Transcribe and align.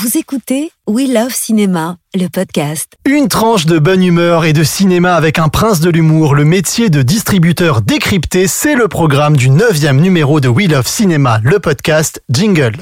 Vous 0.00 0.16
écoutez 0.16 0.70
We 0.86 1.08
Love 1.08 1.34
Cinéma, 1.34 1.96
le 2.14 2.28
podcast. 2.28 2.92
Une 3.04 3.26
tranche 3.26 3.66
de 3.66 3.80
bonne 3.80 4.04
humeur 4.04 4.44
et 4.44 4.52
de 4.52 4.62
cinéma 4.62 5.16
avec 5.16 5.40
un 5.40 5.48
prince 5.48 5.80
de 5.80 5.90
l'humour, 5.90 6.36
le 6.36 6.44
métier 6.44 6.88
de 6.88 7.02
distributeur 7.02 7.80
décrypté, 7.80 8.46
c'est 8.46 8.76
le 8.76 8.86
programme 8.86 9.36
du 9.36 9.50
neuvième 9.50 10.00
numéro 10.00 10.38
de 10.38 10.46
We 10.46 10.68
Love 10.68 10.86
Cinéma, 10.86 11.40
le 11.42 11.58
podcast 11.58 12.22
Jingle. 12.30 12.76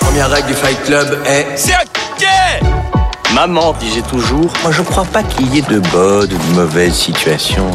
Première 0.00 0.30
règle 0.30 0.46
du 0.48 0.54
Fight 0.54 0.82
Club 0.84 1.18
est 1.26 1.48
C'est 1.56 1.74
ok 1.74 2.26
Maman 3.34 3.74
disait 3.74 4.00
toujours 4.08 4.50
Moi 4.62 4.72
je 4.72 4.80
crois 4.80 5.04
pas 5.04 5.22
qu'il 5.22 5.54
y 5.54 5.58
ait 5.58 5.62
de 5.68 5.80
bonnes 5.90 6.32
ou 6.32 6.52
de 6.52 6.54
mauvaises 6.54 6.94
situations. 6.94 7.70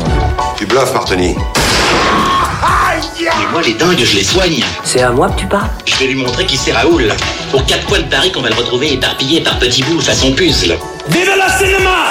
Tu 0.57 0.65
bluffes, 0.65 0.95
Martini. 0.95 1.35
Et 3.41 3.51
moi, 3.51 3.61
les 3.61 3.73
dingues, 3.73 4.03
je 4.03 4.15
les 4.15 4.23
soigne. 4.23 4.63
C'est 4.83 5.01
à 5.01 5.11
moi 5.11 5.29
que 5.29 5.39
tu 5.39 5.47
parles 5.47 5.69
Je 5.85 5.95
vais 5.95 6.07
lui 6.07 6.15
montrer 6.15 6.45
qui 6.45 6.57
c'est 6.57 6.73
Raoul. 6.73 7.11
Pour 7.49 7.65
quatre 7.65 7.85
coins 7.85 7.99
de 7.99 8.09
Paris 8.09 8.31
qu'on 8.31 8.41
va 8.41 8.49
le 8.49 8.55
retrouver 8.55 8.93
éparpillé 8.93 9.41
par 9.41 9.57
petits 9.57 9.83
bouts 9.83 9.99
façon 9.99 10.31
puzzle. 10.33 10.77
Vive 11.09 11.31
le 11.35 11.65
cinéma 11.65 12.09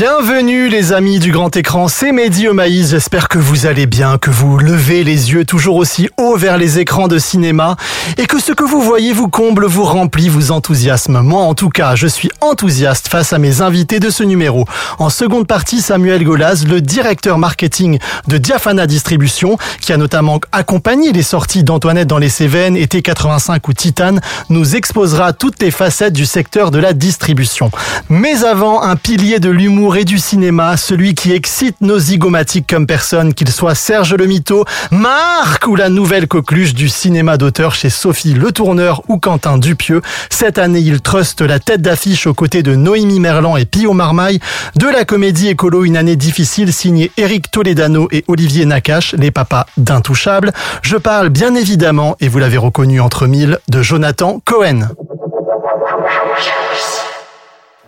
Bienvenue 0.00 0.68
les 0.68 0.92
amis 0.92 1.18
du 1.18 1.32
grand 1.32 1.56
écran, 1.56 1.88
c'est 1.88 2.12
Mehdi 2.12 2.46
maïs, 2.46 2.90
j'espère 2.90 3.26
que 3.26 3.38
vous 3.38 3.66
allez 3.66 3.86
bien, 3.86 4.16
que 4.16 4.30
vous 4.30 4.56
levez 4.56 5.02
les 5.02 5.32
yeux 5.32 5.44
toujours 5.44 5.74
aussi 5.74 6.08
haut 6.16 6.36
vers 6.36 6.56
les 6.56 6.78
écrans 6.78 7.08
de 7.08 7.18
cinéma 7.18 7.74
et 8.16 8.26
que 8.26 8.38
ce 8.40 8.52
que 8.52 8.62
vous 8.62 8.80
voyez 8.80 9.12
vous 9.12 9.26
comble, 9.28 9.66
vous 9.66 9.82
remplit, 9.82 10.28
vous 10.28 10.52
enthousiasme. 10.52 11.20
Moi 11.22 11.42
en 11.42 11.54
tout 11.54 11.68
cas, 11.68 11.96
je 11.96 12.06
suis 12.06 12.30
enthousiaste 12.40 13.08
face 13.08 13.32
à 13.32 13.38
mes 13.38 13.60
invités 13.60 13.98
de 13.98 14.08
ce 14.08 14.22
numéro. 14.22 14.66
En 15.00 15.10
seconde 15.10 15.48
partie, 15.48 15.80
Samuel 15.80 16.22
Golaz, 16.22 16.64
le 16.64 16.80
directeur 16.80 17.36
marketing 17.36 17.98
de 18.28 18.38
Diafana 18.38 18.86
Distribution, 18.86 19.58
qui 19.80 19.92
a 19.92 19.96
notamment 19.96 20.38
accompagné 20.52 21.10
les 21.10 21.24
sorties 21.24 21.64
d'Antoinette 21.64 22.06
dans 22.06 22.18
les 22.18 22.28
Cévennes, 22.28 22.76
été 22.76 23.02
85 23.02 23.66
ou 23.66 23.72
Titane, 23.72 24.20
nous 24.48 24.76
exposera 24.76 25.32
toutes 25.32 25.60
les 25.60 25.72
facettes 25.72 26.12
du 26.12 26.24
secteur 26.24 26.70
de 26.70 26.78
la 26.78 26.92
distribution. 26.92 27.72
Mais 28.08 28.44
avant, 28.44 28.80
un 28.82 28.94
pilier 28.94 29.40
de 29.40 29.50
l'humour 29.50 29.87
et 29.96 30.04
du 30.04 30.18
cinéma, 30.18 30.76
celui 30.76 31.14
qui 31.14 31.32
excite 31.32 31.76
nos 31.80 31.98
zygomatiques 31.98 32.66
comme 32.68 32.86
personne, 32.86 33.32
qu'il 33.32 33.50
soit 33.50 33.74
Serge 33.74 34.14
Le 34.14 34.26
Mito, 34.26 34.64
Marc 34.90 35.66
ou 35.66 35.76
la 35.76 35.88
nouvelle 35.88 36.26
coqueluche 36.26 36.74
du 36.74 36.88
cinéma 36.88 37.36
d'auteur 37.36 37.74
chez 37.74 37.90
Sophie 37.90 38.34
Le 38.34 38.52
Tourneur 38.52 39.02
ou 39.08 39.18
Quentin 39.18 39.58
Dupieux. 39.58 40.02
Cette 40.30 40.58
année, 40.58 40.80
il 40.80 41.00
truste 41.00 41.40
la 41.40 41.58
tête 41.58 41.82
d'affiche 41.82 42.26
aux 42.26 42.34
côtés 42.34 42.62
de 42.62 42.74
Noémie 42.74 43.20
Merlan 43.20 43.56
et 43.56 43.64
Pio 43.64 43.92
Marmaille. 43.92 44.40
De 44.76 44.86
la 44.86 45.04
comédie 45.04 45.48
écolo, 45.48 45.84
une 45.84 45.96
année 45.96 46.16
difficile 46.16 46.72
signée 46.72 47.10
Eric 47.16 47.50
Toledano 47.50 48.08
et 48.10 48.24
Olivier 48.28 48.64
Nakache, 48.64 49.14
les 49.14 49.30
papas 49.30 49.66
d'Intouchables. 49.76 50.52
Je 50.82 50.96
parle 50.96 51.28
bien 51.28 51.54
évidemment, 51.54 52.16
et 52.20 52.28
vous 52.28 52.38
l'avez 52.38 52.58
reconnu 52.58 53.00
entre 53.00 53.26
mille, 53.26 53.58
de 53.68 53.82
Jonathan 53.82 54.40
Cohen. 54.44 54.88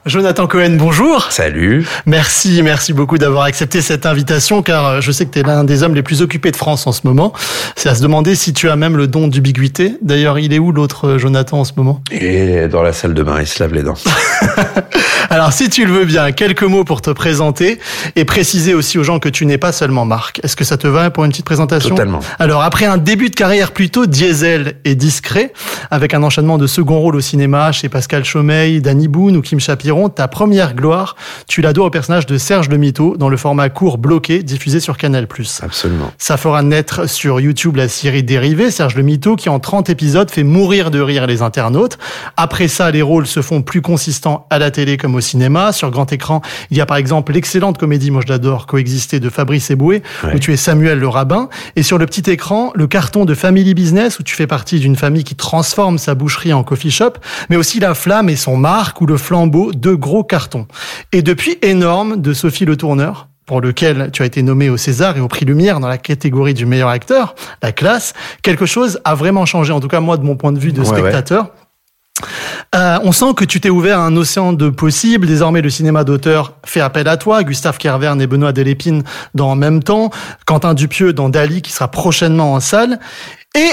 Jonathan 0.06 0.46
Cohen, 0.46 0.76
bonjour. 0.78 1.30
Salut. 1.30 1.86
Merci, 2.06 2.62
merci 2.62 2.94
beaucoup 2.94 3.18
d'avoir 3.18 3.44
accepté 3.44 3.82
cette 3.82 4.06
invitation 4.06 4.62
car 4.62 4.86
euh, 4.86 5.00
je 5.02 5.12
sais 5.12 5.26
que 5.26 5.30
tu 5.30 5.40
es 5.40 5.42
l'un 5.42 5.62
des 5.62 5.82
hommes 5.82 5.94
les 5.94 6.02
plus 6.02 6.22
occupés 6.22 6.50
de 6.50 6.56
France 6.56 6.86
en 6.86 6.92
ce 6.92 7.02
moment. 7.04 7.34
C'est 7.76 7.90
à 7.90 7.94
se 7.94 8.00
demander 8.00 8.34
si 8.34 8.54
tu 8.54 8.70
as 8.70 8.76
même 8.76 8.96
le 8.96 9.06
don 9.06 9.28
d'ubiquité. 9.28 9.96
D'ailleurs, 10.00 10.38
il 10.38 10.54
est 10.54 10.58
où 10.58 10.72
l'autre 10.72 11.06
euh, 11.06 11.18
Jonathan 11.18 11.60
en 11.60 11.64
ce 11.64 11.72
moment? 11.76 12.02
Il 12.12 12.24
est 12.24 12.68
dans 12.68 12.82
la 12.82 12.94
salle 12.94 13.12
de 13.12 13.22
bain, 13.22 13.40
il 13.40 13.46
se 13.46 13.62
lave 13.62 13.74
les 13.74 13.82
dents. 13.82 13.98
Alors, 15.30 15.52
si 15.52 15.68
tu 15.68 15.84
le 15.84 15.92
veux 15.92 16.04
bien, 16.06 16.32
quelques 16.32 16.62
mots 16.62 16.82
pour 16.82 17.02
te 17.02 17.10
présenter 17.10 17.78
et 18.16 18.24
préciser 18.24 18.72
aussi 18.72 18.98
aux 18.98 19.04
gens 19.04 19.18
que 19.18 19.28
tu 19.28 19.44
n'es 19.44 19.58
pas 19.58 19.70
seulement 19.70 20.06
Marc. 20.06 20.40
Est-ce 20.42 20.56
que 20.56 20.64
ça 20.64 20.78
te 20.78 20.86
va 20.86 21.10
pour 21.10 21.26
une 21.26 21.30
petite 21.30 21.44
présentation? 21.44 21.90
Totalement. 21.90 22.20
Alors, 22.38 22.62
après 22.62 22.86
un 22.86 22.96
début 22.96 23.28
de 23.28 23.36
carrière 23.36 23.72
plutôt 23.72 24.06
diesel 24.06 24.76
et 24.86 24.94
discret, 24.94 25.52
avec 25.90 26.14
un 26.14 26.22
enchaînement 26.22 26.56
de 26.56 26.66
second 26.66 26.98
rôle 26.98 27.16
au 27.16 27.20
cinéma 27.20 27.70
chez 27.70 27.90
Pascal 27.90 28.24
Chaumeil, 28.24 28.80
Danny 28.80 29.06
Boone 29.06 29.36
ou 29.36 29.42
Kim 29.42 29.60
Ta 30.14 30.28
première 30.28 30.74
gloire, 30.74 31.16
tu 31.48 31.62
la 31.62 31.72
dois 31.72 31.86
au 31.86 31.90
personnage 31.90 32.24
de 32.26 32.38
Serge 32.38 32.68
Le 32.68 32.76
Mito 32.76 33.16
dans 33.16 33.28
le 33.28 33.36
format 33.36 33.68
court 33.70 33.98
bloqué 33.98 34.42
diffusé 34.44 34.78
sur 34.78 34.96
Canal+. 34.96 35.26
Absolument. 35.62 36.12
Ça 36.16 36.36
fera 36.36 36.62
naître 36.62 37.08
sur 37.08 37.40
YouTube 37.40 37.74
la 37.76 37.88
série 37.88 38.22
dérivée, 38.22 38.70
Serge 38.70 38.94
Le 38.94 39.02
Mito, 39.02 39.34
qui 39.34 39.48
en 39.48 39.58
30 39.58 39.90
épisodes 39.90 40.30
fait 40.30 40.44
mourir 40.44 40.90
de 40.92 41.00
rire 41.00 41.26
les 41.26 41.42
internautes. 41.42 41.98
Après 42.36 42.68
ça, 42.68 42.90
les 42.92 43.02
rôles 43.02 43.26
se 43.26 43.42
font 43.42 43.62
plus 43.62 43.82
consistants 43.82 44.46
à 44.50 44.58
la 44.60 44.70
télé 44.70 44.96
comme 44.96 45.14
au 45.16 45.20
cinéma. 45.20 45.72
Sur 45.72 45.90
grand 45.90 46.12
écran, 46.12 46.40
il 46.70 46.76
y 46.76 46.80
a 46.80 46.86
par 46.86 46.96
exemple 46.96 47.32
l'excellente 47.32 47.76
comédie, 47.78 48.10
moi 48.12 48.22
je 48.24 48.30
l'adore, 48.32 48.66
Coexister 48.66 49.18
de 49.18 49.28
Fabrice 49.28 49.70
Eboué, 49.70 50.02
Ouais. 50.24 50.34
où 50.36 50.38
tu 50.38 50.52
es 50.52 50.56
Samuel 50.56 50.98
le 51.00 51.08
rabbin. 51.08 51.48
Et 51.76 51.82
sur 51.82 51.98
le 51.98 52.06
petit 52.06 52.30
écran, 52.30 52.70
le 52.74 52.86
carton 52.86 53.24
de 53.24 53.34
Family 53.34 53.74
Business, 53.74 54.18
où 54.20 54.22
tu 54.22 54.34
fais 54.36 54.46
partie 54.46 54.78
d'une 54.78 54.96
famille 54.96 55.24
qui 55.24 55.34
transforme 55.34 55.98
sa 55.98 56.14
boucherie 56.14 56.52
en 56.52 56.62
coffee 56.62 56.90
shop, 56.90 57.14
mais 57.48 57.56
aussi 57.56 57.80
La 57.80 57.94
Flamme 57.94 58.28
et 58.28 58.36
son 58.36 58.56
marque 58.56 59.00
ou 59.00 59.06
le 59.06 59.16
flambeau, 59.16 59.72
deux 59.80 59.96
gros 59.96 60.22
cartons. 60.24 60.66
Et 61.12 61.22
depuis 61.22 61.58
Énorme 61.62 62.20
de 62.20 62.32
Sophie 62.32 62.64
Le 62.64 62.76
Tourneur, 62.76 63.28
pour 63.46 63.60
lequel 63.60 64.10
tu 64.12 64.22
as 64.22 64.26
été 64.26 64.42
nommé 64.42 64.70
au 64.70 64.76
César 64.76 65.16
et 65.16 65.20
au 65.20 65.26
prix 65.28 65.44
Lumière 65.44 65.80
dans 65.80 65.88
la 65.88 65.98
catégorie 65.98 66.54
du 66.54 66.66
meilleur 66.66 66.88
acteur, 66.88 67.34
la 67.62 67.72
classe, 67.72 68.12
quelque 68.42 68.66
chose 68.66 69.00
a 69.04 69.14
vraiment 69.16 69.44
changé, 69.46 69.72
en 69.72 69.80
tout 69.80 69.88
cas 69.88 70.00
moi 70.00 70.16
de 70.16 70.22
mon 70.24 70.36
point 70.36 70.52
de 70.52 70.58
vue 70.60 70.72
de 70.72 70.80
Ouais, 70.82 70.88
ouais. 70.90 70.98
spectateur. 71.00 71.50
Euh, 72.74 72.98
on 73.02 73.12
sent 73.12 73.32
que 73.34 73.44
tu 73.44 73.60
t'es 73.60 73.70
ouvert 73.70 73.98
à 73.98 74.02
un 74.04 74.14
océan 74.16 74.52
de 74.52 74.68
possibles. 74.68 75.26
Désormais, 75.26 75.62
le 75.62 75.70
cinéma 75.70 76.04
d'auteur 76.04 76.52
fait 76.64 76.80
appel 76.80 77.08
à 77.08 77.16
toi. 77.16 77.42
Gustave 77.42 77.78
Kervern 77.78 78.20
et 78.20 78.26
Benoît 78.26 78.52
Delépine 78.52 79.02
dans 79.34 79.50
En 79.50 79.56
même 79.56 79.82
temps. 79.82 80.10
Quentin 80.46 80.74
Dupieux 80.74 81.12
dans 81.12 81.28
Dali, 81.30 81.62
qui 81.62 81.72
sera 81.72 81.88
prochainement 81.90 82.52
en 82.52 82.60
salle. 82.60 83.00
Et 83.56 83.70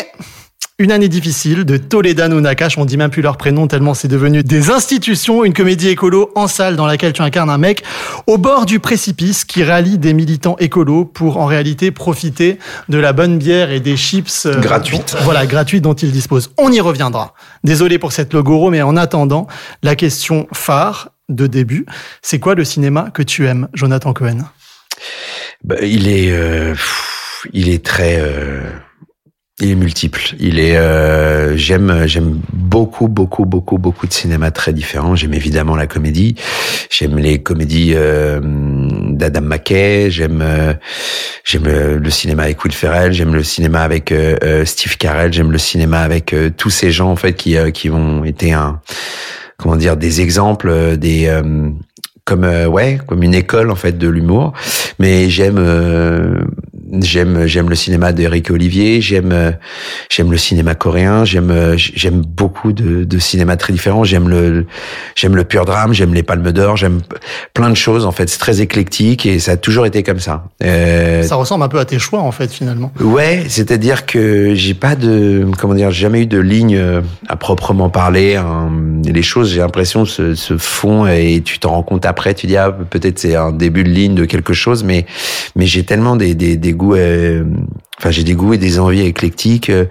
une 0.80 0.92
année 0.92 1.10
difficile 1.10 1.66
de 1.66 1.78
Toledano 1.78 2.40
Nakache, 2.40 2.78
on 2.78 2.86
dit 2.86 2.98
même 2.98 3.10
plus 3.10 3.24
leur 3.24 3.38
prénom 3.38 3.66
tellement 3.66 3.96
c'est 3.96 4.08
devenu 4.08 4.44
des 4.44 4.70
institutions, 4.70 5.44
une 5.44 5.54
comédie 5.54 5.90
écolo 5.90 6.32
en 6.36 6.48
salle 6.48 6.76
dans 6.76 6.86
laquelle 6.86 7.14
tu 7.14 7.24
incarnes 7.24 7.50
un 7.50 7.58
mec 7.58 7.84
au 8.28 8.38
bord 8.38 8.68
du 8.68 8.80
précipice 8.80 9.44
qui 9.44 9.64
rallie 9.64 9.98
des 9.98 10.14
militants 10.14 10.56
écolos 10.60 11.04
pour 11.06 11.38
en 11.38 11.48
réalité 11.48 11.90
profiter 11.90 12.60
de 12.90 13.00
la 13.00 13.12
bonne 13.12 13.40
bière 13.40 13.72
et 13.72 13.80
des 13.80 13.98
chips 13.98 14.46
euh, 14.46 14.60
Gratuites. 14.60 15.16
dont- 15.18 15.24
voilà, 15.24 15.48
gratuites 15.48 15.82
dont 15.84 15.96
ils 15.96 16.12
disposent. 16.12 16.52
On 16.60 16.72
y 16.72 16.80
reviendra. 16.80 17.34
Désolé 17.64 17.98
pour 17.98 18.12
cette 18.12 18.32
logoro, 18.36 18.70
mais 18.70 18.84
en 18.84 18.96
attendant, 18.98 19.48
la 19.82 19.96
question 19.96 20.48
phare 20.54 21.10
de 21.28 21.48
début, 21.48 21.88
c'est 22.22 22.38
quoi 22.40 22.54
le 22.54 22.64
cinéma 22.64 23.10
que 23.12 23.24
tu 23.24 23.48
aimes, 23.48 23.68
Jonathan 23.74 24.14
Cohen? 24.14 24.46
Bah, 25.64 25.78
il 25.82 26.08
est, 26.08 26.32
euh, 26.32 26.74
pff, 26.74 27.48
il 27.52 27.68
est 27.70 27.84
très, 27.84 28.20
euh, 28.22 28.62
il 29.60 29.72
est 29.72 29.76
multiple. 29.76 30.36
Il 30.40 30.60
est, 30.60 30.78
euh, 30.78 31.58
j'aime, 31.58 32.04
j'aime 32.06 32.40
beaucoup, 32.54 33.08
beaucoup, 33.08 33.46
beaucoup, 33.46 33.80
beaucoup 33.80 34.06
de 34.06 34.14
cinéma 34.14 34.52
très 34.52 34.72
différents. 34.72 35.16
J'aime 35.16 35.34
évidemment 35.34 35.76
la 35.76 35.88
comédie. 35.88 36.36
J'aime 36.92 37.18
les 37.18 37.42
comédies 37.42 37.94
euh, 37.96 38.40
d'Adam 38.44 39.42
McKay. 39.42 40.12
J'aime, 40.12 40.44
euh, 40.44 40.74
j'aime 41.44 41.64
le, 41.64 42.10
cinéma 42.12 42.44
avec 42.44 42.64
Will 42.64 42.74
Ferrell. 42.74 43.14
J'aime 43.14 43.34
le 43.34 43.44
cinéma 43.44 43.82
avec 43.82 44.12
euh, 44.12 44.38
euh, 44.44 44.64
Steve 44.64 44.96
Carell. 44.98 45.34
J'aime 45.34 45.52
le 45.52 45.58
cinéma 45.58 46.02
avec 46.02 46.34
euh, 46.34 46.52
tous 46.56 46.70
ces 46.70 46.92
gens 46.92 47.10
en 47.10 47.16
fait 47.16 47.34
qui, 47.34 47.56
qui 47.74 47.90
ont 47.90 48.24
été 48.24 48.54
un, 48.54 48.80
comment 49.58 49.76
dire, 49.76 49.98
des 49.98 50.22
exemples, 50.22 50.98
des 50.98 51.32
comme 52.26 52.44
ouais 52.44 53.00
comme 53.08 53.24
une 53.24 53.34
école 53.34 53.72
en 53.72 53.76
fait 53.76 53.98
de 53.98 54.10
l'humour 54.10 54.52
mais 55.00 55.30
j'aime 55.30 55.58
j'aime 57.02 57.46
j'aime 57.48 57.70
le 57.70 57.76
cinéma 57.76 58.12
d'Eric 58.14 58.50
Olivier 58.52 59.02
j'aime 59.02 59.32
euh, 59.32 59.52
j'aime 60.10 60.32
le 60.32 60.38
cinéma 60.38 60.76
coréen 60.76 61.26
j'aime 61.26 61.52
euh, 61.52 61.76
j'aime 61.78 62.22
beaucoup 62.22 62.74
de, 62.74 63.04
de 63.04 63.20
cinéma 63.20 63.58
très 63.58 63.74
différents 63.74 64.04
j'aime 64.04 64.30
le 64.30 64.66
j'aime 65.16 65.36
le 65.36 65.44
pur 65.44 65.66
drame 65.66 65.94
j'aime 65.94 66.14
les 66.14 66.24
palmes 66.24 66.52
d'or 66.52 66.78
j'aime 66.78 67.02
plein 67.54 67.70
de 67.70 67.76
choses 67.76 68.06
en 68.06 68.12
fait 68.12 68.30
c'est 68.30 68.40
très 68.40 68.62
éclectique 68.62 69.26
et 69.26 69.40
ça 69.40 69.54
a 69.54 69.58
toujours 69.58 69.86
été 69.86 70.04
comme 70.04 70.20
ça 70.20 70.46
euh, 70.64 71.24
Ça 71.24 71.36
ressemble 71.36 71.64
un 71.64 71.68
peu 71.68 71.80
à 71.80 71.86
tes 71.86 72.00
choix, 72.00 72.20
en 72.20 72.32
fait, 72.32 72.52
finalement. 72.52 72.92
Ouais, 73.00 73.44
c'est-à-dire 73.48 74.06
que 74.06 74.54
j'ai 74.56 74.74
pas 74.74 74.96
de 74.96 75.46
comment 75.58 75.74
dire, 75.74 75.92
j'ai 75.92 76.02
jamais 76.02 76.22
eu 76.22 76.26
de 76.26 76.40
ligne 76.40 76.76
euh, 76.76 77.02
à 77.28 77.36
proprement 77.36 77.90
parler. 77.90 78.36
hein. 78.36 78.72
Les 79.06 79.22
choses, 79.22 79.52
j'ai 79.52 79.60
l'impression 79.60 80.06
se, 80.06 80.36
se 80.36 80.58
font 80.58 81.08
et 81.08 81.42
tu 81.44 81.60
t'en 81.60 81.72
rends 81.72 81.84
compte 81.84 82.06
après. 82.06 82.34
Tu 82.34 82.48
dis 82.48 82.58
ah 82.58 82.72
peut-être 82.90 83.20
c'est 83.20 83.36
un 83.36 83.52
début 83.52 83.84
de 83.84 83.90
ligne 83.90 84.16
de 84.16 84.26
quelque 84.26 84.54
chose, 84.54 84.84
mais 84.84 85.06
mais 85.56 85.66
j'ai 85.66 85.84
tellement 85.84 86.16
des 86.16 86.36
des, 86.36 86.58
des 86.58 86.74
goûts. 86.78 86.96
euh, 86.96 87.44
Enfin, 88.00 88.12
j'ai 88.12 88.24
des 88.24 88.36
goûts 88.36 88.54
et 88.54 88.60
des 88.60 88.78
envies 88.80 89.02
éclectiques 89.02 89.72
euh, 89.72 89.86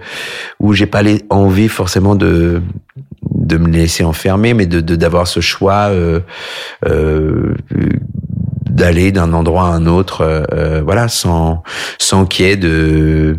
où 0.61 0.71
j'ai 0.71 0.85
pas 0.85 1.03
les 1.03 1.21
envie 1.29 1.67
forcément 1.67 2.15
de 2.15 2.61
de 3.33 3.57
me 3.57 3.67
laisser 3.67 4.05
enfermer, 4.05 4.53
mais 4.53 4.65
de 4.65 4.79
d'avoir 4.95 5.27
ce 5.27 5.41
choix 5.41 5.89
euh, 5.89 6.21
euh, 6.85 7.53
d'aller 8.69 9.11
d'un 9.11 9.33
endroit 9.33 9.63
à 9.67 9.71
un 9.71 9.87
autre, 9.87 10.45
voilà, 10.85 11.09
sans 11.09 11.63
sans 11.99 12.25
qu'il 12.25 12.45
y 12.45 12.49
ait 12.49 12.57
de 12.57 13.37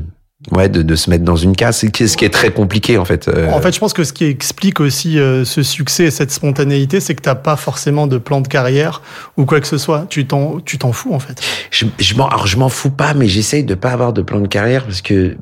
ouais 0.53 0.69
de, 0.69 0.83
de 0.83 0.95
se 0.95 1.11
mettre 1.11 1.25
dans 1.25 1.37
une 1.37 1.55
case, 1.55 1.79
ce 1.79 1.87
qui 1.87 2.25
est 2.25 2.33
très 2.33 2.51
compliqué 2.51 2.99
en 2.99 3.05
fait. 3.05 3.29
Euh, 3.29 3.51
En 3.51 3.61
fait, 3.61 3.75
je 3.75 3.79
pense 3.79 3.93
que 3.93 4.05
ce 4.05 4.13
qui 4.13 4.25
explique 4.25 4.81
aussi 4.81 5.19
euh, 5.19 5.45
ce 5.45 5.63
succès 5.63 6.05
et 6.05 6.11
cette 6.11 6.31
spontanéité, 6.31 7.01
c'est 7.01 7.15
que 7.15 7.23
t'as 7.23 7.35
pas 7.35 7.57
forcément 7.57 8.07
de 8.07 8.19
plan 8.19 8.41
de 8.41 8.49
carrière 8.49 9.03
ou 9.37 9.45
quoi 9.45 9.61
que 9.61 9.67
ce 9.67 9.79
soit. 9.79 10.07
Tu 10.09 10.27
t'en, 10.27 10.61
tu 10.61 10.79
t'en 10.79 10.93
fous 10.93 11.13
en 11.15 11.19
fait. 11.19 11.41
je, 11.71 11.87
je 11.99 12.15
m'en 12.15 12.29
alors 12.29 12.47
je 12.47 12.57
m'en 12.57 12.69
fous 12.69 12.91
pas, 12.91 13.15
mais 13.15 13.29
j'essaye 13.29 13.65
de 13.65 13.75
pas 13.75 13.91
avoir 13.91 14.13
de 14.13 14.23
plan 14.23 14.41
de 14.41 14.49
carrière 14.49 14.85
parce 14.85 15.03
que 15.03 15.37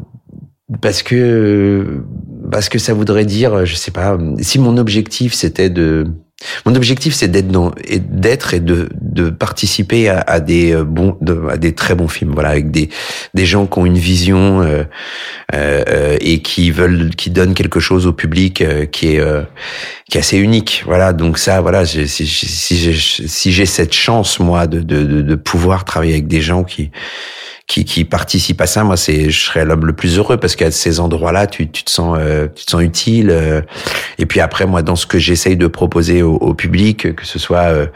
parce 0.80 1.02
que 1.02 2.02
parce 2.50 2.68
que 2.68 2.78
ça 2.78 2.92
voudrait 2.94 3.24
dire, 3.24 3.64
je 3.66 3.74
sais 3.76 3.90
pas, 3.90 4.18
si 4.40 4.58
mon 4.58 4.76
objectif 4.76 5.34
c'était 5.34 5.70
de 5.70 6.06
mon 6.66 6.74
objectif, 6.74 7.14
c'est 7.14 7.28
d'être 7.28 7.48
dans, 7.48 7.72
et 7.88 7.98
d'être 7.98 8.52
et 8.52 8.60
de, 8.60 8.88
de 9.00 9.30
participer 9.30 10.08
à, 10.08 10.20
à 10.20 10.40
des 10.40 10.74
euh, 10.74 10.84
bons, 10.84 11.16
à 11.50 11.56
des 11.56 11.74
très 11.74 11.94
bons 11.94 12.08
films. 12.08 12.32
Voilà, 12.32 12.50
avec 12.50 12.70
des 12.70 12.90
des 13.34 13.46
gens 13.46 13.66
qui 13.66 13.78
ont 13.78 13.86
une 13.86 13.96
vision 13.96 14.60
euh, 14.60 14.84
euh, 15.54 16.16
et 16.20 16.42
qui 16.42 16.70
veulent, 16.70 17.10
qui 17.16 17.30
donnent 17.30 17.54
quelque 17.54 17.80
chose 17.80 18.06
au 18.06 18.12
public 18.12 18.60
euh, 18.60 18.84
qui 18.84 19.14
est 19.14 19.20
euh, 19.20 19.42
qui 20.10 20.18
est 20.18 20.20
assez 20.20 20.38
unique. 20.38 20.82
Voilà, 20.86 21.12
donc 21.12 21.38
ça, 21.38 21.60
voilà, 21.60 21.86
si, 21.86 22.06
si, 22.06 22.26
si 22.26 23.52
j'ai 23.52 23.66
cette 23.66 23.94
chance 23.94 24.38
moi 24.38 24.66
de, 24.66 24.80
de 24.80 25.22
de 25.22 25.34
pouvoir 25.36 25.84
travailler 25.84 26.12
avec 26.12 26.26
des 26.26 26.42
gens 26.42 26.64
qui 26.64 26.90
qui, 27.66 27.84
qui 27.84 28.04
participent 28.04 28.60
à 28.60 28.66
ça, 28.66 28.84
moi, 28.84 28.96
c'est, 28.96 29.28
je 29.28 29.44
serais 29.44 29.64
l'homme 29.64 29.86
le 29.86 29.92
plus 29.92 30.18
heureux 30.18 30.36
parce 30.36 30.54
qu'à 30.54 30.70
ces 30.70 31.00
endroits-là, 31.00 31.48
tu, 31.48 31.68
tu 31.68 31.82
te 31.82 31.90
sens, 31.90 32.16
euh, 32.20 32.46
tu 32.54 32.64
te 32.64 32.70
sens 32.70 32.82
utile. 32.82 33.30
Euh. 33.30 33.60
et 34.18 34.26
puis 34.26 34.40
après, 34.40 34.66
moi, 34.66 34.82
dans 34.82 34.94
ce 34.94 35.06
que 35.06 35.18
j'essaye 35.18 35.56
de 35.56 35.66
proposer 35.66 36.22
au, 36.22 36.34
au, 36.34 36.54
public, 36.54 37.16
que 37.16 37.26
ce 37.26 37.40
soit, 37.40 37.64
euh, 37.64 37.86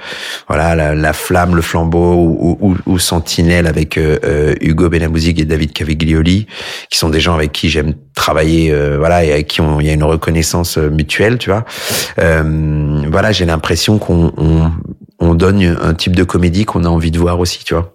voilà, 0.49 0.75
la, 0.75 0.95
la, 0.97 1.13
flamme, 1.13 1.55
le 1.55 1.63
flambeau 1.63 2.15
ou, 2.15 2.59
ou, 2.61 2.77
ou 2.85 2.99
Sentinelle 2.99 3.69
avec 3.69 3.99
Hugo 4.61 4.89
Benamouzik 4.89 5.39
et 5.39 5.45
David 5.45 5.73
Caviglioli, 5.73 6.47
qui 6.91 6.99
sont 6.99 7.09
des 7.09 7.21
gens 7.21 7.35
avec 7.35 7.53
qui 7.53 7.69
j'aime 7.71 7.95
travailler, 8.15 8.75
voilà, 8.99 9.25
et 9.25 9.33
avec 9.33 9.47
qui 9.47 9.63
il 9.81 9.87
y 9.87 9.91
a 9.91 9.93
une 9.93 10.05
reconnaissance 10.05 10.79
mutuelle, 10.79 11.39
tu 11.39 11.51
vois. 11.51 11.65
voilà, 12.17 13.33
j'ai 13.33 13.45
l'impression 13.45 13.99
qu'on 13.99 14.33
on, 14.37 14.71
on 15.21 15.35
donne 15.35 15.77
un 15.81 15.95
type 15.95 16.17
de 16.17 16.25
comédie 16.25 16.65
qu'on 16.65 16.85
a 16.85 16.89
envie 16.89 17.11
de 17.11 17.19
voir 17.19 17.39
aussi, 17.39 17.65
tu 17.65 17.75
vois. 17.75 17.95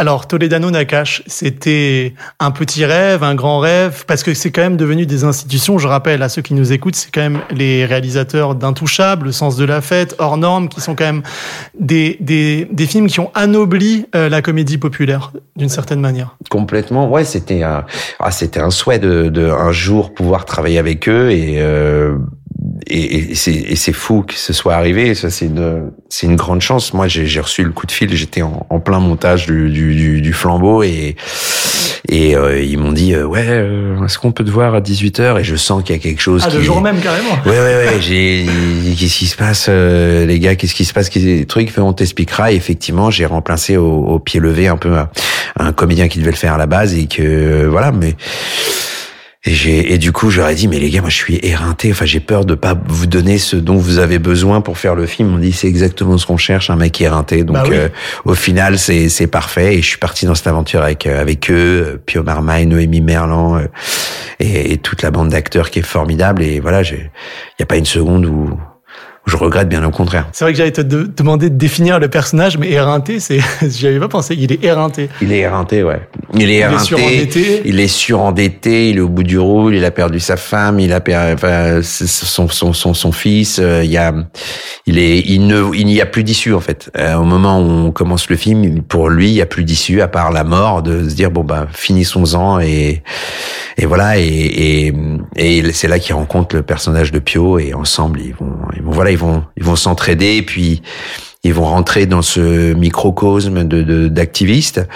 Alors, 0.00 0.28
Toledano 0.28 0.70
Nakash, 0.70 1.24
c'était 1.26 2.14
un 2.38 2.52
petit 2.52 2.84
rêve, 2.84 3.24
un 3.24 3.34
grand 3.34 3.58
rêve, 3.58 4.04
parce 4.06 4.22
que 4.22 4.32
c'est 4.32 4.52
quand 4.52 4.62
même 4.62 4.76
devenu 4.76 5.06
des 5.06 5.24
institutions. 5.24 5.76
Je 5.78 5.88
rappelle 5.88 6.22
à 6.22 6.28
ceux 6.28 6.40
qui 6.40 6.54
nous 6.54 6.72
écoutent, 6.72 6.94
c'est 6.94 7.10
quand 7.12 7.20
même 7.20 7.40
les 7.50 7.84
réalisateurs 7.84 8.54
d'Intouchables, 8.54 9.26
Le 9.26 9.32
Sens 9.32 9.56
de 9.56 9.64
la 9.64 9.80
Fête, 9.80 10.14
Hors 10.20 10.36
Normes, 10.36 10.68
qui 10.68 10.80
sont 10.80 10.94
quand 10.94 11.04
même 11.04 11.22
des, 11.80 12.16
des, 12.20 12.68
des 12.70 12.86
films 12.86 13.08
qui 13.08 13.18
ont 13.18 13.32
anobli 13.34 14.06
euh, 14.14 14.28
la 14.28 14.40
comédie 14.40 14.78
populaire, 14.78 15.32
d'une 15.56 15.68
certaine 15.68 16.00
manière. 16.00 16.36
Complètement, 16.48 17.10
ouais, 17.10 17.24
c'était 17.24 17.64
un, 17.64 17.84
ah, 18.20 18.30
c'était 18.30 18.60
un 18.60 18.70
souhait 18.70 19.00
de, 19.00 19.28
de 19.28 19.50
un 19.50 19.72
jour 19.72 20.14
pouvoir 20.14 20.44
travailler 20.44 20.78
avec 20.78 21.08
eux 21.08 21.32
et 21.32 21.56
euh, 21.58 22.16
et, 22.88 23.32
et 23.32 23.76
c'est 23.76 23.92
fou 23.92 24.22
que 24.22 24.34
ce 24.34 24.52
soit 24.52 24.74
arrivé. 24.74 25.14
Ça, 25.14 25.30
c'est 25.30 25.46
une, 25.46 25.90
c'est 26.08 26.26
une 26.26 26.36
grande 26.36 26.60
chance. 26.60 26.92
Moi, 26.94 27.08
j'ai 27.08 27.40
reçu 27.40 27.62
le 27.62 27.70
coup 27.70 27.86
de 27.86 27.92
fil. 27.92 28.14
J'étais 28.14 28.42
en, 28.42 28.66
en, 28.70 28.80
plein 28.80 29.00
montage 29.00 29.46
du, 29.46 29.70
du, 29.70 30.20
du 30.20 30.32
flambeau 30.32 30.82
et 30.82 31.16
et 32.08 32.36
euh, 32.36 32.62
ils 32.62 32.78
m'ont 32.78 32.92
dit 32.92 33.14
euh, 33.14 33.24
ouais, 33.24 33.44
euh, 33.46 34.04
est-ce 34.04 34.18
qu'on 34.18 34.32
peut 34.32 34.44
te 34.44 34.50
voir 34.50 34.74
à 34.74 34.80
18 34.80 35.20
h 35.20 35.40
Et 35.40 35.44
je 35.44 35.56
sens 35.56 35.82
qu'il 35.82 35.94
y 35.94 35.98
a 35.98 36.02
quelque 36.02 36.22
chose. 36.22 36.42
Ah, 36.44 36.50
qui 36.50 36.56
le 36.56 36.62
jour 36.62 36.80
même 36.80 37.00
carrément. 37.00 37.36
Ouais, 37.44 37.50
ouais, 37.50 37.86
ouais. 37.86 37.96
J'ai 38.00 38.46
qu'est-ce 38.98 39.18
qui 39.18 39.26
se 39.26 39.36
passe, 39.36 39.68
les 39.68 40.38
gars? 40.38 40.54
Qu'est-ce 40.54 40.74
qui 40.74 40.84
se 40.84 40.92
passe? 40.92 41.10
Qu'est-ce 41.10 41.44
trucs 41.44 41.72
On 41.76 41.92
t'expliquera. 41.92 42.52
effectivement, 42.52 43.10
j'ai 43.10 43.26
remplacé 43.26 43.76
au, 43.76 44.04
au, 44.04 44.18
pied 44.18 44.40
levé 44.40 44.68
un 44.68 44.76
peu 44.76 44.94
un, 44.94 45.08
un 45.58 45.72
comédien 45.72 46.08
qui 46.08 46.18
devait 46.18 46.30
le 46.30 46.36
faire 46.36 46.54
à 46.54 46.58
la 46.58 46.66
base 46.66 46.94
et 46.94 47.06
que 47.06 47.66
voilà, 47.66 47.92
mais 47.92 48.16
et, 49.44 49.54
j'ai, 49.54 49.92
et 49.92 49.98
du 49.98 50.10
coup, 50.10 50.30
j'aurais 50.30 50.56
dit, 50.56 50.66
mais 50.66 50.80
les 50.80 50.90
gars, 50.90 51.00
moi, 51.00 51.10
je 51.10 51.16
suis 51.16 51.38
éreinté. 51.44 51.92
Enfin, 51.92 52.04
j'ai 52.04 52.18
peur 52.18 52.44
de 52.44 52.56
pas 52.56 52.74
vous 52.88 53.06
donner 53.06 53.38
ce 53.38 53.54
dont 53.54 53.76
vous 53.76 53.98
avez 53.98 54.18
besoin 54.18 54.60
pour 54.60 54.78
faire 54.78 54.96
le 54.96 55.06
film. 55.06 55.32
On 55.34 55.38
dit, 55.38 55.52
c'est 55.52 55.68
exactement 55.68 56.18
ce 56.18 56.26
qu'on 56.26 56.36
cherche, 56.36 56.70
un 56.70 56.76
mec 56.76 57.00
éreinté. 57.00 57.44
Donc, 57.44 57.54
bah 57.54 57.64
euh, 57.70 57.88
au 58.24 58.34
final, 58.34 58.78
c'est, 58.78 59.08
c'est 59.08 59.28
parfait. 59.28 59.76
Et 59.76 59.82
je 59.82 59.86
suis 59.86 59.98
parti 59.98 60.26
dans 60.26 60.34
cette 60.34 60.48
aventure 60.48 60.82
avec, 60.82 61.06
euh, 61.06 61.20
avec 61.20 61.50
eux, 61.52 62.00
Pio 62.04 62.24
Marmaille, 62.24 62.66
Noémie 62.66 63.00
Merlan, 63.00 63.58
euh, 63.58 63.66
et, 64.40 64.72
et, 64.72 64.78
toute 64.78 65.02
la 65.02 65.12
bande 65.12 65.28
d'acteurs 65.28 65.70
qui 65.70 65.78
est 65.78 65.82
formidable. 65.82 66.42
Et 66.42 66.58
voilà, 66.58 66.82
il 66.82 66.96
n'y 66.96 67.62
a 67.62 67.66
pas 67.66 67.76
une 67.76 67.86
seconde 67.86 68.26
où, 68.26 68.58
je 69.28 69.36
regrette 69.36 69.68
bien 69.68 69.84
au 69.84 69.90
contraire. 69.90 70.28
C'est 70.32 70.44
vrai 70.44 70.52
que 70.52 70.58
j'allais 70.58 70.72
te 70.72 70.80
demander 70.80 71.50
de 71.50 71.56
définir 71.56 71.98
le 71.98 72.08
personnage, 72.08 72.58
mais 72.58 72.70
éreinté, 72.70 73.20
c'est, 73.20 73.40
j'y 73.62 73.86
avais 73.86 74.00
pas 74.00 74.08
pensé. 74.08 74.34
Il 74.38 74.52
est 74.52 74.64
éreinté. 74.64 75.08
Il 75.20 75.32
est 75.32 75.38
éreinté, 75.38 75.82
ouais. 75.82 76.00
Il 76.34 76.50
est 76.50 76.56
éreinté. 76.56 76.74
Il 76.74 76.80
est 76.80 76.84
surendetté. 76.84 77.62
Il 77.64 77.80
est 77.80 77.88
surendetté. 77.88 78.90
Il 78.90 78.96
est 78.98 79.00
au 79.00 79.08
bout 79.08 79.22
du 79.22 79.38
roule. 79.38 79.74
Il 79.74 79.84
a 79.84 79.90
perdu 79.90 80.20
sa 80.20 80.36
femme. 80.36 80.80
Il 80.80 80.92
a 80.92 81.00
perdu 81.00 81.34
enfin, 81.34 81.80
son, 81.82 82.48
son, 82.48 82.72
son, 82.72 82.94
son 82.94 83.12
fils. 83.12 83.58
Euh, 83.58 83.84
il 83.84 83.90
y 83.90 83.98
a, 83.98 84.14
il 84.86 84.98
est, 84.98 85.20
il 85.20 85.46
ne, 85.46 85.74
il 85.74 85.86
n'y 85.86 86.00
a 86.00 86.06
plus 86.06 86.24
d'issue 86.24 86.54
en 86.54 86.60
fait. 86.60 86.90
Euh, 86.96 87.14
au 87.16 87.24
moment 87.24 87.60
où 87.60 87.68
on 87.68 87.90
commence 87.92 88.30
le 88.30 88.36
film, 88.36 88.82
pour 88.82 89.08
lui, 89.08 89.28
il 89.28 89.34
n'y 89.34 89.42
a 89.42 89.46
plus 89.46 89.64
d'issue 89.64 90.00
à 90.00 90.08
part 90.08 90.32
la 90.32 90.44
mort, 90.44 90.82
de 90.82 91.08
se 91.08 91.14
dire 91.14 91.30
bon 91.30 91.44
bah 91.44 91.66
finissons-en 91.72 92.60
et 92.60 93.02
et 93.76 93.86
voilà 93.86 94.18
et 94.18 94.28
et, 94.28 94.92
et 95.36 95.72
c'est 95.72 95.88
là 95.88 95.98
qu'il 95.98 96.14
rencontre 96.14 96.56
le 96.56 96.62
personnage 96.62 97.12
de 97.12 97.18
Pio 97.18 97.58
et 97.58 97.74
ensemble 97.74 98.20
ils 98.20 98.34
vont, 98.34 98.56
ils 98.76 98.82
vont 98.82 98.90
voilà 98.90 99.10
ils 99.10 99.17
vont 99.18 99.44
ils 99.56 99.64
vont 99.64 99.76
s'entraider 99.76 100.36
et 100.36 100.42
puis 100.42 100.82
ils 101.44 101.54
vont 101.54 101.64
rentrer 101.64 102.06
dans 102.06 102.22
ce 102.22 102.72
microcosme 102.74 103.64
de 103.64 104.08
d'activistes. 104.08 104.86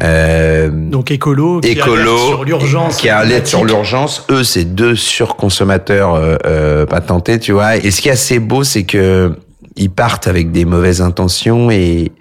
Euh, 0.00 0.68
Donc 0.72 1.10
écolo, 1.10 1.60
qui 1.60 1.70
écolo, 1.70 2.18
sur 2.18 2.44
l'urgence, 2.44 2.96
qui 2.96 3.08
alerte 3.08 3.46
sur 3.46 3.64
l'urgence. 3.64 4.26
Eux, 4.30 4.42
c'est 4.42 4.64
deux 4.64 4.96
surconsommateurs 4.96 6.14
euh, 6.14 6.36
euh, 6.44 6.86
patentés, 6.86 7.38
tu 7.38 7.52
vois. 7.52 7.76
Et 7.76 7.90
ce 7.90 8.00
qui 8.00 8.08
est 8.08 8.12
assez 8.12 8.40
beau, 8.40 8.64
c'est 8.64 8.82
que 8.82 9.36
ils 9.76 9.90
partent 9.90 10.26
avec 10.26 10.50
des 10.50 10.64
mauvaises 10.64 11.00
intentions 11.00 11.70
et 11.70 12.12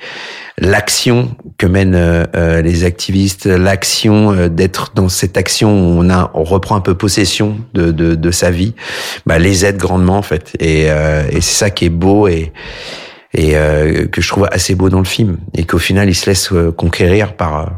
l'action 0.58 1.36
que 1.58 1.66
mènent 1.66 1.96
euh, 1.96 2.24
euh, 2.36 2.62
les 2.62 2.84
activistes, 2.84 3.46
l'action 3.46 4.32
euh, 4.32 4.48
d'être 4.48 4.92
dans 4.94 5.10
cette 5.10 5.38
action 5.38 5.72
où 5.72 6.00
on 6.00 6.10
a, 6.10 6.32
on 6.34 6.44
reprend 6.44 6.76
un 6.76 6.82
peu 6.82 6.96
possession 6.96 7.58
de, 7.74 7.92
de, 7.92 8.16
de 8.16 8.32
sa 8.32 8.52
vie, 8.52 8.74
bah, 9.26 9.40
les 9.40 9.66
aide 9.66 9.78
grandement 9.78 10.18
en 10.18 10.22
fait. 10.22 10.56
Et, 10.60 10.84
et 10.84 11.42
c'est 11.42 11.42
ça 11.42 11.70
qui 11.70 11.86
est 11.86 11.90
beau 11.90 12.28
et 12.28 12.52
et 13.34 13.54
que 14.12 14.22
je 14.22 14.28
trouve 14.28 14.50
assez 14.52 14.76
beau 14.76 14.90
dans 14.90 15.00
le 15.00 15.06
film 15.06 15.38
et 15.56 15.64
qu'au 15.64 15.78
final 15.78 16.10
il 16.10 16.16
se 16.16 16.30
laisse 16.30 16.50
conquérir 16.76 17.38
par 17.38 17.72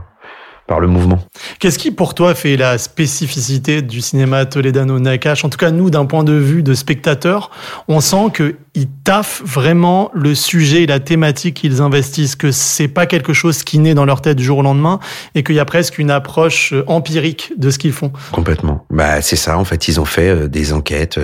par 0.68 0.80
le 0.80 0.88
mouvement. 0.88 1.20
Qu'est-ce 1.60 1.78
qui, 1.78 1.92
pour 1.92 2.14
toi, 2.14 2.36
fait 2.36 2.56
la 2.56 2.78
spécificité 2.78 3.82
du 3.82 4.02
cinéma 4.02 4.46
Toledano-Nakash 4.46 5.44
En 5.44 5.50
tout 5.50 5.58
cas, 5.58 5.72
nous, 5.72 5.90
d'un 5.90 6.06
point 6.06 6.24
de 6.24 6.34
vue 6.34 6.64
de 6.64 6.74
spectateur, 6.74 7.52
on 7.88 8.00
sent 8.00 8.32
que 8.34 8.56
ils 8.76 8.88
taffent 8.88 9.44
vraiment 9.46 10.10
le 10.16 10.34
sujet 10.34 10.84
et 10.84 10.88
la 10.88 11.00
thématique 11.00 11.56
qu'ils 11.56 11.82
investissent, 11.82 12.36
que 12.36 12.52
c'est 12.52 12.88
pas 12.88 13.06
quelque 13.06 13.32
chose 13.32 13.64
qui 13.64 13.78
naît 13.78 13.94
dans 13.94 14.06
leur 14.06 14.22
tête 14.22 14.38
du 14.38 14.44
jour 14.44 14.60
au 14.60 14.62
lendemain 14.64 15.00
et 15.36 15.44
qu'il 15.44 15.56
y 15.56 15.60
a 15.60 15.66
presque 15.66 16.00
une 16.00 16.10
approche 16.10 16.74
euh, 16.74 16.84
empirique 16.88 17.54
de 17.56 17.70
ce 17.70 17.78
qu'ils 17.78 17.92
font. 17.92 18.12
Complètement. 18.32 18.86
Bah, 18.90 19.22
c'est 19.22 19.36
ça. 19.36 19.60
En 19.60 19.64
fait, 19.64 19.88
ils 19.88 20.00
ont 20.00 20.06
fait 20.06 20.30
euh, 20.30 20.48
des 20.48 20.74
enquêtes. 20.74 21.20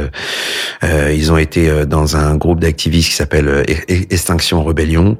Euh, 0.83 1.11
ils 1.11 1.31
ont 1.31 1.37
été 1.37 1.85
dans 1.85 2.15
un 2.15 2.35
groupe 2.35 2.59
d'activistes 2.59 3.09
qui 3.09 3.15
s'appelle 3.15 3.65
Extinction 3.87 4.63
Rebellion, 4.63 5.17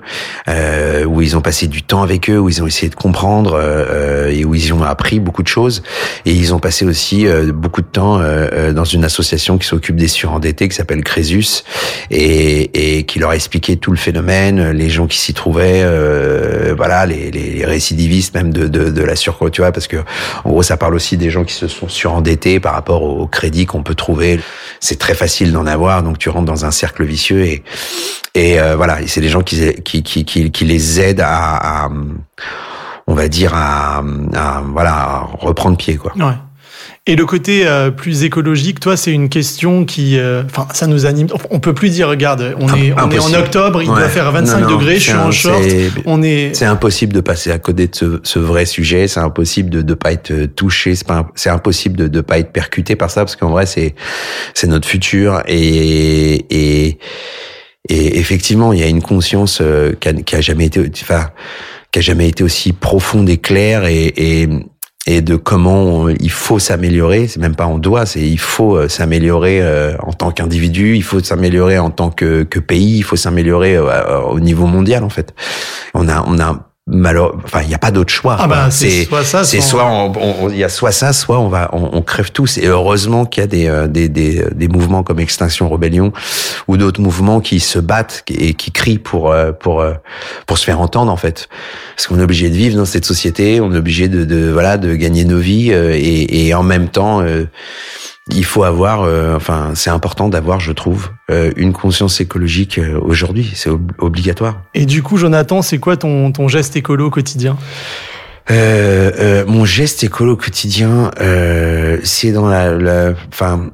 où 1.08 1.22
ils 1.22 1.36
ont 1.36 1.42
passé 1.42 1.68
du 1.68 1.82
temps 1.84 2.04
avec 2.04 2.30
eux, 2.30 2.40
où 2.40 2.50
ils 2.50 2.62
ont 2.62 2.68
essayé 2.68 2.90
de 2.90 2.96
comprendre 2.96 3.60
et 4.30 4.46
où 4.46 4.56
ils 4.56 4.74
ont 4.74 4.84
appris 4.84 5.20
beaucoup 5.20 5.44
de 5.44 5.48
choses. 5.48 5.84
Et 6.26 6.32
ils 6.32 6.54
ont 6.54 6.60
passé 6.60 6.86
aussi 6.86 7.26
beaucoup 7.54 7.82
de 7.82 7.88
temps 7.88 8.20
dans 8.74 8.84
une 8.84 9.04
association 9.04 9.58
qui 9.58 9.68
s'occupe 9.68 9.96
des 9.96 10.08
surendettés 10.08 10.68
qui 10.68 10.76
s'appelle 10.76 11.04
Crésus. 11.04 11.64
Et 12.12 12.50
et, 12.74 13.04
qui 13.04 13.20
leur 13.20 13.32
a 13.32 13.36
expliqué 13.36 13.78
tout 13.78 13.92
le 13.92 13.98
phénomène, 13.98 14.72
les 14.72 14.90
gens 14.90 15.08
qui 15.08 15.18
s'y 15.18 15.34
trouvaient, 15.34 15.82
euh, 15.84 16.74
voilà, 16.76 17.06
les, 17.06 17.32
les, 17.32 17.66
récidivistes 17.66 18.34
même 18.34 18.52
de, 18.52 18.68
de, 18.68 18.90
de 18.90 19.04
la 19.04 19.16
surcote, 19.16 19.54
tu 19.54 19.62
vois, 19.62 19.72
parce 19.72 19.88
que 19.88 19.98
en 20.44 20.50
gros 20.50 20.64
ça 20.64 20.78
parle 20.78 20.96
aussi 20.96 21.18
des 21.18 21.30
gens 21.30 21.44
qui 21.44 21.54
se 21.54 21.68
sont 21.68 21.90
surendettés 21.90 22.60
par 22.60 22.74
rapport 22.74 23.04
au 23.04 23.28
crédit 23.28 23.66
qu'on 23.66 23.84
peut 23.84 23.96
trouver. 23.96 24.40
C'est 24.80 25.00
très 25.00 25.14
facile 25.14 25.52
d'en 25.52 25.66
avoir, 25.66 26.04
donc 26.04 26.18
tu 26.18 26.30
rentres 26.30 26.46
dans 26.46 26.66
un 26.66 26.72
cercle 26.72 27.04
vicieux 27.04 27.44
et 27.44 27.64
et 28.36 28.60
euh, 28.60 28.76
voilà, 28.76 29.00
c'est 29.08 29.22
des 29.22 29.30
gens 29.30 29.42
qui, 29.42 29.74
qui 29.84 30.04
qui, 30.04 30.24
qui 30.24 30.52
qui 30.52 30.66
les 30.66 31.02
aident 31.02 31.22
à, 31.22 31.86
à 31.86 31.90
on 33.10 33.16
va 33.16 33.28
dire 33.28 33.54
à, 33.56 34.04
à 34.36 34.64
voilà 34.72 34.94
à 34.94 35.30
reprendre 35.40 35.76
pied 35.76 35.98
quoi. 35.98 36.14
Ouais. 36.16 36.36
Et 37.08 37.16
le 37.16 37.26
côté 37.26 37.66
euh, 37.66 37.90
plus 37.90 38.24
écologique, 38.24 38.80
toi, 38.80 38.96
c'est 38.96 39.12
une 39.12 39.30
question 39.30 39.84
qui, 39.84 40.20
euh, 40.20 40.44
enfin, 40.46 40.68
ça 40.74 40.86
nous 40.86 41.08
anime. 41.08 41.28
On 41.50 41.60
peut 41.60 41.74
plus 41.74 41.90
dire, 41.90 42.08
regarde, 42.08 42.56
on 42.60 42.68
est, 42.76 42.94
on 42.94 43.10
est 43.10 43.20
en 43.20 43.34
octobre, 43.34 43.82
il 43.82 43.88
doit 43.88 44.10
faire 44.10 44.32
25 44.32 44.68
degrés, 44.68 44.96
je 45.00 45.10
suis 45.10 45.14
en 45.14 45.32
short. 45.32 45.64
On 46.06 46.22
est. 46.22 46.54
C'est 46.54 46.66
impossible 46.66 47.14
de 47.14 47.22
passer 47.22 47.52
à 47.52 47.58
côté 47.58 47.88
de 47.88 47.96
ce, 47.96 48.20
ce 48.22 48.38
vrai 48.38 48.66
sujet. 48.66 49.08
C'est 49.08 49.22
impossible 49.22 49.72
de 49.72 49.82
ne 49.82 49.94
pas 49.96 50.12
être 50.12 50.46
touché. 50.56 50.94
C'est 50.94 51.08
pas, 51.08 51.28
c'est 51.34 51.50
impossible 51.50 51.98
de 51.98 52.08
ne 52.08 52.22
pas 52.22 52.38
être 52.38 52.52
percuté 52.52 52.96
par 52.96 53.10
ça 53.10 53.22
parce 53.22 53.36
qu'en 53.36 53.50
vrai, 53.50 53.66
c'est, 53.66 53.96
c'est 54.54 54.68
notre 54.68 54.88
futur 54.88 55.42
et 55.48 56.46
et 56.52 57.00
et 57.88 58.20
effectivement, 58.20 58.72
il 58.72 58.80
y 58.80 58.84
a 58.84 58.88
une 58.88 59.02
conscience 59.02 59.60
euh, 59.62 59.94
qui 60.00 60.10
a, 60.10 60.14
qui 60.14 60.36
a 60.36 60.42
jamais 60.42 60.66
été, 60.66 60.92
enfin, 61.02 61.30
qui 61.92 62.02
jamais 62.02 62.30
été 62.30 62.44
aussi 62.44 62.74
profonde 62.74 63.30
et 63.30 63.38
claire 63.38 63.86
et, 63.86 64.14
et 64.16 64.50
et 65.10 65.22
de 65.22 65.36
comment 65.36 66.10
il 66.10 66.30
faut 66.30 66.60
s'améliorer. 66.60 67.28
C'est 67.28 67.40
même 67.40 67.56
pas 67.56 67.68
on 67.68 67.80
doit, 67.80 68.06
c'est 68.06 68.22
il 68.22 68.40
faut 68.40 68.76
euh, 68.76 68.88
s'améliorer 68.88 69.62
euh, 69.62 69.98
en 70.00 70.14
tant 70.14 70.32
qu'individu, 70.32 70.96
il 70.96 71.04
faut 71.04 71.20
s'améliorer 71.20 71.80
en 71.80 71.90
tant 71.90 72.12
que, 72.12 72.44
que 72.44 72.60
pays, 72.60 72.98
il 72.98 73.04
faut 73.04 73.16
s'améliorer 73.16 73.76
euh, 73.76 74.22
au 74.22 74.40
niveau 74.40 74.68
mondial 74.68 75.04
en 75.04 75.10
fait. 75.10 75.34
On 75.94 76.08
a 76.08 76.24
on 76.28 76.38
a 76.40 76.69
malheur, 76.92 77.36
enfin, 77.46 77.62
il 77.62 77.68
n'y 77.68 77.74
a 77.76 77.78
pas 77.80 77.92
d'autre 77.92 78.12
choix. 78.12 78.36
Ah 78.40 78.48
bah, 78.48 78.68
c'est 78.72 79.06
soit 79.06 79.24
ça, 79.24 79.44
c'est 79.44 79.62
soit- 79.62 79.82
soit 79.82 79.86
on- 79.86 80.12
on- 80.46 80.50
il 80.50 80.58
y 80.58 80.64
a 80.64 80.70
soit 80.70 80.92
ça, 80.92 81.14
soit 81.14 81.40
on 81.40 81.48
va, 81.48 81.70
on, 81.74 81.90
on 81.94 82.02
crève 82.02 82.32
tous. 82.32 82.58
Et 82.58 82.66
heureusement 82.68 83.26
qu'il 83.26 83.42
y 83.42 83.44
a 83.44 83.48
des, 83.48 83.68
euh, 83.68 83.88
des, 83.88 84.10
des, 84.10 84.44
des 84.54 84.68
mouvements 84.68 85.04
comme 85.04 85.20
Extinction 85.20 85.70
Rebellion 85.70 86.12
ou 86.68 86.78
d'autres 86.78 87.02
mouvements 87.02 87.40
qui 87.42 87.60
se 87.60 87.80
battent 87.80 88.24
et 88.30 88.54
qui 88.56 88.72
crient 88.72 88.98
pour, 89.00 89.32
euh, 89.32 89.52
pour, 89.52 89.82
euh, 89.82 89.94
pour 90.48 90.58
se 90.58 90.66
faire 90.66 90.82
entendre 90.82 91.12
en 91.12 91.18
fait. 91.18 91.48
Parce 91.96 92.08
qu'on 92.08 92.20
est 92.20 92.24
obligé 92.24 92.50
de 92.50 92.56
vivre 92.56 92.76
dans 92.78 92.86
cette 92.86 93.06
société, 93.06 93.62
on 93.62 93.72
est 93.74 93.78
obligé 93.78 94.08
de, 94.08 94.26
de 94.26 94.50
voilà, 94.50 94.78
de 94.78 94.96
gagner 94.96 95.26
nos 95.26 95.40
vies 95.40 95.72
et, 95.72 96.48
et 96.48 96.54
en 96.54 96.64
même 96.64 96.90
temps. 96.90 97.22
euh, 97.22 97.46
il 98.32 98.46
faut 98.46 98.64
avoir, 98.64 99.04
euh, 99.04 99.36
enfin, 99.36 99.72
c'est 99.76 99.90
important 99.90 100.30
d'avoir, 100.30 100.60
je 100.60 100.72
trouve, 100.72 101.10
euh, 101.32 101.52
une 101.58 101.74
conscience 101.74 102.22
écologique 102.22 102.78
euh, 102.78 103.00
aujourd'hui. 103.02 103.52
C'est 103.56 103.70
ob- 103.70 103.92
obligatoire. 103.98 104.62
Et 104.74 104.86
du 104.86 105.02
coup, 105.04 105.18
Jonathan, 105.18 105.62
c'est 105.62 105.80
quoi 105.80 105.98
ton, 105.98 106.32
ton 106.32 106.48
geste 106.48 106.76
écolo 106.76 107.10
quotidien? 107.10 107.58
Euh, 108.52 109.12
euh, 109.20 109.46
mon 109.48 109.66
geste 109.66 110.04
écolo 110.04 110.36
quotidien, 110.36 111.12
euh, 111.22 112.00
c'est 112.04 112.32
dans 112.32 112.48
la, 112.48 113.14
enfin, 113.32 113.70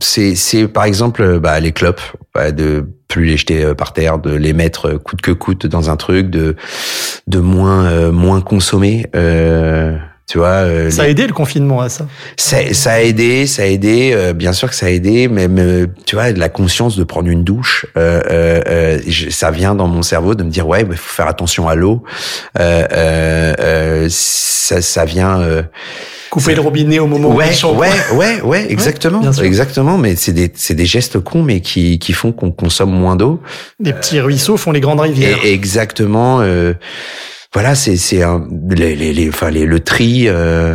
c'est, 0.00 0.34
c'est 0.36 0.68
par 0.68 0.84
exemple, 0.84 1.38
bah, 1.38 1.60
les 1.60 1.72
clopes, 1.72 2.00
bah, 2.34 2.50
de 2.50 2.86
plus 3.08 3.26
les 3.26 3.36
jeter 3.36 3.74
par 3.74 3.92
terre, 3.92 4.18
de 4.18 4.34
les 4.34 4.54
mettre 4.54 4.92
coûte 4.94 5.20
que 5.20 5.32
coûte 5.32 5.66
dans 5.66 5.90
un 5.90 5.96
truc, 5.96 6.30
de, 6.30 6.56
de 7.26 7.38
moins, 7.40 7.84
euh, 7.84 8.10
moins 8.10 8.40
consommer. 8.40 9.06
Euh, 9.14 9.98
tu 10.28 10.38
vois, 10.38 10.48
euh, 10.48 10.90
Ça 10.90 11.02
a 11.02 11.08
aidé 11.08 11.26
le 11.26 11.32
confinement 11.32 11.80
à 11.80 11.88
ça. 11.88 12.06
ça, 12.38 12.58
ça 12.72 12.92
a 12.92 13.00
aidé, 13.00 13.46
ça 13.46 13.62
a 13.62 13.66
aidé, 13.66 14.12
euh, 14.14 14.32
bien 14.32 14.52
sûr 14.52 14.68
que 14.70 14.74
ça 14.74 14.86
a 14.86 14.88
aidé, 14.88 15.28
même 15.28 15.58
euh, 15.58 15.86
tu 16.06 16.14
vois, 16.16 16.30
la 16.30 16.48
conscience 16.48 16.96
de 16.96 17.04
prendre 17.04 17.28
une 17.28 17.44
douche, 17.44 17.86
euh, 17.96 18.20
euh, 18.30 18.62
euh, 18.68 18.98
je- 19.06 19.30
ça 19.30 19.50
vient 19.50 19.74
dans 19.74 19.88
mon 19.88 20.02
cerveau 20.02 20.34
de 20.34 20.42
me 20.44 20.50
dire 20.50 20.66
ouais, 20.66 20.82
il 20.88 20.96
faut 20.96 21.14
faire 21.14 21.26
attention 21.28 21.68
à 21.68 21.74
l'eau. 21.74 22.02
Euh, 22.58 24.06
ça, 24.10 24.80
ça 24.80 25.04
vient. 25.04 25.40
euh, 25.40 25.62
Couper 26.30 26.54
le 26.54 26.62
robinet 26.62 26.98
au 26.98 27.06
moment 27.06 27.28
où 27.28 27.34
ouais, 27.34 27.48
il 27.50 27.54
chauffe. 27.54 27.76
ouais, 27.76 27.90
ouais, 28.14 28.40
ouais, 28.40 28.66
exactement, 28.72 29.20
exactement. 29.42 29.98
Mais 29.98 30.16
c'est 30.16 30.32
des, 30.32 30.50
c'est 30.54 30.74
des 30.74 30.86
gestes 30.86 31.18
cons, 31.20 31.42
mais 31.42 31.60
qui, 31.60 31.98
qui 31.98 32.14
font 32.14 32.32
qu'on 32.32 32.50
consomme 32.50 32.90
moins 32.90 33.16
d'eau. 33.16 33.42
Les 33.80 33.92
petits 33.92 34.18
ruisseaux 34.18 34.56
font 34.56 34.72
les 34.72 34.80
grandes 34.80 35.00
rivières. 35.00 35.36
Et 35.44 35.52
exactement. 35.52 36.40
Voilà, 37.54 37.74
c'est 37.74 37.96
c'est 37.96 38.22
les 38.70 38.96
les 38.96 39.12
les 39.12 39.28
enfin 39.28 39.50
les 39.50 39.66
le 39.66 39.80
tri. 39.80 40.24
euh, 40.28 40.74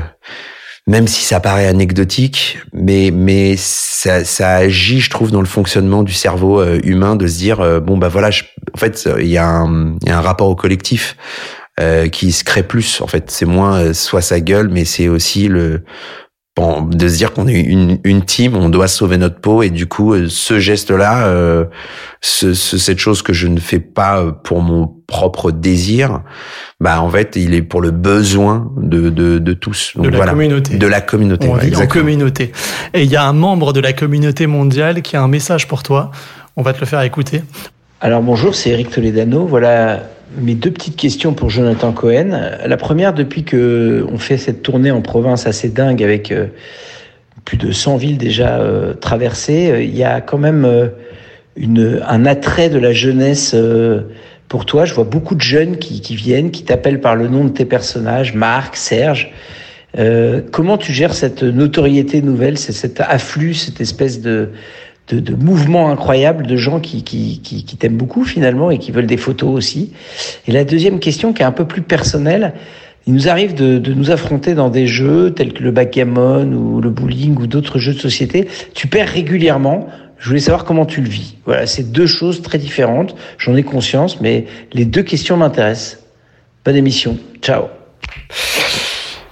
même 0.90 1.06
si 1.08 1.24
ça 1.26 1.42
paraît 1.42 1.68
anecdotique, 1.68 2.60
mais 2.72 3.12
mais 3.12 3.56
ça 3.58 4.24
ça 4.24 4.56
agit, 4.56 5.02
je 5.02 5.10
trouve, 5.10 5.32
dans 5.32 5.42
le 5.42 5.48
fonctionnement 5.48 6.02
du 6.04 6.14
cerveau 6.14 6.62
euh, 6.62 6.80
humain 6.84 7.18
de 7.18 7.28
se 7.28 7.38
dire 7.38 7.60
euh, 7.60 7.80
bon 7.82 7.98
bah 7.98 8.08
voilà, 8.08 8.32
je- 8.32 8.44
en 8.74 8.78
fait 8.78 9.10
il 9.20 9.28
y 9.28 9.38
a 9.38 9.46
un 9.46 9.96
il 10.02 10.08
y 10.08 10.12
a 10.12 10.18
un 10.18 10.22
rapport 10.22 10.48
au 10.48 10.56
collectif 10.56 11.18
euh, 11.80 12.08
qui 12.08 12.32
se 12.32 12.44
crée 12.44 12.64
plus. 12.64 13.02
En 13.02 13.08
fait, 13.08 13.30
c'est 13.30 13.46
moins 13.46 13.80
euh, 13.80 13.94
soit 13.94 14.22
sa 14.22 14.40
gueule, 14.40 14.70
mais 14.70 14.86
c'est 14.86 15.10
aussi 15.10 15.48
le 15.48 15.84
de 16.58 17.08
se 17.08 17.16
dire 17.18 17.34
qu'on 17.34 17.48
est 17.48 17.60
une, 17.60 18.00
une 18.04 18.24
team, 18.24 18.56
on 18.56 18.70
doit 18.70 18.88
sauver 18.88 19.18
notre 19.18 19.40
peau 19.40 19.62
et 19.62 19.70
du 19.70 19.86
coup 19.86 20.14
euh, 20.14 20.26
ce 20.28 20.60
geste-là, 20.60 21.28
euh, 21.28 21.66
ce, 22.22 22.54
ce- 22.56 22.78
cette 22.80 22.98
chose 22.98 23.22
que 23.22 23.32
je 23.32 23.48
ne 23.48 23.60
fais 23.60 23.80
pas 23.80 24.20
euh, 24.22 24.32
pour 24.32 24.62
mon 24.62 24.88
propre 25.06 25.52
désir, 25.52 26.22
bah 26.80 27.00
en 27.02 27.10
fait 27.10 27.36
il 27.36 27.54
est 27.54 27.62
pour 27.62 27.82
le 27.82 27.92
besoin 27.92 28.72
de 28.78 29.10
de, 29.10 29.38
de 29.38 29.54
tous. 29.54 29.94
De 29.98 30.10
la 30.10 30.26
communauté. 30.28 30.78
De 30.78 30.88
la 30.88 31.02
communauté. 31.02 31.48
On 31.48 31.54
ouais, 31.54 31.60
vit 31.60 31.66
en 31.68 31.70
exactement. 31.70 32.04
communauté. 32.06 32.52
Et 32.96 33.04
il 33.04 33.12
y 33.12 33.16
a 33.16 33.24
un 33.24 33.34
membre 33.34 33.72
de 33.72 33.80
la 33.80 33.94
communauté 33.94 34.48
mondiale 34.48 35.02
qui 35.04 35.16
a 35.16 35.22
un 35.22 35.28
message 35.28 35.68
pour 35.68 35.84
toi. 35.84 36.12
On 36.56 36.64
va 36.64 36.74
te 36.74 36.80
le 36.80 36.88
faire 36.88 37.02
écouter. 37.02 37.44
Alors 38.02 38.22
bonjour, 38.22 38.56
c'est 38.56 38.72
Eric 38.72 38.90
Toledano. 38.90 39.46
Voilà 39.46 40.02
mes 40.36 40.56
deux 40.56 40.72
petites 40.72 40.96
questions 40.96 41.34
pour 41.34 41.50
Jonathan 41.50 41.92
Cohen. 41.92 42.58
La 42.66 42.78
première, 42.78 43.14
depuis 43.14 43.44
que 43.44 44.06
on 44.12 44.18
fait 44.18 44.38
cette 44.38 44.62
tournée 44.62 44.92
en 44.92 45.02
province 45.02 45.48
assez 45.48 45.70
dingue 45.70 46.04
avec 46.04 46.32
euh, 46.32 46.48
plus 47.46 47.58
de 47.58 47.72
100 47.72 47.98
villes 47.98 48.18
déjà 48.18 48.60
euh, 48.60 48.94
traversées, 48.94 49.72
euh, 49.72 49.82
il 49.82 49.96
y 49.96 50.04
a 50.04 50.22
quand 50.22 50.38
même 50.38 50.92
un 51.58 52.26
attrait 52.26 52.70
de 52.70 52.78
la 52.78 52.94
jeunesse 52.94 53.56
pour 54.48 54.66
toi. 54.66 54.86
Je 54.86 54.94
vois 54.94 55.06
beaucoup 55.06 55.34
de 55.34 55.42
jeunes 55.42 55.78
qui, 55.78 56.16
viennent, 56.16 56.52
qui 56.52 56.64
t'appellent 56.64 57.02
par 57.02 57.16
le 57.16 57.28
nom 57.28 57.46
de 57.46 57.50
tes 57.50 57.66
personnages, 57.66 58.36
Marc, 58.36 58.76
Serge. 58.76 59.32
Comment 60.52 60.78
tu 60.78 60.94
gères 60.94 61.16
cette 61.16 61.42
notoriété 61.42 62.22
nouvelle, 62.22 62.60
cet 62.60 63.02
afflux, 63.02 63.56
cette 63.56 63.82
espèce 63.82 64.22
de, 64.22 64.50
de, 65.08 65.20
de 65.20 65.36
mouvement 65.36 65.90
incroyable 65.90 66.48
de 66.48 66.56
gens 66.58 66.80
qui, 66.80 67.04
qui, 67.04 67.40
qui, 67.40 67.64
qui 67.64 67.78
t'aiment 67.78 67.98
beaucoup 67.98 68.24
finalement 68.24 68.72
et 68.72 68.78
qui 68.78 68.92
veulent 68.92 69.08
des 69.08 69.18
photos 69.18 69.50
aussi. 69.56 69.94
Et 70.48 70.52
la 70.52 70.64
deuxième 70.64 71.00
question 71.00 71.34
qui 71.34 71.42
est 71.42 71.46
un 71.46 71.52
peu 71.52 71.66
plus 71.66 71.82
personnelle, 71.82 72.54
il 73.06 73.14
nous 73.14 73.30
arrive 73.30 73.54
de, 73.54 73.78
de 73.78 73.94
nous 73.94 74.12
affronter 74.12 74.54
dans 74.54 74.70
des 74.70 74.86
jeux 74.86 75.32
tels 75.34 75.54
que 75.54 75.64
le 75.64 75.72
backgammon 75.72 76.52
ou 76.52 76.82
le 76.82 76.90
bowling 76.90 77.38
ou 77.38 77.48
d'autres 77.48 77.80
jeux 77.80 77.94
de 77.94 78.00
société. 78.00 78.50
Tu 78.74 78.88
perds 78.88 79.10
régulièrement. 79.10 79.88
Je 80.20 80.28
voulais 80.28 80.42
savoir 80.42 80.66
comment 80.66 80.86
tu 80.86 81.02
le 81.02 81.08
vis. 81.08 81.38
Voilà, 81.46 81.68
c'est 81.68 81.92
deux 81.92 82.08
choses 82.08 82.42
très 82.42 82.58
différentes. 82.58 83.16
J'en 83.38 83.56
ai 83.56 83.64
conscience, 83.64 84.20
mais 84.20 84.46
les 84.74 84.84
deux 84.84 85.04
questions 85.04 85.38
m'intéressent. 85.38 86.04
Bonne 86.66 86.76
émission. 86.76 87.18
Ciao. 87.42 87.66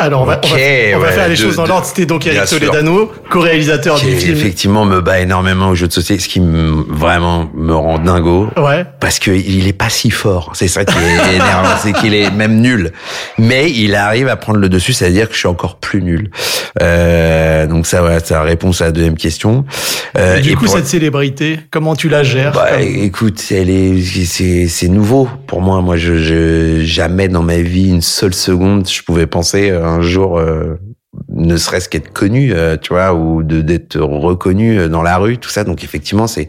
Alors, 0.05 0.21
on 0.21 0.25
va, 0.25 0.39
on 0.43 0.47
va- 0.47 0.53
Ok, 0.55 0.61
on 0.95 0.99
va 0.99 1.05
ouais, 1.07 1.11
faire 1.13 1.27
les 1.27 1.35
de- 1.35 1.39
choses 1.41 1.55
dans 1.55 1.65
l'ordre. 1.65 1.85
C'était 1.85 2.05
donc 2.05 2.25
Eric. 2.27 2.45
Toledano, 2.49 3.11
co-réalisateur 3.29 3.99
du 3.99 4.11
film. 4.15 4.35
effectivement 4.37 4.85
me 4.85 5.01
bat 5.01 5.19
énormément 5.19 5.69
aux 5.69 5.75
jeux 5.75 5.87
de 5.87 5.93
société, 5.93 6.21
ce 6.21 6.27
qui 6.29 6.39
me, 6.39 6.83
vraiment 6.89 7.49
me 7.55 7.73
rend 7.73 7.99
dingo. 7.99 8.49
Ouais. 8.57 8.85
Parce 8.99 9.19
que 9.19 9.31
il 9.31 9.67
est 9.67 9.73
pas 9.73 9.89
si 9.89 10.09
fort. 10.11 10.51
C'est 10.53 10.67
ça 10.67 10.85
qui 10.85 10.95
est 10.97 11.35
énervant, 11.35 11.69
c'est 11.81 11.93
qu'il 11.93 12.13
est 12.13 12.29
même 12.31 12.61
nul. 12.61 12.91
Mais 13.37 13.71
il 13.71 13.95
arrive 13.95 14.27
à 14.27 14.35
prendre 14.35 14.59
le 14.59 14.69
dessus, 14.69 14.93
c'est-à-dire 14.93 15.27
que 15.27 15.33
je 15.33 15.39
suis 15.39 15.47
encore 15.47 15.77
plus 15.77 16.01
nul. 16.01 16.29
Euh, 16.81 17.67
donc 17.67 17.87
ça, 17.87 18.01
voilà, 18.01 18.19
ça 18.19 18.41
répond 18.41 18.71
à 18.79 18.83
la 18.85 18.91
deuxième 18.91 19.15
question. 19.17 19.65
Euh, 20.17 20.37
Et 20.37 20.41
du 20.41 20.51
et 20.51 20.53
coup, 20.55 20.65
pour- 20.65 20.75
cette 20.75 20.87
célébrité, 20.87 21.59
comment 21.71 21.95
tu 21.95 22.09
la 22.09 22.23
gères 22.23 22.51
bah, 22.53 22.67
Comme- 22.73 22.81
écoute, 22.81 23.43
elle 23.51 23.69
est, 23.69 24.01
c'est, 24.25 24.67
c'est 24.67 24.87
nouveau 24.87 25.27
pour 25.47 25.61
moi. 25.61 25.81
Moi, 25.81 25.97
je, 25.97 26.17
je, 26.17 26.81
jamais 26.85 27.27
dans 27.27 27.43
ma 27.43 27.57
vie 27.57 27.89
une 27.89 28.01
seule 28.01 28.33
seconde, 28.33 28.87
je 28.89 29.01
pouvais 29.03 29.25
penser 29.27 29.69
euh, 29.71 29.94
un 29.95 30.01
jour, 30.01 30.37
euh, 30.37 30.75
ne 31.35 31.57
serait-ce 31.57 31.89
qu'être 31.89 32.11
connu, 32.13 32.53
euh, 32.53 32.77
tu 32.81 32.93
vois, 32.93 33.13
ou 33.13 33.43
de 33.43 33.61
d'être 33.61 33.97
reconnu 33.99 34.79
euh, 34.79 34.87
dans 34.89 35.03
la 35.03 35.17
rue, 35.17 35.37
tout 35.37 35.49
ça. 35.49 35.63
Donc 35.63 35.83
effectivement, 35.83 36.27
c'est, 36.27 36.47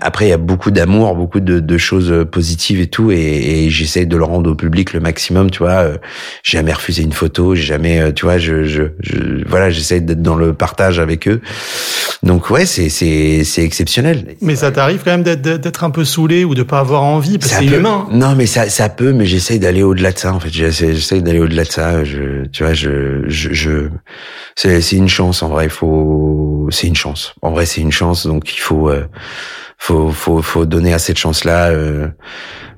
après 0.00 0.26
il 0.26 0.30
y 0.30 0.32
a 0.32 0.38
beaucoup 0.38 0.70
d'amour, 0.70 1.14
beaucoup 1.14 1.40
de, 1.40 1.60
de 1.60 1.78
choses 1.78 2.10
euh, 2.10 2.24
positives 2.24 2.80
et 2.80 2.86
tout, 2.86 3.10
et, 3.10 3.16
et 3.64 3.70
j'essaie 3.70 4.06
de 4.06 4.16
le 4.16 4.24
rendre 4.24 4.50
au 4.50 4.54
public 4.54 4.92
le 4.92 5.00
maximum, 5.00 5.50
tu 5.50 5.58
vois. 5.58 5.70
Euh, 5.82 5.96
J'ai 6.42 6.58
jamais 6.58 6.72
refusé 6.72 7.02
une 7.02 7.12
photo, 7.12 7.54
j'ai 7.54 7.62
jamais, 7.64 8.00
euh, 8.00 8.12
tu 8.12 8.24
vois, 8.24 8.38
je, 8.38 8.64
je, 8.64 8.82
je 9.00 9.44
voilà, 9.46 9.70
j'essaie 9.70 10.00
d'être 10.00 10.22
dans 10.22 10.36
le 10.36 10.54
partage 10.54 10.98
avec 10.98 11.26
eux. 11.28 11.40
Donc 12.22 12.50
ouais, 12.50 12.64
c'est 12.66 12.88
c'est 12.88 13.44
c'est 13.44 13.62
exceptionnel. 13.62 14.36
Mais 14.40 14.56
ça 14.56 14.70
t'arrive 14.70 15.02
quand 15.04 15.10
même 15.10 15.22
d'être- 15.22 15.42
d'être 15.60 15.84
un 15.84 15.90
peu 15.90 16.04
saoulé 16.04 16.44
ou 16.44 16.54
de 16.54 16.62
pas 16.62 16.78
avoir 16.78 17.02
envie, 17.02 17.38
parce 17.38 17.52
que 17.52 17.58
c'est 17.58 17.76
humain. 17.76 18.06
Non, 18.10 18.34
mais 18.34 18.46
ça, 18.46 18.68
ça 18.70 18.88
peut, 18.88 19.12
mais 19.12 19.26
j'essaye 19.26 19.58
d'aller 19.58 19.82
au-delà 19.82 20.12
de 20.12 20.18
ça. 20.18 20.32
En 20.32 20.40
fait, 20.40 20.50
j'essaie, 20.52 20.94
j'essaie 20.94 21.20
d'aller 21.20 21.40
au-delà 21.40 21.64
de 21.64 21.70
ça. 21.72 22.04
Je, 22.04 22.46
tu 22.52 22.62
vois, 22.62 22.72
je, 22.72 23.24
je, 23.28 23.52
c'est 24.56 24.92
une 24.92 25.08
chance. 25.08 25.42
En 25.42 25.48
vrai, 25.48 25.64
il 25.64 25.70
faut, 25.70 26.68
c'est 26.70 26.86
une 26.86 26.96
chance. 26.96 27.34
En 27.42 27.52
vrai, 27.52 27.66
c'est 27.66 27.80
une 27.80 27.92
chance. 27.92 28.26
Donc, 28.26 28.54
il 28.54 28.60
faut, 28.60 28.88
euh, 28.90 29.06
faut, 29.78 30.10
faut, 30.10 30.40
faut 30.42 30.64
donner 30.66 30.94
à 30.94 30.98
cette 30.98 31.18
chance-là. 31.18 31.66
Euh, 31.68 32.08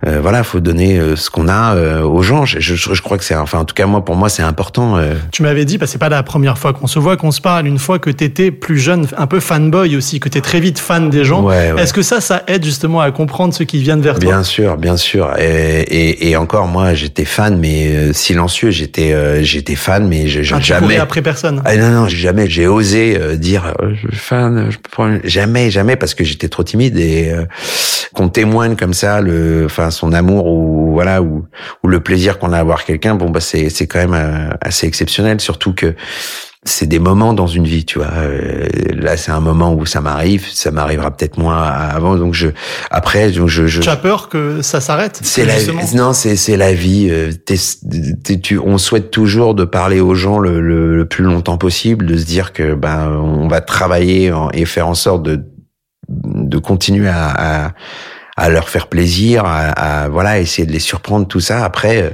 euh, 0.07 0.21
voilà, 0.21 0.43
faut 0.45 0.61
donner 0.61 0.99
euh, 0.99 1.17
ce 1.17 1.31
qu'on 1.31 1.49
a 1.49 1.75
euh, 1.75 2.03
aux 2.03 2.21
gens. 2.23 2.45
Je, 2.45 2.61
je, 2.61 2.75
je 2.75 3.03
crois 3.03 3.17
que 3.17 3.25
c'est, 3.25 3.35
enfin, 3.35 3.61
en 3.61 3.65
tout 3.65 3.75
cas, 3.75 3.87
moi, 3.87 4.05
pour 4.05 4.15
moi, 4.15 4.29
c'est 4.29 4.43
important. 4.43 4.99
euh. 4.99 5.15
Tu 5.33 5.43
m'avais 5.43 5.65
dit, 5.65 5.79
bah, 5.79 5.87
c'est 5.87 5.97
pas 5.99 6.11
la 6.11 6.23
première 6.23 6.59
fois 6.59 6.75
qu'on 6.75 6.87
se 6.87 6.99
voit, 6.99 7.17
qu'on 7.17 7.31
se 7.31 7.41
parle, 7.41 7.67
une 7.67 7.79
fois 7.79 7.99
que 7.99 8.11
t'étais 8.11 8.51
plus 8.51 8.79
jeune, 8.79 9.07
un 9.17 9.27
peu 9.27 9.41
fanboy 9.41 9.97
aussi, 9.97 10.21
que 10.21 10.29
t'es 10.29 10.43
très 10.43 10.61
vite 10.61 10.79
fan 10.79 11.09
des 11.09 11.25
gens. 11.25 11.43
Ouais, 11.43 11.73
ouais. 11.73 11.83
Est-ce 11.83 11.95
que 11.95 12.03
ça, 12.03 12.21
ça 12.21 12.43
aide 12.47 12.63
justement 12.65 13.01
à 13.01 13.11
comprendre 13.11 13.55
ceux 13.55 13.65
qui 13.65 13.79
viennent 13.79 14.03
vers 14.03 14.19
toi? 14.19 14.31
Bien 14.31 14.43
sûr, 14.43 14.77
bien 14.77 14.99
sûr. 14.99 15.31
Et, 15.39 15.81
et, 15.81 16.29
et 16.31 16.37
encore, 16.37 16.67
moi, 16.67 16.93
j'étais 16.93 17.25
fan, 17.25 17.59
mais 17.59 17.89
euh, 17.97 18.13
silencieux. 18.13 18.71
J'étais, 18.71 19.13
euh, 19.15 19.43
j'étais 19.43 19.77
fan, 19.77 20.07
mais 20.07 20.29
je, 20.29 20.43
je- 20.43 20.55
Ah, 20.55 20.59
tu 20.59 20.65
jamais. 20.67 20.99
après 20.99 21.23
personne. 21.23 21.63
Ah 21.65 21.75
non 21.77 21.89
non, 21.91 22.07
j'ai 22.09 22.19
jamais, 22.19 22.49
j'ai 22.51 22.67
osé 22.67 23.17
euh, 23.19 23.37
dire 23.37 23.73
je 23.95 24.09
suis 24.09 24.17
fan, 24.17 24.69
je 24.71 25.29
jamais 25.29 25.71
jamais 25.71 25.97
parce 25.97 26.13
que 26.15 26.23
j'étais 26.23 26.49
trop 26.49 26.63
timide 26.63 26.86
et 26.97 27.33
euh, 27.33 27.45
qu'on 28.15 28.29
témoigne 28.29 28.77
comme 28.77 28.95
ça 28.95 29.21
le, 29.21 29.65
enfin 29.67 29.91
son 29.91 30.13
amour 30.13 30.47
ou 30.47 30.93
voilà 30.93 31.23
ou 31.23 31.45
ou 31.83 31.89
le 31.89 32.01
plaisir 32.01 32.39
qu'on 32.39 32.53
a 32.53 32.59
à 32.59 32.65
voir 32.65 32.85
quelqu'un, 32.85 33.15
bon 33.15 33.31
bah 33.31 33.41
c'est 33.41 33.69
c'est 33.71 33.87
quand 33.87 33.99
même 33.99 34.15
euh, 34.15 34.49
assez 34.61 34.87
exceptionnel, 34.87 35.41
surtout 35.41 35.75
que 35.75 35.95
c'est 36.69 36.87
des 36.89 36.99
moments 36.99 37.33
dans 37.33 37.47
une 37.47 37.63
vie, 37.65 37.85
tu 37.85 37.99
vois. 38.01 38.09
Euh, 38.17 38.67
là, 38.97 39.17
c'est 39.17 39.31
un 39.31 39.39
moment 39.39 39.73
où 39.73 39.87
ça 39.87 40.01
m'arrive, 40.01 40.47
ça 40.53 40.73
m'arrivera 40.73 41.13
peut-être 41.17 41.39
moins 41.39 41.63
avant, 41.63 42.17
donc 42.17 42.35
je 42.35 42.49
après 42.91 43.31
donc 43.31 43.47
je 43.49 43.69
je, 43.69 43.83
Tu 43.83 43.89
as 43.89 43.95
peur 43.97 44.29
que 44.29 44.63
ça 44.63 44.81
s'arrête 44.81 45.21
c'est 45.23 45.45
la 45.45 45.55
non, 45.95 46.13
c'est 46.13 46.35
c'est 46.35 46.57
la 46.57 46.73
vie. 46.73 47.07
euh, 47.09 47.31
t'es- 47.33 48.41
tu, 48.41 48.59
on 48.59 48.79
souhaite 48.79 49.13
toujours 49.13 49.55
de 49.55 49.65
parler 49.65 50.01
aux 50.01 50.15
gens 50.17 50.41
le, 50.41 50.61
le, 50.61 50.97
le 50.97 51.05
plus 51.07 51.23
longtemps 51.25 51.57
possible, 51.59 52.05
de 52.07 52.17
se 52.17 52.25
dire 52.25 52.53
que 52.53 52.75
ben 52.75 53.11
on 53.13 53.47
va 53.47 53.61
travailler 53.61 54.33
en- 54.33 54.51
et 54.51 54.65
faire 54.65 54.89
en 54.89 54.95
sorte 54.95 55.23
de 55.23 55.45
de 56.09 56.59
continuer 56.59 57.09
à, 57.09 57.73
à 58.37 58.49
leur 58.51 58.69
faire 58.69 58.87
plaisir, 58.87 59.45
à, 59.45 59.71
à, 60.05 60.09
voilà, 60.09 60.39
essayer 60.39 60.67
de 60.67 60.73
les 60.73 60.79
surprendre, 60.79 61.27
tout 61.27 61.41
ça. 61.41 61.65
Après, 61.65 62.03
euh, 62.03 62.11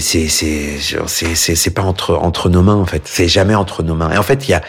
c'est 0.00 0.28
c'est 0.28 0.28
c'est 0.28 1.54
c'est 1.56 1.70
pas 1.70 1.82
entre 1.82 2.14
entre 2.14 2.48
nos 2.48 2.62
mains 2.62 2.76
en 2.76 2.86
fait. 2.86 3.02
C'est 3.06 3.28
jamais 3.28 3.54
entre 3.54 3.82
nos 3.82 3.94
mains. 3.94 4.10
Et 4.12 4.16
en 4.18 4.22
fait, 4.22 4.46
il 4.46 4.52
y 4.52 4.54
a 4.54 4.62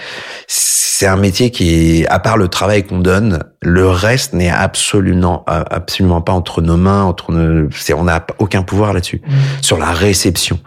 c'est 0.48 1.08
un 1.08 1.18
métier 1.18 1.52
qui 1.52 2.02
est 2.02 2.08
à 2.08 2.20
part 2.20 2.38
le 2.38 2.48
travail 2.48 2.84
qu'on 2.84 3.00
donne, 3.00 3.44
le 3.62 3.88
reste 3.90 4.34
n'est 4.34 4.50
absolument 4.50 5.44
absolument 5.48 6.22
pas 6.22 6.32
entre 6.34 6.62
nos 6.62 6.78
mains. 6.78 7.04
Entre 7.04 7.32
nos, 7.32 7.68
on 7.96 8.04
n'a 8.04 8.26
aucun 8.40 8.64
pouvoir 8.64 8.94
là-dessus 8.94 9.22
Mmh. 9.26 9.32
sur 9.62 9.78
la 9.78 9.92
réception. 9.92 10.60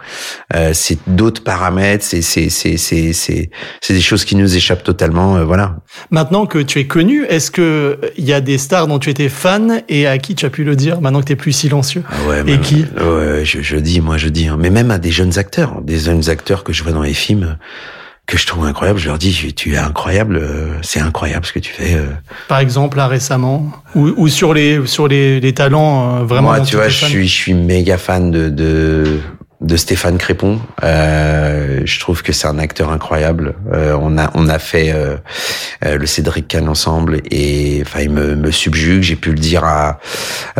Euh, 0.54 0.70
c'est 0.74 0.98
d'autres 1.06 1.42
paramètres. 1.42 2.04
C'est 2.04 2.22
c'est 2.22 2.48
c'est 2.50 2.76
c'est 2.76 3.12
c'est 3.12 3.50
c'est 3.80 3.94
des 3.94 4.00
choses 4.00 4.24
qui 4.24 4.36
nous 4.36 4.56
échappent 4.56 4.84
totalement. 4.84 5.36
euh, 5.36 5.44
voilà. 5.44 5.76
Maintenant 6.10 6.46
que 6.46 6.58
tu 6.58 6.78
es 6.78 6.86
connu, 6.86 7.24
est-ce 7.24 7.50
que 7.50 7.98
il 8.16 8.24
y 8.24 8.32
a 8.32 8.40
des 8.40 8.58
stars 8.58 8.86
dont 8.86 8.98
tu 8.98 9.10
étais 9.10 9.28
fan 9.28 9.82
et 9.88 10.06
à 10.06 10.18
qui 10.18 10.34
tu 10.34 10.46
as 10.46 10.50
pu 10.50 10.64
le 10.64 10.76
dire 10.76 11.00
maintenant 11.00 11.20
que 11.20 11.26
tu 11.26 11.32
es 11.32 11.36
plus 11.36 11.52
silencieux? 11.52 12.02
Ah 12.08 12.14
ouais, 12.28 12.42
Et 12.46 12.58
qui? 12.60 12.84
ouais, 12.96 13.44
je, 13.44 13.60
je 13.62 13.76
dis, 13.76 14.00
moi 14.00 14.16
je 14.18 14.27
dis, 14.28 14.48
hein. 14.48 14.56
mais 14.58 14.70
même 14.70 14.90
à 14.90 14.98
des 14.98 15.10
jeunes 15.10 15.38
acteurs, 15.38 15.74
hein, 15.78 15.80
des 15.82 15.98
jeunes 15.98 16.28
acteurs 16.28 16.64
que 16.64 16.72
je 16.72 16.82
vois 16.82 16.92
dans 16.92 17.02
les 17.02 17.14
films, 17.14 17.56
que 18.26 18.36
je 18.36 18.46
trouve 18.46 18.66
incroyables, 18.66 18.98
je 18.98 19.08
leur 19.08 19.16
dis, 19.18 19.54
tu 19.54 19.72
es 19.72 19.78
incroyable, 19.78 20.36
euh, 20.36 20.74
c'est 20.82 21.00
incroyable 21.00 21.46
ce 21.46 21.52
que 21.52 21.58
tu 21.58 21.72
fais. 21.72 21.94
euh. 21.94 22.08
Par 22.46 22.58
exemple, 22.58 22.98
là 22.98 23.06
récemment, 23.08 23.72
ou, 23.94 24.12
ou 24.16 24.28
sur 24.28 24.52
les 24.52 24.86
sur 24.86 25.08
les, 25.08 25.40
les 25.40 25.54
talents 25.54 26.16
euh, 26.18 26.24
vraiment. 26.24 26.48
Moi, 26.48 26.60
tu 26.60 26.76
vois, 26.76 26.88
je 26.88 27.06
suis, 27.06 27.26
je 27.26 27.34
suis 27.34 27.54
méga 27.54 27.96
fan 27.96 28.30
de, 28.30 28.50
de, 28.50 29.20
de 29.60 29.76
Stéphane 29.76 30.18
Crépon. 30.18 30.60
Euh, 30.84 31.80
je 31.84 31.98
trouve 31.98 32.22
que 32.22 32.32
c'est 32.32 32.46
un 32.46 32.58
acteur 32.60 32.92
incroyable. 32.92 33.54
Euh, 33.72 33.96
on 34.00 34.16
a, 34.16 34.30
on 34.34 34.48
a 34.48 34.60
fait 34.60 34.92
euh, 34.94 35.16
euh, 35.84 35.98
le 35.98 36.06
Cédric 36.06 36.46
Kahn 36.46 36.68
ensemble 36.68 37.20
et 37.32 37.82
enfin, 37.84 38.00
il 38.02 38.10
me, 38.10 38.36
me 38.36 38.50
subjugue. 38.52 39.02
J'ai 39.02 39.16
pu 39.16 39.30
le 39.30 39.38
dire 39.38 39.64
à. 39.64 39.98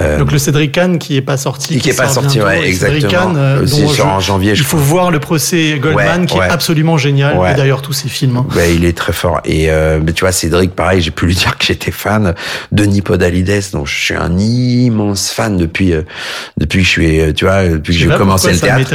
euh, 0.00 0.18
Donc 0.18 0.32
le 0.32 0.38
Cédric 0.38 0.72
Kahn 0.72 0.98
qui 0.98 1.16
est 1.16 1.22
pas 1.22 1.36
sorti, 1.36 1.78
qui 1.78 1.90
est 1.90 1.96
pas 1.96 2.04
sort 2.08 2.24
sorti, 2.24 2.38
bientôt, 2.38 2.48
ouais, 2.50 2.66
exactement. 2.66 3.08
Kahn, 3.10 3.36
euh, 3.36 3.60
dont 3.64 3.88
je- 3.92 4.02
en 4.02 4.18
janvier, 4.18 4.56
je 4.56 4.62
il 4.62 4.66
faut 4.66 4.76
voir 4.78 5.12
le 5.12 5.20
procès 5.20 5.78
Goldman 5.78 6.22
Ouais, 6.22 6.26
qui 6.26 6.38
ouais. 6.38 6.46
est 6.48 6.50
absolument 6.50 6.98
génial. 6.98 7.36
Ouais. 7.38 7.52
Et 7.52 7.54
d'ailleurs 7.54 7.82
tous 7.82 7.92
ses 7.92 8.08
films. 8.08 8.36
hein. 8.38 8.46
Ouais, 8.56 8.74
il 8.74 8.84
est 8.84 8.96
très 8.98 9.12
fort. 9.12 9.40
Et 9.44 9.70
euh, 9.70 10.00
mais 10.04 10.12
tu 10.12 10.22
vois, 10.24 10.32
Cédric, 10.32 10.74
pareil, 10.74 11.00
j'ai 11.02 11.12
pu 11.12 11.26
lui 11.26 11.34
dire 11.36 11.56
que 11.56 11.64
j'étais 11.64 11.92
fan. 11.92 12.34
Denis 12.72 13.02
Podalides, 13.02 13.62
dont 13.72 13.84
je 13.84 13.94
suis 13.96 14.14
un 14.14 14.36
immense 14.38 15.30
fan 15.30 15.56
depuis 15.56 15.92
euh, 15.92 16.02
depuis 16.56 16.80
que 16.80 16.84
je 16.84 16.90
suis, 16.90 17.34
tu 17.34 17.44
vois, 17.44 17.62
depuis 17.68 17.92
que 17.94 18.00
j'ai 18.00 18.08
commencé 18.08 18.50
le 18.50 18.58
théâtre. 18.58 18.87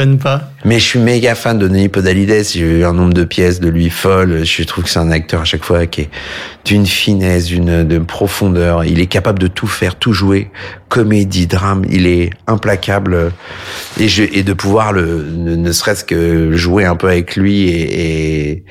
Mais 0.64 0.78
je 0.78 0.84
suis 0.84 0.98
méga 0.98 1.34
fan 1.34 1.58
de 1.58 1.68
Denis 1.68 1.88
Podalides. 1.88 2.44
J'ai 2.52 2.60
eu 2.60 2.84
un 2.84 2.92
nombre 2.92 3.14
de 3.14 3.24
pièces 3.24 3.60
de 3.60 3.68
lui 3.68 3.90
folle. 3.90 4.44
Je 4.44 4.62
trouve 4.64 4.84
que 4.84 4.90
c'est 4.90 4.98
un 4.98 5.10
acteur 5.10 5.42
à 5.42 5.44
chaque 5.44 5.64
fois 5.64 5.86
qui 5.86 6.02
est 6.02 6.10
d'une 6.64 6.86
finesse, 6.86 7.46
d'une 7.46 7.84
de 7.84 7.98
profondeur. 7.98 8.84
Il 8.84 9.00
est 9.00 9.06
capable 9.06 9.38
de 9.38 9.46
tout 9.46 9.66
faire, 9.66 9.96
tout 9.96 10.12
jouer, 10.12 10.50
comédie, 10.88 11.46
drame. 11.46 11.84
Il 11.90 12.06
est 12.06 12.30
implacable. 12.46 13.32
Et, 14.00 14.08
je, 14.08 14.24
et 14.24 14.42
de 14.42 14.52
pouvoir 14.52 14.92
le, 14.92 15.24
ne, 15.36 15.54
ne 15.54 15.72
serait-ce 15.72 16.04
que 16.04 16.52
jouer 16.52 16.84
un 16.84 16.96
peu 16.96 17.08
avec 17.08 17.36
lui 17.36 17.68
et, 17.68 18.50
et 18.52 18.64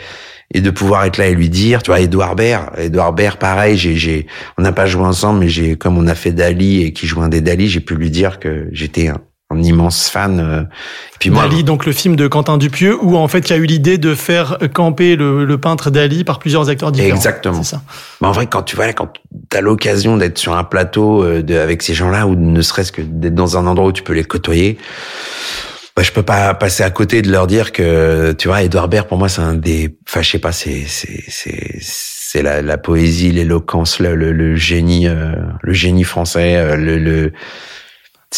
et 0.56 0.62
de 0.62 0.70
pouvoir 0.70 1.04
être 1.06 1.18
là 1.18 1.28
et 1.28 1.34
lui 1.34 1.50
dire, 1.50 1.82
tu 1.82 1.90
vois, 1.90 2.00
Edouard 2.00 2.36
Baird, 2.36 2.78
Edouard 2.78 3.14
Baird, 3.14 3.38
pareil, 3.40 3.76
j'ai, 3.76 3.96
j'ai, 3.96 4.28
on 4.58 4.62
n'a 4.62 4.72
pas 4.72 4.86
joué 4.86 5.04
ensemble, 5.04 5.40
mais 5.40 5.50
j'ai, 5.50 5.76
comme 5.76 5.98
on 5.98 6.06
a 6.06 6.14
fait 6.14 6.32
Dali 6.32 6.84
et 6.84 6.94
qui 6.94 7.08
joue 7.08 7.22
un 7.22 7.30
des 7.30 7.42
Dali, 7.42 7.68
j'ai 7.68 7.80
pu 7.80 7.96
lui 7.96 8.12
dire 8.12 8.40
que 8.40 8.68
j'étais 8.72 9.08
un, 9.08 9.18
un 9.50 9.62
immense 9.62 10.10
fan. 10.10 10.40
euh. 10.40 10.62
Et 10.62 11.18
puis 11.20 11.30
moi, 11.30 11.44
Dali, 11.44 11.64
donc 11.64 11.86
le 11.86 11.92
film 11.92 12.16
de 12.16 12.28
Quentin 12.28 12.58
Dupieux, 12.58 12.98
où 13.02 13.18
en 13.18 13.28
fait 13.28 13.50
il 13.50 13.52
y 13.52 13.54
a 13.54 13.58
eu 13.58 13.66
l'idée 13.66 13.98
de 13.98 14.16
faire 14.16 14.58
camper 14.74 15.16
le, 15.16 15.46
le 15.46 15.58
peintre 15.58 15.92
Dali 15.92 16.24
par 16.24 16.40
plusieurs 16.40 16.70
acteurs 16.70 16.92
différents. 16.92 17.16
Exactement. 17.16 17.64
Ça. 17.64 17.82
Mais 18.22 18.28
en 18.28 18.32
vrai, 18.32 18.48
quand 18.48 18.64
tu 18.64 18.76
vois, 18.76 18.92
quand 18.94 19.14
t'as 19.50 19.62
l'occasion 19.62 20.18
d'être 20.18 20.38
sur 20.38 20.56
un 20.56 20.64
plateau 20.64 21.24
euh, 21.24 21.44
de, 21.44 21.56
avec 21.56 21.84
ces 21.84 21.94
gens-là, 21.94 22.26
ou 22.26 22.36
ne 22.36 22.62
serait-ce 22.62 22.92
que 22.92 23.02
d'être 23.02 23.36
dans 23.36 23.58
un 23.58 23.68
endroit 23.68 23.88
où 23.88 23.92
tu 23.92 24.04
peux 24.04 24.14
les 24.14 24.24
côtoyer, 24.24 24.78
bah, 25.96 26.02
je 26.02 26.12
peux 26.12 26.24
pas 26.24 26.56
passer 26.56 26.82
à 26.82 26.90
côté 26.90 27.22
de 27.22 27.32
leur 27.32 27.46
dire 27.46 27.72
que, 27.72 28.32
tu 28.32 28.48
vois, 28.48 28.64
Edouard 28.64 28.88
Baird, 28.88 29.08
pour 29.08 29.20
moi, 29.20 29.30
c'est 29.30 29.42
un 29.42 29.54
des, 29.54 29.96
enfin, 30.10 30.24
je 30.24 30.32
sais 30.32 30.40
pas, 30.40 30.52
c'est, 30.52 30.86
c'est, 30.88 31.24
c'est, 31.28 31.78
c'est 31.80 32.42
la, 32.42 32.64
la 32.64 32.80
poésie, 32.80 33.32
l'éloquence, 33.32 34.00
le, 34.00 34.16
le, 34.16 34.32
le 34.32 34.56
génie, 34.56 35.08
euh, 35.08 35.36
le 35.62 35.74
génie 35.74 36.04
français, 36.04 36.56
euh, 36.56 36.76
le, 36.76 36.98
le, 36.98 37.34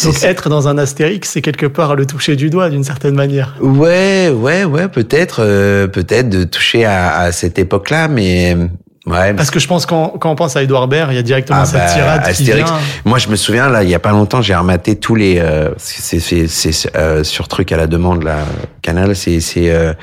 Donc 0.04 0.24
être 0.24 0.50
dans 0.50 0.68
un 0.68 0.78
Astérix, 0.78 1.30
c'est 1.30 1.42
quelque 1.42 1.66
part 1.66 1.96
le 1.96 2.06
toucher 2.06 2.36
du 2.36 2.50
doigt 2.50 2.70
d'une 2.70 2.84
certaine 2.84 3.16
manière. 3.16 3.56
Ouais, 3.62 4.30
ouais, 4.30 4.64
ouais, 4.66 4.88
peut-être, 4.90 5.38
euh, 5.40 5.88
peut-être 5.88 6.30
de 6.30 6.44
toucher 6.44 6.84
à, 6.86 7.18
à 7.20 7.32
cette 7.32 7.58
époque-là, 7.58 8.08
mais 8.10 8.58
ouais. 9.06 9.34
Parce 9.36 9.52
que 9.52 9.60
je 9.60 9.68
pense 9.68 9.86
quand, 9.86 10.10
quand 10.20 10.30
on 10.32 10.36
pense 10.36 10.56
à 10.58 10.64
Edouard 10.64 10.88
Baird, 10.90 11.12
il 11.12 11.16
y 11.16 11.20
a 11.20 11.22
directement 11.24 11.60
Ah 11.62 11.66
cette 11.66 11.80
bah, 11.80 11.94
tirade 11.94 12.24
qui 12.24 12.30
Astérix. 12.32 12.70
vient. 12.70 12.80
Moi, 13.06 13.20
je 13.20 13.30
me 13.30 13.36
souviens 13.38 13.70
là, 13.70 13.84
il 13.84 13.90
y 13.90 13.96
a 13.96 14.00
pas 14.00 14.12
longtemps, 14.12 14.42
j'ai 14.42 14.54
rematé 14.56 14.98
tous 14.98 15.16
les, 15.16 15.40
euh, 15.40 15.70
c'est 15.78 16.20
c'est 16.20 16.48
c'est 16.48 16.96
euh, 16.98 17.24
sur 17.24 17.48
truc 17.48 17.72
à 17.72 17.78
la 17.78 17.88
demande 17.88 18.24
là, 18.24 18.40
Canal, 18.82 19.16
c'est 19.16 19.40
c'est 19.40 19.70
euh, 19.72 19.94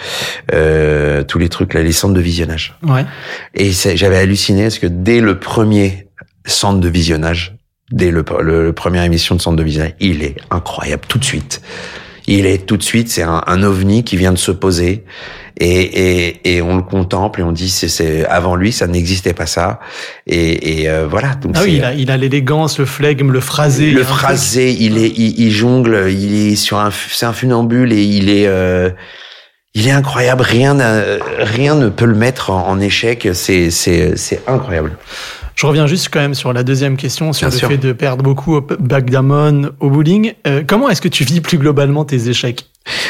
euh, 0.55 1.23
tous 1.23 1.39
les 1.39 1.49
trucs 1.51 1.75
là, 1.75 1.83
les 1.83 1.93
centres 1.93 2.15
de 2.15 2.21
visionnage. 2.21 2.79
Ouais. 2.83 3.05
Et 3.55 3.71
j'avais 3.73 4.17
halluciné 4.19 4.63
parce 4.63 4.79
que 4.79 4.87
dès 4.87 5.21
le 5.21 5.39
premier 5.39 6.09
centre 6.47 6.81
de 6.81 6.89
visionnage, 6.89 7.57
dès 7.93 8.11
le, 8.11 8.25
le, 8.41 8.65
le 8.65 8.73
première 8.73 9.05
émission 9.05 9.35
de 9.35 9.41
centre 9.41 9.57
de 9.57 9.63
visionnage, 9.63 9.95
il 10.01 10.23
est 10.23 10.37
incroyable 10.51 11.03
tout 11.07 11.19
de 11.19 11.25
suite. 11.25 11.63
Il 12.27 12.47
est 12.47 12.67
tout 12.67 12.77
de 12.77 12.83
suite, 12.83 13.09
c'est 13.09 13.23
un, 13.23 13.43
un 13.47 13.63
ovni 13.63 14.05
qui 14.05 14.17
vient 14.17 14.33
de 14.33 14.39
se 14.39 14.53
poser 14.53 15.05
et, 15.59 15.67
et, 15.67 16.55
et 16.57 16.63
on 16.63 16.77
le 16.77 16.83
contemple 16.83 17.41
et 17.41 17.43
on 17.43 17.53
dit 17.53 17.69
c'est 17.69 17.89
c'est 17.89 18.25
avant 18.27 18.55
lui 18.57 18.73
ça 18.73 18.87
n'existait 18.87 19.35
pas 19.35 19.47
ça 19.47 19.81
et, 20.27 20.83
et 20.83 20.89
euh, 20.89 21.07
voilà 21.07 21.35
donc 21.35 21.53
Ah 21.57 21.63
oui, 21.65 21.75
il 21.77 21.85
a, 21.85 21.93
il 21.93 22.11
a 22.11 22.17
l'élégance, 22.17 22.79
le 22.79 22.87
flegme, 22.87 23.31
le 23.33 23.41
phrasé. 23.41 23.91
le 23.91 24.03
phrasé, 24.05 24.73
il 24.73 24.99
est, 24.99 25.09
il, 25.11 25.39
il 25.41 25.51
jongle, 25.51 26.07
il 26.11 26.53
est 26.53 26.57
sur 26.57 26.79
un, 26.79 26.91
c'est 27.11 27.27
un 27.27 27.33
funambule 27.33 27.93
et 27.93 28.03
il 28.03 28.31
est, 28.31 28.47
euh, 28.47 28.91
il 29.75 29.89
est 29.89 29.93
incroyable. 29.93 30.43
Rien, 30.43 30.77
rien 31.39 31.75
ne 31.75 31.89
peut 31.89 32.07
le 32.07 32.15
mettre 32.15 32.51
en, 32.51 32.69
en 32.69 32.81
échec. 32.81 33.29
C'est, 33.33 33.71
c'est, 33.71 34.17
c'est 34.17 34.43
incroyable. 34.47 34.93
Je 35.55 35.67
reviens 35.67 35.87
juste 35.87 36.09
quand 36.13 36.21
même 36.21 36.35
sur 36.35 36.53
la 36.53 36.63
deuxième 36.63 36.97
question, 36.97 37.33
sur 37.33 37.47
Bien 37.49 37.55
le 37.55 37.59
sûr. 37.59 37.69
fait 37.69 37.79
de 37.79 37.93
perdre 37.93 38.23
beaucoup 38.23 38.55
au 38.57 38.61
backgammon, 38.61 39.71
au 39.81 39.91
bowling. 39.91 40.33
Euh, 40.47 40.63
comment 40.67 40.89
est-ce 40.89 41.03
que 41.03 41.09
tu 41.09 41.25
vis 41.25 41.41
plus 41.41 41.59
globalement 41.59 42.05
tes 42.05 42.29
échecs? 42.29 42.67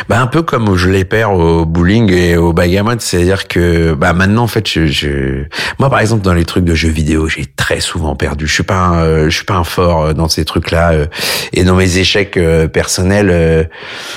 Bah 0.09 0.21
un 0.21 0.27
peu 0.27 0.43
comme 0.43 0.77
je 0.77 0.89
les 0.91 1.05
perds 1.05 1.33
au 1.33 1.65
bowling 1.65 2.13
et 2.13 2.37
au 2.37 2.53
bagamon, 2.53 2.97
c'est-à-dire 2.99 3.49
que 3.49 3.95
bah 3.95 4.13
maintenant 4.13 4.43
en 4.45 4.47
fait 4.49 4.69
je, 4.69 4.87
je 4.87 5.45
moi 5.79 5.89
par 5.91 6.01
exemple 6.01 6.23
dans 6.23 6.35
les 6.35 6.45
trucs 6.45 6.65
de 6.65 6.75
jeux 6.75 6.89
vidéo, 6.91 7.29
j'ai 7.29 7.47
très 7.57 7.81
souvent 7.81 8.15
perdu. 8.17 8.47
Je 8.47 8.53
suis 8.53 8.63
pas 8.63 8.77
un, 8.79 8.99
euh, 9.05 9.25
je 9.31 9.37
suis 9.37 9.45
pas 9.45 9.55
un 9.55 9.65
fort 9.65 10.03
euh, 10.07 10.13
dans 10.13 10.29
ces 10.29 10.45
trucs-là 10.45 10.93
euh, 10.93 11.07
et 11.53 11.65
dans 11.65 11.77
mes 11.77 11.99
échecs 11.99 12.37
euh, 12.37 12.69
personnels, 12.69 13.31
euh, 13.31 13.65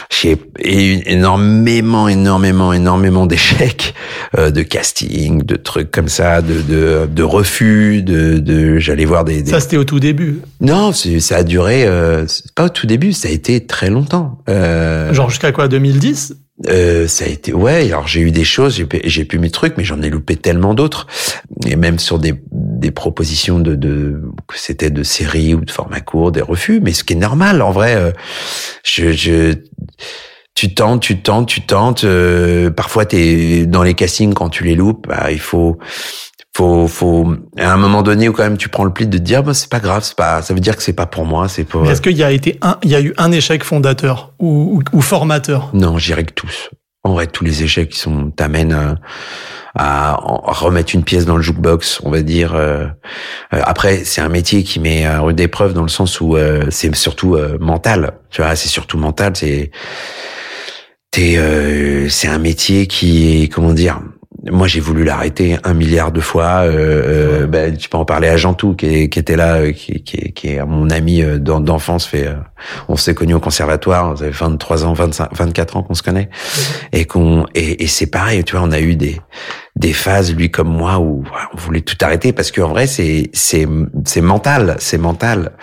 j'ai 0.10 0.38
eu 0.63 1.00
énormément 1.06 2.08
énormément 2.08 2.74
énormément 2.74 3.26
d'échecs 3.26 3.94
euh, 4.38 4.52
de 4.52 4.62
casting, 4.63 5.44
de 5.44 5.56
trucs 5.56 5.91
comme 5.91 6.10
ça, 6.10 6.41
de 6.41 6.62
de, 6.62 7.08
de 7.10 7.24
refus, 7.24 8.02
de, 8.02 8.39
de 8.39 8.80
j'allais 8.80 9.06
voir 9.06 9.24
des, 9.24 9.41
des... 9.44 9.52
Ça, 9.52 9.60
c'était 9.60 9.78
au 9.78 9.84
tout 9.84 10.00
début. 10.00 10.39
non, 10.62 10.91
ça 10.91 11.38
a 11.38 11.44
duré 11.44 11.84
euh, 11.86 12.26
pas 12.56 12.65
au 12.65 12.70
tout 12.70 12.88
début, 12.88 13.13
ça 13.13 13.28
a 13.28 13.32
été 13.32 13.65
très 13.65 13.89
longtemps. 13.89 14.39
Euh, 14.50 15.13
Genre 15.13 15.30
jusqu'à 15.30 15.45
quoi 15.52 15.68
2010 15.68 16.36
euh, 16.70 17.06
ça 17.10 17.26
a 17.26 17.28
été 17.28 17.52
ouais. 17.52 17.92
Alors 17.92 18.08
j'ai 18.08 18.22
eu 18.22 18.32
des 18.32 18.46
choses, 18.46 18.78
j'ai 18.78 18.86
pu- 18.86 19.02
j'ai 19.04 19.26
pu 19.26 19.40
mes 19.40 19.50
trucs, 19.50 19.76
mais 19.76 19.84
j'en 19.84 20.02
ai 20.02 20.10
loupé 20.10 20.38
tellement 20.38 20.74
d'autres. 20.74 21.06
Et 21.66 21.76
même 21.76 22.00
sur 22.00 22.18
des 22.18 22.34
des 22.50 22.92
propositions 22.92 23.60
de 23.60 23.76
de 23.76 24.22
que 24.48 24.58
c'était 24.58 24.90
de 24.90 25.04
séries 25.04 25.54
ou 25.54 25.66
de 25.66 25.70
format 25.72 26.00
court, 26.00 26.32
des 26.32 26.42
refus. 26.42 26.80
Mais 26.82 26.94
ce 26.94 27.04
qui 27.04 27.12
est 27.12 27.18
normal 27.18 27.62
en 27.62 27.72
vrai. 27.72 27.96
euh, 27.96 28.12
je 28.86 29.12
je 29.12 29.54
tu 30.54 30.74
tentes, 30.74 31.02
tu 31.02 31.18
tentes, 31.22 31.50
tu 31.50 31.60
tentes. 31.62 32.06
euh, 32.06 32.70
parfois 32.70 33.06
t'es 33.06 33.66
dans 33.66 33.84
les 33.84 33.94
castings 33.94 34.34
quand 34.34 34.48
tu 34.50 34.64
les 34.64 34.76
loupes, 34.76 35.08
bah, 35.10 35.32
il 35.34 35.40
faut 35.42 35.78
faut 36.56 36.88
faut 36.88 37.36
à 37.58 37.74
un 37.74 37.78
moment 37.78 38.02
donné 38.02 38.30
où 38.30 38.34
quand 38.34 38.44
même 38.44 38.58
tu 38.58 38.70
prends 38.70 38.86
le 38.86 38.94
pli 38.94 39.06
de 39.08 39.18
te 39.18 39.22
dire 39.22 39.44
bah 39.44 39.54
c'est 39.54 39.70
pas 39.70 39.82
grave, 39.82 40.04
c'est 40.04 40.15
pas 40.15 40.41
ça 40.41 40.54
veut 40.54 40.62
dire 40.62 40.78
que 40.78 40.84
c'est 40.84 40.94
pas 40.94 41.06
pour 41.06 41.26
moi, 41.26 41.50
c'est 41.50 41.65
Mais 41.76 41.89
Est-ce 41.89 42.02
qu'il 42.02 42.15
y 42.18 42.24
a 42.24 42.32
été 42.32 42.58
un, 42.62 42.78
il 42.84 42.91
y 42.91 42.96
a 42.96 43.02
eu 43.02 43.13
un 43.18 43.32
échec 43.34 43.63
fondateur 43.63 44.32
ou, 44.39 44.80
ou, 44.91 44.98
ou 44.98 45.02
formateur? 45.02 45.70
Non, 45.74 45.98
je 45.98 46.06
dirais 46.06 46.24
que 46.24 46.32
tous. 46.34 46.70
En 47.04 47.13
vrai, 47.13 47.28
tous 47.28 47.44
les 47.44 47.62
échecs 47.62 47.89
qui 47.89 48.00
sont 48.00 48.32
t'amènent 48.32 48.74
à, 48.74 48.96
à 49.76 50.15
remettre 50.15 50.96
une 50.96 51.04
pièce 51.04 51.26
dans 51.26 51.36
le 51.36 51.44
jukebox, 51.44 52.00
on 52.04 52.10
va 52.10 52.22
dire. 52.22 52.56
euh, 52.56 52.86
euh, 53.54 53.62
après, 53.63 54.04
c'est 54.06 54.22
un 54.22 54.30
métier 54.30 54.63
qui 54.63 54.80
met 54.80 55.06
à 55.06 55.20
rude 55.20 55.39
épreuve 55.39 55.74
dans 55.74 55.84
le 55.84 55.89
sens 55.89 56.22
où 56.22 56.36
euh, 56.38 56.65
c'est 56.72 56.96
surtout 56.96 57.36
euh, 57.36 57.58
mental. 57.60 58.13
Tu 58.32 58.41
vois, 58.41 58.56
c'est 58.56 58.70
surtout 58.70 58.98
mental. 58.98 59.34
C'est 59.36 59.72
euh, 61.18 62.08
c'est 62.10 62.28
un 62.28 62.39
métier 62.39 62.88
qui 62.88 63.44
est 63.44 63.48
comment 63.50 63.74
dire. 63.74 64.00
Moi, 64.52 64.68
j'ai 64.68 64.80
voulu 64.80 65.04
l'arrêter 65.04 65.58
un 65.64 65.74
milliard 65.74 66.12
de 66.12 66.20
fois. 66.22 66.64
Euh, 66.66 67.42
euh, 67.44 67.48
ben, 67.48 67.76
tu 67.76 67.90
peux 67.90 67.98
en 67.98 68.06
parler 68.06 68.28
à 68.28 68.38
Jantou, 68.38 68.76
qui, 68.76 68.86
est- 68.86 69.10
qui 69.10 69.18
était 69.20 69.36
là, 69.36 69.56
euh, 69.56 69.72
qui, 69.72 70.04
qui, 70.04 70.34
qui 70.34 70.48
est 70.50 70.64
mon 70.66 70.90
ami 70.92 71.22
euh, 71.24 71.40
d'en- 71.40 71.60
d'enfance. 71.60 72.06
Fait, 72.06 72.30
on 72.88 72.96
s'est 72.96 73.16
connus 73.16 73.34
au 73.34 73.40
conservatoire. 73.40 74.18
Ça 74.18 74.26
fait 74.26 74.32
23 74.32 74.86
ans, 74.86 74.94
25, 74.94 75.30
24 75.36 75.78
ans 75.78 75.84
qu'on 75.84 75.96
se 75.96 76.04
connaît, 76.04 76.30
et 76.94 77.06
qu'on 77.06 77.46
et, 77.56 77.84
et 77.84 77.88
c'est 77.88 78.06
pareil. 78.08 78.44
Tu 78.44 78.56
vois, 78.56 78.66
on 78.68 78.72
a 78.72 78.80
eu 78.80 78.96
des 78.96 79.20
des 79.76 79.94
phases, 79.94 80.34
lui 80.34 80.52
comme 80.52 80.70
moi, 80.70 81.00
où 81.00 81.24
on 81.54 81.58
voulait 81.58 81.82
tout 81.82 81.98
arrêter 82.02 82.32
parce 82.32 82.52
qu'en 82.52 82.68
vrai, 82.70 82.86
c'est 82.88 83.30
c'est 83.34 83.68
c'est 84.06 84.22
mental, 84.22 84.76
c'est 84.80 84.98
mental. 85.00 85.54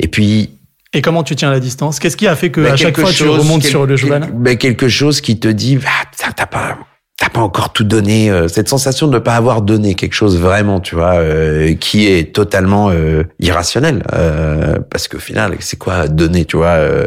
Et 0.00 0.08
puis 0.08 0.58
Et 0.94 1.02
comment 1.02 1.22
tu 1.22 1.36
tiens 1.36 1.50
la 1.50 1.60
distance? 1.60 1.98
Qu'est-ce 2.00 2.16
qui 2.16 2.26
a 2.26 2.34
fait 2.36 2.50
que 2.50 2.62
bah, 2.62 2.72
à 2.72 2.76
chaque 2.76 2.98
fois 2.98 3.10
tu 3.12 3.28
remontes 3.28 3.60
quel- 3.62 3.70
sur 3.70 3.82
le 3.86 3.96
quel- 3.96 3.98
cheval? 4.06 4.30
bah, 4.32 4.54
quelque 4.56 4.88
chose 4.88 5.20
qui 5.20 5.38
te 5.38 5.46
dit, 5.48 5.78
ah, 5.86 6.06
putain, 6.10 6.32
t'as 6.34 6.46
pas, 6.46 6.78
t'as 7.20 7.28
pas 7.28 7.40
encore 7.42 7.72
tout 7.72 7.84
donné. 7.84 8.30
euh, 8.30 8.48
cette 8.48 8.68
sensation 8.68 9.06
de 9.06 9.12
ne 9.12 9.18
pas 9.18 9.34
avoir 9.34 9.60
donné 9.62 9.94
quelque 9.94 10.14
chose 10.14 10.38
vraiment, 10.38 10.80
tu 10.80 10.94
vois, 10.94 11.16
euh, 11.16 11.74
qui 11.74 12.08
est 12.08 12.34
totalement 12.34 12.88
euh, 12.90 13.24
irrationnel. 13.38 14.02
euh, 14.14 14.78
parce 14.90 15.06
qu'au 15.06 15.18
final, 15.18 15.54
c'est 15.60 15.78
quoi 15.78 16.08
donner, 16.08 16.46
tu 16.46 16.56
vois, 16.56 16.78
euh, 16.78 17.06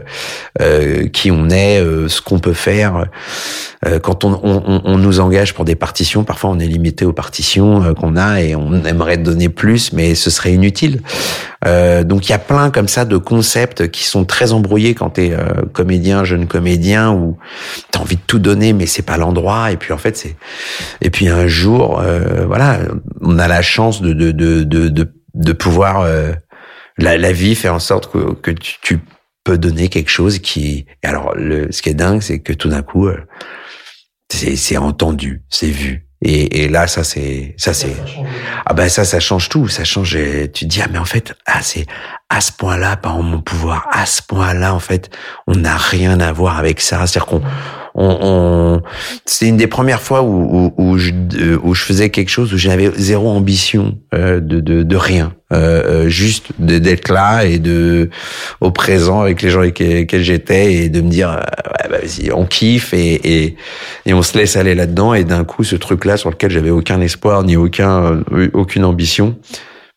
euh, 0.62 1.08
qui 1.08 1.32
on 1.32 1.49
est, 1.49 1.80
ce 2.08 2.21
qu'on 2.21 2.39
peut 2.39 2.54
faire. 2.54 3.06
Quand 4.02 4.23
on, 4.23 4.39
on, 4.43 4.82
on- 4.86 4.97
nous 4.97 5.19
engage 5.19 5.54
pour 5.54 5.65
des 5.65 5.76
partitions, 5.76 6.23
parfois 6.23 6.52
on 6.52 6.60
est 6.60 6.67
limité 6.67 7.04
aux 7.04 7.12
partitions 7.12 7.93
qu'on 7.95 8.15
a 8.15 8.39
et 8.41 8.56
on 8.56 8.86
aimerait 8.86 9.17
donner 9.17 9.49
plus, 9.49 9.91
mais 9.91 10.15
ce 10.15 10.30
serait 10.30 10.54
inutile. 10.54 11.02
Donc 11.65 12.28
il 12.28 12.32
y 12.32 12.34
a 12.34 12.39
plein 12.39 12.69
comme 12.69 12.88
ça 12.88 13.04
de 13.04 13.17
concepts 13.17 13.89
qui 13.91 14.06
sont 14.06 14.23
très 14.23 14.54
embrouillés 14.54 14.95
quand 14.95 15.10
t'es 15.12 15.34
comédien, 15.73 16.23
jeune 16.23 16.47
comédien, 16.47 17.12
où 17.12 17.38
t'as 17.91 17.99
envie 17.99 18.15
de 18.15 18.21
tout 18.26 18.39
donner, 18.39 18.71
mais 18.71 18.86
c'est 18.86 19.02
pas 19.02 19.17
l'endroit. 19.17 19.71
Et 19.71 19.76
puis 19.78 19.91
fait 20.03 20.15
c'est. 20.17 20.35
Et 21.01 21.09
puis 21.09 21.27
un 21.29 21.47
jour, 21.47 21.99
euh, 21.99 22.45
voilà, 22.45 22.79
on 23.21 23.39
a 23.39 23.47
la 23.47 23.61
chance 23.61 24.01
de 24.01 24.13
de 24.13 24.31
de 24.31 24.63
de 24.63 24.89
de, 24.89 25.13
de 25.33 25.53
pouvoir 25.53 26.01
euh, 26.01 26.31
la, 26.97 27.17
la 27.17 27.31
vie 27.31 27.55
fait 27.55 27.69
en 27.69 27.79
sorte 27.79 28.11
que 28.11 28.33
que 28.33 28.51
tu, 28.51 28.75
tu 28.81 28.99
peux 29.43 29.57
donner 29.57 29.89
quelque 29.89 30.11
chose 30.11 30.39
qui. 30.39 30.85
Et 31.03 31.07
alors 31.07 31.33
le 31.35 31.71
ce 31.71 31.81
qui 31.81 31.89
est 31.89 31.95
dingue, 31.95 32.21
c'est 32.21 32.39
que 32.39 32.53
tout 32.53 32.69
d'un 32.69 32.83
coup. 32.83 33.07
euh, 33.07 33.17
c'est 34.29 34.55
c'est 34.55 34.77
entendu, 34.77 35.43
c'est 35.49 35.67
vu. 35.69 36.07
Et, 36.25 36.63
et 36.63 36.69
là, 36.69 36.87
ça 36.87 37.03
c'est 37.03 37.53
ça 37.57 37.73
c'est 37.73 37.95
ah 38.65 38.73
ben 38.73 38.87
ça 38.89 39.03
ça 39.03 39.19
change 39.19 39.49
tout, 39.49 39.67
ça 39.67 39.83
change. 39.83 40.15
et 40.15 40.49
Tu 40.51 40.65
te 40.65 40.69
dis 40.69 40.81
ah 40.81 40.87
mais 40.91 40.97
en 40.97 41.05
fait 41.05 41.33
ah 41.45 41.61
c'est 41.61 41.85
à 42.29 42.39
ce 42.41 42.51
point-là 42.53 42.95
pas 42.95 43.09
en 43.09 43.21
mon 43.21 43.41
pouvoir, 43.41 43.87
à 43.91 44.05
ce 44.05 44.21
point-là 44.23 44.73
en 44.73 44.79
fait 44.79 45.09
on 45.47 45.55
n'a 45.55 45.75
rien 45.75 46.19
à 46.21 46.31
voir 46.31 46.57
avec 46.57 46.79
ça. 46.79 47.05
C'est-à-dire 47.05 47.25
qu'on 47.25 47.41
on, 47.95 48.17
on- 48.21 48.82
c'est 49.25 49.47
une 49.47 49.58
des 49.58 49.67
premières 49.67 50.01
fois 50.01 50.23
où 50.23 50.43
où, 50.67 50.73
où 50.77 50.97
je 50.97 51.12
euh, 51.39 51.58
où 51.63 51.73
je 51.73 51.84
faisais 51.84 52.10
quelque 52.10 52.29
chose 52.29 52.53
où 52.53 52.58
j'avais 52.58 52.91
zéro 52.95 53.29
ambition 53.29 53.97
euh, 54.13 54.39
de, 54.39 54.60
de 54.60 54.84
de 54.84 54.95
rien, 54.95 55.34
euh, 55.53 56.06
euh, 56.06 56.10
juste 56.10 56.47
d'être 56.60 57.10
là 57.10 57.45
et 57.45 57.60
de 57.60 58.10
au 58.62 58.71
présent 58.71 59.21
avec 59.21 59.41
les 59.41 59.49
gens 59.49 59.60
avec 59.60 59.79
lesquels 59.79 60.23
j'étais 60.23 60.73
et 60.73 60.89
de 60.89 61.01
me 61.01 61.10
dire 61.10 61.39
bah, 61.65 61.88
vas-y 61.99 62.32
on 62.32 62.45
kiffe 62.45 62.93
et, 62.93 63.43
et 63.43 63.56
et 64.06 64.13
on 64.13 64.21
se 64.23 64.38
laisse 64.38 64.56
aller 64.58 64.75
là-dedans. 64.75 65.13
Et 65.13 65.23
d'un 65.23 65.43
coup 65.43 65.63
ce 65.63 65.75
truc 65.75 66.06
là 66.06 66.17
sur 66.17 66.29
lequel 66.32 66.51
j'avais 66.51 66.71
aucun 66.71 66.99
espoir 67.01 67.43
ni 67.43 67.56
aucun 67.58 68.23
aucune 68.53 68.86
ambition 68.86 69.36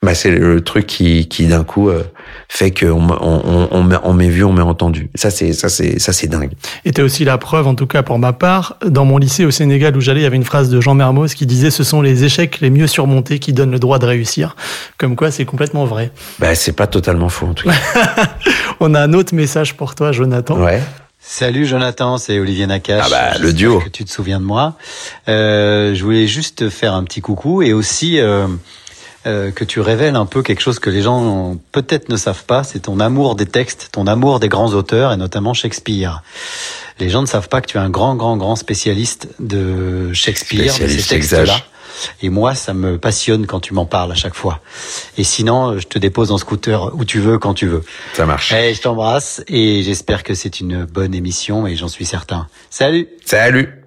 bah 0.02 0.14
c'est 0.14 0.30
le 0.30 0.61
truc 0.62 0.87
qui 0.87 1.26
qui 1.26 1.46
d'un 1.46 1.64
coup 1.64 1.88
euh, 1.88 2.04
fait 2.48 2.70
que 2.70 2.85
on 2.87 3.00
m'a- 3.00 3.18
on 3.20 3.68
on 4.04 4.12
m'est- 4.12 4.28
vu 4.28 4.44
on 4.44 4.52
m'est 4.52 4.61
entendu 4.62 5.09
ça 5.14 5.30
c'est 5.30 5.52
ça 5.54 5.68
c'est 5.70 5.98
ça 5.98 6.12
c'est 6.12 6.26
dingue 6.28 6.52
Et 6.85 6.92
t'es 6.92 7.00
aussi 7.02 7.24
la 7.24 7.38
preuve, 7.38 7.66
en 7.66 7.74
tout 7.74 7.87
cas 7.87 8.02
pour 8.02 8.18
ma 8.18 8.32
part. 8.35 8.76
Dans 8.87 9.04
mon 9.06 9.16
lycée 9.16 9.46
au 9.46 9.50
Sénégal 9.50 9.96
où 9.96 10.00
j'allais, 10.02 10.20
il 10.20 10.24
y 10.24 10.26
avait 10.26 10.37
une 10.37 10.44
phrase 10.44 10.68
de 10.68 10.80
Jean 10.82 10.94
Mermoz 10.94 11.35
qui 11.35 11.46
disait 11.46 11.70
Ce 11.70 11.82
sont 11.82 12.02
les 12.02 12.24
échecs 12.24 12.61
les 12.61 12.68
mieux 12.70 12.87
surmontés 12.87 13.38
qui 13.38 13.52
donnent 13.54 13.70
le 13.72 13.78
droit 13.78 13.98
de 13.98 14.04
réussir. 14.06 14.54
Comme 14.98 15.16
quoi, 15.16 15.30
c'est 15.30 15.46
complètement 15.46 15.87
vrai. 15.87 16.12
bah 16.38 16.54
c'est 16.54 16.72
pas 16.76 16.87
totalement 16.87 17.30
faux 17.30 17.46
en 17.46 17.54
tout 17.54 17.68
cas 17.68 17.74
On 18.80 18.94
a 18.94 19.00
un 19.00 19.12
autre 19.14 19.35
message 19.35 19.74
pour 19.76 19.94
toi, 19.94 20.12
Jonathan. 20.12 20.61
ouais 20.61 20.82
Salut 21.18 21.66
Jonathan, 21.66 22.18
c'est 22.18 22.38
Olivier 22.38 22.66
Nakache. 22.68 23.02
Ah 23.06 23.09
bah, 23.11 23.38
le 23.40 23.52
duo. 23.52 23.80
Que 23.80 23.88
tu 23.88 24.04
te 24.04 24.11
souviens 24.11 24.38
de 24.38 24.44
moi. 24.44 24.74
Euh, 25.28 25.92
je 25.94 26.04
voulais 26.04 26.28
juste 26.28 26.59
te 26.59 26.70
faire 26.70 26.94
un 26.94 27.02
petit 27.02 27.20
coucou 27.22 27.62
et 27.62 27.72
aussi 27.72 28.20
euh, 28.20 28.46
euh, 29.26 29.50
que 29.50 29.64
tu 29.64 29.80
révèles 29.80 30.16
un 30.16 30.26
peu 30.26 30.42
quelque 30.42 30.60
chose 30.60 30.78
que 30.78 30.90
les 30.90 31.02
gens 31.02 31.56
peut-être 31.72 32.08
ne 32.08 32.16
savent 32.16 32.44
pas, 32.44 32.64
c'est 32.64 32.80
ton 32.80 33.00
amour 33.00 33.34
des 33.34 33.46
textes, 33.46 33.88
ton 33.92 34.06
amour 34.06 34.40
des 34.40 34.48
grands 34.48 34.72
auteurs 34.72 35.12
et 35.12 35.16
notamment 35.16 35.52
Shakespeare. 35.52 36.22
Les 36.98 37.10
gens 37.10 37.22
ne 37.22 37.26
savent 37.26 37.48
pas 37.48 37.60
que 37.60 37.66
tu 37.66 37.76
es 37.76 37.80
un 37.80 37.90
grand, 37.90 38.14
grand, 38.14 38.36
grand 38.36 38.56
spécialiste 38.56 39.28
de 39.38 40.12
Shakespeare, 40.12 40.72
de 40.78 40.88
ces 40.88 41.02
textes-là. 41.02 41.56
Et 42.22 42.28
moi, 42.28 42.54
ça 42.54 42.74
me 42.74 42.98
passionne 42.98 43.46
quand 43.46 43.61
tu 43.61 43.74
m'en 43.74 43.87
parles 43.87 44.12
à 44.12 44.14
chaque 44.14 44.35
fois. 44.35 44.61
Et 45.18 45.24
sinon, 45.24 45.78
je 45.78 45.87
te 45.87 45.98
dépose 45.98 46.32
en 46.32 46.38
scooter 46.38 46.90
où 46.94 47.04
tu 47.04 47.18
veux, 47.20 47.38
quand 47.38 47.54
tu 47.54 47.66
veux. 47.66 47.82
ça 48.14 48.26
marche 48.26 48.52
Eh, 48.52 48.74
je 48.74 48.80
t'embrasse 48.82 49.42
et 49.48 49.82
j'espère 49.82 50.22
que 50.22 50.35
c'est 50.35 50.61
une 50.61 50.85
bonne 50.85 51.14
émission 51.14 51.66
et 51.66 51.76
j'en 51.76 51.88
suis 51.88 52.04
certain. 52.04 52.46
Salut 52.70 53.09
salut 53.24 53.82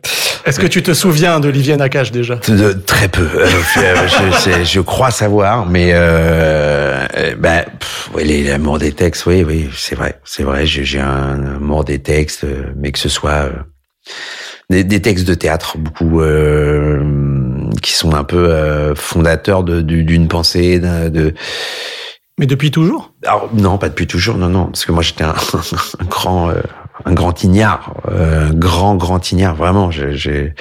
Est-ce 0.46 0.60
que 0.60 0.68
tu 0.68 0.82
te 0.84 0.94
souviens 0.94 1.40
d'Olivier 1.40 1.78
Nakache 1.78 2.12
déjà? 2.12 2.36
De, 2.48 2.74
très 2.74 3.08
peu. 3.08 3.28
Euh, 3.36 3.48
euh, 3.78 4.64
je, 4.64 4.80
crois 4.82 5.12
savoir, 5.12 5.66
mais 5.66 5.92
euh, 5.94 7.06
euh, 7.18 7.36
bah, 7.38 7.64
pff, 7.64 8.10
les- 8.18 8.44
l'amour 8.44 8.80
des 8.80 8.92
textes, 8.92 9.26
oui, 9.26 9.44
oui, 9.44 9.70
c'est 9.76 9.96
vrai, 9.96 10.20
c'est 10.26 10.44
vrai. 10.44 10.66
J'ai 10.66 11.00
un 11.00 11.56
amour 11.56 11.84
des 11.84 12.00
textes, 12.00 12.44
euh, 12.44 12.66
mais 12.76 12.92
que 12.92 13.00
ce 13.00 13.10
soit 13.10 13.32
euh, 13.32 13.52
des, 14.70 14.84
des 14.84 15.02
textes 15.02 15.28
de 15.28 15.34
théâtre, 15.34 15.78
beaucoup 15.78 16.22
euh, 16.22 17.00
qui 17.82 17.92
sont 17.94 18.14
un 18.14 18.24
peu 18.24 18.50
euh, 18.50 18.96
fondateurs 18.96 19.64
de- 19.64 19.82
du- 19.82 20.04
d'une 20.04 20.28
pensée, 20.28 20.80
de, 20.80 21.34
Mais 22.40 22.46
depuis 22.46 22.72
toujours? 22.72 23.14
Alors 23.26 23.50
non, 23.54 23.78
pas 23.78 23.90
depuis 23.90 24.08
toujours, 24.08 24.38
non, 24.38 24.50
non, 24.50 24.66
parce 24.66 24.86
que 24.86 24.92
moi 24.92 25.04
j'étais 25.04 25.24
un, 25.26 25.34
un 26.00 26.06
grand, 26.06 26.50
euh, 26.50 26.62
un 27.06 27.14
grand 27.14 27.44
ignare, 27.44 27.94
euh, 28.12 28.50
un 28.50 28.54
grand, 28.54 28.96
grand 28.96 29.32
ignare, 29.32 29.56
vraiment. 29.56 29.90
J'ai, 29.92 30.54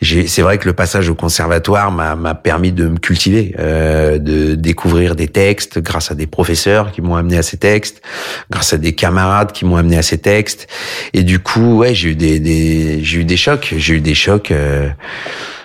c'est 0.00 0.42
vrai 0.42 0.56
que 0.58 0.66
le 0.66 0.72
passage 0.74 1.08
au 1.10 1.14
conservatoire 1.14 1.90
m'a, 1.92 2.14
m'a 2.14 2.34
permis 2.34 2.72
de 2.72 2.88
me 2.88 2.98
cultiver, 2.98 3.54
euh, 3.58 4.18
de 4.18 4.54
découvrir 4.54 5.14
des 5.14 5.28
textes 5.28 5.78
grâce 5.78 6.10
à 6.10 6.14
des 6.14 6.26
professeurs 6.26 6.90
qui 6.92 7.00
m'ont 7.02 7.16
amené 7.16 7.36
à 7.38 7.42
ces 7.42 7.56
textes, 7.58 8.00
grâce 8.50 8.72
à 8.72 8.78
des 8.78 8.94
camarades 8.94 9.52
qui 9.52 9.64
m'ont 9.66 9.76
amené 9.76 9.96
à 9.98 10.02
ces 10.02 10.18
textes, 10.18 10.66
et 11.14 11.22
du 11.22 11.38
coup, 11.38 11.76
ouais, 11.78 11.94
j'ai 11.94 12.10
eu 12.10 12.14
des, 12.16 12.38
des 12.40 13.02
j'ai 13.02 13.20
eu 13.20 13.24
des 13.24 13.36
chocs, 13.36 13.74
j'ai 13.76 13.94
eu 13.94 14.00
des 14.00 14.14
chocs. 14.14 14.50
euh, 14.50 14.88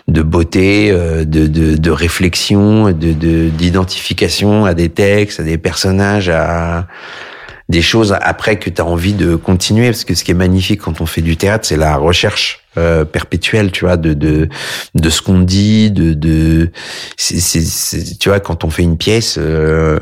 de 0.08 0.22
beauté, 0.22 0.92
euh, 0.92 1.26
de, 1.26 1.48
de, 1.48 1.76
de 1.76 1.92
réflexion, 1.92 2.92
de, 2.92 3.14
de 3.14 3.50
d'identification 3.50 4.66
à 4.66 4.74
des 4.74 4.90
textes, 4.90 5.40
à 5.40 5.44
des 5.44 5.58
personnages, 5.58 6.30
à 6.30 6.88
des 7.70 7.82
choses 7.84 8.16
après 8.22 8.58
que 8.58 8.70
tu 8.70 8.82
as 8.82 8.86
envie 8.86 9.14
de 9.14 9.36
continuer. 9.36 9.88
Parce 9.88 10.04
que 10.04 10.16
ce 10.16 10.24
qui 10.24 10.32
est 10.32 10.36
magnifique 10.36 10.82
quand 10.82 11.02
on 11.02 11.06
fait 11.06 11.22
du 11.22 11.38
théâtre, 11.38 11.68
c'est 11.68 11.78
la 11.78 11.98
recherche 11.98 12.62
euh, 12.78 13.06
perpétuelle, 13.06 13.72
tu 13.72 13.86
vois, 13.86 13.98
de 13.98 14.14
de 14.14 14.50
de 14.96 15.10
ce 15.10 15.22
qu'on 15.22 15.40
dit, 15.40 15.92
de 15.92 16.14
de 16.14 16.72
tu 18.20 18.30
vois 18.30 18.40
quand 18.40 18.64
on 18.64 18.70
fait 18.70 18.84
une 18.84 18.98
pièce. 18.98 19.38
Euh, 19.40 20.00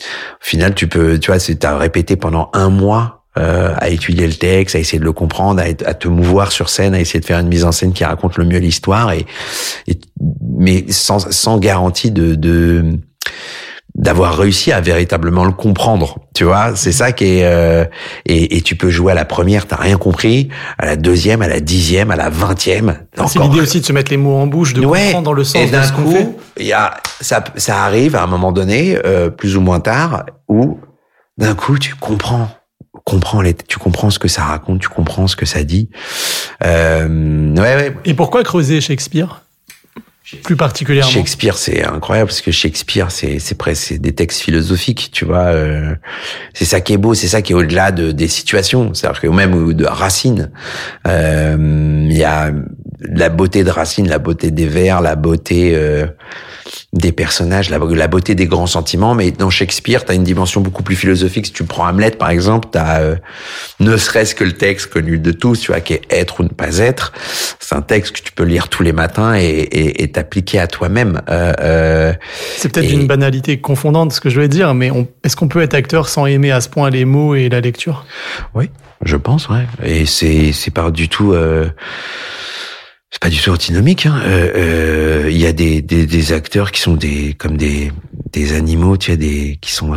au 0.00 0.44
final, 0.44 0.74
tu 0.74 0.88
peux, 0.88 1.18
tu 1.18 1.30
vois, 1.30 1.38
c'est 1.38 1.56
t'as 1.56 1.76
répété 1.76 2.16
pendant 2.16 2.50
un 2.54 2.70
mois 2.70 3.19
euh, 3.38 3.72
à 3.78 3.88
étudier 3.90 4.26
le 4.26 4.34
texte, 4.34 4.74
à 4.74 4.78
essayer 4.78 4.98
de 4.98 5.04
le 5.04 5.12
comprendre, 5.12 5.60
à, 5.60 5.68
être- 5.68 5.86
à 5.86 5.94
te 5.94 6.08
mouvoir 6.08 6.50
sur 6.52 6.68
scène, 6.68 6.94
à 6.94 7.00
essayer 7.00 7.20
de 7.20 7.24
faire 7.24 7.38
une 7.38 7.48
mise 7.48 7.64
en 7.64 7.72
scène 7.72 7.92
qui 7.92 8.04
raconte 8.04 8.36
le 8.38 8.44
mieux 8.44 8.58
l'histoire, 8.58 9.12
et, 9.12 9.24
et 9.86 9.98
mais 10.58 10.84
sans, 10.90 11.30
sans 11.32 11.58
garantie 11.58 12.10
de, 12.10 12.34
de 12.34 12.98
d'avoir 13.96 14.36
réussi 14.38 14.70
à 14.70 14.80
véritablement 14.80 15.44
le 15.44 15.50
comprendre. 15.52 16.20
Tu 16.34 16.44
vois, 16.44 16.76
c'est 16.76 16.92
ça 16.92 17.10
qui 17.10 17.24
est 17.38 17.44
euh, 17.44 17.84
et, 18.24 18.56
et 18.56 18.62
tu 18.62 18.76
peux 18.76 18.88
jouer 18.88 19.12
à 19.12 19.14
la 19.16 19.24
première, 19.24 19.66
t'as 19.66 19.76
rien 19.76 19.96
compris, 19.98 20.48
à 20.78 20.86
la 20.86 20.96
deuxième, 20.96 21.42
à 21.42 21.48
la 21.48 21.58
dixième, 21.60 22.10
à 22.12 22.16
la 22.16 22.30
vingtième. 22.30 23.00
C'est 23.26 23.40
l'idée 23.40 23.60
aussi 23.60 23.80
de 23.80 23.84
se 23.86 23.92
mettre 23.92 24.10
les 24.12 24.16
mots 24.16 24.36
en 24.36 24.46
bouche, 24.46 24.74
de 24.74 24.84
Ouais. 24.86 25.06
comprendre 25.06 25.24
dans 25.24 25.32
le 25.32 25.42
Et 25.42 25.44
sens 25.44 25.66
de 25.66 25.72
d'un 25.72 25.82
ce 25.82 25.92
qu'on 25.92 26.02
coup, 26.04 26.38
il 26.58 26.66
y 26.66 26.72
a, 26.72 26.94
ça, 27.20 27.42
ça 27.56 27.82
arrive 27.82 28.14
à 28.14 28.22
un 28.22 28.26
moment 28.28 28.52
donné, 28.52 28.96
euh, 29.04 29.28
plus 29.28 29.56
ou 29.56 29.60
moins 29.60 29.80
tard, 29.80 30.24
où 30.48 30.78
d'un 31.36 31.54
coup 31.56 31.76
tu 31.76 31.94
comprends, 31.96 32.48
comprends 33.04 33.40
les, 33.40 33.54
tu 33.54 33.78
comprends 33.78 34.10
ce 34.10 34.18
que 34.18 34.28
ça 34.28 34.44
raconte, 34.44 34.80
tu 34.80 34.88
comprends 34.88 35.26
ce 35.26 35.36
que 35.36 35.46
ça 35.46 35.64
dit. 35.64 35.88
Euh, 36.64 37.54
ouais, 37.54 37.76
ouais. 37.76 37.96
Et 38.04 38.14
pourquoi 38.14 38.42
creuser 38.42 38.80
Shakespeare? 38.80 39.42
Particulièrement. 40.56 41.10
Shakespeare, 41.10 41.56
c'est 41.56 41.84
incroyable 41.84 42.28
parce 42.28 42.40
que 42.40 42.50
Shakespeare, 42.50 43.10
c'est 43.10 43.38
c'est 43.38 43.56
presque 43.56 43.94
des 43.94 44.12
textes 44.12 44.40
philosophiques, 44.40 45.10
tu 45.12 45.24
vois. 45.24 45.46
euh, 45.46 45.94
c'est 46.54 46.64
ça 46.64 46.80
qui 46.80 46.92
est 46.92 46.98
beau, 46.98 47.14
c'est 47.14 47.28
ça 47.28 47.42
qui 47.42 47.52
est 47.52 47.54
au-delà 47.54 47.92
de 47.92 48.12
des 48.12 48.28
situations. 48.28 48.92
C'est-à-dire 48.94 49.20
que 49.20 49.26
même 49.28 49.72
de 49.72 49.84
Racine, 49.84 50.50
euh, 51.06 52.06
il 52.08 52.16
y 52.16 52.24
a 52.24 52.52
la 53.02 53.28
beauté 53.28 53.64
de 53.64 53.70
Racine, 53.70 54.08
la 54.08 54.18
beauté 54.18 54.50
des 54.50 54.66
vers, 54.66 55.00
la 55.00 55.16
beauté 55.16 55.72
euh, 55.74 56.06
des 56.92 57.12
personnages, 57.12 57.70
la, 57.70 58.08
beauté 58.08 58.34
des 58.34 58.46
grands 58.46 58.66
sentiments. 58.66 59.14
Mais 59.14 59.30
dans 59.30 59.50
Shakespeare, 59.50 60.04
tu 60.04 60.12
as 60.12 60.14
une 60.14 60.24
dimension 60.24 60.60
beaucoup 60.60 60.82
plus 60.82 60.96
philosophique. 60.96 61.46
Si 61.46 61.52
tu 61.52 61.64
prends 61.64 61.88
Hamlet, 61.88 62.10
par 62.12 62.30
exemple, 62.30 62.68
tu 62.72 62.78
as 62.78 63.16
ne 63.80 63.96
serait-ce 63.96 64.34
que 64.34 64.44
le 64.44 64.52
texte 64.52 64.88
connu 64.88 65.18
de 65.18 65.32
tous, 65.32 65.60
tu 65.60 65.72
vois, 65.72 65.80
qui 65.80 65.94
est 65.94 66.02
être 66.10 66.40
ou 66.40 66.42
ne 66.42 66.48
pas 66.48 66.78
être. 66.78 67.12
C'est 67.58 67.74
un 67.74 67.82
texte 67.82 68.16
que 68.16 68.20
tu 68.22 68.32
peux 68.32 68.44
lire 68.44 68.68
tous 68.68 68.82
les 68.82 68.92
matins 68.92 69.34
et 69.34 69.68
et- 69.70 70.02
à 70.54 70.66
toi-même. 70.66 71.20
Euh, 71.28 71.52
euh, 71.60 72.12
C'est 72.56 72.72
peut-être 72.72 72.90
Et- 72.90 72.94
une 72.94 73.06
banalité 73.06 73.58
confondante 73.60 74.12
ce 74.12 74.20
que 74.20 74.30
je 74.30 74.40
vais 74.40 74.48
dire, 74.48 74.74
mais 74.74 74.90
est-ce 75.24 75.36
qu'on 75.36 75.48
peut 75.48 75.62
être 75.62 75.74
acteur 75.74 76.08
sans 76.08 76.26
aimer 76.26 76.50
à 76.50 76.60
ce 76.60 76.68
point 76.68 76.90
les 76.90 77.04
mots 77.04 77.34
et 77.34 77.48
la 77.48 77.60
lecture? 77.60 78.04
Oui, 78.54 78.70
je 79.04 79.16
pense, 79.16 79.48
ouais. 79.48 79.66
Et 79.84 80.06
c'est 80.06 80.52
c'est 80.52 80.70
pas 80.72 80.90
du 80.90 81.08
tout. 81.08 81.32
Euh... 81.32 81.68
c'est 83.10 83.20
pas 83.22 83.28
du 83.30 83.38
tout 83.40 83.50
antinomique. 83.50 84.06
hein. 84.06 84.20
Euh, 84.24 85.28
Il 85.30 85.40
y 85.40 85.46
a 85.46 85.52
des, 85.52 85.82
des, 85.82 86.06
des 86.06 86.32
acteurs 86.32 86.70
qui 86.72 86.80
sont 86.80 86.94
des 86.94 87.34
comme 87.34 87.56
des 87.56 87.92
des 88.32 88.54
animaux, 88.54 88.96
tu 88.96 89.10
sais, 89.10 89.16
des 89.16 89.58
qui 89.60 89.72
sont 89.72 89.92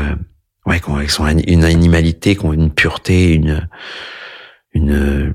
ouais, 0.65 0.79
qui 0.79 0.89
ont, 0.89 0.99
qui 0.99 1.10
sont 1.10 1.27
une 1.27 1.63
animalité, 1.63 2.36
qui 2.36 2.45
ont 2.45 2.53
une 2.53 2.71
pureté, 2.71 3.34
une 3.34 3.67
une 4.73 5.34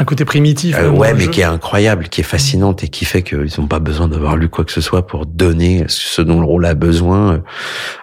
Un 0.00 0.04
côté 0.06 0.24
primitif. 0.24 0.76
euh, 0.78 0.88
ouais, 0.88 1.12
mais 1.12 1.24
jeu. 1.24 1.30
qui 1.30 1.42
est 1.42 1.44
incroyable, 1.44 2.08
qui 2.08 2.22
est 2.22 2.24
fascinante 2.24 2.82
et 2.82 2.88
qui 2.88 3.04
fait 3.04 3.22
qu'ils 3.22 3.50
n'ont 3.58 3.66
pas 3.66 3.80
besoin 3.80 4.08
d'avoir 4.08 4.34
lu 4.34 4.48
quoi 4.48 4.64
que 4.64 4.72
ce 4.72 4.80
soit 4.80 5.06
pour 5.06 5.26
donner 5.26 5.84
ce 5.88 6.22
dont 6.22 6.40
le 6.40 6.46
rôle 6.46 6.64
a 6.64 6.72
besoin. 6.72 7.42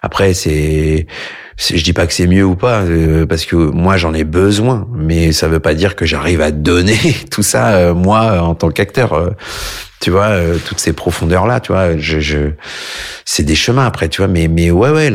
Après, 0.03 0.35
c'est, 0.35 1.07
je 1.57 1.83
dis 1.83 1.93
pas 1.93 2.05
que 2.05 2.13
c'est 2.13 2.27
mieux 2.27 2.45
ou 2.45 2.55
pas, 2.55 2.81
euh, 2.81 3.25
parce 3.25 3.45
que 3.45 3.55
moi 3.55 3.97
j'en 3.97 4.13
ai 4.13 4.25
besoin, 4.25 4.87
mais 4.93 5.31
ça 5.31 5.47
veut 5.47 5.59
pas 5.59 5.73
dire 5.73 5.95
que 5.95 6.05
j'arrive 6.05 6.39
à 6.41 6.51
donner 6.51 6.99
tout 7.31 7.41
ça 7.41 7.69
euh, 7.77 7.93
moi 7.95 8.43
en 8.43 8.53
tant 8.53 8.69
qu'acteur. 8.69 9.33
tu 9.99 10.11
vois, 10.11 10.37
toutes 10.67 10.79
ces 10.79 10.93
profondeurs 10.93 11.47
là, 11.47 11.59
tu 11.59 11.71
vois, 11.71 11.97
je, 11.97 12.19
je, 12.19 12.51
c'est 13.25 13.41
des 13.41 13.55
chemins 13.55 13.87
après, 13.87 14.07
tu 14.07 14.21
vois, 14.21 14.27
mais 14.27 14.47
mais 14.47 14.69
ouais 14.69 14.91
ouais, 14.91 15.11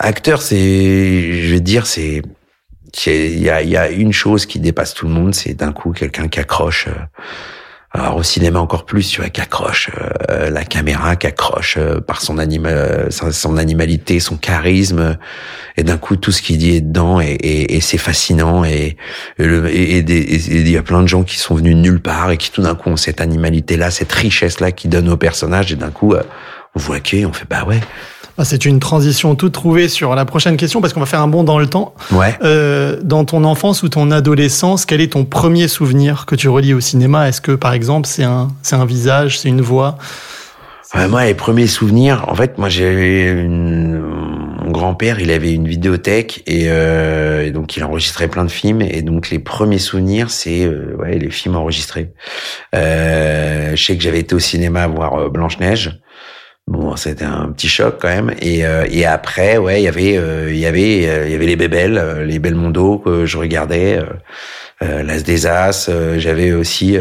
acteur 0.00 0.40
c'est, 0.40 1.42
je 1.42 1.52
vais 1.52 1.58
te 1.58 1.64
dire 1.64 1.86
c'est 1.86 2.22
il 3.06 3.38
y 3.40 3.50
a, 3.50 3.62
il 3.62 3.68
y 3.68 3.76
a 3.76 3.90
une 3.90 4.12
chose 4.12 4.46
qui 4.46 4.60
dépasse 4.60 4.94
tout 4.94 5.06
le 5.06 5.12
monde, 5.12 5.34
c'est 5.34 5.54
d'un 5.54 5.72
coup 5.72 5.92
quelqu'un 5.92 6.28
qui 6.28 6.40
accroche. 6.40 6.86
euh, 6.88 6.92
alors 7.90 8.16
au 8.16 8.22
cinéma 8.22 8.60
encore 8.60 8.84
plus, 8.84 9.08
tu 9.08 9.22
vois, 9.22 9.30
qui 9.30 9.40
accroche 9.40 9.90
euh, 10.30 10.50
la 10.50 10.62
caméra, 10.64 11.16
qui 11.16 11.26
accroche 11.26 11.76
euh, 11.78 12.00
par 12.00 12.20
son 12.20 12.36
anima, 12.36 12.70
son, 13.10 13.56
animalité, 13.56 14.20
son 14.20 14.36
charisme, 14.36 15.16
et 15.78 15.84
d'un 15.84 15.96
coup 15.96 16.16
tout 16.16 16.30
ce 16.30 16.42
qu'il 16.42 16.58
dit 16.58 16.72
est 16.76 16.80
dedans 16.82 17.18
et, 17.18 17.28
et, 17.32 17.76
et 17.76 17.80
c'est 17.80 17.96
fascinant 17.96 18.62
et 18.62 18.98
le- 19.38 19.70
et- 19.74 19.98
et 20.00 20.34
il 20.34 20.70
y 20.70 20.76
a 20.76 20.82
plein 20.82 21.00
de 21.00 21.06
gens 21.08 21.22
qui 21.22 21.38
sont 21.38 21.54
venus 21.54 21.74
de 21.76 21.80
nulle 21.80 22.00
part 22.02 22.30
et 22.30 22.36
qui 22.36 22.50
tout 22.52 22.60
d'un 22.60 22.74
coup 22.74 22.90
ont 22.90 22.96
cette 22.96 23.22
animalité 23.22 23.78
là, 23.78 23.90
cette 23.90 24.12
richesse 24.12 24.60
là 24.60 24.70
qui 24.70 24.88
donne 24.88 25.08
au 25.08 25.16
personnage 25.16 25.72
et 25.72 25.76
d'un 25.76 25.90
coup 25.90 26.12
euh, 26.12 26.22
on 26.74 26.78
voit 26.80 27.00
qui, 27.00 27.24
on 27.24 27.32
fait 27.32 27.48
bah 27.48 27.64
ouais, 27.66 27.80
C'est 28.44 28.64
une 28.64 28.78
transition 28.80 29.34
toute 29.34 29.52
trouvée 29.52 29.88
sur 29.88 30.14
la 30.14 30.24
prochaine 30.24 30.56
question 30.56 30.80
parce 30.80 30.92
qu'on 30.92 31.00
va 31.00 31.06
faire 31.06 31.20
un 31.20 31.28
bond 31.28 31.44
dans 31.44 31.58
le 31.58 31.66
temps. 31.66 31.94
ouais. 32.12 32.36
Euh, 32.42 32.98
dans 33.02 33.24
ton 33.24 33.44
enfance 33.44 33.82
ou 33.82 33.88
ton 33.88 34.10
adolescence, 34.10 34.86
quel 34.86 35.00
est 35.00 35.12
ton 35.12 35.24
premier 35.24 35.68
souvenir 35.68 36.26
que 36.26 36.34
tu 36.34 36.48
relis 36.48 36.74
au 36.74 36.80
cinéma? 36.80 37.28
Est-ce 37.28 37.40
que, 37.40 37.52
par 37.52 37.72
exemple, 37.72 38.06
c'est 38.06 38.24
un, 38.24 38.48
c'est 38.62 38.76
un 38.76 38.84
visage, 38.84 39.38
c'est 39.38 39.48
une 39.48 39.60
voix? 39.60 39.98
Ouais, 40.94 41.06
moi, 41.06 41.26
les 41.26 41.34
premiers 41.34 41.66
souvenirs, 41.66 42.24
en 42.28 42.34
fait, 42.34 42.56
moi, 42.56 42.70
j'ai 42.70 43.28
une... 43.28 44.00
mon 44.00 44.70
grand-père, 44.70 45.20
il 45.20 45.30
avait 45.30 45.52
une 45.52 45.68
vidéothèque 45.68 46.42
et, 46.46 46.64
euh, 46.68 47.44
et 47.44 47.50
donc 47.50 47.76
il 47.76 47.84
enregistrait 47.84 48.28
plein 48.28 48.44
de 48.44 48.50
films 48.50 48.80
et 48.80 49.02
donc 49.02 49.28
les 49.28 49.38
premiers 49.38 49.78
souvenirs, 49.78 50.30
c'est 50.30 50.64
euh, 50.64 50.96
ouais 50.98 51.18
les 51.18 51.30
films 51.30 51.56
enregistrés. 51.56 52.12
Euh, 52.74 53.76
je 53.76 53.84
sais 53.84 53.96
que 53.96 54.02
j'avais 54.02 54.20
été 54.20 54.34
au 54.34 54.38
cinéma 54.38 54.86
voir 54.86 55.14
euh, 55.14 55.28
Blanche 55.28 55.58
Neige. 55.58 56.00
Bon, 56.70 56.96
c'était 56.96 57.24
un 57.24 57.48
petit 57.50 57.66
choc 57.68 57.96
quand 57.98 58.08
même. 58.08 58.34
Et, 58.42 58.66
euh, 58.66 58.84
et 58.90 59.06
après, 59.06 59.56
ouais, 59.56 59.80
il 59.80 59.84
y 59.84 59.88
avait, 59.88 60.18
euh, 60.18 60.52
il 60.52 60.58
y 60.58 60.66
avait, 60.66 61.08
euh, 61.08 61.24
il 61.26 61.32
y 61.32 61.34
avait 61.34 61.46
les 61.46 61.56
Bébelles, 61.56 61.96
euh, 61.96 62.24
les 62.26 62.38
Belmondo 62.38 62.98
que 62.98 63.24
je 63.24 63.38
regardais, 63.38 63.96
euh, 63.98 64.04
euh, 64.82 65.02
L'As 65.02 65.22
des 65.24 65.46
As. 65.46 65.88
euh, 65.88 66.18
j'avais 66.18 66.52
aussi 66.52 66.98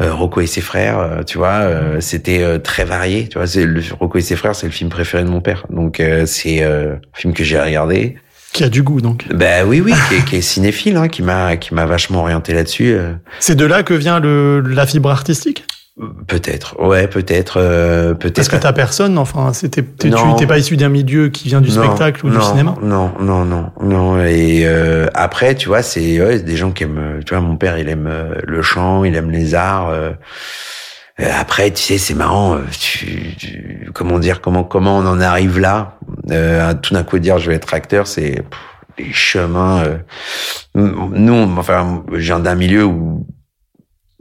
Rocco 0.00 0.40
et 0.42 0.46
ses 0.46 0.60
frères. 0.60 1.20
tu 1.26 1.38
vois, 1.38 1.60
euh, 1.62 2.00
c'était 2.00 2.42
euh, 2.42 2.58
très 2.58 2.84
varié. 2.84 3.26
Tu 3.28 3.38
vois, 3.38 3.46
c'est 3.46 3.64
le 3.64 3.80
Rocco 3.98 4.18
et 4.18 4.20
ses 4.20 4.36
frères, 4.36 4.54
c'est 4.54 4.66
le 4.66 4.72
film 4.72 4.90
préféré 4.90 5.24
de 5.24 5.30
mon 5.30 5.40
père. 5.40 5.64
Donc 5.70 5.98
euh, 6.00 6.26
c'est 6.26 6.62
euh, 6.62 6.94
un 6.96 7.16
film 7.18 7.32
que 7.32 7.42
j'ai 7.42 7.58
regardé. 7.58 8.18
qui 8.52 8.64
a 8.64 8.68
du 8.68 8.82
goût, 8.82 9.00
donc 9.00 9.24
Ben 9.32 9.64
oui, 9.66 9.80
oui, 9.80 9.94
qui 10.10 10.16
est, 10.16 10.24
qui 10.28 10.36
est 10.36 10.40
cinéphile, 10.42 10.96
hein, 10.98 11.08
qui 11.08 11.22
m'a, 11.22 11.56
qui 11.56 11.72
m'a 11.74 11.86
vachement 11.86 12.20
orienté 12.20 12.52
là-dessus. 12.52 12.96
C'est 13.40 13.54
de 13.56 13.64
là 13.64 13.82
que 13.82 13.94
vient 13.94 14.20
le, 14.20 14.60
la 14.60 14.86
fibre 14.86 15.10
artistique? 15.10 15.64
Peut-être, 16.26 16.80
ouais, 16.84 17.06
peut-être, 17.06 17.58
euh, 17.60 18.14
peut-être. 18.14 18.34
Parce 18.34 18.48
que 18.48 18.56
t'as 18.56 18.72
personne, 18.72 19.16
enfin, 19.16 19.52
c'était, 19.52 19.82
t'es- 19.82 20.10
tu 20.10 20.16
n'es 20.40 20.46
pas 20.46 20.58
issu 20.58 20.76
d'un 20.76 20.88
milieu 20.88 21.28
qui 21.28 21.46
vient 21.46 21.60
du 21.60 21.70
Non, 21.70 21.84
spectacle 21.84 22.26
ou 22.26 22.30
du 22.30 22.40
cinéma 22.40 22.74
Non, 22.82 23.12
non, 23.20 23.44
non, 23.44 23.70
non. 23.80 24.20
Et 24.24 24.62
euh, 24.66 25.06
après, 25.14 25.54
tu 25.54 25.68
vois, 25.68 25.82
c'est 25.82 26.20
ouais, 26.20 26.40
des 26.40 26.56
gens 26.56 26.72
qui 26.72 26.82
aiment. 26.82 27.20
Tu 27.24 27.32
vois, 27.32 27.40
mon 27.40 27.56
père, 27.56 27.78
il 27.78 27.88
aime 27.88 28.08
euh, 28.10 28.34
le 28.44 28.60
chant, 28.60 29.04
il 29.04 29.14
aime 29.14 29.30
les 29.30 29.54
arts. 29.54 29.88
euh. 29.90 30.10
Euh, 31.20 31.28
après, 31.38 31.70
tu 31.70 31.80
sais, 31.80 31.98
c'est 31.98 32.14
marrant. 32.14 32.56
euh, 32.56 32.58
Tu, 32.76 33.36
tu- 33.36 33.88
comment 33.94 34.18
dire, 34.18 34.40
comment 34.40 34.64
comment 34.64 34.98
on 34.98 35.06
en 35.06 35.20
arrive 35.20 35.60
là? 35.60 35.98
Euh, 36.32 36.70
à 36.70 36.74
Tout 36.74 36.94
d'un 36.94 37.04
coup 37.04 37.20
dire, 37.20 37.38
je 37.38 37.50
vais 37.50 37.54
être 37.56 37.72
acteur, 37.72 38.08
c'est 38.08 38.42
pff, 38.42 38.58
les 38.98 39.12
chemins. 39.12 39.84
euh. 39.84 39.98
Nous, 40.74 41.56
enfin, 41.56 42.02
je 42.10 42.18
viens 42.18 42.40
d'un 42.40 42.56
milieu 42.56 42.84
où 42.84 43.28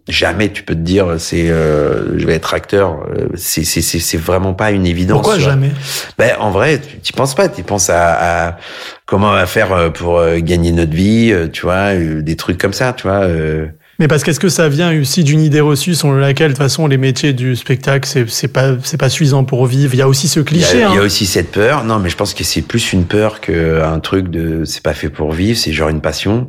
jamais 0.08 0.52
tu 0.52 0.64
peux 0.64 0.76
te 0.76 0.80
dire 0.82 1.16
c'est 1.18 1.50
euh, 1.50 2.18
je 2.20 2.26
vais 2.26 2.34
être 2.34 2.54
acteur 2.54 3.06
c'est 3.36 3.64
c'est 3.64 3.82
c'est 3.82 4.00
c'est 4.00 4.18
vraiment 4.18 4.54
pas 4.54 4.72
une 4.72 4.86
évidence 4.86 5.22
Pourquoi 5.22 5.40
jamais? 5.40 5.72
Ben, 6.18 6.32
en 6.40 6.52
vrai, 6.52 6.82
tu 7.02 7.14
penses 7.14 7.36
pas, 7.36 7.48
tu 7.50 7.64
penses 7.64 7.90
à, 7.90 8.48
à 8.50 8.58
comment 9.06 9.30
on 9.30 9.34
va 9.34 9.46
faire 9.46 9.72
euh, 9.72 9.90
pour 9.90 10.18
euh, 10.20 10.40
gagner 10.40 10.72
notre 10.72 10.94
vie, 10.94 11.32
euh, 11.32 11.48
tu 11.48 11.62
vois, 11.64 11.94
des 11.96 12.36
trucs 12.36 12.58
comme 12.58 12.74
ça, 12.74 12.94
tu 12.94 13.04
vois. 13.08 13.24
euh. 13.24 13.68
Mais 14.00 14.08
parce 14.08 14.24
qu'est-ce 14.24 14.40
que 14.40 14.50
ça 14.50 14.70
vient 14.70 15.00
aussi 15.00 15.24
d'une 15.24 15.40
idée 15.40 15.62
reçue 15.62 15.94
selon 15.94 16.14
laquelle, 16.16 16.48
de 16.48 16.54
toute 16.54 16.64
façon, 16.64 16.88
les 16.88 16.98
métiers 16.98 17.32
du 17.32 17.56
spectacle, 17.56 18.10
c'est, 18.10 18.28
c'est 18.28 18.48
pas, 18.48 18.72
c'est 18.84 18.98
pas 18.98 19.08
suffisant 19.08 19.44
pour 19.44 19.68
vivre. 19.68 19.94
Il 19.94 19.98
y 20.00 20.02
a 20.02 20.08
aussi 20.08 20.28
ce 20.28 20.40
Il 20.40 20.58
y, 20.58 20.64
a, 20.64 20.68
cliché. 20.68 20.78
il 20.78 20.80
y 20.80 20.84
a 20.84 20.90
hein. 20.90 21.06
aussi 21.06 21.28
cette 21.28 21.52
peur. 21.52 21.84
Non, 21.84 22.00
mais 22.00 22.10
je 22.10 22.16
pense 22.18 22.34
que 22.34 22.44
c'est 22.44 22.64
plus 22.64 22.92
une 22.92 23.06
peur 23.06 23.40
qu'un 23.40 24.00
truc 24.00 24.30
de 24.30 24.66
c'est 24.66 24.82
pas 24.82 24.96
fait 24.96 25.10
pour 25.10 25.32
vivre, 25.32 25.58
c'est 25.60 25.72
genre 25.74 25.90
une 25.90 26.02
passion. 26.02 26.48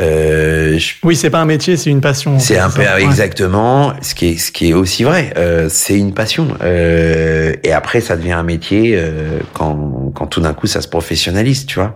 Euh, 0.00 0.78
je- 0.78 0.94
Oui, 1.04 1.16
c'est 1.16 1.30
pas 1.30 1.38
un 1.40 1.46
métier, 1.46 1.76
c'est 1.78 1.88
une 1.90 2.02
passion. 2.02 2.38
C'est 2.38 2.58
un 2.58 2.68
peu. 2.68 2.82
Ouais. 2.82 3.02
exactement 3.02 3.94
ce 4.02 4.14
qui 4.14 4.28
est 4.28 4.36
ce 4.36 4.52
qui 4.52 4.68
est 4.70 4.72
aussi 4.74 5.04
vrai. 5.04 5.32
Euh, 5.38 5.68
c'est 5.70 5.96
une 5.98 6.12
passion 6.12 6.48
Euh, 6.62 7.54
et 7.62 7.72
après 7.72 8.00
ça 8.02 8.16
devient 8.16 8.32
un 8.32 8.42
métier 8.42 8.92
euh, 8.94 9.38
quand 9.54 10.12
quand 10.14 10.26
tout 10.26 10.40
d'un 10.40 10.52
coup 10.52 10.66
ça 10.66 10.82
se 10.82 10.88
professionnalise, 10.88 11.64
tu 11.64 11.76
vois. 11.76 11.94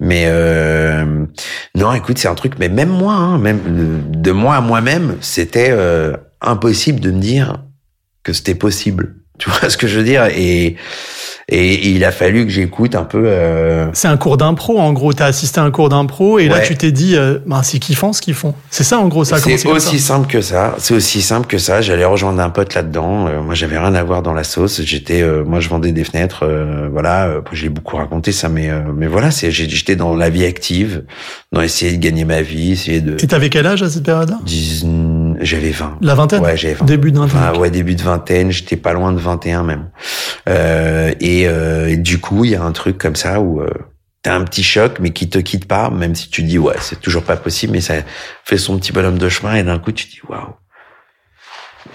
Mais 0.00 0.24
euh, 0.26 1.26
non, 1.74 1.92
écoute, 1.92 2.16
c'est 2.18 2.28
un 2.28 2.34
truc. 2.34 2.54
Mais 2.58 2.68
même 2.70 2.88
moi, 2.90 3.14
hein, 3.14 3.38
même 3.38 3.60
de, 4.12 4.18
de 4.18 4.30
moi 4.32 4.56
à 4.56 4.60
moi-même, 4.62 5.16
c'était 5.20 5.68
euh, 5.70 6.16
impossible 6.40 7.00
de 7.00 7.10
me 7.10 7.20
dire 7.20 7.62
que 8.22 8.32
c'était 8.32 8.54
possible. 8.54 9.16
Tu 9.38 9.50
vois 9.50 9.68
ce 9.70 9.76
que 9.76 9.88
je 9.88 9.98
veux 9.98 10.04
dire? 10.04 10.26
Et 10.36 10.76
et 11.54 11.88
il 11.90 12.04
a 12.04 12.10
fallu 12.12 12.44
que 12.46 12.50
j'écoute 12.50 12.94
un 12.94 13.04
peu. 13.04 13.22
Euh, 13.26 13.86
C'est 13.92 14.08
un 14.08 14.16
cours 14.16 14.36
d'impro, 14.36 14.78
en 14.78 14.92
gros. 14.92 15.12
T'as 15.12 15.26
assisté 15.26 15.60
à 15.60 15.64
un 15.64 15.70
cours 15.70 15.88
d'impro 15.88 16.38
et 16.38 16.48
là, 16.48 16.60
tu 16.60 16.74
t'es 16.76 16.92
dit, 16.92 17.16
euh, 17.16 17.38
ben, 17.46 17.62
c'est 17.62 17.78
kiffant 17.78 18.12
ce 18.12 18.22
qu'ils 18.22 18.34
font. 18.34 18.54
C'est 18.70 18.84
ça, 18.84 18.98
en 18.98 19.08
gros, 19.08 19.24
ça 19.24 19.36
a 19.36 19.38
C'est 19.38 19.66
aussi 19.66 19.98
ça. 19.98 20.14
simple 20.14 20.28
que 20.28 20.40
ça. 20.40 20.74
C'est 20.78 20.94
aussi 20.94 21.20
simple 21.22 21.46
que 21.46 21.58
ça. 21.58 21.80
J'allais 21.82 22.04
rejoindre 22.04 22.40
un 22.40 22.50
pote 22.50 22.74
là-dedans. 22.74 23.26
Euh, 23.28 23.42
moi, 23.42 23.54
j'avais 23.54 23.78
rien 23.78 23.94
à 23.94 24.02
voir 24.02 24.22
dans 24.22 24.32
la 24.34 24.44
sauce. 24.44 24.80
J'étais, 24.82 25.20
euh, 25.22 25.44
moi, 25.44 25.60
je 25.60 25.68
vendais 25.68 25.92
des 25.92 26.04
fenêtres. 26.04 26.44
euh, 26.44 26.88
voilà. 26.90 27.28
J'ai 27.52 27.68
beaucoup 27.68 27.96
raconté 27.96 28.32
ça, 28.32 28.48
mais 28.48 28.70
euh, 28.70 28.80
mais 28.96 29.06
voilà, 29.06 29.28
j'étais 29.30 29.96
dans 29.96 30.16
la 30.16 30.30
vie 30.30 30.44
active, 30.44 31.04
dans 31.52 31.60
essayer 31.60 31.96
de 31.96 32.02
gagner 32.02 32.24
ma 32.24 32.40
vie, 32.42 32.72
essayer 32.72 33.00
de. 33.00 33.16
Et 33.22 33.26
t'avais 33.26 33.50
quel 33.50 33.66
âge 33.66 33.82
à 33.82 33.90
cette 33.90 34.04
période-là? 34.04 34.38
J'avais 35.40 35.70
20. 35.70 35.98
La 36.02 36.14
vingtaine? 36.14 36.42
Ouais, 36.42 36.56
j'avais 36.56 36.74
20. 36.74 36.84
Début 36.86 37.12
de 37.12 37.18
vingtaine. 37.18 37.40
Ah 37.42 37.58
ouais, 37.58 37.70
début 37.70 37.94
de 37.94 38.02
vingtaine, 38.02 38.50
j'étais 38.50 38.76
pas 38.76 38.92
loin 38.92 39.12
de 39.12 39.18
21 39.18 39.62
même. 39.64 39.86
Euh, 40.48 41.12
et, 41.42 41.48
euh, 41.48 41.88
et 41.88 41.96
du 41.96 42.18
coup, 42.18 42.44
il 42.44 42.50
y 42.52 42.54
a 42.56 42.62
un 42.62 42.72
truc 42.72 42.98
comme 42.98 43.16
ça 43.16 43.40
où 43.40 43.60
euh, 43.60 43.68
t'as 44.22 44.34
un 44.34 44.44
petit 44.44 44.62
choc, 44.62 44.98
mais 45.00 45.10
qui 45.10 45.28
te 45.28 45.38
quitte 45.38 45.66
pas, 45.66 45.90
même 45.90 46.14
si 46.14 46.28
tu 46.30 46.42
dis 46.42 46.58
ouais, 46.58 46.76
c'est 46.80 47.00
toujours 47.00 47.24
pas 47.24 47.36
possible, 47.36 47.72
mais 47.72 47.80
ça 47.80 47.94
fait 48.44 48.58
son 48.58 48.78
petit 48.78 48.92
bonhomme 48.92 49.18
de 49.18 49.28
chemin 49.28 49.54
et 49.56 49.62
d'un 49.62 49.78
coup 49.78 49.92
tu 49.92 50.06
dis 50.06 50.20
waouh. 50.28 50.54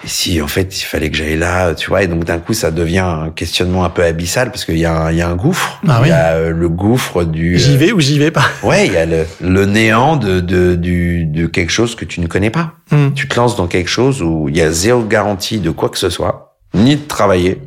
Et 0.04 0.08
si 0.08 0.40
en 0.42 0.46
fait 0.48 0.78
il 0.78 0.84
fallait 0.84 1.10
que 1.10 1.16
j'aille 1.16 1.38
là, 1.38 1.74
tu 1.74 1.88
vois, 1.88 2.02
et 2.02 2.06
donc 2.06 2.24
d'un 2.24 2.38
coup 2.38 2.52
ça 2.52 2.70
devient 2.70 2.98
un 2.98 3.30
questionnement 3.30 3.84
un 3.86 3.88
peu 3.90 4.04
abyssal 4.04 4.50
parce 4.50 4.66
qu'il 4.66 4.76
y, 4.78 4.84
a 4.84 4.92
un- 4.94 5.10
il 5.10 5.16
y 5.16 5.22
a 5.22 5.28
un 5.28 5.34
gouffre, 5.34 5.80
Ah 5.88 5.96
il 6.00 6.02
oui. 6.02 6.08
y 6.10 6.12
a 6.12 6.34
euh, 6.34 6.50
le 6.50 6.68
gouffre 6.68 7.24
du. 7.24 7.58
J'y 7.58 7.78
vais 7.78 7.92
ou 7.92 7.98
j'y 8.00 8.18
vais 8.18 8.30
pas? 8.30 8.44
Ouais, 8.62 8.86
il 8.86 8.92
y 8.92 8.96
a 8.98 9.06
le, 9.06 9.24
le 9.40 9.64
néant 9.64 10.16
de, 10.16 10.40
de, 10.40 10.74
du, 10.74 11.24
de 11.24 11.46
quelque 11.46 11.70
chose 11.72 11.94
que 11.94 12.04
tu 12.04 12.20
ne 12.20 12.26
connais 12.26 12.50
pas. 12.50 12.74
Hmm. 12.92 13.12
Tu 13.14 13.26
te 13.28 13.36
lances 13.36 13.56
dans 13.56 13.66
quelque 13.66 13.88
chose 13.88 14.20
où 14.22 14.50
il 14.50 14.56
y 14.58 14.60
a 14.60 14.70
zéro 14.70 15.02
garantie 15.02 15.58
de 15.58 15.70
quoi 15.70 15.88
que 15.88 15.98
ce 15.98 16.10
soit, 16.10 16.58
ni 16.74 16.96
de 16.96 17.06
travailler, 17.06 17.58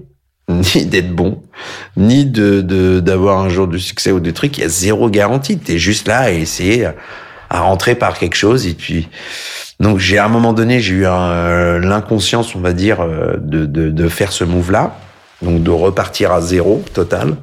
ni 0.76 0.86
d'être 0.86 1.14
bon, 1.14 1.42
ni 1.98 2.26
de 2.26 2.62
d'avoir 3.00 3.40
un 3.40 3.50
jour 3.50 3.68
du 3.68 3.80
succès 3.80 4.12
ou 4.12 4.20
des 4.20 4.34
trucs. 4.34 4.58
Il 4.58 4.62
y 4.62 4.64
a 4.64 4.70
zéro 4.70 5.10
garantie. 5.10 5.58
T'es 5.58 5.78
juste 5.78 6.08
là 6.08 6.20
à 6.20 6.32
essayer 6.32 6.86
à, 7.50 7.62
rentrer 7.62 7.96
par 7.96 8.18
quelque 8.18 8.36
chose 8.36 8.68
et 8.68 8.74
puis. 8.74 9.08
Donc 9.80 9.98
j'ai 9.98 10.20
à 10.20 10.26
un 10.26 10.30
moment 10.30 10.54
donné 10.54 10.80
j'ai 10.80 10.94
eu 10.94 11.06
euh, 11.06 11.80
l'inconscience 11.80 12.56
on 12.56 12.60
va 12.60 12.72
dire 12.72 13.02
euh, 13.02 13.38
de, 13.40 13.66
de, 13.66 14.08
faire 14.10 14.32
ce 14.32 14.44
move 14.44 14.72
là 14.72 14.96
donc 15.42 15.64
de 15.64 15.72
repartir 15.72 16.32
à 16.32 16.40
zéro 16.40 16.84
total 16.94 17.36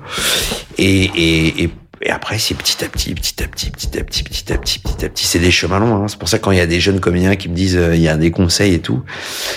et, 0.79 1.69
et 2.03 2.11
après 2.11 2.39
c'est 2.39 2.55
petit 2.55 2.85
à 2.85 2.89
petit 2.89 3.15
petit 3.15 3.43
à 3.43 3.47
petit 3.47 3.71
petit 3.71 3.99
à 3.99 4.05
petit 4.05 4.23
petit 4.23 4.53
à 4.53 4.59
petit 4.59 4.79
petit 4.79 5.05
à 5.05 5.09
petit 5.09 5.27
c'est 5.27 5.39
des 5.39 5.51
chemins 5.51 5.79
longs 5.79 5.97
hein. 5.97 6.09
c'est 6.09 6.19
pour 6.19 6.29
ça 6.29 6.39
que 6.39 6.45
quand 6.45 6.53
il 6.53 6.59
y 6.59 6.63
a 6.63 6.67
des 6.67 6.81
jeunes 6.81 7.01
comédiens 7.01 7.37
qui 7.37 7.49
me 7.49 7.55
disent 7.55 7.77
euh, 7.77 7.95
il 7.95 8.01
y 8.01 8.09
a 8.09 8.17
des 8.17 8.31
conseils 8.31 8.75
et 8.75 8.79
tout 8.81 9.03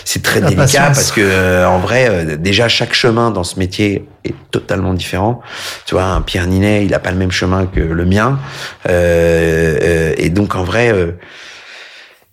c'est 0.05 0.23
très 0.23 0.39
La 0.39 0.47
délicat 0.47 0.63
patience. 0.63 0.97
parce 0.97 1.11
que 1.11 1.21
euh, 1.21 1.67
en 1.67 1.79
vrai 1.79 2.07
euh, 2.09 2.37
déjà 2.37 2.67
chaque 2.67 2.93
chemin 2.93 3.31
dans 3.31 3.43
ce 3.43 3.59
métier 3.59 4.05
est 4.23 4.35
totalement 4.51 4.93
différent 4.93 5.41
tu 5.85 5.95
vois 5.95 6.05
un 6.05 6.21
Pierre 6.21 6.47
Ninet 6.47 6.85
il 6.85 6.93
a 6.93 6.99
pas 6.99 7.11
le 7.11 7.17
même 7.17 7.31
chemin 7.31 7.65
que 7.65 7.79
le 7.79 8.05
mien 8.05 8.39
euh, 8.89 9.77
euh, 9.81 10.13
et 10.17 10.29
donc 10.29 10.55
en 10.55 10.63
vrai 10.63 10.91
euh, 10.91 11.11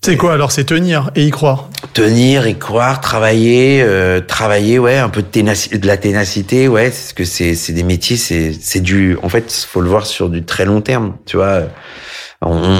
C'est 0.04 0.16
quoi 0.16 0.32
alors 0.32 0.52
C'est 0.52 0.64
tenir 0.64 1.10
et 1.16 1.24
y 1.24 1.30
croire? 1.30 1.68
tenir 1.92 2.46
y 2.46 2.56
croire 2.58 3.00
travailler 3.00 3.82
euh, 3.82 4.20
travailler 4.20 4.78
ouais 4.78 4.96
un 4.96 5.08
peu 5.08 5.22
de, 5.22 5.76
de 5.76 5.86
la 5.86 5.96
ténacité 5.96 6.68
ouais 6.68 6.90
c'est 6.90 7.08
ce 7.10 7.14
que 7.14 7.24
c'est 7.24 7.72
des 7.72 7.82
métiers 7.82 8.16
c'est 8.16 8.80
du 8.80 9.16
en 9.22 9.28
fait 9.28 9.52
faut 9.52 9.80
le 9.80 9.88
voir 9.88 10.06
sur 10.06 10.28
du 10.28 10.44
très 10.44 10.64
long 10.64 10.80
terme 10.80 11.16
tu 11.26 11.36
vois 11.36 11.62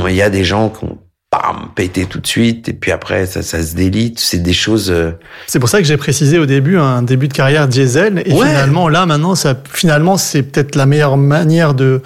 il 0.08 0.14
y 0.14 0.22
a 0.22 0.30
des 0.30 0.44
gens 0.44 0.68
qui 0.68 0.84
ont 0.84 0.98
bam 1.30 1.68
pété 1.74 2.06
tout 2.06 2.20
de 2.20 2.26
suite 2.26 2.70
et 2.70 2.72
puis 2.72 2.90
après 2.90 3.26
ça 3.26 3.42
ça 3.42 3.62
se 3.62 3.74
délite 3.74 4.18
c'est 4.18 4.38
des 4.38 4.54
choses 4.54 4.90
euh, 4.90 5.10
C'est 5.46 5.58
pour 5.58 5.68
ça 5.68 5.76
que 5.78 5.84
j'ai 5.84 5.98
précisé 5.98 6.38
au 6.38 6.46
début 6.46 6.78
un 6.78 7.02
début 7.02 7.28
de 7.28 7.34
carrière 7.34 7.68
diesel 7.68 8.22
et 8.24 8.32
Ouais. 8.32 8.46
finalement 8.46 8.88
là 8.88 9.04
maintenant 9.04 9.34
ça 9.34 9.54
finalement 9.70 10.16
c'est 10.16 10.42
peut-être 10.42 10.74
la 10.74 10.86
meilleure 10.86 11.18
manière 11.18 11.74
de 11.74 12.00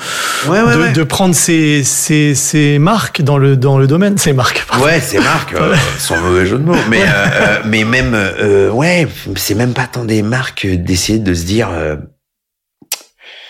ouais 0.48 0.60
ouais 0.62 0.88
de, 0.88 0.92
de 0.94 1.02
prendre 1.04 1.36
ses, 1.36 1.84
ses, 1.84 2.34
ses 2.34 2.80
marques 2.80 3.22
dans 3.22 3.38
le 3.38 3.56
dans 3.56 3.78
le 3.78 3.86
domaine 3.86 4.18
ces 4.18 4.32
marques 4.32 4.64
pardon. 4.68 4.84
Ouais, 4.86 4.98
c'est 5.00 5.20
marques, 5.20 5.54
euh, 5.54 5.76
sans 5.98 6.20
mauvais 6.20 6.44
jeu 6.46 6.58
de 6.58 6.64
mots. 6.64 6.74
Mais, 6.90 7.02
euh, 7.02 7.06
euh, 7.34 7.58
mais 7.66 7.84
même, 7.84 8.14
euh, 8.14 8.70
ouais, 8.70 9.06
c'est 9.36 9.54
même 9.54 9.72
pas 9.74 9.86
tant 9.86 10.04
des 10.04 10.22
marques 10.22 10.66
d'essayer 10.66 11.18
de 11.20 11.32
se 11.34 11.44
dire, 11.44 11.68
euh, 11.72 11.96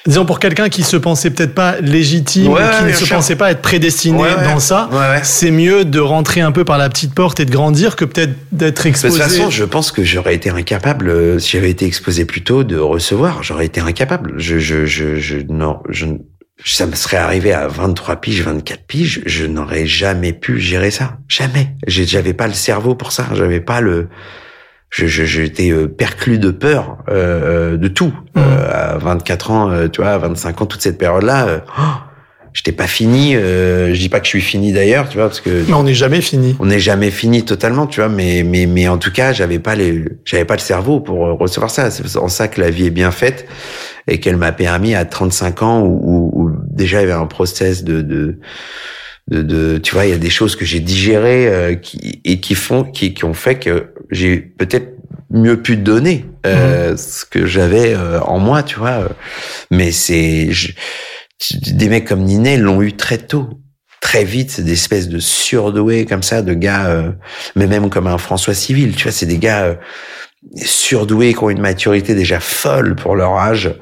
disons 0.06 0.24
pour 0.24 0.38
quelqu'un 0.38 0.68
qui 0.68 0.82
se 0.82 0.96
pensait 0.96 1.30
peut-être 1.30 1.54
pas 1.54 1.80
légitime 1.80 2.48
Ouais, 2.52 2.62
ou 2.62 2.78
qui 2.78 2.84
ne 2.84 2.92
se 2.92 3.12
pensait 3.12 3.36
pas 3.36 3.50
être 3.50 3.62
prédestiné 3.62 4.20
Ouais, 4.20 4.34
ouais. 4.34 4.44
dans 4.44 4.58
ça 4.58 4.88
c'est 5.22 5.50
mieux 5.50 5.84
de 5.84 6.00
rentrer 6.00 6.40
un 6.40 6.52
peu 6.52 6.64
par 6.64 6.78
la 6.78 6.88
petite 6.88 7.14
porte 7.14 7.40
et 7.40 7.44
de 7.44 7.50
grandir 7.50 7.96
que 7.96 8.04
peut-être 8.04 8.32
d'être 8.52 8.82
De 8.84 8.88
exposé 8.88 9.18
toute 9.20 9.22
façon, 9.30 9.50
je 9.50 9.64
pense 9.64 9.92
que 9.92 10.02
j'aurais 10.04 10.34
été 10.34 10.50
incapable, 10.50 11.08
euh, 11.08 11.38
si 11.38 11.50
j'avais 11.52 11.70
été 11.70 11.86
exposé 11.86 12.24
plus 12.24 12.42
tôt, 12.42 12.64
de 12.64 12.76
recevoir. 12.76 13.42
J'aurais 13.42 13.66
été 13.66 13.80
incapable. 13.80 14.34
Je, 14.36 14.58
je, 14.58 14.86
je, 14.86 15.16
je, 15.16 15.38
non, 15.48 15.80
je, 15.88 16.06
ça 16.64 16.86
me 16.86 16.94
serait 16.94 17.16
arrivé 17.16 17.52
à 17.52 17.66
23 17.68 18.16
piges, 18.16 18.42
24 18.42 18.84
piges, 18.86 19.22
je 19.26 19.46
n'aurais 19.46 19.86
jamais 19.86 20.32
pu 20.32 20.60
gérer 20.60 20.90
ça. 20.90 21.18
Jamais. 21.28 21.74
J'avais 21.86 22.34
pas 22.34 22.46
le 22.46 22.54
cerveau 22.54 22.94
pour 22.94 23.12
ça. 23.12 23.26
J'avais 23.34 23.60
pas 23.60 23.80
le, 23.80 24.08
j'étais 24.92 25.70
euh, 25.70 25.88
perclus 25.88 26.38
de 26.38 26.50
peur, 26.50 26.98
euh, 27.08 27.74
euh, 27.74 27.76
de 27.76 27.88
tout. 27.88 28.12
Euh, 28.36 28.94
à 28.94 28.98
24 28.98 29.50
ans, 29.50 29.70
euh, 29.70 29.88
tu 29.88 30.02
vois, 30.02 30.10
à 30.10 30.18
25 30.18 30.62
ans, 30.62 30.66
toute 30.66 30.82
cette 30.82 30.98
période-là, 30.98 31.64
oh, 31.78 31.82
j'étais 32.52 32.72
pas 32.72 32.86
fini. 32.86 33.34
Euh, 33.34 33.94
je 33.94 34.00
dis 34.00 34.08
pas 34.08 34.20
que 34.20 34.26
je 34.26 34.30
suis 34.30 34.42
fini 34.42 34.72
d'ailleurs, 34.72 35.08
tu 35.08 35.16
vois, 35.16 35.28
parce 35.28 35.40
que 35.40 35.64
mais 35.66 35.74
on 35.74 35.82
n'est 35.82 35.94
jamais 35.94 36.20
fini 36.20 36.56
on 36.60 36.66
n'est 36.66 36.78
jamais 36.78 37.10
fini 37.10 37.44
totalement, 37.44 37.86
tu 37.86 38.00
vois, 38.00 38.08
mais 38.10 38.42
mais 38.44 38.66
mais 38.66 38.86
en 38.88 38.98
tout 38.98 39.12
cas, 39.12 39.32
j'avais 39.32 39.58
pas 39.58 39.74
les 39.74 40.04
j'avais 40.24 40.44
pas 40.44 40.56
le 40.56 40.60
cerveau 40.60 41.00
pour 41.00 41.18
recevoir 41.38 41.70
ça. 41.70 41.90
C'est 41.90 42.16
en 42.16 42.28
ça 42.28 42.48
que 42.48 42.60
la 42.60 42.70
vie 42.70 42.86
est 42.86 42.90
bien 42.90 43.10
faite 43.10 43.46
et 44.08 44.20
qu'elle 44.20 44.36
m'a 44.36 44.52
permis 44.52 44.94
à 44.94 45.04
35 45.04 45.62
ans 45.62 45.80
où, 45.80 46.00
où, 46.02 46.42
où 46.42 46.50
déjà 46.68 46.98
il 46.98 47.08
y 47.08 47.10
avait 47.10 47.20
un 47.20 47.26
process 47.26 47.82
de 47.84 48.02
de 48.02 48.38
de, 49.28 49.42
de 49.42 49.78
tu 49.78 49.94
vois, 49.94 50.06
il 50.06 50.10
y 50.10 50.14
a 50.14 50.18
des 50.18 50.30
choses 50.30 50.56
que 50.56 50.64
j'ai 50.64 50.80
digérées 50.80 51.46
euh, 51.46 51.74
qui 51.74 52.20
et 52.24 52.40
qui 52.40 52.54
font 52.54 52.84
qui 52.84 53.14
qui 53.14 53.24
ont 53.24 53.34
fait 53.34 53.58
que 53.58 53.92
j'ai 54.10 54.38
peut-être 54.38 54.88
mieux 55.30 55.62
pu 55.62 55.76
donner 55.76 56.26
euh, 56.46 56.96
ce 56.96 57.24
que 57.24 57.46
j'avais 57.46 57.94
euh, 57.94 58.20
en 58.20 58.38
moi, 58.38 58.62
tu 58.62 58.78
vois. 58.78 59.08
Mais 59.70 59.92
c'est 59.92 60.50
des 61.62 61.88
mecs 61.88 62.06
comme 62.06 62.22
Ninet 62.22 62.56
l'ont 62.56 62.82
eu 62.82 62.92
très 62.92 63.18
tôt 63.18 63.48
très 64.02 64.24
vite, 64.24 64.50
c'est 64.50 64.64
des 64.64 64.72
espèces 64.72 65.08
de 65.08 65.20
surdoués 65.20 66.04
comme 66.04 66.24
ça, 66.24 66.42
de 66.42 66.52
gars, 66.52 66.86
euh, 66.88 67.12
mais 67.54 67.68
même 67.68 67.88
comme 67.88 68.08
un 68.08 68.18
François 68.18 68.52
Civil, 68.52 68.94
tu 68.94 69.04
vois, 69.04 69.12
c'est 69.12 69.26
des 69.26 69.38
gars 69.38 69.62
euh, 69.62 69.74
surdoués 70.56 71.34
qui 71.34 71.44
ont 71.44 71.50
une 71.50 71.60
maturité 71.60 72.14
déjà 72.14 72.40
folle 72.40 72.94
pour 72.96 73.14
leur 73.14 73.32
âge, 73.36 73.74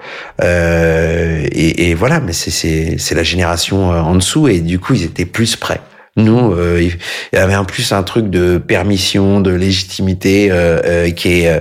euh, 0.43 1.47
et, 1.53 1.91
et 1.91 1.95
voilà, 1.95 2.21
mais 2.21 2.33
c'est 2.33 3.15
la 3.15 3.23
génération 3.23 3.93
euh, 3.93 4.01
en 4.01 4.15
dessous, 4.15 4.49
et 4.49 4.61
du 4.61 4.79
coup 4.79 4.95
ils 4.95 5.05
étaient 5.05 5.25
plus 5.27 5.57
prêts. 5.57 5.81
Nous, 6.17 6.53
euh, 6.53 6.83
il 6.83 6.99
y 7.33 7.41
avait 7.41 7.57
en 7.57 7.65
plus 7.65 7.93
un 7.93 8.03
truc 8.03 8.31
de 8.31 8.59
permission, 8.59 9.41
de 9.41 9.53
légitimité 9.53 10.51
euh, 10.51 10.81
euh, 10.85 11.11
qui 11.11 11.43
est 11.43 11.49
euh, 11.49 11.61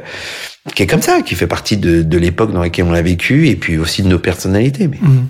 qui 0.76 0.84
est 0.84 0.88
comme 0.88 1.02
ça, 1.02 1.22
qui 1.22 1.36
fait 1.36 1.48
partie 1.48 1.78
de, 1.78 2.04
de 2.04 2.18
l'époque 2.18 2.52
dans 2.52 2.62
laquelle 2.62 2.86
on 2.88 2.94
a 2.94 3.02
vécu, 3.02 3.48
et 3.48 3.56
puis 3.56 3.78
aussi 3.78 4.04
de 4.04 4.08
nos 4.08 4.20
personnalités. 4.20 4.88
Mais 4.88 4.98
Mhm. 5.02 5.26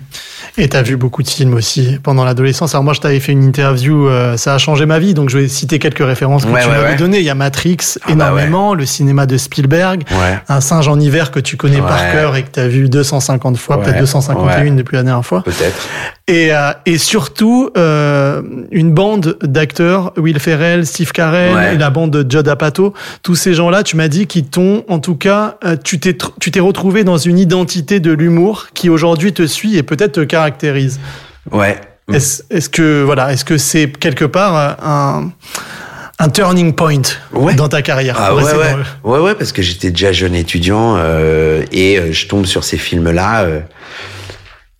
Et 0.58 0.68
t'as 0.68 0.82
vu 0.82 0.96
beaucoup 0.96 1.22
de 1.22 1.28
films 1.28 1.54
aussi 1.54 1.98
pendant 2.02 2.24
l'adolescence. 2.24 2.74
Alors 2.74 2.82
moi, 2.82 2.92
je 2.92 3.00
t'avais 3.00 3.20
fait 3.20 3.30
une 3.32 3.44
interview, 3.44 4.08
euh, 4.08 4.36
ça 4.36 4.54
a 4.54 4.58
changé 4.58 4.84
ma 4.84 4.98
vie, 4.98 5.14
donc 5.14 5.30
je 5.30 5.38
vais 5.38 5.48
citer 5.48 5.78
quelques 5.78 6.04
références 6.04 6.44
que 6.44 6.50
Ouais, 6.50 6.60
tu 6.62 6.66
ouais, 6.68 6.74
m'avais 6.74 6.88
ouais. 6.90 6.96
données. 6.96 7.18
Il 7.20 7.24
y 7.24 7.30
a 7.30 7.36
Matrix, 7.36 7.76
Ah 8.02 8.06
bah 8.08 8.12
énormément, 8.12 8.74
le 8.74 8.84
cinéma 8.84 9.26
de 9.26 9.36
Spielberg, 9.38 10.02
Un 10.48 10.60
singe 10.60 10.88
en 10.88 10.98
hiver 10.98 11.30
que 11.30 11.38
tu 11.38 11.56
connais 11.56 11.78
par 11.80 12.10
cœur 12.10 12.34
et 12.36 12.42
que 12.42 12.50
tu 12.50 12.60
as 12.60 12.66
vu 12.68 12.88
250 12.88 13.56
fois, 13.56 13.80
peut-être 13.80 13.98
251 14.00 14.62
ouais. 14.64 14.70
depuis 14.72 14.96
la 14.96 15.04
dernière 15.04 15.24
fois. 15.24 15.42
peut-être. 15.44 15.88
Et, 16.30 16.52
euh, 16.54 16.70
et 16.86 16.96
surtout, 16.96 17.70
euh, 17.76 18.40
une 18.70 18.92
bande 18.92 19.36
d'acteurs, 19.42 20.12
Will 20.16 20.38
Ferrell, 20.38 20.86
Steve 20.86 21.10
Carell, 21.10 21.54
Ouais. 21.54 21.74
et 21.74 21.78
la 21.78 21.90
bande 21.90 22.12
de 22.12 22.30
Judd 22.30 22.46
Apatow, 22.46 22.94
tous 23.24 23.34
ces 23.34 23.52
gens-là, 23.52 23.82
tu 23.82 23.96
m'as 23.96 24.06
dit 24.08 24.26
qu'ils 24.28 24.44
t'ont, 24.46 24.84
en 24.88 25.00
tout 25.00 25.16
cas, 25.16 25.56
euh, 25.64 25.76
tu 25.82 25.98
t'es 25.98 26.12
tr- 26.12 26.30
tu 26.40 26.52
t'es 26.52 26.60
retrouvé 26.60 27.02
dans 27.02 27.18
une 27.18 27.38
identité 27.38 27.98
de 27.98 28.12
l'humour 28.12 28.68
qui 28.74 28.88
aujourd'hui 28.90 29.32
te 29.32 29.44
suit 29.46 29.76
et 29.76 29.82
peut-être 29.82 30.12
te 30.12 30.20
caractérise. 30.20 31.00
Ouais. 31.50 31.80
Est-ce 32.12 32.42
est-ce 32.50 32.68
que 32.68 33.02
voilà, 33.02 33.32
est-ce 33.32 33.44
que 33.44 33.56
c'est 33.58 33.90
quelque 33.98 34.24
part 34.24 34.54
un 34.84 35.32
un 36.20 36.28
turning 36.28 36.74
point 36.74 37.02
Ouais. 37.32 37.54
dans 37.54 37.68
ta 37.68 37.82
carrière? 37.82 38.16
Ah 38.18 38.34
ouais, 38.34 39.18
ouais. 39.18 39.34
parce 39.34 39.52
que 39.52 39.62
j'étais 39.62 39.90
déjà 39.90 40.12
jeune 40.12 40.34
étudiant 40.34 40.94
euh, 40.98 41.62
et 41.72 42.12
je 42.12 42.26
tombe 42.28 42.46
sur 42.46 42.62
ces 42.62 42.76
films-là 42.78 43.42
euh, 43.44 43.60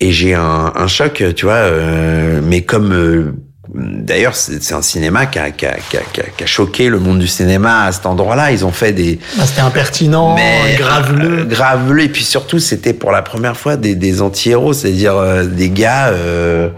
et 0.01 0.11
j'ai 0.11 0.33
un, 0.33 0.73
un 0.75 0.87
choc, 0.87 1.23
tu 1.35 1.45
vois. 1.45 1.53
euh, 1.53 2.41
mais 2.43 2.61
comme 2.63 2.91
euh, 2.91 3.33
d'ailleurs, 3.73 4.35
c'est 4.35 4.73
un 4.73 4.81
cinéma 4.81 5.27
qui 5.27 5.39
a, 5.39 5.51
qui, 5.51 5.65
a, 5.65 5.75
qui, 5.89 5.95
a, 5.97 6.01
qui 6.35 6.43
a- 6.43 6.47
choqué 6.47 6.89
le 6.89 6.99
monde 6.99 7.19
du 7.19 7.27
cinéma 7.27 7.85
à 7.85 7.91
cet 7.93 8.05
endroit-là. 8.05 8.51
Ils 8.51 8.65
ont 8.65 8.71
fait 8.71 8.91
des 8.91 9.19
Ah, 9.39 9.45
C'était 9.45 9.61
impertinent, 9.61 10.35
mais 10.35 10.75
graveleux. 10.77 11.39
euh, 11.41 11.45
graveleux. 11.45 12.03
Et 12.03 12.09
puis 12.09 12.23
surtout, 12.25 12.59
c'était 12.59 12.93
pour 12.93 13.11
la 13.13 13.21
première 13.21 13.55
fois 13.55 13.77
des, 13.77 13.95
des 13.95 14.21
anti-héros, 14.21 14.73
c'est-à-dire 14.73 15.15
euh, 15.15 15.45
des 15.45 15.69
gars, 15.69 16.07
euh, 16.09 16.69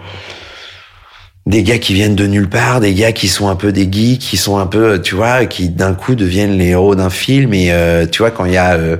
des 1.45 1.63
gars 1.63 1.77
qui 1.79 1.93
viennent 1.93 2.15
de 2.15 2.27
nulle 2.27 2.49
part, 2.49 2.79
des 2.79 2.93
gars 2.93 3.11
qui 3.11 3.27
sont 3.27 3.49
un 3.49 3.55
peu 3.55 3.71
des 3.71 3.89
geeks, 3.91 4.19
qui 4.21 4.37
sont 4.37 4.57
un 4.59 4.67
peu, 4.67 5.01
tu 5.01 5.15
vois, 5.15 5.45
qui 5.45 5.69
d'un 5.69 5.93
coup 5.93 6.15
deviennent 6.15 6.57
les 6.57 6.67
héros 6.67 6.95
d'un 6.95 7.09
film. 7.09 7.53
Et 7.53 7.71
euh, 7.71 8.05
tu 8.05 8.19
vois, 8.21 8.31
quand 8.31 8.45
il 8.45 8.53
y 8.53 8.57
a, 8.57 8.73
euh, 8.75 8.97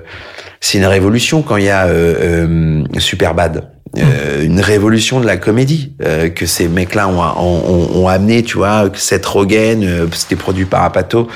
c'est 0.60 0.78
une 0.78 0.86
révolution 0.86 1.42
quand 1.42 1.58
il 1.58 1.66
y 1.66 1.70
a 1.70 1.86
euh, 1.86 2.16
euh, 2.48 2.84
Superbad. 3.00 3.70
Euh, 3.98 4.44
une 4.44 4.60
révolution 4.60 5.20
de 5.20 5.26
la 5.28 5.38
comédie 5.38 5.94
euh, 6.04 6.30
que 6.30 6.48
ces 6.48 6.68
mecs-là 6.68 7.08
ont, 7.08 7.20
ont, 7.22 7.90
ont, 8.02 8.08
amené, 8.08 8.42
tu 8.42 8.58
vois, 8.58 8.90
que 8.90 8.98
Seth 9.00 9.24
Rogen, 9.26 9.84
euh, 9.84 10.08
c'était 10.14 10.36
produit 10.36 10.66
par 10.66 10.84
Apato, 10.84 11.28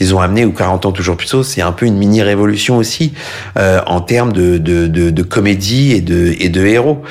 ils 0.00 0.12
ont 0.12 0.18
amené, 0.20 0.44
ou 0.44 0.50
40 0.52 0.86
ans 0.86 0.90
toujours 0.90 1.16
plus 1.16 1.28
tôt, 1.28 1.44
c'est 1.44 1.62
un 1.62 1.70
peu 1.70 1.86
une 1.86 1.94
mini-révolution 1.96 2.76
aussi 2.76 3.12
euh, 3.56 3.78
en 3.86 4.00
termes 4.00 4.32
de, 4.32 4.58
de, 4.58 4.88
de, 4.88 5.10
de 5.10 5.22
comédie 5.22 5.92
et 5.92 6.00
de, 6.00 6.34
et 6.40 6.48
de 6.48 6.66
héros. 6.66 7.02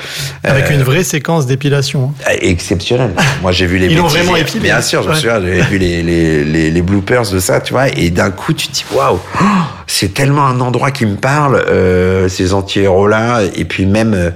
Avec 0.44 0.70
Euh, 0.70 0.74
une 0.74 0.82
vraie 0.82 1.04
séquence 1.04 1.46
d'épilation. 1.46 2.12
hein. 2.26 2.32
exceptionnel. 2.42 3.12
Moi, 3.40 3.52
j'ai 3.52 3.64
vu 3.64 3.78
les 3.78 3.86
Ils 3.86 3.96
l'ont 3.96 4.08
vraiment 4.08 4.36
épilé. 4.36 4.60
Bien 4.64 4.82
sûr, 4.82 5.02
je 5.02 5.08
me 5.08 5.14
Ouais. 5.14 5.18
souviens, 5.20 5.40
j'avais 5.40 5.62
vu 5.62 5.78
les, 5.78 6.02
les, 6.02 6.44
les, 6.44 6.70
les 6.70 6.82
bloopers 6.82 7.30
de 7.30 7.38
ça, 7.38 7.60
tu 7.62 7.72
vois, 7.72 7.88
et 7.88 8.10
d'un 8.10 8.30
coup, 8.30 8.52
tu 8.52 8.68
te 8.68 8.72
dis, 8.74 8.84
waouh, 8.94 9.18
oh, 9.40 9.44
c'est 9.86 10.12
tellement 10.12 10.44
un 10.46 10.60
endroit 10.60 10.90
qui 10.90 11.06
me 11.06 11.16
parle, 11.16 11.64
euh, 11.68 12.28
ces 12.28 12.52
anti-héros-là, 12.52 13.40
et 13.56 13.64
puis 13.64 13.86
même 13.86 14.12
euh, 14.12 14.30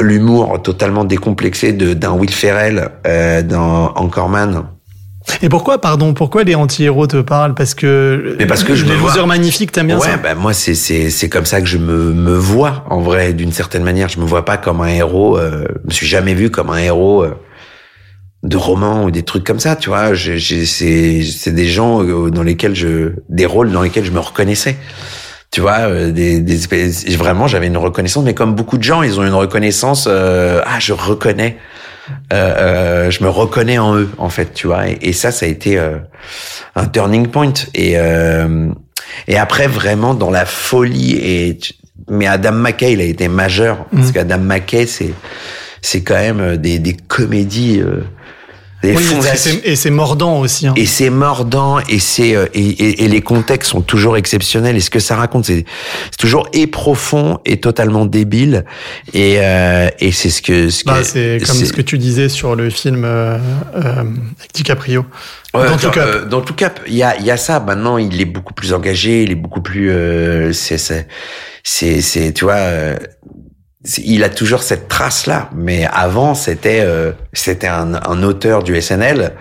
l'humour 0.00 0.60
totalement 0.62 1.04
décomplexé 1.04 1.72
de 1.72 1.94
d'un 1.94 2.12
Will 2.12 2.30
Ferrell 2.32 2.88
euh, 3.06 3.42
dans 3.42 3.92
Anchorman. 3.96 4.64
Et 5.40 5.48
pourquoi, 5.48 5.80
pardon, 5.80 6.14
pourquoi 6.14 6.42
les 6.42 6.56
anti-héros 6.56 7.06
te 7.06 7.20
parlent? 7.20 7.54
Parce 7.54 7.74
que 7.74 8.34
Mais 8.40 8.46
parce 8.46 8.64
que 8.64 8.74
je 8.74 8.84
les 8.84 8.92
me 8.92 8.96
vois- 8.96 9.24
magnifiques, 9.26 9.70
t'aimes 9.70 9.86
bien 9.86 9.98
ouais, 9.98 10.08
ça? 10.08 10.16
bah 10.16 10.34
moi 10.34 10.52
c'est 10.52 10.74
c'est 10.74 11.10
c'est 11.10 11.28
comme 11.28 11.44
ça 11.46 11.60
que 11.60 11.66
je 11.68 11.78
me 11.78 12.12
me 12.12 12.34
vois 12.34 12.84
en 12.90 13.00
vrai 13.00 13.32
d'une 13.32 13.52
certaine 13.52 13.84
manière. 13.84 14.08
Je 14.08 14.18
me 14.18 14.24
vois 14.24 14.44
pas 14.44 14.56
comme 14.56 14.80
un 14.80 14.88
héros. 14.88 15.38
Euh, 15.38 15.64
je 15.82 15.86
me 15.88 15.92
suis 15.92 16.06
jamais 16.08 16.34
vu 16.34 16.50
comme 16.50 16.70
un 16.70 16.78
héros 16.78 17.22
euh, 17.22 17.34
de 18.42 18.56
roman 18.56 19.04
ou 19.04 19.12
des 19.12 19.22
trucs 19.22 19.44
comme 19.44 19.60
ça. 19.60 19.76
Tu 19.76 19.90
vois, 19.90 20.12
j'ai 20.12 20.38
j'ai- 20.38 20.66
c'est 20.66 21.22
c'est 21.22 21.52
des 21.54 21.68
gens 21.68 22.02
euh, 22.02 22.30
dans 22.30 22.42
lesquels 22.42 22.74
je 22.74 23.12
des 23.28 23.46
rôles 23.46 23.70
dans 23.70 23.82
lesquels 23.82 24.04
je 24.04 24.10
me 24.10 24.18
reconnaissais. 24.20 24.76
Tu 25.52 25.60
vois, 25.60 25.80
euh, 25.80 26.10
des, 26.10 26.40
des 26.40 26.54
espèces- 26.54 27.06
vraiment 27.16 27.46
j'avais 27.46 27.66
une 27.68 27.76
reconnaissance, 27.76 28.24
mais 28.24 28.32
comme 28.34 28.54
beaucoup 28.54 28.78
de 28.78 28.82
gens, 28.82 29.02
ils 29.02 29.20
ont 29.20 29.24
une 29.24 29.34
reconnaissance. 29.34 30.06
euh, 30.10 30.60
ah, 30.64 30.80
je 30.80 30.92
reconnais. 30.94 31.58
Euh, 32.32 32.54
euh, 32.58 33.10
je 33.10 33.22
me 33.22 33.28
reconnais 33.28 33.78
en 33.78 33.94
eux 33.96 34.10
en 34.18 34.28
fait 34.28 34.52
tu 34.54 34.66
vois 34.66 34.88
et, 34.88 34.98
et 35.02 35.12
ça 35.12 35.30
ça 35.30 35.46
a 35.46 35.48
été 35.48 35.78
euh, 35.78 35.98
un 36.74 36.86
turning 36.86 37.28
point 37.28 37.52
et 37.74 37.92
euh, 37.96 38.70
et 39.28 39.38
après 39.38 39.68
vraiment 39.68 40.12
dans 40.12 40.28
la 40.30 40.44
folie 40.44 41.12
et 41.12 41.58
mais 42.10 42.26
Adam 42.26 42.50
McKay 42.54 42.94
il 42.94 43.00
a 43.00 43.04
été 43.04 43.28
majeur 43.28 43.84
parce 43.94 44.08
Mhm. 44.08 44.12
qu'Adam 44.14 44.38
McKay 44.38 44.86
c'est 44.86 45.14
c'est 45.80 46.02
quand 46.02 46.16
même 46.16 46.56
des 46.56 46.80
des 46.80 46.94
comédies 46.96 47.80
euh, 48.84 48.88
Des 48.88 48.96
Oui, 48.96 49.02
fondations. 49.04 49.60
et 49.64 49.76
c'est 49.76 49.90
mordant 49.90 50.40
aussi. 50.40 50.66
hein. 50.66 50.74
Et 50.76 50.86
c'est 50.86 51.10
mordant 51.10 51.78
et 51.88 51.98
c'est 51.98 52.34
euh, 52.34 52.46
et, 52.54 52.60
et, 52.68 53.04
et 53.04 53.08
les 53.08 53.20
contextes 53.20 53.70
sont 53.70 53.80
toujours 53.82 54.16
exceptionnels 54.16 54.76
et 54.76 54.80
ce 54.80 54.90
que 54.90 54.98
ça 55.00 55.16
raconte 55.16 55.44
c'est 55.46 55.64
c'est 56.10 56.16
toujours 56.18 56.48
et 56.52 56.66
profond 56.66 57.38
et 57.44 57.58
totalement 57.60 58.04
débile 58.06 58.64
et 59.14 59.36
euh, 59.38 59.88
et 60.00 60.10
c'est 60.12 60.30
ce 60.30 60.42
que 60.42 60.68
ce 60.70 60.84
Bah, 60.84 61.02
c'est 61.04 61.38
comme 61.44 61.54
c'est- 61.56 61.64
ce 61.66 61.72
que 61.72 61.82
tu 61.82 61.98
disais 61.98 62.28
sur 62.28 62.56
le 62.56 62.70
film 62.70 63.04
euh, 63.04 63.38
euh, 63.76 64.00
avec 64.38 64.52
DiCaprio. 64.54 65.04
Ouais, 65.54 65.66
Dans 65.68 65.76
tout 65.76 65.90
cas. 65.90 66.06
euh, 66.06 66.24
dans 66.24 66.40
tout 66.40 66.54
cas, 66.54 66.72
il 66.86 66.94
y 66.94 67.02
a, 67.02 67.14
il 67.18 67.26
y 67.26 67.30
a 67.30 67.36
ça. 67.36 67.60
Maintenant, 67.60 67.98
il 67.98 68.18
est 68.22 68.24
beaucoup 68.24 68.54
plus 68.54 68.72
engagé, 68.72 69.22
il 69.22 69.30
est 69.30 69.34
beaucoup 69.34 69.60
plus. 69.60 69.90
euh, 69.90 70.50
c'est, 70.54 70.78
c'est, 70.78 71.06
c'est, 71.62 72.00
c'est, 72.00 72.32
tu 72.32 72.44
vois. 72.46 72.96
Il 74.04 74.22
a 74.22 74.28
toujours 74.28 74.62
cette 74.62 74.86
trace 74.88 75.26
là, 75.26 75.50
mais 75.54 75.86
avant 75.92 76.34
c'était 76.34 76.80
euh, 76.82 77.12
c'était 77.32 77.66
un, 77.66 77.94
un 77.94 78.22
auteur 78.22 78.62
du 78.62 78.80
SNL 78.80 79.32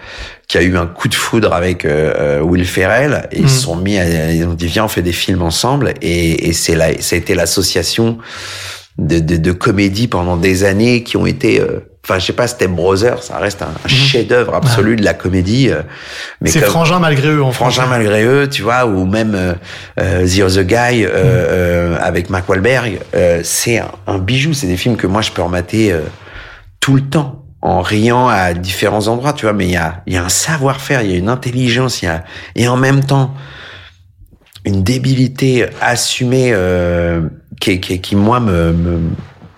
qui 0.48 0.58
a 0.58 0.62
eu 0.64 0.76
un 0.78 0.88
coup 0.88 1.08
de 1.08 1.14
foudre 1.14 1.54
avec 1.54 1.86
euh, 1.86 2.14
euh, 2.18 2.42
Will 2.42 2.66
Ferrell 2.66 3.28
et 3.32 3.38
ils 3.38 3.44
Mhm. 3.44 3.48
se 3.50 3.60
sont 3.62 3.76
mis 3.76 3.98
à, 4.00 4.32
ils 4.32 4.46
ont 4.46 4.54
dit 4.54 4.68
viens 4.68 4.86
on 4.86 4.88
fait 4.88 5.04
des 5.04 5.12
films 5.14 5.42
ensemble 5.44 5.94
et, 6.02 6.50
et 6.50 6.54
c'est 6.54 6.76
là 6.76 6.88
ça 7.00 7.16
a 7.16 7.20
été 7.20 7.36
l'association 7.36 8.18
de, 8.98 9.20
de, 9.20 9.38
de 9.38 9.52
comédies 9.52 10.08
pendant 10.08 10.38
des 10.38 10.64
années 10.64 11.04
qui 11.04 11.18
ont 11.18 11.26
été 11.28 11.60
euh, 11.62 11.80
enfin 12.04 12.18
je 12.18 12.26
sais 12.26 12.34
pas 12.34 12.48
Step 12.48 12.72
Brothers 12.72 13.22
ça 13.22 13.38
reste 13.38 13.62
un, 13.62 13.74
un 13.86 13.88
chef-d'œuvre 13.88 14.56
absolu 14.56 14.96
de 14.96 15.04
la 15.04 15.14
comédie 15.14 15.70
euh, 15.70 15.82
mais 16.42 16.50
C'est 16.50 16.62
frangin 16.62 17.00
malgré 17.00 17.28
eux 17.30 17.44
en 17.44 17.52
Frangin 17.52 17.86
malgré 17.86 18.24
eux, 18.24 18.50
tu 18.50 18.64
vois, 18.64 18.86
ou 18.86 19.06
même 19.06 19.36
euh, 19.36 19.54
euh, 20.00 20.28
The 20.28 20.42
Other 20.42 20.64
Guy 20.64 21.06
euh, 21.06 21.10
euh, 21.14 21.98
avec 22.00 22.30
Mark 22.30 22.50
Wahlberg, 22.50 23.00
euh, 23.14 23.42
c'est 23.44 23.78
un, 23.78 23.92
un 24.08 24.18
bijou. 24.18 24.54
C'est 24.54 24.68
des 24.68 24.78
films 24.78 24.98
que 24.98 25.06
moi 25.08 25.22
je 25.22 25.32
peux 25.32 25.44
remater 25.44 25.92
euh, 25.92 26.02
tout 26.80 26.96
le 26.96 27.02
temps 27.02 27.46
en 27.62 27.82
riant 27.82 28.28
à 28.28 28.54
différents 28.54 29.08
endroits, 29.08 29.34
tu 29.34 29.46
vois. 29.46 29.54
Mais 29.54 29.66
il 29.66 29.72
y 29.72 29.78
a, 29.78 30.02
il 30.08 30.14
y 30.14 30.18
a 30.18 30.24
un 30.24 30.30
savoir-faire, 30.30 31.04
il 31.04 31.12
y 31.12 31.14
a 31.14 31.18
une 31.18 31.30
intelligence, 31.30 32.02
il 32.02 32.06
y 32.06 32.08
a 32.10 32.24
et 32.56 32.68
en 32.68 32.78
même 32.78 33.04
temps 33.04 33.36
une 34.66 34.84
débilité 34.84 35.68
assumée 35.82 36.52
euh, 36.54 37.22
qui, 37.60 37.80
qui, 37.80 38.02
qui 38.02 38.16
moi 38.16 38.40
me, 38.40 38.74
me 38.74 39.00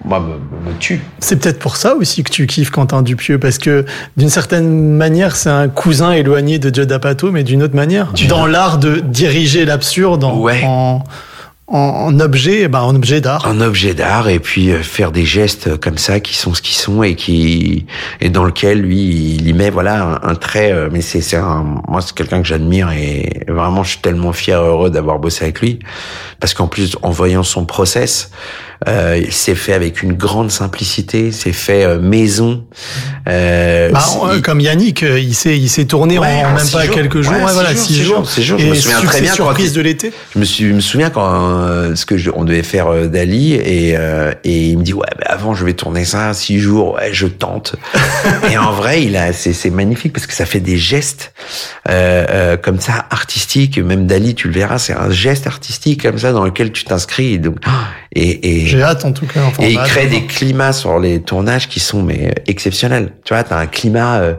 moi 0.05 0.19
me, 0.19 0.33
me 0.69 0.77
tue. 0.79 1.01
C'est 1.19 1.37
peut-être 1.37 1.59
pour 1.59 1.75
ça 1.77 1.95
aussi 1.95 2.23
que 2.23 2.31
tu 2.31 2.45
kiffes 2.47 2.69
Quentin 2.71 3.01
Dupieux, 3.01 3.39
parce 3.39 3.57
que 3.57 3.85
d'une 4.17 4.29
certaine 4.29 4.95
manière, 4.95 5.35
c'est 5.35 5.49
un 5.49 5.67
cousin 5.69 6.11
éloigné 6.11 6.59
de 6.59 6.73
Judd 6.73 6.91
Apatow, 6.91 7.31
mais 7.31 7.43
d'une 7.43 7.63
autre 7.63 7.75
manière. 7.75 8.13
Dans 8.27 8.45
l'art 8.45 8.77
de 8.77 8.99
diriger 8.99 9.65
l'absurde 9.65 10.23
en, 10.23 10.37
Ouais. 10.37 10.61
en, 10.65 11.03
en, 11.67 11.77
en 11.77 12.19
objet, 12.19 12.67
bah, 12.67 12.83
en 12.83 12.93
objet 12.93 13.21
d'art. 13.21 13.47
un 13.47 13.61
objet 13.61 13.93
d'art 13.93 14.27
et 14.27 14.39
puis 14.39 14.69
euh, 14.71 14.83
faire 14.83 15.13
des 15.13 15.23
gestes 15.25 15.77
comme 15.79 15.97
ça 15.97 16.19
qui 16.19 16.35
sont 16.35 16.53
ce 16.53 16.61
qu'ils 16.61 16.75
sont 16.75 17.03
et 17.03 17.15
qui 17.15 17.85
et 18.19 18.29
dans 18.29 18.43
lequel 18.43 18.81
lui 18.81 19.35
il 19.35 19.47
y 19.47 19.53
met 19.53 19.69
voilà 19.69 20.19
un, 20.21 20.29
un 20.29 20.35
trait 20.35 20.73
euh, 20.73 20.89
mais 20.91 20.99
c'est 21.01 21.21
c'est 21.21 21.37
un 21.37 21.63
moi 21.87 22.01
c'est 22.01 22.13
quelqu'un 22.13 22.41
que 22.41 22.47
j'admire 22.47 22.91
et 22.91 23.45
vraiment 23.47 23.81
je 23.83 23.91
suis 23.91 23.99
tellement 24.01 24.33
fier 24.33 24.61
heureux 24.61 24.89
d'avoir 24.89 25.19
bossé 25.19 25.45
avec 25.45 25.61
lui 25.61 25.79
parce 26.41 26.53
qu'en 26.53 26.67
plus 26.67 26.97
en 27.01 27.11
voyant 27.11 27.43
son 27.43 27.63
process 27.65 28.29
euh, 28.87 29.21
c'est 29.29 29.55
fait 29.55 29.73
avec 29.73 30.03
une 30.03 30.13
grande 30.13 30.51
simplicité 30.51 31.31
c'est 31.31 31.53
fait 31.53 31.83
euh, 31.83 31.99
maison 31.99 32.65
euh, 33.27 33.91
Bah, 33.91 34.03
comme 34.43 34.59
Yannick, 34.59 35.03
euh, 35.03 35.19
il 35.19 35.33
s'est, 35.33 35.57
il 35.57 35.69
s'est 35.69 35.85
tourné 35.85 36.19
Ouais, 36.19 36.27
en, 36.43 36.51
en 36.51 36.55
même 36.55 36.69
pas 36.69 36.85
jours. 36.85 36.95
quelques 36.95 37.21
jours. 37.21 37.33
Ouais, 37.33 37.41
Ouais, 37.43 37.47
six 37.47 37.53
voilà, 37.53 37.73
jours, 37.73 37.79
six 37.85 37.93
six 37.93 38.03
jours. 38.03 38.29
six 38.29 38.43
jours. 38.43 38.59
Je 38.59 38.65
me 38.67 38.75
souviens 38.75 39.01
très 39.01 39.21
bien 39.21 39.33
surprise 39.33 39.73
de 39.73 39.81
l'été. 39.81 40.11
Je 40.33 40.39
me, 40.39 40.45
suis, 40.45 40.67
je 40.67 40.73
me 40.73 40.79
souviens 40.81 41.09
quand 41.09 41.25
euh, 41.29 41.95
ce 41.95 42.05
que 42.05 42.17
je, 42.17 42.29
on 42.35 42.43
devait 42.43 42.63
faire 42.63 42.87
euh, 42.87 43.07
Dali 43.07 43.53
et, 43.53 43.95
euh, 43.97 44.33
et 44.43 44.67
il 44.69 44.77
me 44.77 44.83
dit 44.83 44.93
ouais 44.93 45.07
bah 45.19 45.25
avant 45.29 45.53
je 45.53 45.63
vais 45.65 45.73
tourner 45.73 46.05
ça 46.05 46.33
six 46.33 46.59
jours 46.59 46.93
ouais 46.95 47.09
je 47.13 47.27
tente 47.27 47.75
et 48.51 48.57
en 48.57 48.71
vrai 48.73 49.03
il 49.03 49.15
a 49.15 49.33
c'est 49.33 49.53
c'est 49.53 49.69
magnifique 49.69 50.13
parce 50.13 50.27
que 50.27 50.33
ça 50.33 50.45
fait 50.45 50.59
des 50.59 50.77
gestes 50.77 51.33
euh, 51.89 52.25
euh, 52.29 52.57
comme 52.57 52.79
ça 52.79 53.05
artistiques 53.09 53.77
même 53.79 54.05
Dali 54.07 54.35
tu 54.35 54.47
le 54.47 54.53
verras 54.53 54.77
c'est 54.79 54.93
un 54.93 55.09
geste 55.11 55.47
artistique 55.47 56.03
comme 56.03 56.17
ça 56.17 56.31
dans 56.33 56.43
lequel 56.45 56.71
tu 56.71 56.83
t'inscris 56.83 57.39
donc 57.39 57.57
et 58.15 58.61
et, 58.61 58.65
J'ai 58.77 58.83
hâte 58.83 59.05
en 59.05 59.11
tout 59.11 59.25
cas. 59.27 59.41
Enfin, 59.45 59.63
et 59.63 59.71
il 59.71 59.77
crée 59.79 60.05
de 60.05 60.11
des 60.11 60.25
climats 60.25 60.73
sur 60.73 60.99
les 60.99 61.21
tournages 61.21 61.67
qui 61.69 61.79
sont 61.79 62.03
mais 62.03 62.27
euh, 62.29 62.31
exceptionnels 62.47 63.13
tu 63.25 63.33
vois 63.33 63.43
t'as 63.43 63.59
un 63.59 63.67
climat 63.67 64.19
euh, 64.19 64.33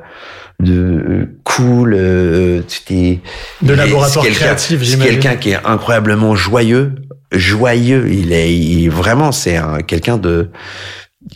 de 0.60 0.72
euh, 0.72 1.38
cool 1.44 1.94
euh, 1.98 2.62
t'es 2.86 3.20
De 3.62 3.74
laboratoire 3.74 4.24
créatif, 4.26 4.78
c'est 4.80 4.84
j'imagine. 4.84 5.12
quelqu'un 5.14 5.36
qui 5.36 5.50
est 5.50 5.58
incroyablement 5.64 6.34
joyeux, 6.36 6.92
joyeux. 7.32 8.06
Il 8.12 8.32
est, 8.32 8.54
il- 8.54 8.88
vraiment, 8.88 9.32
c'est 9.32 9.56
un 9.56 9.78
quelqu'un 9.78 10.16
de 10.16 10.50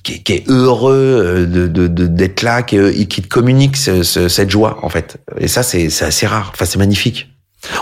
qui, 0.05 0.15
est- 0.15 0.19
qui 0.23 0.33
est 0.35 0.45
heureux 0.49 0.95
euh, 1.25 1.47
de 1.47 1.67
de- 1.67 1.89
de- 1.89 2.07
d'être 2.07 2.43
là, 2.43 2.63
qui, 2.63 3.09
qui 3.09 3.23
te 3.23 3.29
communique 3.29 3.77
ce- 3.77 4.03
ce- 4.05 4.29
cette 4.29 4.51
joie 4.51 4.79
en 4.83 4.89
fait. 4.89 5.19
Et 5.39 5.49
ça, 5.49 5.63
c'est 5.65 5.91
c'est 5.91 6.05
assez 6.05 6.27
rare. 6.27 6.53
Enfin, 6.55 6.65
c'est 6.65 6.79
magnifique. 6.79 7.29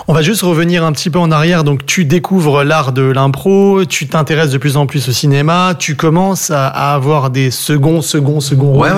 On 0.09 0.15
va 0.15 0.23
juste 0.23 0.43
revenir 0.43 0.85
un 0.85 0.93
petit 0.93 1.11
peu 1.11 1.19
en 1.19 1.31
arrière. 1.31 1.63
Donc, 1.63 1.85
tu 1.85 2.05
découvres 2.05 2.65
l'art 2.65 2.93
de 2.93 3.03
l'impro, 3.03 3.85
tu 3.85 4.07
t'intéresses 4.07 4.51
de 4.51 4.59
plus 4.59 4.77
en 4.77 4.87
plus 4.87 5.09
au 5.09 5.13
cinéma, 5.13 5.75
tu 5.79 5.97
commences 5.97 6.51
à, 6.51 6.67
à 6.69 6.95
avoir 6.95 7.29
des 7.31 7.51
seconds, 7.51 8.01
seconds, 8.03 8.41
seconds 8.41 8.73
rôles. 8.73 8.89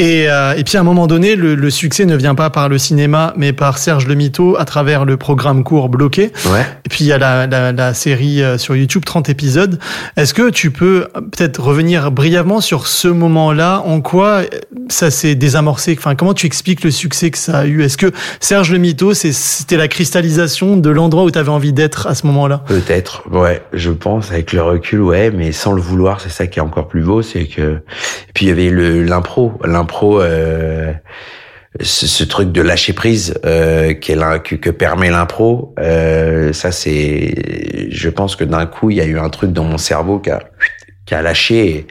Et, 0.00 0.28
euh, 0.28 0.54
et 0.56 0.64
puis 0.64 0.76
à 0.76 0.80
un 0.80 0.84
moment 0.84 1.06
donné, 1.06 1.34
le, 1.36 1.54
le 1.54 1.70
succès 1.70 2.04
ne 2.04 2.16
vient 2.16 2.34
pas 2.34 2.50
par 2.50 2.68
le 2.68 2.78
cinéma, 2.78 3.32
mais 3.36 3.52
par 3.52 3.78
Serge 3.78 4.06
Le 4.06 4.14
Mito 4.14 4.56
à 4.58 4.64
travers 4.64 5.04
le 5.04 5.16
programme 5.16 5.64
court 5.64 5.88
bloqué. 5.88 6.32
Ouais. 6.46 6.64
Et 6.84 6.88
puis 6.88 7.04
il 7.04 7.08
y 7.08 7.12
a 7.12 7.18
la, 7.18 7.46
la, 7.46 7.72
la 7.72 7.94
série 7.94 8.42
euh, 8.42 8.58
sur 8.58 8.74
YouTube, 8.76 9.04
30 9.04 9.28
épisodes. 9.28 9.78
Est-ce 10.16 10.34
que 10.34 10.50
tu 10.50 10.70
peux 10.70 11.08
euh, 11.16 11.20
peut-être 11.20 11.60
revenir 11.60 12.10
brièvement 12.12 12.60
sur 12.60 12.86
ce 12.86 13.08
moment-là? 13.08 13.82
En 13.86 14.00
quoi 14.00 14.42
ça 14.88 15.10
s'est 15.10 15.34
désamorcé? 15.34 15.96
Enfin, 15.98 16.14
comment 16.14 16.34
tu 16.34 16.46
expliques 16.46 16.84
le 16.84 16.90
succès 16.92 17.30
que 17.30 17.38
ça 17.38 17.58
a 17.58 17.66
eu? 17.66 17.82
Est-ce 17.82 17.96
que 17.96 18.12
Serge 18.40 18.70
Le 18.72 18.78
Mito, 18.78 19.14
c'est- 19.14 19.32
c'était 19.32 19.76
la 19.76 19.88
de 20.76 20.90
l'endroit 20.90 21.24
où 21.24 21.30
tu 21.30 21.38
avais 21.38 21.48
envie 21.50 21.72
d'être 21.72 22.06
à 22.06 22.14
ce 22.14 22.26
moment-là 22.26 22.62
Peut-être, 22.66 23.22
ouais, 23.30 23.62
je 23.72 23.90
pense 23.90 24.30
avec 24.30 24.52
le 24.52 24.62
recul, 24.62 25.00
ouais, 25.00 25.30
mais 25.30 25.52
sans 25.52 25.72
le 25.72 25.80
vouloir, 25.80 26.20
c'est 26.20 26.30
ça 26.30 26.46
qui 26.46 26.58
est 26.58 26.62
encore 26.62 26.88
plus 26.88 27.02
beau, 27.02 27.22
c'est 27.22 27.46
que. 27.46 27.60
Et 28.28 28.32
puis 28.34 28.46
il 28.46 28.48
y 28.48 28.52
avait 28.52 28.70
le 28.70 29.02
l'impro, 29.04 29.52
l'impro, 29.64 30.20
euh, 30.20 30.92
ce, 31.80 32.06
ce 32.06 32.24
truc 32.24 32.50
de 32.52 32.62
lâcher 32.62 32.92
prise 32.92 33.34
euh, 33.44 33.94
l'in- 34.08 34.38
que, 34.38 34.54
que 34.56 34.70
permet 34.70 35.10
l'impro. 35.10 35.74
Euh, 35.78 36.52
ça, 36.52 36.72
c'est, 36.72 37.88
je 37.90 38.08
pense 38.08 38.36
que 38.36 38.44
d'un 38.44 38.66
coup, 38.66 38.90
il 38.90 38.96
y 38.96 39.00
a 39.00 39.04
eu 39.04 39.18
un 39.18 39.28
truc 39.28 39.52
dans 39.52 39.64
mon 39.64 39.78
cerveau 39.78 40.18
qui 40.18 40.30
a 40.30 40.40
qui 41.06 41.14
a 41.14 41.22
lâché 41.22 41.68
et 41.68 41.86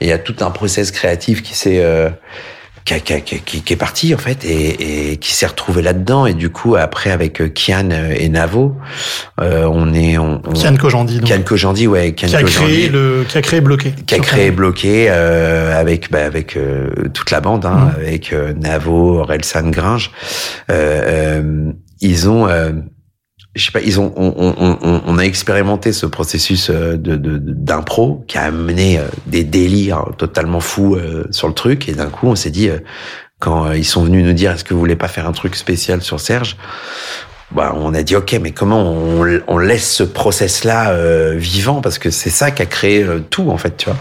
et 0.00 0.04
il 0.04 0.08
y 0.08 0.12
a 0.12 0.18
tout 0.18 0.36
un 0.42 0.50
process 0.52 0.92
créatif 0.92 1.42
qui 1.42 1.56
s'est 1.56 1.80
euh, 1.82 2.08
qui, 2.88 3.12
a- 3.12 3.20
qui, 3.20 3.34
a- 3.34 3.38
qui, 3.38 3.60
qui- 3.62 3.72
est 3.72 3.76
parti 3.76 4.14
en 4.14 4.18
fait 4.18 4.44
et, 4.44 5.12
et 5.12 5.16
qui 5.18 5.32
s'est 5.32 5.46
retrouvé 5.46 5.82
là-dedans 5.82 6.26
et 6.26 6.34
du 6.34 6.48
coup 6.50 6.76
après 6.76 7.10
avec 7.10 7.40
euh, 7.40 7.48
Kian 7.48 7.90
et 7.90 8.28
Navo 8.28 8.76
euh, 9.40 9.64
on 9.70 9.92
est 9.92 10.16
on, 10.18 10.40
on- 10.46 10.52
Kian 10.52 10.76
Kojandi, 10.76 11.18
donc, 11.20 11.28
Kian 11.28 11.42
Kojandi 11.42 11.86
ouais 11.86 12.12
Kian 12.12 12.28
qui 12.28 12.36
a 12.36 12.42
Kojandi, 12.42 12.64
créé 12.72 12.88
le, 12.88 13.24
qui 13.28 13.38
a 13.38 13.42
créé 13.42 13.60
bloqué. 13.60 13.92
qui 14.06 14.14
a 14.14 14.18
créé 14.20 14.50
bloqué 14.50 15.06
euh, 15.10 15.78
avec 15.78 16.10
bah, 16.10 16.24
avec 16.24 16.56
euh, 16.56 16.88
toute 17.12 17.30
la 17.30 17.40
bande 17.40 17.66
hein, 17.66 17.92
Mhm. 17.98 18.02
avec 18.06 18.32
euh, 18.32 18.52
Navo 18.54 19.18
Orelsan 19.20 19.70
Gringe 19.70 20.10
euh, 20.70 21.40
euh, 21.40 21.72
ils 22.00 22.28
ont 22.28 22.48
euh, 22.48 22.72
je 23.58 23.66
sais 23.66 23.72
pas, 23.72 23.80
ils 23.80 24.00
ont, 24.00 24.12
on, 24.16 24.32
on, 24.38 24.78
on, 24.80 25.02
on 25.06 25.18
a 25.18 25.22
expérimenté 25.22 25.92
ce 25.92 26.06
processus 26.06 26.70
euh, 26.70 26.96
de 26.96 27.16
d'impro 27.16 28.24
qui 28.28 28.38
a 28.38 28.44
amené 28.44 28.98
euh, 28.98 29.02
des 29.26 29.44
délires 29.44 30.04
totalement 30.16 30.60
fous 30.60 30.94
euh, 30.94 31.24
sur 31.30 31.48
le 31.48 31.54
truc. 31.54 31.88
Et 31.88 31.92
d'un 31.92 32.08
coup 32.10 32.28
on 32.28 32.34
s'est 32.36 32.50
dit 32.50 32.68
euh, 32.68 32.78
quand 33.40 33.66
euh, 33.66 33.76
ils 33.76 33.84
sont 33.84 34.04
venus 34.04 34.24
nous 34.24 34.32
dire 34.32 34.52
est-ce 34.52 34.64
que 34.64 34.72
vous 34.74 34.80
voulez 34.80 34.96
pas 34.96 35.08
faire 35.08 35.28
un 35.28 35.32
truc 35.32 35.56
spécial 35.56 36.00
sur 36.02 36.20
Serge? 36.20 36.56
Bah, 37.50 37.74
on 37.76 37.94
a 37.94 38.02
dit 38.02 38.14
ok 38.14 38.38
mais 38.42 38.50
comment 38.52 38.92
on, 38.92 39.40
on 39.48 39.58
laisse 39.58 39.90
ce 39.90 40.02
process 40.02 40.64
là 40.64 40.92
vivant? 41.34 41.80
Parce 41.80 41.98
que 41.98 42.10
c'est 42.10 42.28
ça 42.30 42.50
qui 42.50 42.60
a 42.62 42.66
créé 42.66 43.02
euh, 43.02 43.20
tout 43.30 43.48
en 43.50 43.56
fait 43.56 43.76
tu 43.78 43.86
vois. 43.86 43.98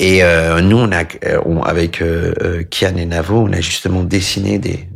Et 0.00 0.24
euh, 0.24 0.60
nous 0.60 0.78
on 0.78 0.90
a 0.90 1.04
euh, 1.24 1.40
on- 1.46 1.62
avec 1.62 2.02
euh, 2.02 2.34
euh, 2.42 2.62
Kian 2.68 2.96
et 2.96 3.06
Navo 3.06 3.46
on 3.48 3.52
a 3.52 3.60
justement 3.60 4.02
dessiné 4.02 4.58
des 4.58 4.88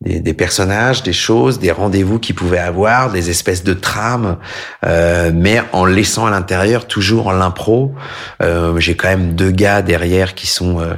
des, 0.00 0.20
des 0.20 0.34
personnages, 0.34 1.02
des 1.02 1.12
choses, 1.12 1.58
des 1.58 1.70
rendez-vous 1.72 2.18
qu'ils 2.18 2.34
pouvaient 2.34 2.58
avoir, 2.58 3.10
des 3.10 3.30
espèces 3.30 3.64
de 3.64 3.74
trames, 3.74 4.36
euh, 4.84 5.30
mais 5.34 5.62
en 5.72 5.84
laissant 5.86 6.26
à 6.26 6.30
l'intérieur 6.30 6.86
toujours 6.86 7.32
l'impro. 7.32 7.94
Euh, 8.42 8.78
J'ai 8.78 8.96
quand 8.96 9.08
même 9.08 9.34
deux 9.34 9.50
gars 9.50 9.82
derrière 9.82 10.34
qui 10.34 10.46
sont 10.46 10.80
euh, 10.80 10.94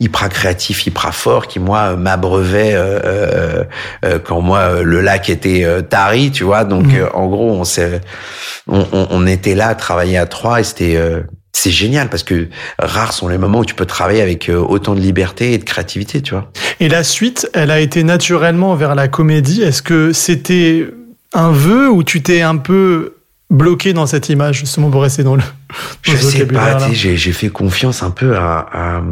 hyper 0.00 0.28
créatifs, 0.30 0.86
hyper 0.86 1.14
forts, 1.14 1.46
qui 1.46 1.60
moi 1.60 1.92
euh, 1.92 1.96
m'abreuvaient 1.96 2.72
euh, 2.74 3.64
euh, 4.04 4.18
quand 4.18 4.40
moi 4.40 4.82
le 4.82 5.00
lac 5.00 5.30
était 5.30 5.64
euh, 5.64 5.82
tari, 5.82 6.30
tu 6.32 6.42
vois. 6.44 6.64
Donc 6.64 6.86
euh, 6.94 7.08
en 7.14 7.26
gros 7.28 7.50
on 7.52 7.64
s'est, 7.64 8.00
on, 8.66 8.84
on, 8.92 9.06
on 9.10 9.26
était 9.26 9.54
là 9.54 9.68
à 9.68 9.74
travailler 9.74 10.18
à 10.18 10.26
trois 10.26 10.60
et 10.60 10.64
c'était 10.64 10.96
euh, 10.96 11.20
c'est 11.52 11.70
génial 11.70 12.08
parce 12.08 12.22
que 12.22 12.48
rares 12.78 13.12
sont 13.12 13.28
les 13.28 13.38
moments 13.38 13.60
où 13.60 13.64
tu 13.64 13.74
peux 13.74 13.86
travailler 13.86 14.22
avec 14.22 14.48
euh, 14.48 14.56
autant 14.56 14.94
de 14.94 15.00
liberté 15.00 15.52
et 15.52 15.58
de 15.58 15.64
créativité, 15.64 16.22
tu 16.22 16.32
vois. 16.32 16.50
Et 16.78 16.88
la 16.88 17.02
suite, 17.04 17.48
elle 17.52 17.70
a 17.70 17.80
été 17.80 18.04
naturellement 18.04 18.74
vers 18.76 18.94
la 18.94 19.08
comédie. 19.08 19.62
Est-ce 19.62 19.82
que 19.82 20.12
c'était 20.12 20.88
un 21.32 21.50
vœu 21.50 21.90
ou 21.90 22.02
tu 22.02 22.22
t'es 22.22 22.42
un 22.42 22.56
peu 22.56 23.16
bloqué 23.50 23.92
dans 23.92 24.06
cette 24.06 24.28
image, 24.28 24.60
justement, 24.60 24.90
pour 24.90 25.02
rester 25.02 25.24
dans 25.24 25.34
le, 25.34 25.42
dans 25.42 26.12
Je 26.12 26.16
sais 26.16 26.46
pas, 26.46 26.78
j'ai 26.92 27.16
fait 27.32 27.48
confiance 27.48 28.02
un 28.02 28.10
peu 28.10 28.36
à, 28.36 28.66
à, 28.72 29.02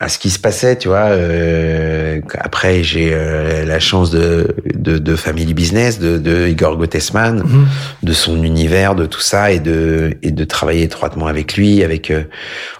à 0.00 0.08
ce 0.08 0.18
qui 0.20 0.30
se 0.30 0.38
passait, 0.38 0.76
tu 0.78 0.86
vois. 0.88 1.06
Euh, 1.10 2.20
après, 2.38 2.84
j'ai 2.84 3.10
euh, 3.12 3.64
la 3.64 3.80
chance 3.80 4.10
de, 4.12 4.54
de, 4.74 4.96
de 4.98 5.16
Family 5.16 5.54
Business, 5.54 5.98
de, 5.98 6.18
de 6.18 6.46
Igor 6.46 6.76
Gottesman, 6.76 7.38
Mhm. 7.44 7.66
de 8.04 8.12
son 8.12 8.42
univers, 8.44 8.94
de 8.94 9.06
tout 9.06 9.20
ça, 9.20 9.50
et 9.50 9.58
de 9.58 10.12
et 10.22 10.30
de 10.30 10.44
travailler 10.44 10.84
étroitement 10.84 11.26
avec 11.26 11.56
lui, 11.56 11.82
avec 11.82 12.12
euh, 12.12 12.22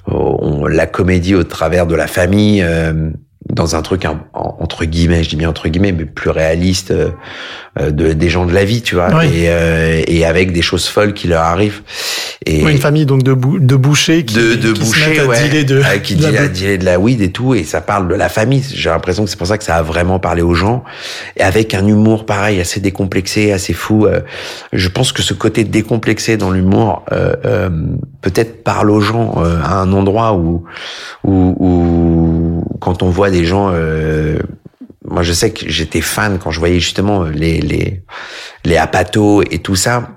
on- 0.06 0.66
la 0.66 0.86
comédie 0.86 1.34
au 1.34 1.42
travers 1.44 1.86
de 1.88 1.96
la 1.96 2.06
famille, 2.06 2.62
euh, 2.62 3.10
dans 3.52 3.76
un 3.76 3.82
truc 3.82 4.04
un- 4.04 4.20
entre 4.34 4.84
guillemets, 4.84 5.22
je 5.24 5.30
dis 5.30 5.36
bien 5.36 5.48
entre 5.48 5.68
guillemets, 5.68 5.92
mais 5.92 6.04
plus 6.04 6.30
réaliste, 6.30 6.90
euh, 6.90 7.10
euh, 7.80 7.90
de 7.90 8.12
des 8.12 8.28
gens 8.28 8.44
de 8.46 8.52
la 8.52 8.64
vie, 8.64 8.82
tu 8.82 8.94
vois, 8.94 9.08
Oui. 9.18 9.26
et 9.26 9.44
euh, 9.48 10.02
et 10.06 10.24
avec 10.24 10.52
des 10.52 10.62
choses 10.62 10.86
folles 10.86 11.14
qui 11.14 11.28
leur 11.28 11.42
arrivent. 11.42 11.82
Et 12.46 12.62
Oui, 12.64 12.72
une 12.72 12.78
famille 12.78 13.04
donc 13.06 13.22
de, 13.24 13.34
bou- 13.34 13.58
de 13.58 13.76
bouchers 13.76 14.24
qui, 14.24 14.34
de, 14.36 14.54
de 14.54 14.72
qui 14.72 14.80
se 14.80 14.86
boucher, 14.86 15.10
mettent 15.10 15.18
à 15.20 15.26
ouais, 15.26 15.48
dealer 15.48 15.64
de, 15.64 15.82
qui 16.02 16.14
de 16.16 16.26
la 16.26 16.48
dealer 16.48 16.78
de 16.78 16.84
la 16.84 16.98
weed 16.98 17.20
et 17.20 17.30
tout, 17.30 17.54
et 17.54 17.64
ça 17.64 17.80
parle 17.80 18.08
de 18.08 18.14
la 18.14 18.28
famille. 18.28 18.64
J'ai 18.74 18.90
l'impression 18.90 19.24
que 19.24 19.30
c'est 19.30 19.36
pour 19.38 19.46
ça 19.46 19.58
que 19.58 19.64
ça 19.64 19.76
a 19.76 19.82
vraiment 19.82 20.18
parlé 20.18 20.42
aux 20.42 20.54
gens, 20.54 20.84
et 21.36 21.42
avec 21.42 21.74
un 21.74 21.86
humour 21.86 22.26
pareil, 22.26 22.60
assez 22.60 22.80
décomplexé, 22.80 23.52
assez 23.52 23.72
fou. 23.72 24.06
euh, 24.06 24.20
je 24.72 24.88
pense 24.88 25.12
que 25.12 25.22
ce 25.22 25.34
côté 25.34 25.64
décomplexé 25.64 26.36
dans 26.36 26.50
l'humour, 26.50 27.04
euh, 27.12 27.34
euh, 27.44 27.70
peut-être 28.22 28.62
parle 28.62 28.90
aux 28.90 29.00
gens 29.00 29.34
euh, 29.38 29.60
à 29.62 29.74
un 29.80 29.92
endroit 29.92 30.34
où, 30.34 30.64
où, 31.24 31.56
où 31.58 32.47
quand 32.80 33.02
on 33.02 33.10
voit 33.10 33.30
des 33.30 33.44
gens. 33.44 33.70
euh, 33.72 34.38
moi, 35.04 35.22
je 35.22 35.32
sais 35.32 35.52
que 35.52 35.68
j'étais 35.68 36.00
fan 36.02 36.38
quand 36.38 36.50
je 36.50 36.58
voyais 36.58 36.80
justement 36.80 37.24
les 37.24 37.60
les 37.60 38.02
les 38.64 38.76
apatos 38.76 39.42
et 39.50 39.58
tout 39.60 39.76
ça 39.76 40.10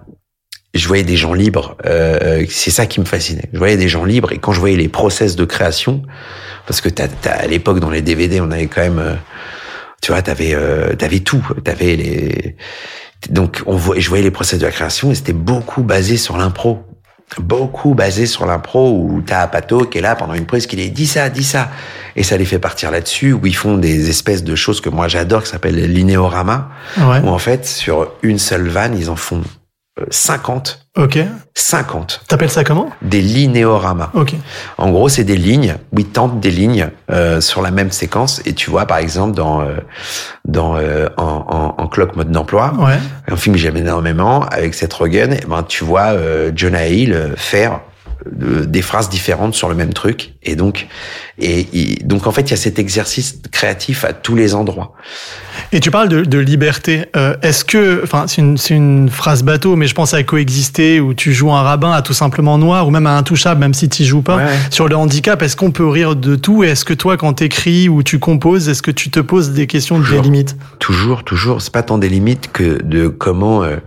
je 0.74 0.88
voyais 0.88 1.04
des 1.04 1.18
gens 1.18 1.34
libres. 1.34 1.76
Euh, 1.86 2.46
c'est 2.50 2.72
ça 2.72 2.86
qui 2.86 3.02
me 3.02 3.06
fascinait. 3.06 3.50
Je 3.52 3.58
voyais 3.58 3.76
des 3.76 3.90
gens 3.90 4.06
libres 4.06 4.32
et 4.32 4.38
quand 4.38 4.54
je 4.54 4.60
voyais 4.62 4.78
les 4.78 4.88
process 4.88 5.36
de 5.36 5.44
création, 5.44 6.02
parce 6.66 6.80
que 6.80 6.88
t'as, 6.88 7.10
t'as- 7.10 7.34
à 7.34 7.46
l'époque 7.46 7.82
dans 7.82 7.90
les 7.90 8.02
DVD, 8.02 8.40
on 8.40 8.52
avait 8.52 8.68
quand 8.68 8.80
même, 8.80 9.00
euh, 9.00 9.16
tu 10.02 10.14
vois, 10.14 10.22
t'avais, 10.22 10.54
euh, 10.54 10.96
t'avais 10.96 11.20
tout. 11.20 11.46
T'avais 11.66 11.98
les, 11.98 12.56
donc 13.30 13.62
on 13.66 13.76
voit, 13.76 14.00
je 14.00 14.08
voyais 14.08 14.24
les 14.24 14.32
process 14.32 14.60
de 14.60 14.66
la 14.66 14.72
création 14.72 15.12
et 15.12 15.16
c'était 15.16 15.34
beaucoup 15.34 15.84
basé 15.84 16.16
sur 16.16 16.38
l'impro. 16.38 16.84
Beaucoup 17.40 17.94
basé 17.94 18.26
sur 18.26 18.46
l'impro 18.46 18.92
où 18.92 19.22
t'as 19.26 19.40
Apato 19.42 19.86
qui 19.86 20.00
est 20.00 20.02
là 20.02 20.16
pendant 20.16 20.34
une 20.34 20.46
prise 20.46 20.68
qui 20.68 20.76
dit 20.76 20.92
dis 20.92 21.08
ça, 21.08 21.30
dis 21.30 21.44
ça. 21.46 21.70
Et 22.18 22.24
ça 22.24 22.36
les 22.36 22.44
fait 22.46 22.60
partir 22.60 22.92
là-dessus 22.92 23.32
où 23.32 23.46
ils 23.46 23.56
font 23.56 23.78
des 23.78 24.10
espèces 24.10 24.44
de 24.44 24.54
choses 24.56 24.82
que 24.82 24.90
moi 24.90 25.08
j'adore 25.08 25.44
qui 25.44 25.50
s'appellent 25.50 25.86
l'inéorama 25.92 26.70
Ouais. 26.98 27.22
où 27.24 27.30
en 27.30 27.38
fait 27.38 27.66
sur 27.66 28.12
une 28.22 28.38
seule 28.38 28.68
vanne 28.68 28.98
ils 28.98 29.10
en 29.10 29.16
font 29.16 29.42
50 30.10 30.88
Ok. 30.98 31.20
50 31.54 32.22
T'appelles 32.28 32.50
ça 32.50 32.64
comment? 32.64 32.90
Des 33.02 33.22
linéoramas. 33.22 34.10
Ok. 34.14 34.34
En 34.78 34.90
gros, 34.92 35.08
c'est 35.10 35.24
des 35.24 35.38
lignes 35.38 35.76
ils 35.98 36.06
tentent 36.06 36.40
des 36.40 36.52
lignes 36.52 36.90
euh, 37.12 37.40
sur 37.42 37.62
la 37.62 37.72
même 37.72 37.92
séquence. 37.92 38.42
Et 38.46 38.54
tu 38.54 38.70
vois, 38.70 38.86
par 38.86 38.98
exemple, 38.98 39.36
dans 39.36 39.62
euh, 39.62 39.76
dans 40.46 40.76
euh, 40.78 41.08
en, 41.18 41.46
en, 41.78 41.82
en 41.84 41.88
clock 41.88 42.16
mode 42.16 42.32
d'emploi, 42.32 42.74
Ouais. 42.78 42.98
un 43.30 43.36
film 43.36 43.56
que 43.56 43.62
j'aime 43.62 43.78
énormément 43.78 44.44
avec 44.46 44.74
Seth 44.74 44.94
Rogen, 44.94 45.38
eh 45.42 45.46
ben 45.46 45.64
tu 45.64 45.84
vois 45.84 46.12
euh, 46.14 46.52
Jonah 46.56 46.88
Hill 46.88 47.14
euh, 47.14 47.36
faire 47.38 47.80
des 48.30 48.82
phrases 48.82 49.10
différentes 49.10 49.56
sur 49.56 49.70
le 49.70 49.76
même 49.76 49.94
truc. 49.94 50.34
Et 50.44 50.56
donc 50.56 50.88
et, 51.40 52.00
donc 52.04 52.28
en 52.28 52.32
fait, 52.32 52.42
il 52.42 52.52
y 52.52 52.54
a 52.54 52.58
cet 52.58 52.78
exercice 52.80 53.40
créatif 53.52 54.06
à 54.06 54.14
tous 54.14 54.36
les 54.36 54.54
endroits. 54.54 54.94
Et 55.72 55.80
tu 55.80 55.92
parles 55.92 56.10
de, 56.10 56.22
de 56.24 56.38
liberté. 56.38 57.06
Euh, 57.16 57.36
Est-ce 57.42 57.66
que, 57.66 58.02
enfin, 58.04 58.26
c'est 58.28 58.42
une, 58.42 58.58
c'est 58.58 58.76
une 58.76 59.10
phrase 59.10 59.44
bateau, 59.44 59.76
mais 59.76 59.88
je 59.88 59.96
pense 59.96 60.14
à 60.14 60.22
coexister 60.24 61.00
où 61.00 61.14
tu 61.14 61.34
joues 61.34 61.52
un 61.52 61.62
rabbin 61.62 61.92
à 61.92 62.02
tout 62.02 62.14
simplement 62.14 62.58
noir 62.58 62.88
ou 62.88 62.92
même 62.92 63.08
à 63.08 63.18
intouchable, 63.18 63.60
même 63.60 63.74
si 63.74 63.90
tu 63.90 64.04
joues 64.04 64.22
pas. 64.22 64.38
Ouais. 64.38 64.50
Sur 64.70 64.88
le 64.88 64.96
handicap, 64.96 65.42
est-ce 65.42 65.56
qu'on 65.56 65.72
peut 65.72 65.88
rire 65.88 66.16
de 66.16 66.36
tout? 66.36 66.64
Et 66.64 66.70
est-ce 66.70 66.86
que 66.86 66.94
toi, 66.94 67.18
quand 67.18 67.34
t'écris 67.34 67.90
ou 67.90 68.04
tu 68.04 68.20
composes, 68.20 68.70
est-ce 68.70 68.82
que 68.82 68.92
tu 68.92 69.10
te 69.10 69.20
poses 69.20 69.52
des 69.52 69.68
questions 69.68 69.98
de 69.98 70.04
des 70.04 70.10
Toujours. 70.10 70.24
limites? 70.24 70.58
Toujours, 70.80 71.24
toujours. 71.24 71.62
C'est 71.62 71.74
pas 71.74 71.84
tant 71.84 71.98
des 71.98 72.10
limites 72.10 72.52
que 72.52 72.82
de 72.84 73.08
comment 73.08 73.64
euh, 73.64 73.78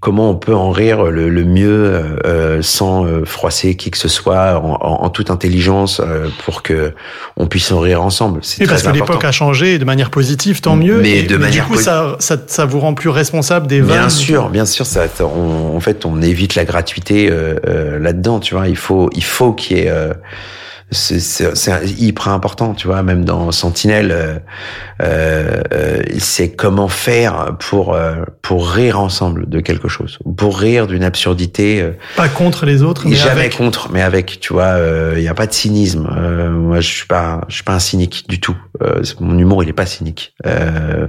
comment 0.00 0.30
on 0.30 0.34
peut 0.36 0.54
en 0.54 0.70
rire 0.70 1.04
le, 1.04 1.28
le 1.30 1.44
mieux 1.44 1.68
euh, 1.70 2.02
euh, 2.26 2.62
sans 2.62 3.04
euh, 3.06 3.24
froisser 3.24 3.74
qui 3.76 3.90
que 3.90 3.98
ce 3.98 4.08
soit, 4.08 4.60
en, 4.60 4.74
en- 4.80 5.04
en 5.04 5.08
toute 5.10 5.30
intelligence, 5.30 6.00
euh, 6.04 6.28
pour 6.44 6.62
que 6.62 6.92
on 7.36 7.46
puisse 7.46 7.72
en 7.72 7.80
rire 7.80 8.02
ensemble. 8.02 8.40
C'est 8.42 8.58
très 8.64 8.66
parce 8.74 8.82
que 8.82 8.90
l'époque 8.90 9.24
a 9.24 9.32
changé 9.32 9.78
de 9.78 9.84
manière 9.84 10.10
positive, 10.10 10.60
tant 10.60 10.76
mieux. 10.76 11.00
Mais 11.00 11.18
Et- 11.18 11.22
de 11.22 11.28
du 11.34 11.38
manière 11.38 11.66
coup, 11.66 11.74
posi- 11.76 11.82
ça, 11.82 12.16
ça, 12.20 12.36
ça 12.46 12.66
vous 12.66 12.78
rend 12.78 12.94
plus 12.94 13.08
responsable 13.08 13.66
des 13.66 13.80
vannes. 13.80 13.98
Bien 14.00 14.08
sûr, 14.08 14.48
bien 14.50 14.66
sûr, 14.66 14.86
ça, 14.86 15.06
on, 15.20 15.74
en 15.76 15.80
fait, 15.80 16.04
on 16.04 16.20
évite 16.22 16.54
la 16.54 16.64
gratuité 16.64 17.28
euh, 17.30 17.54
euh, 17.66 17.98
là-dedans, 17.98 18.38
tu 18.38 18.54
vois. 18.54 18.68
Il 18.68 18.76
faut, 18.76 19.08
il 19.14 19.24
faut 19.24 19.52
qu'il 19.54 19.78
y 19.78 19.80
ait, 19.80 19.88
euh, 19.90 20.12
c'est, 20.92 21.18
hyper 21.98 22.28
important, 22.28 22.72
tu 22.74 22.86
vois. 22.86 23.02
Même 23.02 23.24
dans 23.24 23.50
Sentinelle, 23.50 24.12
euh, 24.12 24.38
euh, 25.02 26.02
c'est 26.18 26.50
comment 26.54 26.86
faire 26.88 27.56
pour 27.58 27.94
euh, 27.94 28.14
pour 28.46 28.68
rire 28.70 29.00
ensemble 29.00 29.48
de 29.48 29.58
quelque 29.60 29.88
chose, 29.88 30.18
pour 30.36 30.58
rire 30.58 30.86
d'une 30.86 31.02
absurdité. 31.02 31.80
euh, 31.82 31.90
Pas 32.16 32.28
contre 32.28 32.64
les 32.64 32.82
autres, 32.82 33.02
mais 33.08 33.16
jamais 33.16 33.40
avec. 33.40 33.56
contre, 33.56 33.90
mais 33.92 34.02
avec, 34.02 34.38
tu 34.40 34.52
vois, 34.52 34.76
il 35.16 35.22
y 35.22 35.28
a 35.28 35.34
pas 35.34 35.46
de 35.48 35.52
cynisme. 35.52 36.08
Euh, 36.16 36.50
moi, 36.50 36.80
je 36.80 36.86
suis 36.88 37.06
pas, 37.06 37.40
je 37.48 37.54
suis 37.56 37.64
pas 37.64 37.74
un 37.74 37.80
cynique 37.80 38.24
du 38.28 38.38
tout. 38.38 38.56
Euh, 38.82 39.02
mon 39.20 39.36
humour, 39.38 39.62
il 39.64 39.68
est 39.68 39.72
pas 39.72 39.86
cynique, 39.86 40.34
euh, 40.46 41.06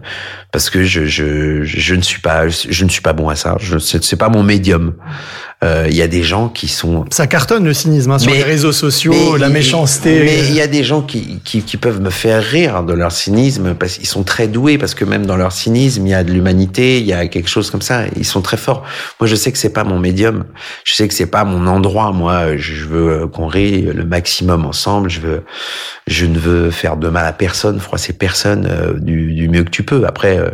parce 0.52 0.70
que 0.72 0.84
je, 0.84 1.06
je, 1.06 1.64
je 1.64 1.96
ne 1.96 2.02
suis 2.02 2.22
pas, 2.22 2.48
je 2.48 2.84
ne 2.84 2.90
suis 2.90 3.02
pas 3.02 3.14
bon 3.14 3.30
à 3.30 3.36
ça. 3.36 3.56
Je, 3.60 3.78
c'est, 3.78 4.16
pas 4.16 4.30
mon 4.30 4.42
médium. 4.42 4.94
Euh, 5.64 5.88
Il 5.90 5.96
y 5.96 6.04
a 6.04 6.08
des 6.08 6.22
gens 6.24 6.50
qui 6.50 6.68
sont 6.68 7.06
Ça 7.10 7.26
cartonne 7.26 7.66
le 7.66 7.74
cynisme 7.74 8.12
hein, 8.12 8.20
sur 8.20 8.32
Mais- 8.32 8.38
les 8.38 8.44
réseaux 8.44 8.72
sociaux, 8.72 9.14
mais 9.34 9.40
la 9.40 9.50
méchanceté. 9.50 10.22
Mais 10.24 10.40
il 10.50 10.54
y 10.54 10.62
a 10.62 10.68
des 10.68 10.84
gens 10.84 11.02
qui, 11.02 11.40
qui, 11.44 11.64
qui 11.64 11.78
peuvent 11.78 12.00
me 12.00 12.12
faire 12.12 12.44
rire 12.44 12.84
de 12.84 12.94
leur 12.94 13.12
cynisme 13.12 13.74
parce 13.74 13.98
qu'ils 13.98 14.06
sont 14.08 14.24
très 14.24 14.48
doués 14.48 14.78
parce 14.78 14.94
que 14.94 15.04
même 15.04 15.26
dans 15.26 15.36
leur 15.36 15.52
cynisme 15.52 16.06
il 16.06 16.12
y 16.12 16.14
a 16.14 16.24
de 16.24 16.32
l'humanité, 16.32 17.00
il 17.00 17.08
y 17.08 17.14
a 17.14 17.27
quelque 17.30 17.50
chose 17.50 17.72
comme 17.72 17.82
ça. 17.82 18.04
Ils 18.16 18.26
sont 18.26 18.42
très 18.42 18.58
forts. 18.58 18.84
Moi 19.20 19.28
je 19.28 19.36
sais 19.36 19.52
que 19.52 19.58
c'est 19.58 19.74
pas 19.74 19.84
mon 19.84 20.00
médium, 20.00 20.46
je 20.84 20.94
sais 20.94 21.08
que 21.08 21.14
c'est 21.14 21.28
pas 21.28 21.44
mon 21.44 21.68
endroit. 21.68 22.12
Moi 22.12 22.58
je 22.58 22.86
veux 22.86 23.28
qu'on 23.28 23.48
rit 23.48 23.82
le 23.82 24.06
maximum 24.06 24.66
ensemble. 24.66 25.10
Je 25.10 25.22
veux, 25.22 25.44
je 26.08 26.26
ne 26.26 26.38
veux 26.38 26.72
faire 26.72 26.98
de 26.98 27.10
mal 27.10 27.26
à 27.26 27.34
personne, 27.34 27.80
froisser 27.80 28.14
personne 28.14 28.68
euh, 28.70 28.94
du, 29.00 29.34
du 29.34 29.50
mieux 29.50 29.64
que 29.64 29.70
tu 29.70 29.84
peux. 29.84 30.06
Après 30.06 30.38
euh, 30.38 30.50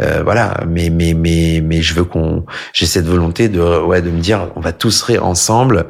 euh, 0.00 0.22
voilà, 0.24 0.60
mais 0.68 0.90
mais 0.90 1.14
mais 1.14 1.60
mais 1.62 1.82
je 1.82 1.94
veux 1.94 2.04
qu'on, 2.04 2.44
j'ai 2.72 2.86
cette 2.86 3.06
volonté 3.06 3.48
de 3.48 3.60
ouais 3.60 4.02
de 4.02 4.10
me 4.10 4.20
dire 4.20 4.50
on 4.56 4.60
va 4.60 4.72
tous 4.72 5.02
rire 5.02 5.24
ensemble. 5.24 5.86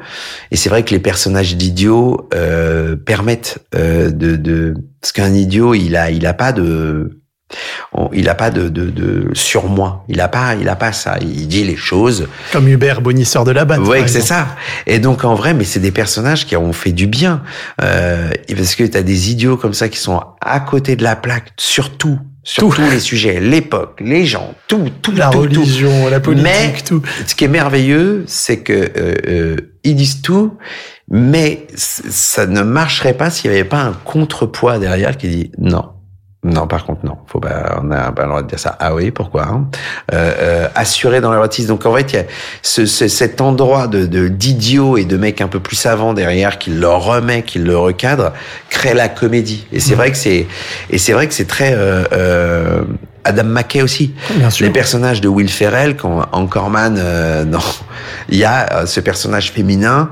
Et 0.51 0.55
c'est 0.55 0.69
vrai 0.69 0.83
que 0.83 0.91
les 0.91 0.99
personnages 0.99 1.55
d'idiots 1.55 2.29
euh, 2.33 2.95
permettent 2.95 3.59
euh, 3.75 4.09
de, 4.11 4.35
de 4.35 4.73
parce 5.01 5.11
qu'un 5.11 5.33
idiot 5.33 5.73
il 5.73 5.95
a 5.95 6.11
il 6.11 6.25
a 6.25 6.33
pas 6.33 6.51
de 6.51 7.20
on- 7.93 8.09
il 8.13 8.27
a 8.29 8.35
pas 8.35 8.49
de, 8.51 8.69
de, 8.69 8.89
de 8.89 9.29
surmoi. 9.33 10.03
Il 10.07 10.19
a 10.21 10.27
pas 10.27 10.55
il 10.55 10.67
a 10.69 10.75
pas 10.75 10.91
ça. 10.91 11.17
Il 11.21 11.47
dit 11.47 11.63
les 11.63 11.75
choses. 11.77 12.27
Comme 12.51 12.67
Hubert, 12.67 13.01
bonisseur 13.01 13.43
de 13.43 13.51
la 13.51 13.65
batte. 13.65 13.83
Par 13.83 14.07
c'est 14.09 14.21
ça. 14.21 14.47
Et 14.87 14.99
donc 14.99 15.23
en 15.25 15.35
vrai, 15.35 15.53
mais 15.53 15.63
c'est 15.63 15.79
des 15.79 15.91
personnages 15.91 16.45
qui 16.45 16.55
ont 16.55 16.73
fait 16.73 16.91
du 16.91 17.07
bien. 17.07 17.43
Euh, 17.81 18.29
parce 18.55 18.75
que 18.75 18.83
t'as 18.83 19.01
des 19.01 19.31
idiots 19.31 19.57
comme 19.57 19.73
ça 19.73 19.89
qui 19.89 19.97
sont 19.97 20.21
à 20.41 20.59
côté 20.59 20.95
de 20.95 21.03
la 21.03 21.15
plaque 21.15 21.49
sur 21.57 21.97
tout, 21.97 22.19
sur 22.43 22.63
Tout. 22.69 22.73
tous 22.75 22.89
les 22.89 22.99
sujets, 22.99 23.39
l'époque, 23.39 23.99
les 24.01 24.25
gens, 24.25 24.53
tout, 24.67 24.89
tout, 25.01 25.11
La 25.11 25.27
tout, 25.27 25.33
tout. 25.47 25.59
religion, 25.61 26.07
la 26.09 26.19
politique, 26.19 26.43
Mais- 26.45 26.73
tout. 26.85 27.01
Ce 27.27 27.35
qui 27.35 27.45
est 27.45 27.47
merveilleux, 27.49 28.23
c'est 28.27 28.59
que 28.59 28.73
euh, 28.73 29.13
euh, 29.27 29.55
ils 29.83 29.95
disent 29.95 30.21
tout, 30.21 30.57
mais 31.09 31.67
ça 31.75 32.45
ne 32.45 32.61
marcherait 32.61 33.13
pas 33.13 33.29
s'il 33.29 33.51
n'y 33.51 33.57
avait 33.57 33.67
pas 33.67 33.81
un 33.81 33.93
contrepoids 34.05 34.79
derrière 34.79 35.17
qui 35.17 35.27
dit 35.27 35.51
non. 35.57 35.89
Non, 36.43 36.65
par 36.65 36.85
contre, 36.85 37.05
non. 37.05 37.17
Faut 37.27 37.39
pas, 37.39 37.79
on 37.83 37.91
a 37.91 38.11
pas 38.11 38.23
le 38.23 38.29
droit 38.29 38.41
de 38.41 38.47
dire 38.47 38.57
ça. 38.59 38.75
Ah 38.79 38.95
oui, 38.95 39.11
pourquoi 39.11 39.43
hein? 39.47 39.67
Euh, 40.11 40.31
euh, 40.39 40.67
Assuré 40.73 41.21
dans 41.21 41.31
l'érotisme. 41.31 41.67
Donc 41.67 41.85
en 41.85 41.93
fait, 41.95 42.13
il 42.13 42.15
y 42.15 42.19
a 42.19 42.23
ce, 42.63 42.87
ce- 42.87 43.07
cet 43.07 43.41
endroit 43.41 43.85
de 43.87 44.07
de- 44.07 44.27
d'idiots 44.27 44.97
et 44.97 45.05
de 45.05 45.17
mecs 45.17 45.39
un 45.41 45.47
peu 45.47 45.59
plus 45.59 45.75
savants 45.75 46.13
derrière 46.13 46.57
qui 46.57 46.71
le 46.71 46.87
remet, 46.87 47.43
qui 47.43 47.59
le 47.59 47.77
recadre, 47.77 48.33
crée 48.71 48.95
la 48.95 49.07
comédie. 49.07 49.67
Et 49.71 49.79
c'est 49.79 49.93
vrai 49.93 50.09
que 50.11 50.17
c'est 50.17 50.47
et 50.89 50.97
c'est 50.97 51.13
vrai 51.13 51.27
que 51.27 51.33
c'est 51.35 51.47
très 51.47 51.73
euh, 51.75 52.05
euh, 52.11 52.81
Adam 53.23 53.43
McKay 53.43 53.83
aussi. 53.83 54.15
Bien 54.33 54.49
sûr. 54.49 54.65
Les 54.65 54.73
personnages 54.73 55.21
de 55.21 55.27
Will 55.27 55.47
Ferrell, 55.47 55.95
quand 55.95 56.25
Anchorman, 56.31 56.95
euh, 56.97 57.45
non, 57.45 57.59
il 58.29 58.39
y 58.39 58.45
a 58.45 58.67
euh, 58.81 58.85
ce 58.87 58.99
personnage 58.99 59.51
féminin 59.51 60.09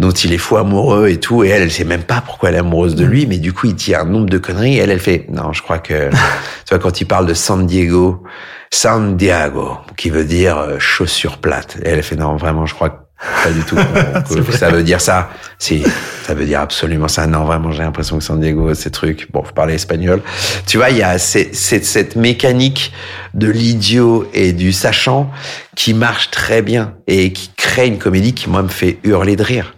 dont 0.00 0.10
il 0.10 0.32
est 0.32 0.38
fou 0.38 0.56
amoureux 0.56 1.08
et 1.08 1.20
tout, 1.20 1.44
et 1.44 1.48
elle, 1.48 1.62
elle 1.62 1.70
sait 1.70 1.84
même 1.84 2.02
pas 2.02 2.22
pourquoi 2.24 2.48
elle 2.48 2.54
est 2.54 2.60
amoureuse 2.60 2.94
de 2.94 3.04
lui, 3.04 3.26
mais 3.26 3.36
du 3.36 3.52
coup, 3.52 3.66
il 3.66 3.74
dit 3.74 3.94
un 3.94 4.04
nombre 4.04 4.30
de 4.30 4.38
conneries, 4.38 4.76
et 4.76 4.78
elle, 4.78 4.90
elle 4.90 4.98
fait, 4.98 5.26
non, 5.30 5.52
je 5.52 5.62
crois 5.62 5.78
que, 5.78 6.08
tu 6.64 6.70
vois, 6.70 6.78
quand 6.78 7.00
il 7.00 7.04
parle 7.04 7.26
de 7.26 7.34
San 7.34 7.66
Diego, 7.66 8.24
San 8.72 9.16
Diego, 9.16 9.76
qui 9.98 10.08
veut 10.08 10.24
dire 10.24 10.56
euh, 10.56 10.78
chaussure 10.78 11.36
plate, 11.38 11.76
et 11.84 11.90
elle 11.90 12.02
fait, 12.02 12.16
non, 12.16 12.36
vraiment, 12.36 12.64
je 12.64 12.74
crois 12.74 12.88
que 12.88 12.96
pas 13.44 13.50
du 13.50 13.60
tout 13.64 13.76
que- 14.34 14.52
ça 14.52 14.70
veut 14.70 14.82
dire 14.82 15.00
ça. 15.00 15.30
Si, 15.58 15.82
ça 16.24 16.34
veut 16.34 16.44
dire 16.46 16.60
absolument 16.60 17.08
ça. 17.08 17.26
Non, 17.26 17.44
vraiment, 17.44 17.70
j'ai 17.72 17.82
l'impression 17.82 18.18
que 18.18 18.24
San 18.24 18.40
Diego, 18.40 18.72
ces 18.74 18.90
trucs, 18.90 19.30
bon, 19.30 19.42
faut 19.42 19.52
parler 19.52 19.74
espagnol. 19.74 20.22
Tu 20.66 20.76
vois, 20.78 20.90
il 20.90 20.96
y 20.98 21.02
a 21.02 21.18
ces- 21.18 21.50
ces- 21.52 21.82
cette 21.82 22.16
mécanique 22.16 22.92
de 23.34 23.48
l'idiot 23.50 24.28
et 24.32 24.52
du 24.52 24.72
sachant 24.72 25.30
qui 25.76 25.92
marche 25.94 26.30
très 26.30 26.62
bien 26.62 26.94
et 27.06 27.32
qui 27.32 27.50
crée 27.56 27.86
une 27.86 27.98
comédie 27.98 28.34
qui, 28.34 28.48
moi, 28.48 28.62
me 28.62 28.68
fait 28.68 28.98
hurler 29.04 29.36
de 29.36 29.42
rire. 29.42 29.74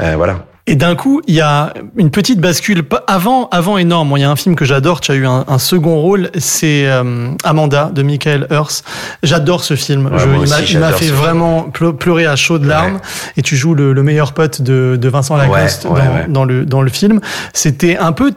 Euh, 0.00 0.14
voilà. 0.16 0.46
Et 0.70 0.76
d'un 0.76 0.94
coup, 0.94 1.20
il 1.26 1.34
y 1.34 1.40
a 1.40 1.74
une 1.96 2.10
petite 2.10 2.40
bascule. 2.40 2.82
Avant, 3.08 3.48
avant 3.48 3.76
énorme. 3.76 4.12
Il 4.16 4.20
y 4.20 4.24
a 4.24 4.30
un 4.30 4.36
film 4.36 4.54
que 4.54 4.64
j'adore. 4.64 5.00
Tu 5.00 5.10
as 5.10 5.16
eu 5.16 5.26
un, 5.26 5.44
un 5.48 5.58
second 5.58 5.96
rôle. 6.00 6.30
C'est 6.38 6.86
euh, 6.86 7.30
Amanda 7.44 7.90
de 7.92 8.02
Michael 8.02 8.46
Hurst. 8.50 8.84
J'adore 9.24 9.64
ce 9.64 9.74
film. 9.74 10.06
Ouais, 10.06 10.18
Je- 10.18 10.26
moi 10.26 10.44
il 10.44 10.48
m'a- 10.48 10.58
aussi, 10.60 10.72
il 10.72 10.78
m'a 10.78 10.86
j'adore 10.86 10.98
fait 11.00 11.04
film. 11.06 11.16
vraiment 11.16 11.68
ple- 11.74 11.96
pleurer 11.96 12.26
à 12.26 12.36
chaudes 12.36 12.64
larmes. 12.64 12.94
Ouais. 12.94 13.00
Et 13.38 13.42
tu 13.42 13.56
joues 13.56 13.74
le, 13.74 13.92
le 13.92 14.02
meilleur 14.04 14.32
pote 14.32 14.62
de, 14.62 14.96
de 15.00 15.08
Vincent 15.08 15.36
Lacoste 15.36 15.86
Ouais, 15.86 15.90
ouais, 15.90 15.98
dans, 16.06 16.14
ouais. 16.14 16.26
dans 16.28 16.44
le 16.44 16.64
dans 16.64 16.82
le 16.82 16.90
film. 16.90 17.20
C'était 17.52 17.96
un 17.98 18.12
peu 18.12 18.32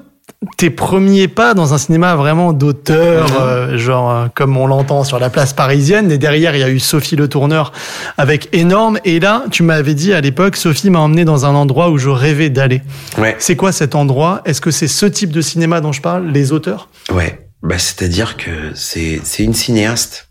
tes 0.57 0.69
premiers 0.69 1.27
pas 1.27 1.53
dans 1.53 1.73
un 1.73 1.77
cinéma 1.77 2.15
vraiment 2.15 2.53
d'auteur, 2.53 3.27
euh, 3.41 3.77
genre 3.77 4.11
euh, 4.11 4.25
comme 4.33 4.57
on 4.57 4.67
l'entend 4.67 5.03
sur 5.03 5.19
la 5.19 5.29
place 5.29 5.53
parisienne. 5.53 6.11
Et 6.11 6.17
derrière, 6.17 6.55
il 6.55 6.59
y 6.59 6.63
a 6.63 6.69
eu 6.69 6.79
Sophie 6.79 7.15
Le 7.15 7.27
Tourneur 7.27 7.71
avec 8.17 8.49
énorme. 8.53 8.99
Et 9.05 9.19
là, 9.19 9.43
tu 9.51 9.63
m'avais 9.63 9.93
dit 9.93 10.13
à 10.13 10.21
l'époque, 10.21 10.55
Sophie 10.55 10.89
m'a 10.89 10.99
emmené 10.99 11.25
dans 11.25 11.45
un 11.45 11.55
endroit 11.55 11.89
où 11.89 11.97
je 11.97 12.09
rêvais 12.09 12.49
d'aller. 12.49 12.81
Ouais. 13.17 13.35
C'est 13.39 13.55
quoi 13.55 13.71
cet 13.71 13.95
endroit? 13.95 14.41
Est-ce 14.45 14.61
que 14.61 14.71
c'est 14.71 14.87
ce 14.87 15.05
type 15.05 15.31
de 15.31 15.41
cinéma 15.41 15.81
dont 15.81 15.91
je 15.91 16.01
parle, 16.01 16.27
les 16.27 16.51
auteurs? 16.51 16.89
Ouais, 17.11 17.47
bah 17.61 17.77
c'est-à-dire 17.77 18.37
que 18.37 18.51
c'est 18.73 19.21
c'est 19.23 19.43
une 19.43 19.53
cinéaste. 19.53 20.29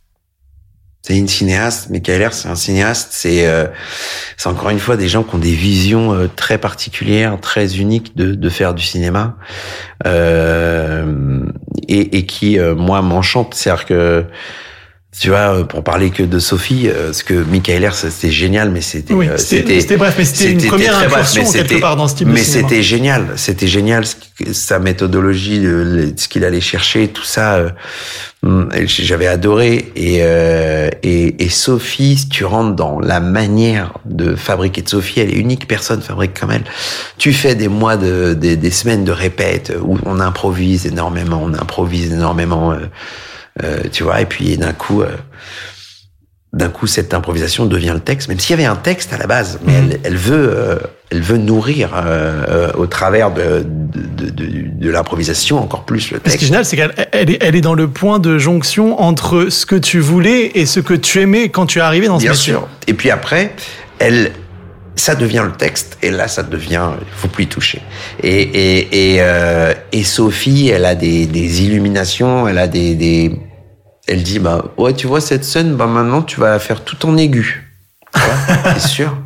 C'est 1.02 1.18
une 1.18 1.26
cinéaste. 1.26 1.90
Michael 1.90 2.22
Herr, 2.22 2.32
c'est 2.32 2.48
un 2.48 2.54
cinéaste. 2.54 3.08
C'est 3.10 3.48
euh, 3.48 3.66
c'est 4.36 4.48
encore 4.48 4.70
une 4.70 4.78
fois 4.78 4.96
des 4.96 5.08
gens 5.08 5.24
qui 5.24 5.34
ont 5.34 5.38
des 5.38 5.54
visions 5.54 6.14
euh, 6.14 6.28
très 6.28 6.58
particulières, 6.58 7.40
très 7.40 7.76
uniques 7.78 8.16
de 8.16 8.48
faire 8.48 8.72
du 8.72 8.84
cinéma, 8.84 9.36
euh, 10.06 11.44
et, 11.88 12.18
et 12.18 12.26
qui 12.26 12.58
euh, 12.58 12.76
moi 12.76 13.02
m'enchantent. 13.02 13.54
C'est-à-dire 13.54 13.84
que 13.84 14.24
tu 15.20 15.28
vois, 15.28 15.54
euh, 15.56 15.64
pour 15.64 15.84
parler 15.84 16.08
que 16.08 16.22
de 16.22 16.38
Sophie, 16.38 16.88
euh, 16.88 17.12
ce 17.12 17.22
que 17.22 17.34
Michael 17.34 17.84
Herr, 17.84 17.94
c'était 17.94 18.30
génial, 18.30 18.70
mais 18.70 18.80
c'était 18.80 19.12
Oui, 19.12 19.28
euh, 19.28 19.36
c'était 19.36 19.78
c'était 19.78 19.98
bref, 19.98 20.14
mais 20.16 20.24
c'était 20.24 20.52
une 20.52 20.62
première 20.66 20.94
bref, 21.00 21.12
incursion 21.12 21.52
quelque 21.52 21.80
part 21.80 21.96
dans 21.96 22.08
ce 22.08 22.14
type 22.16 22.28
de 22.28 22.32
Mais 22.32 22.42
c'était 22.42 22.82
génial, 22.82 23.26
c'était 23.36 23.66
génial 23.66 24.04
sa 24.52 24.78
méthodologie, 24.78 25.62
ce 26.16 26.28
qu'il 26.28 26.44
allait 26.46 26.62
chercher, 26.62 27.08
tout 27.08 27.24
ça. 27.24 27.60
hum, 28.42 28.70
J'avais 28.86 29.26
adoré 29.26 29.92
et, 29.96 30.20
et 31.02 31.44
et 31.44 31.48
Sophie, 31.50 32.16
si 32.16 32.28
tu 32.30 32.46
rentres 32.46 32.74
dans 32.74 32.98
la 32.98 33.20
manière 33.20 33.92
de 34.06 34.34
fabriquer 34.34 34.80
de 34.80 34.88
Sophie, 34.88 35.20
elle 35.20 35.28
est 35.30 35.38
unique, 35.38 35.68
personne 35.68 36.00
fabrique 36.00 36.40
comme 36.40 36.52
elle. 36.52 36.64
Tu 37.18 37.34
fais 37.34 37.54
des 37.54 37.68
mois 37.68 37.98
de 37.98 38.32
des, 38.32 38.56
des 38.56 38.70
semaines 38.70 39.04
de 39.04 39.12
répète 39.12 39.74
où 39.84 39.98
on 40.06 40.20
improvise 40.20 40.86
énormément, 40.86 41.42
on 41.44 41.52
improvise 41.52 42.12
énormément, 42.12 42.74
tu 43.92 44.02
vois, 44.02 44.20
et 44.20 44.26
puis 44.26 44.56
d'un 44.56 44.72
coup. 44.72 45.02
euh, 45.02 45.08
d'un 46.54 46.68
coup, 46.68 46.86
cette 46.86 47.14
improvisation 47.14 47.64
devient 47.64 47.92
le 47.94 48.00
texte, 48.00 48.28
même 48.28 48.38
s'il 48.38 48.50
y 48.50 48.58
avait 48.60 48.66
un 48.70 48.76
texte 48.76 49.14
à 49.14 49.16
la 49.16 49.26
base, 49.26 49.58
mais 49.64 49.72
Mhm. 49.72 49.90
elle, 49.90 50.00
elle 50.04 50.16
veut, 50.18 50.52
euh, 50.54 50.76
elle 51.08 51.22
veut 51.22 51.38
nourrir 51.38 51.94
euh, 51.94 52.44
euh, 52.46 52.72
au 52.76 52.86
travers 52.86 53.30
de 53.32 53.64
de, 53.64 54.28
de, 54.28 54.68
de- 54.68 54.90
l'improvisation 54.90 55.58
encore 55.62 55.84
plus 55.86 56.10
le 56.10 56.18
Ce 56.18 56.22
qui 56.24 56.28
est 56.28 56.32
texte. 56.32 56.44
génial, 56.48 56.64
c'est 56.66 56.76
qu'elle 56.76 56.94
elle 57.12 57.30
est, 57.30 57.38
elle 57.42 57.56
est 57.56 57.62
dans 57.62 57.72
le 57.72 57.88
point 57.88 58.18
de 58.18 58.36
jonction 58.36 59.00
entre 59.00 59.46
ce 59.48 59.64
que 59.64 59.76
tu 59.76 59.98
voulais 59.98 60.50
et 60.54 60.66
ce 60.66 60.80
que 60.80 60.92
tu 60.92 61.20
aimais 61.22 61.48
quand 61.48 61.64
tu 61.64 61.78
es 61.78 61.82
arrivé 61.82 62.06
dans 62.06 62.18
ce 62.18 62.24
Bien 62.24 62.32
métier. 62.32 62.52
sûr. 62.52 62.68
Et 62.86 62.92
puis 62.92 63.10
après, 63.10 63.54
elle, 63.98 64.32
ça 64.96 65.14
devient 65.14 65.44
le 65.44 65.52
texte, 65.52 65.98
et 66.02 66.10
là, 66.10 66.28
ça 66.28 66.42
devient, 66.42 66.90
il 67.00 67.14
faut 67.16 67.28
plus 67.28 67.44
y 67.44 67.46
toucher. 67.46 67.80
Et 68.22 68.42
et 68.42 69.14
et, 69.14 69.16
euh, 69.20 69.72
et 69.92 70.04
Sophie, 70.04 70.68
elle 70.68 70.84
a 70.84 70.94
des 70.94 71.26
des 71.26 71.62
illuminations, 71.62 72.46
elle 72.48 72.58
a 72.58 72.68
des 72.68 72.94
des, 72.94 73.40
elle 74.06 74.22
dit 74.22 74.38
bah 74.38 74.64
ouais, 74.76 74.92
tu 74.94 75.06
vois 75.06 75.20
cette 75.20 75.44
scène, 75.44 75.74
bah 75.74 75.86
maintenant 75.86 76.22
tu 76.22 76.40
vas 76.40 76.50
la 76.50 76.58
faire 76.58 76.84
tout 76.84 77.06
en 77.06 77.16
aigu. 77.16 77.72
Tu 78.14 78.20
vois, 78.20 78.74
c'est 78.74 78.88
sûr. 78.88 79.16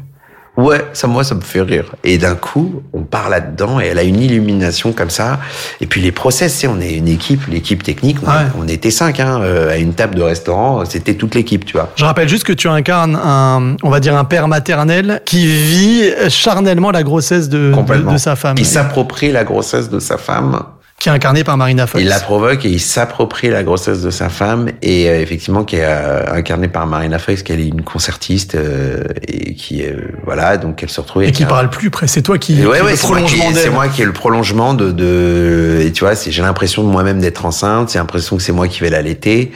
Ouais, 0.56 0.86
ça 0.94 1.06
moi 1.06 1.22
ça 1.22 1.34
me 1.34 1.42
fait 1.42 1.60
rire. 1.60 1.94
Et 2.02 2.16
d'un 2.18 2.34
coup, 2.34 2.82
on 2.94 3.02
part 3.02 3.28
là-dedans 3.28 3.78
et 3.80 3.86
elle 3.86 3.98
a 3.98 4.02
une 4.02 4.20
illumination 4.20 4.92
comme 4.92 5.10
ça. 5.10 5.38
Et 5.80 5.86
puis 5.86 6.00
les 6.00 6.12
process, 6.12 6.54
c'est 6.54 6.66
on 6.66 6.80
est 6.80 6.94
une 6.94 7.08
équipe, 7.08 7.46
l'équipe 7.48 7.82
technique, 7.82 8.18
on, 8.22 8.26
Ouais. 8.26 8.46
on 8.58 8.66
était 8.68 8.90
cinq 8.90 9.20
hein, 9.20 9.40
euh, 9.42 9.70
à 9.72 9.76
une 9.76 9.92
table 9.92 10.14
de 10.14 10.22
restaurant, 10.22 10.84
c'était 10.86 11.14
toute 11.14 11.34
l'équipe, 11.34 11.64
tu 11.66 11.74
vois. 11.74 11.92
Je 11.96 12.04
rappelle 12.04 12.28
juste 12.28 12.44
que 12.44 12.52
tu 12.54 12.68
incarnes 12.68 13.16
un, 13.22 13.76
on 13.82 13.90
va 13.90 14.00
dire 14.00 14.16
un 14.16 14.24
père 14.24 14.48
maternel 14.48 15.20
qui 15.26 15.46
vit 15.46 16.10
charnellement 16.30 16.90
la 16.90 17.02
grossesse 17.02 17.48
de, 17.48 17.72
de, 17.72 18.12
de 18.12 18.16
sa 18.16 18.34
femme, 18.36 18.56
Il 18.58 18.64
s'approprie 18.66 19.32
la 19.32 19.44
grossesse 19.44 19.90
de 19.90 19.98
sa 19.98 20.16
femme. 20.16 20.62
Qui 20.98 21.10
est 21.10 21.12
incarnée 21.12 21.44
par 21.44 21.56
Marina 21.58 21.86
Foïs. 21.86 22.04
Il 22.04 22.08
la 22.08 22.20
provoque 22.20 22.64
et 22.64 22.70
il 22.70 22.80
s'approprie 22.80 23.48
la 23.50 23.62
grossesse 23.62 24.00
de 24.00 24.10
sa 24.10 24.28
femme 24.30 24.70
et 24.80 25.08
euh, 25.10 25.20
effectivement 25.20 25.62
qui 25.62 25.76
est 25.76 25.84
euh, 25.84 26.22
incarnée 26.32 26.68
par 26.68 26.86
Marina 26.86 27.18
Foïs, 27.18 27.42
qui 27.42 27.52
est 27.52 27.66
une 27.66 27.82
concertiste 27.82 28.54
euh, 28.54 29.04
et 29.28 29.54
qui 29.54 29.84
euh, 29.84 29.96
voilà 30.24 30.56
donc 30.56 30.82
elle 30.82 30.88
se 30.88 31.00
retrouve 31.00 31.24
et 31.24 31.32
qui 31.32 31.44
un- 31.44 31.46
parle 31.48 31.68
plus 31.70 31.90
près. 31.90 32.06
C'est 32.06 32.22
toi 32.22 32.38
qui, 32.38 32.64
ouais, 32.64 32.80
le 32.80 32.96
c'est 32.96 33.08
moi, 33.08 33.20
qui, 33.22 33.36
prolongement 33.36 33.50
c'est 33.54 33.70
moi 33.70 33.88
qui 33.88 34.02
est 34.02 34.06
le 34.06 34.12
prolongement 34.14 34.72
de, 34.74 34.90
de 34.90 35.82
et 35.84 35.92
tu 35.92 36.04
vois, 36.04 36.14
c'est, 36.16 36.30
j'ai 36.30 36.42
l'impression 36.42 36.82
de 36.82 36.88
moi-même 36.88 37.20
d'être 37.20 37.44
enceinte, 37.44 37.92
j'ai 37.92 37.98
l'impression 37.98 38.36
que 38.36 38.42
c'est 38.42 38.52
moi 38.52 38.66
qui 38.66 38.80
vais 38.80 38.90
l'allaiter 38.90 39.52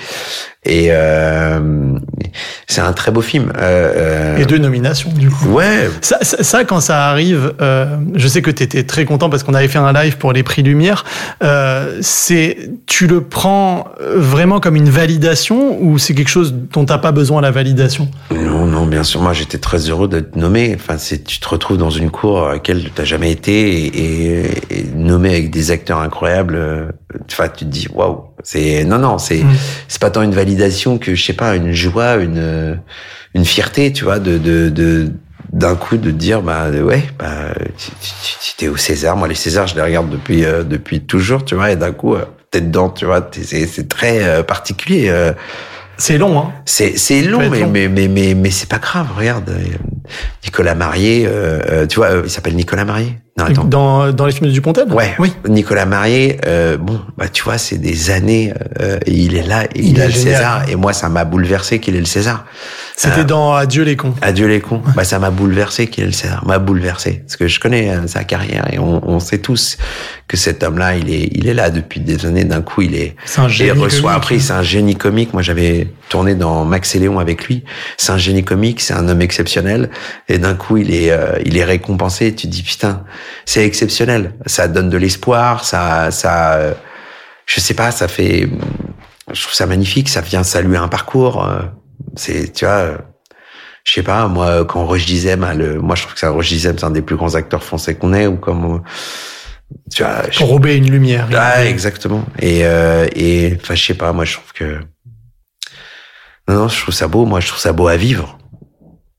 et 0.65 0.89
euh, 0.91 1.59
c'est 2.67 2.83
un 2.83 2.93
très 2.93 3.11
beau 3.11 3.23
film. 3.23 3.51
Euh, 3.59 4.37
Et 4.37 4.45
deux 4.45 4.59
nominations, 4.59 5.11
du 5.11 5.31
coup. 5.31 5.49
Ouais, 5.49 5.89
Ça, 6.03 6.19
ça, 6.21 6.43
ça, 6.43 6.65
quand 6.65 6.81
ça 6.81 7.07
arrive, 7.09 7.55
euh, 7.63 7.97
je 8.15 8.29
sais 8.29 8.43
que 8.43 8.51
tu 8.51 8.63
étais 8.63 8.83
très 8.83 9.07
content 9.07 9.31
parce 9.31 9.43
qu'on 9.43 9.55
avait 9.55 9.69
fait 9.69 9.79
un 9.79 9.93
live 9.95 10.19
pour 10.19 10.33
les 10.35 10.43
prix 10.43 10.63
Lumière. 10.63 11.05
Euh, 11.43 11.99
c'est, 12.03 12.71
tu 12.87 13.07
le 13.07 13.23
prends 13.23 13.89
vraiment 14.15 14.61
comme 14.61 14.77
une 14.77 14.91
validation 14.91 15.81
ou 15.83 15.97
c'est 15.99 16.15
quelque 16.15 16.29
chose 16.29 16.55
dont 16.73 16.85
t'as 16.85 16.99
pas 16.99 17.13
besoin 17.13 17.41
la 17.41 17.51
validation? 17.51 18.11
Non, 18.31 18.67
non, 18.67 18.85
bien 18.87 19.03
sûr. 19.03 19.23
Moi, 19.23 19.33
j'étais 19.33 19.59
très 19.59 19.89
heureux 19.89 20.09
d'être 20.09 20.37
nommé. 20.37 20.77
Enfin, 20.79 20.99
c'est, 20.99 21.25
tu 21.25 21.41
te 21.41 21.49
retrouves 21.49 21.79
dans 21.79 21.91
une 21.91 22.11
cour 22.11 22.47
à 22.47 22.53
laquelle 22.53 22.85
tu 22.85 22.91
n'as 22.99 23.05
jamais 23.07 23.33
été 23.33 23.87
et, 23.87 23.87
et, 23.87 24.45
et 24.71 24.85
nommé 24.95 25.31
avec 25.31 25.51
des 25.51 25.71
acteurs 25.71 26.01
incroyables. 26.01 26.93
Enfin, 27.31 27.49
tu 27.49 27.65
te 27.65 27.71
dis, 27.71 27.89
waouh. 27.93 28.25
C'est, 28.43 28.85
non, 28.85 28.99
non, 28.99 29.19
c'est, 29.19 29.43
Mm. 29.43 29.55
c'est 29.89 30.01
pas 30.01 30.11
tant 30.11 30.23
une 30.23 30.35
validation 30.35 30.99
que, 30.99 31.15
je 31.15 31.25
sais 31.25 31.33
pas, 31.33 31.57
une 31.57 31.73
joie, 31.73 32.17
une, 32.17 32.81
une 33.35 33.45
fierté, 33.45 33.93
tu 33.93 34.05
vois, 34.05 34.19
de, 34.19 34.39
de, 34.39 34.69
de, 34.69 35.13
d'un 35.53 35.75
coup 35.75 35.97
de 35.97 36.11
dire, 36.11 36.43
bah, 36.43 36.71
ouais, 36.71 37.03
bah, 37.19 37.53
tu, 37.77 37.91
tu, 38.01 38.13
tu- 38.41 38.57
t'es 38.57 38.69
au 38.69 38.77
César. 38.77 39.17
Moi, 39.17 39.27
les 39.29 39.35
Césars, 39.35 39.67
je 39.67 39.75
les 39.75 39.83
regarde 39.83 40.09
depuis, 40.11 40.45
euh, 40.45 40.63
depuis 40.63 41.01
toujours, 41.01 41.45
tu 41.45 41.55
vois, 41.57 41.71
et 41.73 41.77
d'un 41.77 41.93
coup, 41.93 42.15
euh, 42.15 42.25
t'es 42.51 42.61
dedans, 42.61 42.89
tu 42.91 43.05
vois, 43.07 43.29
c'est, 43.33 43.67
c'est 43.67 43.89
très 43.89 44.23
euh, 44.25 44.43
particulier. 44.43 45.09
euh, 45.09 45.33
C'est 45.97 46.17
long, 46.19 46.39
hein 46.41 46.53
c'est 46.65 46.97
c'est 46.97 47.21
long, 47.23 47.51
mais, 47.51 47.61
long. 47.61 47.69
mais 47.71 47.89
mais 47.89 48.09
mais 48.09 48.35
mais 48.35 48.51
c'est 48.51 48.69
pas 48.69 48.79
grave. 48.79 49.09
Regarde, 49.17 49.51
euh, 49.51 49.59
Nicolas 50.45 50.75
Marié, 50.75 51.29
tu 51.91 51.97
vois, 51.97 52.09
il 52.25 52.31
s'appelle 52.31 52.55
Nicolas 52.57 52.85
Marié. 52.87 53.19
Attends. 53.47 53.65
dans, 53.65 54.13
dans 54.13 54.27
les 54.27 54.33
films 54.33 54.47
de 54.49 54.53
Dupontel? 54.53 54.93
Ouais, 54.93 55.15
Oui. 55.19 55.33
Nicolas 55.49 55.87
Marié, 55.87 56.39
euh, 56.47 56.77
bon, 56.77 57.01
bah 57.19 57.29
tu 57.29 57.43
vois, 57.43 57.59
c'est 57.59 57.79
des 57.79 58.11
années, 58.11 58.53
euh, 58.81 58.99
et 59.07 59.13
il 59.13 59.37
est 59.37 59.47
là, 59.47 59.65
et 59.65 59.69
il, 59.81 59.89
Il 59.91 60.01
a 60.01 60.05
est 60.05 60.09
le 60.09 60.13
génial. 60.15 60.35
César, 60.37 60.69
et 60.69 60.77
moi 60.77 60.93
ça 60.93 61.09
m'a 61.09 61.25
bouleversé 61.25 61.79
qu'il 61.81 61.97
ait 61.97 62.01
le 62.01 62.05
César. 62.07 62.45
C'était 62.97 63.21
Euh, 63.21 63.25
dans 63.25 63.55
Adieu 63.55 63.83
les 63.83 63.97
cons. 63.97 64.15
Adieu 64.21 64.47
les 64.47 64.61
cons, 64.61 64.83
bah 64.95 65.05
ça 65.05 65.19
m'a 65.19 65.31
bouleversé 65.31 65.87
qu'il 65.87 66.05
ait 66.05 66.09
le 66.09 66.13
César, 66.13 66.45
m'a 66.47 66.59
bouleversé, 66.59 67.23
parce 67.27 67.37
que 67.37 67.47
je 67.49 67.59
connais 67.61 67.91
euh, 67.91 68.07
sa 68.07 68.25
carrière 68.25 68.67
et 68.73 68.79
on, 68.79 69.01
on 69.09 69.21
sait 69.21 69.39
tous 69.39 69.79
que 70.29 70.37
cet 70.37 70.63
homme-là, 70.63 70.97
il 70.97 71.09
est 71.13 71.29
il 71.33 71.47
est 71.49 71.55
là 71.55 71.71
depuis 71.71 72.01
des 72.01 72.27
années. 72.27 72.45
D'un 72.45 72.63
coup, 72.63 72.83
il 72.83 72.95
est 72.95 73.17
C'est 73.25 73.41
un 73.41 73.47
et 73.47 73.51
génie. 73.51 73.71
reçoit 73.81 74.11
un 74.11 74.15
comique. 74.15 74.23
prix, 74.25 74.41
c'est 74.41 74.53
un 74.53 74.63
génie 74.63 74.97
comique. 74.97 75.33
Moi, 75.33 75.43
j'avais 75.43 75.89
tourné 76.11 76.35
dans 76.35 76.67
Max 76.67 76.95
et 76.95 76.99
Léon 76.99 77.19
avec 77.19 77.47
lui. 77.47 77.65
C'est 77.97 78.13
un 78.13 78.19
génie 78.19 78.45
comique, 78.45 78.83
c'est 78.83 78.93
un 78.93 79.09
homme 79.09 79.23
exceptionnel. 79.23 79.89
Et 80.29 80.37
d'un 80.37 80.55
coup, 80.55 80.77
il 80.77 80.93
est, 80.95 81.11
euh, 81.11 81.39
il 81.47 81.57
est 81.57 81.65
récompensé. 81.65 82.27
Et 82.27 82.35
tu 82.35 82.47
te 82.47 82.53
dis 82.53 82.63
putain, 82.63 83.05
c'est 83.47 83.65
exceptionnel. 83.65 84.35
Ça 84.45 84.69
donne 84.69 84.91
de 84.91 84.99
l'espoir. 84.99 85.65
Ça, 85.65 86.11
ça, 86.11 86.55
euh, 86.57 86.75
je 87.47 87.61
sais 87.61 87.75
pas, 87.75 87.91
ça 87.93 88.09
fait. 88.09 88.49
Je 89.33 89.41
trouve 89.43 89.55
ça 89.55 89.65
magnifique. 89.67 90.09
Ça 90.11 90.21
vient 90.21 90.43
saluer 90.43 90.77
un 90.77 90.89
parcours. 90.89 91.47
euh, 91.47 91.63
C'est, 92.17 92.53
tu 92.53 92.67
vois. 92.67 92.75
euh, 92.75 92.99
Je 93.85 93.93
sais 93.93 94.03
pas, 94.03 94.27
moi, 94.29 94.65
quand 94.67 94.85
Roche 94.85 95.07
Dizem 95.07 95.43
a 95.45 95.55
le, 95.55 95.81
moi, 95.81 95.95
je 95.97 96.03
trouve 96.03 96.13
que 96.15 96.21
ça, 96.21 96.29
Roche 96.31 96.49
Dizem, 96.51 96.77
c'est 96.79 96.85
un 96.85 96.91
des 96.91 97.03
plus 97.03 97.17
grands 97.17 97.35
acteurs 97.35 97.63
français 97.63 97.95
qu'on 97.95 98.13
ait, 98.13 98.27
ou 98.27 98.37
comme, 98.37 98.65
euh, 98.75 98.79
tu 99.95 100.03
vois, 100.03 100.23
je- 100.31 100.39
Pour 100.39 100.49
rober 100.49 100.77
une 100.77 100.91
lumière. 100.91 101.29
ah, 101.37 101.65
exactement. 101.65 102.25
Et, 102.41 102.61
euh, 102.65 103.07
et, 103.17 103.57
enfin, 103.63 103.75
je 103.75 103.85
sais 103.87 103.95
pas, 103.95 104.13
moi, 104.13 104.25
je 104.25 104.35
trouve 104.35 104.53
que, 104.53 104.81
non, 106.51 106.63
non, 106.63 106.69
je 106.69 106.83
trouve 106.83 106.95
ça 106.95 107.07
beau. 107.07 107.25
Moi, 107.27 107.39
je 107.39 107.47
trouve 107.47 107.61
ça 107.61 107.73
beau 107.73 107.87
à 107.87 107.97
vivre. 107.97 108.37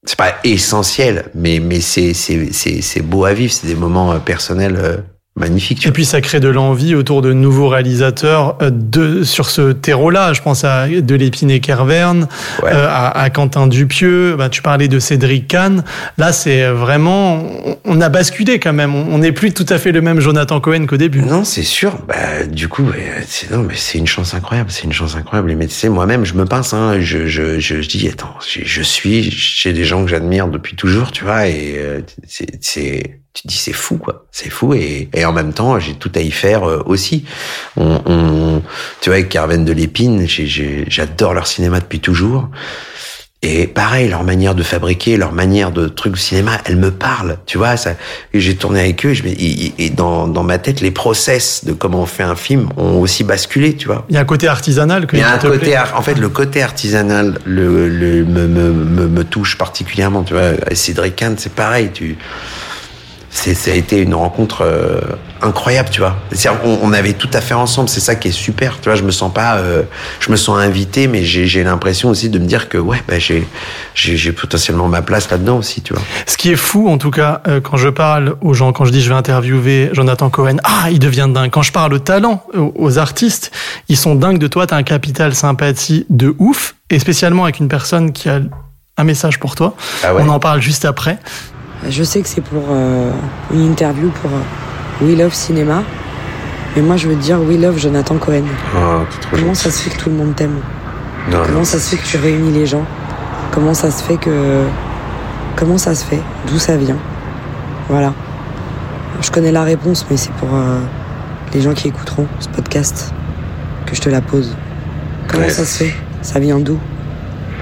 C'est 0.03 0.17
pas 0.17 0.35
essentiel, 0.43 1.29
mais, 1.33 1.59
mais 1.59 1.79
c'est, 1.79 2.13
c'est, 2.13 2.51
c'est, 2.51 3.01
beau 3.01 3.23
à 3.23 3.33
vivre. 3.33 3.53
C'est 3.53 3.67
des 3.67 3.75
moments 3.75 4.11
euh, 4.11 4.19
personnels 4.19 5.05
euh, 5.41 5.87
Et 5.87 5.91
puis 5.91 6.05
ça 6.05 6.21
crée 6.21 6.39
de 6.39 6.47
l'envie 6.49 6.95
autour 6.95 7.21
de 7.21 7.33
nouveaux 7.33 7.67
réalisateurs 7.67 8.57
euh, 8.61 8.69
de 8.71 9.23
sur 9.23 9.49
ce 9.49 9.71
terreau-là. 9.71 10.33
Je 10.33 10.41
pense 10.41 10.63
à 10.63 10.87
de 10.87 11.15
l'Épine 11.15 11.51
et 11.51 11.59
Kerverne, 11.59 12.27
Ouais. 12.63 12.71
euh, 12.73 12.87
à, 12.89 13.19
à 13.21 13.29
Quentin 13.29 13.67
Dupieux. 13.67 14.35
Bah, 14.37 14.49
tu 14.49 14.61
parlais 14.61 14.87
de 14.87 14.99
Cédric 14.99 15.47
Kahn. 15.47 15.83
Là, 16.17 16.31
c'est 16.33 16.65
vraiment, 16.67 17.43
on, 17.85 18.01
a 18.01 18.09
basculé 18.09 18.59
quand 18.59 18.73
même. 18.73 18.95
On 18.95 19.17
n'est 19.19 19.31
plus 19.31 19.53
tout 19.53 19.65
à 19.69 19.77
fait 19.77 19.91
le 19.91 20.01
même 20.01 20.19
Jonathan 20.19 20.59
Cohen 20.59 20.85
qu'au 20.85 20.97
début. 20.97 21.21
Non, 21.21 21.43
c'est 21.43 21.63
sûr. 21.63 21.97
Bah, 22.07 22.45
du 22.49 22.67
coup, 22.67 22.85
c'est 23.27 23.51
non, 23.51 23.59
mais 23.59 23.75
c'est 23.75 23.97
une 23.97 24.07
chance 24.07 24.33
incroyable. 24.33 24.69
C'est 24.71 24.83
une 24.83 24.93
chance 24.93 25.15
incroyable. 25.15 25.53
Mais 25.55 25.67
tu 25.67 25.73
sais, 25.73 25.89
moi-même, 25.89 26.25
je 26.25 26.33
me 26.33 26.45
pince. 26.45 26.73
Hein, 26.73 26.99
je, 26.99 27.27
je, 27.27 27.59
je, 27.59 27.81
je 27.81 27.87
dis, 27.89 28.07
attends, 28.07 28.33
je, 28.47 28.61
je 28.63 28.81
suis 28.81 29.29
chez 29.31 29.73
des 29.73 29.83
gens 29.83 30.03
que 30.03 30.09
j'admire 30.09 30.47
depuis 30.47 30.75
toujours, 30.75 31.11
tu 31.11 31.23
vois. 31.23 31.47
Et 31.47 31.75
euh, 31.77 32.01
c'est, 32.27 32.47
c'est, 32.61 33.20
tu 33.33 33.43
te 33.43 33.47
dis 33.47 33.57
c'est 33.57 33.73
fou 33.73 33.97
quoi, 33.97 34.25
c'est 34.31 34.49
fou 34.49 34.73
et, 34.73 35.09
et 35.13 35.25
en 35.25 35.31
même 35.33 35.53
temps 35.53 35.79
j'ai 35.79 35.93
tout 35.93 36.11
à 36.15 36.19
y 36.19 36.31
faire 36.31 36.63
euh, 36.67 36.81
aussi. 36.85 37.25
On, 37.77 38.01
on, 38.05 38.61
tu 39.01 39.09
vois 39.09 39.17
avec 39.17 39.29
Carven 39.29 39.63
de 39.65 39.71
l'Épine, 39.71 40.25
j'adore 40.27 41.33
leur 41.33 41.47
cinéma 41.47 41.79
depuis 41.79 41.99
toujours. 41.99 42.49
Et 43.43 43.65
pareil, 43.65 44.07
leur 44.07 44.23
manière 44.23 44.53
de 44.53 44.61
fabriquer, 44.61 45.17
leur 45.17 45.31
manière 45.31 45.71
de 45.71 45.87
truc 45.87 46.13
de 46.13 46.17
cinéma, 46.19 46.59
elle 46.65 46.75
me 46.75 46.91
parle, 46.91 47.37
tu 47.47 47.57
vois. 47.57 47.75
Ça, 47.75 47.95
j'ai 48.35 48.55
tourné 48.55 48.81
avec 48.81 49.03
eux, 49.03 49.09
et 49.09 49.15
je 49.15 49.23
et, 49.25 49.73
et 49.79 49.89
dans, 49.89 50.27
dans 50.27 50.43
ma 50.43 50.59
tête, 50.59 50.79
les 50.79 50.91
process 50.91 51.65
de 51.65 51.73
comment 51.73 52.03
on 52.03 52.05
fait 52.05 52.21
un 52.21 52.35
film 52.35 52.69
ont 52.77 52.99
aussi 53.01 53.23
basculé, 53.23 53.75
tu 53.75 53.87
vois. 53.87 54.05
Il 54.09 54.13
y 54.15 54.19
a 54.19 54.21
un 54.21 54.25
côté 54.25 54.47
artisanal 54.47 55.07
que 55.07 55.15
Il 55.15 55.21
y 55.21 55.23
a 55.23 55.33
un 55.33 55.39
côté, 55.39 55.57
plaît. 55.57 55.77
en 55.95 56.03
fait, 56.03 56.19
le 56.19 56.29
côté 56.29 56.61
artisanal 56.61 57.39
le, 57.43 57.89
le, 57.89 58.23
me, 58.25 58.45
me, 58.47 58.71
me, 58.73 59.07
me 59.07 59.23
touche 59.23 59.57
particulièrement. 59.57 60.21
Tu 60.21 60.33
vois, 60.33 60.51
Cédric 60.75 61.15
Kahn, 61.15 61.33
c'est 61.39 61.53
pareil. 61.53 61.89
Tu, 61.91 62.19
c'est, 63.31 63.53
ça 63.55 63.71
a 63.71 63.73
été 63.73 63.99
une 63.99 64.13
rencontre 64.13 64.61
euh, 64.61 64.99
incroyable, 65.41 65.89
tu 65.89 66.01
vois. 66.01 66.17
C'est-à-dire, 66.31 66.59
on, 66.65 66.79
on 66.83 66.93
avait 66.93 67.13
tout 67.13 67.29
à 67.33 67.39
faire 67.39 67.59
ensemble. 67.59 67.87
C'est 67.87 68.01
ça 68.01 68.15
qui 68.15 68.27
est 68.27 68.31
super. 68.31 68.77
Tu 68.81 68.89
vois, 68.89 68.95
je 68.95 69.03
me 69.03 69.11
sens 69.11 69.33
pas, 69.33 69.55
euh, 69.55 69.83
je 70.19 70.29
me 70.29 70.35
sens 70.35 70.59
invité, 70.59 71.07
mais 71.07 71.23
j'ai, 71.23 71.47
j'ai 71.47 71.63
l'impression 71.63 72.09
aussi 72.09 72.29
de 72.29 72.37
me 72.39 72.45
dire 72.45 72.67
que 72.67 72.77
ouais, 72.77 73.01
bah, 73.07 73.19
j'ai, 73.19 73.47
j'ai, 73.95 74.17
j'ai 74.17 74.33
potentiellement 74.33 74.89
ma 74.89 75.01
place 75.01 75.29
là-dedans 75.31 75.57
aussi, 75.57 75.81
tu 75.81 75.93
vois. 75.93 76.03
Ce 76.27 76.35
qui 76.35 76.51
est 76.51 76.57
fou, 76.57 76.89
en 76.89 76.97
tout 76.97 77.11
cas, 77.11 77.41
euh, 77.47 77.61
quand 77.61 77.77
je 77.77 77.87
parle 77.87 78.35
aux 78.41 78.53
gens, 78.53 78.73
quand 78.73 78.83
je 78.83 78.91
dis 78.91 79.01
je 79.01 79.09
vais 79.09 79.15
interviewer 79.15 79.89
Jonathan 79.93 80.29
Cohen, 80.29 80.57
ah, 80.65 80.89
il 80.91 80.99
devient 80.99 81.29
dingue. 81.33 81.51
Quand 81.51 81.63
je 81.63 81.71
parle 81.71 81.93
au 81.93 81.99
talent, 81.99 82.43
aux, 82.53 82.73
aux 82.75 82.97
artistes, 82.97 83.51
ils 83.87 83.97
sont 83.97 84.15
dingues 84.15 84.39
de 84.39 84.47
toi. 84.47 84.67
T'as 84.67 84.75
un 84.75 84.83
capital 84.83 85.33
sympathie 85.33 86.05
de 86.09 86.35
ouf, 86.37 86.75
et 86.89 86.99
spécialement 86.99 87.45
avec 87.45 87.59
une 87.59 87.69
personne 87.69 88.11
qui 88.11 88.27
a 88.27 88.41
un 88.97 89.03
message 89.05 89.39
pour 89.39 89.55
toi. 89.55 89.73
Ah 90.03 90.13
ouais. 90.13 90.21
On 90.25 90.29
en 90.29 90.39
parle 90.39 90.61
juste 90.61 90.83
après. 90.83 91.17
Je 91.89 92.03
sais 92.03 92.21
que 92.21 92.27
c'est 92.27 92.41
pour 92.41 92.63
euh, 92.71 93.11
une 93.53 93.71
interview 93.71 94.09
pour 94.21 94.29
euh, 94.31 95.05
We 95.05 95.17
Love 95.17 95.33
Cinéma. 95.33 95.83
Mais 96.75 96.81
moi, 96.81 96.95
je 96.95 97.07
veux 97.07 97.15
dire 97.15 97.41
We 97.41 97.59
Love 97.59 97.77
Jonathan 97.79 98.17
Cohen. 98.17 98.43
Oh, 98.75 98.99
trop 99.21 99.35
Comment 99.37 99.53
ça 99.53 99.71
se 99.71 99.81
fait 99.83 99.89
que 99.89 99.97
tout 100.01 100.09
le 100.09 100.15
monde 100.15 100.35
t'aime? 100.35 100.59
Comment 101.31 101.47
non, 101.59 101.63
ça 101.63 101.79
se 101.79 101.89
fait 101.89 101.97
que 101.97 102.05
tu 102.07 102.17
réunis 102.17 102.51
les 102.51 102.65
gens? 102.65 102.85
Comment 103.51 103.73
ça 103.73 103.91
se 103.91 104.03
fait 104.03 104.17
que. 104.17 104.63
Comment 105.55 105.77
ça 105.77 105.93
se 105.95 106.05
fait? 106.05 106.21
D'où 106.47 106.57
ça 106.59 106.77
vient? 106.77 106.97
Voilà. 107.89 108.13
Je 109.21 109.29
connais 109.31 109.51
la 109.51 109.63
réponse, 109.63 110.05
mais 110.09 110.17
c'est 110.17 110.31
pour 110.33 110.49
euh, 110.53 110.79
les 111.53 111.61
gens 111.61 111.73
qui 111.73 111.87
écouteront 111.89 112.25
ce 112.39 112.47
podcast 112.47 113.13
que 113.85 113.95
je 113.95 114.01
te 114.01 114.09
la 114.09 114.21
pose. 114.21 114.55
Comment 115.27 115.43
Ouais. 115.43 115.49
ça 115.49 115.65
se 115.65 115.83
fait? 115.83 115.93
Ça 116.21 116.39
vient 116.39 116.59
d'où? 116.59 116.77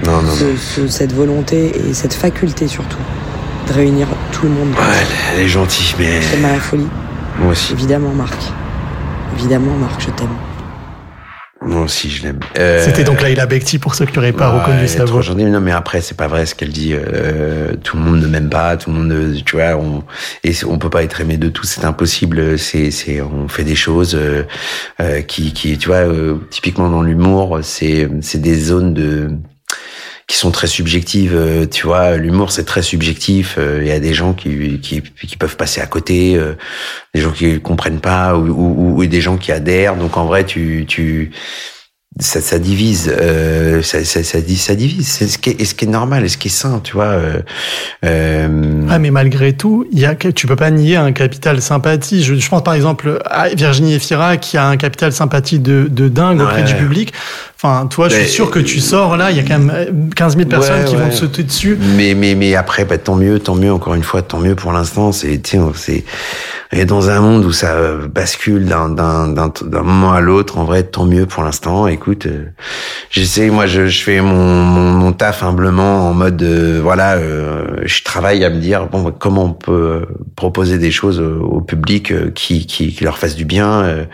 Non, 0.06 0.12
non, 0.12 0.22
non. 0.22 0.30
Ce- 0.32 0.56
ce- 0.56 0.88
Cette 0.88 1.12
volonté 1.12 1.72
et 1.88 1.92
cette 1.94 2.14
faculté 2.14 2.68
surtout 2.68 2.96
de 3.70 3.74
réunir 3.76 4.06
tout 4.32 4.44
le 4.44 4.50
monde. 4.50 4.70
Ouais, 4.70 5.06
elle 5.34 5.40
est 5.44 5.48
gentille, 5.48 5.94
mais 5.98 6.18
à 6.44 6.52
la 6.52 6.60
folie. 6.60 6.88
moi 7.38 7.52
aussi. 7.52 7.72
Évidemment, 7.72 8.10
Marc. 8.10 8.36
Évidemment, 9.38 9.74
Marc, 9.76 10.00
je 10.00 10.10
t'aime. 10.10 10.28
Moi 11.62 11.82
aussi, 11.82 12.08
je 12.10 12.22
l'aime. 12.22 12.40
Euh, 12.58 12.82
C'était 12.82 13.04
donc 13.04 13.20
Laila 13.20 13.44
Bekti 13.44 13.78
pour 13.78 13.94
ceux 13.94 14.06
qui 14.06 14.16
n'auraient 14.16 14.32
pas 14.32 14.50
Ouais, 14.50 14.60
reconnu 14.60 14.88
sa 14.88 15.04
voix. 15.04 15.22
Non, 15.36 15.60
mais 15.60 15.72
après, 15.72 16.00
c'est 16.00 16.16
pas 16.16 16.26
vrai 16.26 16.46
ce 16.46 16.54
qu'elle 16.54 16.70
dit. 16.70 16.94
Euh, 16.94 17.74
tout 17.84 17.98
le 17.98 18.02
monde 18.02 18.20
ne 18.22 18.26
m'aime 18.26 18.48
pas, 18.48 18.78
tout 18.78 18.90
le 18.90 18.96
monde, 18.96 19.08
ne- 19.08 19.34
tu 19.40 19.56
vois, 19.56 19.76
on, 19.76 20.02
et 20.42 20.54
c'est- 20.54 20.64
on 20.64 20.78
peut 20.78 20.88
pas 20.88 21.02
être 21.02 21.20
aimé 21.20 21.36
de 21.36 21.50
tous, 21.50 21.64
c'est 21.64 21.84
impossible. 21.84 22.58
C'est, 22.58 22.90
c'est, 22.90 23.20
on 23.20 23.46
fait 23.46 23.64
des 23.64 23.74
choses 23.74 24.14
euh, 24.14 24.44
euh, 25.00 25.20
qui, 25.20 25.52
qui, 25.52 25.76
tu 25.76 25.88
vois, 25.88 25.96
euh, 25.98 26.36
typiquement 26.50 26.88
dans 26.88 27.02
l'humour, 27.02 27.58
c'est, 27.62 28.08
c'est 28.22 28.40
des 28.40 28.58
zones 28.58 28.94
de 28.94 29.30
qui 30.30 30.36
sont 30.36 30.52
très 30.52 30.68
subjectives. 30.68 31.34
euh, 31.34 31.66
Tu 31.66 31.88
vois, 31.88 32.16
l'humour 32.16 32.52
c'est 32.52 32.62
très 32.62 32.82
subjectif. 32.82 33.56
euh, 33.58 33.80
Il 33.82 33.88
y 33.88 33.90
a 33.90 33.98
des 33.98 34.14
gens 34.14 34.32
qui, 34.32 34.78
qui, 34.80 35.02
qui 35.02 35.36
peuvent 35.36 35.56
passer 35.56 35.80
à 35.80 35.86
côté, 35.86 36.36
euh, 36.36 36.52
des 37.12 37.20
gens 37.20 37.32
qui 37.32 37.58
comprennent 37.60 37.98
pas, 37.98 38.36
ou, 38.36 38.46
ou, 38.46 38.94
ou 39.02 39.06
des 39.06 39.20
gens 39.20 39.36
qui 39.36 39.50
adhèrent. 39.50 39.96
Donc 39.96 40.16
en 40.16 40.26
vrai, 40.26 40.44
tu, 40.44 40.84
tu 40.86 41.32
ça, 42.20 42.40
ça 42.40 42.58
divise, 42.60 43.12
euh, 43.20 43.82
ça, 43.82 44.04
ça, 44.04 44.22
ça, 44.22 44.38
ça 44.44 44.74
divise. 44.74 45.08
C'est 45.08 45.26
ce 45.26 45.38
qui 45.38 45.50
est, 45.50 45.64
ce 45.64 45.74
qui 45.74 45.84
est 45.84 45.88
normal, 45.88 46.24
et 46.24 46.28
ce 46.28 46.38
qui 46.38 46.46
est 46.48 46.50
sain, 46.50 46.80
tu 46.82 46.92
vois. 46.92 47.04
Euh, 47.06 47.40
euh, 48.04 48.82
Ah, 48.88 48.98
mais 49.00 49.10
malgré 49.10 49.52
tout, 49.52 49.86
il 49.92 49.98
y 49.98 50.06
a, 50.06 50.14
tu 50.14 50.46
peux 50.46 50.56
pas 50.56 50.70
nier 50.70 50.94
un 50.96 51.12
capital 51.12 51.60
sympathie. 51.60 52.22
Je, 52.22 52.34
je 52.36 52.48
pense 52.48 52.62
par 52.62 52.74
exemple 52.74 53.20
à 53.24 53.48
Virginie 53.48 53.94
Efira 53.94 54.36
qui 54.36 54.56
a 54.56 54.66
un 54.66 54.76
capital 54.76 55.12
sympathie 55.12 55.58
de, 55.58 55.88
de 55.90 56.08
dingue 56.08 56.40
auprès 56.40 56.62
du 56.64 56.74
public. 56.74 57.12
Enfin, 57.62 57.86
toi, 57.88 58.08
je 58.08 58.14
suis 58.14 58.28
sûr 58.28 58.50
que 58.50 58.58
tu 58.58 58.80
sors 58.80 59.18
là, 59.18 59.30
il 59.30 59.36
y 59.36 59.40
a 59.40 59.42
quand 59.42 59.58
même 59.58 60.08
15 60.16 60.36
000 60.38 60.48
personnes 60.48 60.78
Ouais, 60.78 60.84
qui 60.86 60.96
vont 60.96 61.10
te 61.10 61.14
sauter 61.14 61.42
dessus. 61.42 61.76
Mais 61.94 62.14
mais 62.14 62.34
mais 62.34 62.54
après 62.54 62.86
bah, 62.86 62.96
tant 62.96 63.16
mieux 63.16 63.38
tant 63.38 63.54
mieux 63.54 63.70
encore 63.70 63.92
une 63.94 64.02
fois 64.02 64.22
tant 64.22 64.38
mieux 64.38 64.54
pour 64.54 64.72
l'instant. 64.72 65.12
C'est 65.12 65.38
c'est 65.74 66.04
et 66.72 66.84
dans 66.86 67.10
un 67.10 67.20
monde 67.20 67.44
où 67.44 67.52
ça 67.52 67.72
euh, 67.74 68.06
bascule 68.08 68.64
d'un 68.64 68.88
d'un 68.88 69.28
d'un 69.28 69.52
d'un 69.62 69.82
moment 69.82 70.12
à 70.14 70.20
l'autre. 70.20 70.56
En 70.56 70.64
vrai 70.64 70.84
tant 70.84 71.04
mieux 71.04 71.26
pour 71.26 71.42
l'instant. 71.42 71.86
Écoute 71.86 72.24
euh, 72.24 72.46
j'essaie 73.10 73.50
moi 73.50 73.66
je 73.66 73.88
je 73.88 74.02
fais 74.04 74.22
mon, 74.22 74.64
mon 74.64 74.92
mon 74.92 75.12
taf 75.12 75.42
humblement 75.42 76.08
en 76.08 76.14
mode 76.14 76.40
euh, 76.42 76.80
voilà 76.82 77.16
euh, 77.16 77.66
je 77.84 78.02
travaille 78.04 78.42
à 78.42 78.48
me 78.48 78.58
dire 78.58 78.86
bon 78.86 79.02
bah, 79.02 79.14
comment 79.18 79.44
on 79.44 79.52
peut 79.52 79.72
euh, 79.72 80.06
proposer 80.34 80.78
des 80.78 80.90
choses 80.92 81.20
au, 81.20 81.40
au 81.42 81.60
public 81.60 82.10
euh, 82.10 82.30
qui 82.34 82.66
qui 82.66 82.94
qui 82.94 83.04
leur 83.04 83.18
fassent 83.18 83.36
du 83.36 83.44
bien 83.44 83.82
euh, 83.82 84.04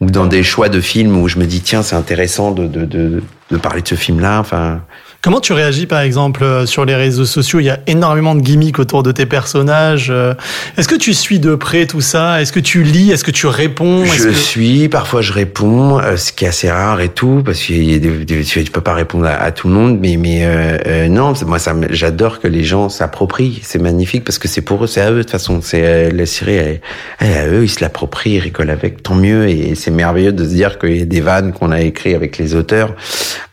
ou 0.00 0.06
dans 0.10 0.26
des 0.26 0.42
choix 0.42 0.68
de 0.68 0.80
films 0.80 1.16
où 1.16 1.28
je 1.28 1.38
me 1.38 1.44
dis 1.44 1.60
tiens 1.60 1.82
c'est 1.82 1.94
intéressant 1.96 2.50
de 2.50 2.71
de 2.72 2.84
de 2.84 3.22
de 3.50 3.56
parler 3.56 3.82
de 3.82 3.88
ce 3.88 3.94
film 3.94 4.20
là 4.20 4.40
enfin 4.40 4.82
Comment 5.24 5.38
tu 5.38 5.52
réagis 5.52 5.86
par 5.86 6.00
exemple 6.00 6.42
euh, 6.42 6.66
sur 6.66 6.84
les 6.84 6.96
réseaux 6.96 7.24
sociaux? 7.24 7.60
Il 7.60 7.66
y 7.66 7.70
a 7.70 7.78
énormément 7.86 8.34
de 8.34 8.40
gimmicks 8.40 8.80
autour 8.80 9.04
de 9.04 9.12
tes 9.12 9.24
personnages. 9.24 10.08
euh, 10.10 10.34
Est-ce 10.76 10.88
que 10.88 10.96
tu 10.96 11.14
suis 11.14 11.38
de 11.38 11.54
près 11.54 11.86
tout 11.86 12.00
ça? 12.00 12.42
Est-ce 12.42 12.50
que 12.50 12.58
tu 12.58 12.82
lis? 12.82 13.12
Est-ce 13.12 13.22
que 13.22 13.30
tu 13.30 13.46
réponds? 13.46 14.04
Je 14.04 14.24
que- 14.24 14.32
suis, 14.32 14.88
parfois 14.88 15.20
je 15.22 15.32
réponds, 15.32 16.00
euh, 16.00 16.16
ce 16.16 16.32
qui 16.32 16.44
est 16.44 16.48
assez 16.48 16.68
rare 16.68 17.00
et 17.00 17.08
tout, 17.08 17.42
parce 17.46 17.60
que 17.62 17.72
y 17.72 17.94
a 17.94 17.98
des- 18.00 18.24
des- 18.24 18.42
tu, 18.42 18.64
peux 18.64 18.80
pas 18.80 18.94
répondre 18.94 19.26
à, 19.26 19.34
à 19.34 19.52
tout 19.52 19.68
le 19.68 19.74
monde, 19.74 20.00
mais 20.00 20.16
mais 20.16 20.44
euh, 20.44 20.78
euh, 20.88 21.08
non, 21.08 21.34
moi 21.46 21.60
ça, 21.60 21.72
j'adore 21.90 22.40
que 22.40 22.48
les 22.48 22.64
gens 22.64 22.88
s'approprient, 22.88 23.60
c'est 23.62 23.80
magnifique 23.80 24.24
parce 24.24 24.38
que 24.40 24.48
c'est 24.48 24.60
pour 24.62 24.82
eux, 24.82 24.86
c'est 24.88 25.02
à 25.02 25.12
eux 25.12 25.18
de 25.18 25.22
toute 25.22 25.30
façon, 25.30 25.60
c'est 25.62 26.10
la 26.10 26.26
série, 26.26 26.54
elle, 26.54 26.80
elle 27.20 27.30
est 27.30 27.38
à 27.38 27.46
eux, 27.46 27.62
ils 27.62 27.70
se 27.70 27.80
l'approprient, 27.80 28.32
ils 28.34 28.40
rigolent 28.40 28.70
avec, 28.70 29.04
tant 29.04 29.14
mieux, 29.14 29.48
et 29.48 29.76
c'est 29.76 29.92
merveilleux 29.92 30.32
de 30.32 30.42
se 30.42 30.48
dire 30.50 30.80
qu'il 30.80 30.96
y 30.96 31.02
a 31.02 31.04
des 31.04 31.20
vannes 31.20 31.52
qu'on 31.52 31.70
a 31.70 31.80
écrites 31.80 32.16
avec 32.16 32.38
les 32.38 32.56
auteurs 32.56 32.96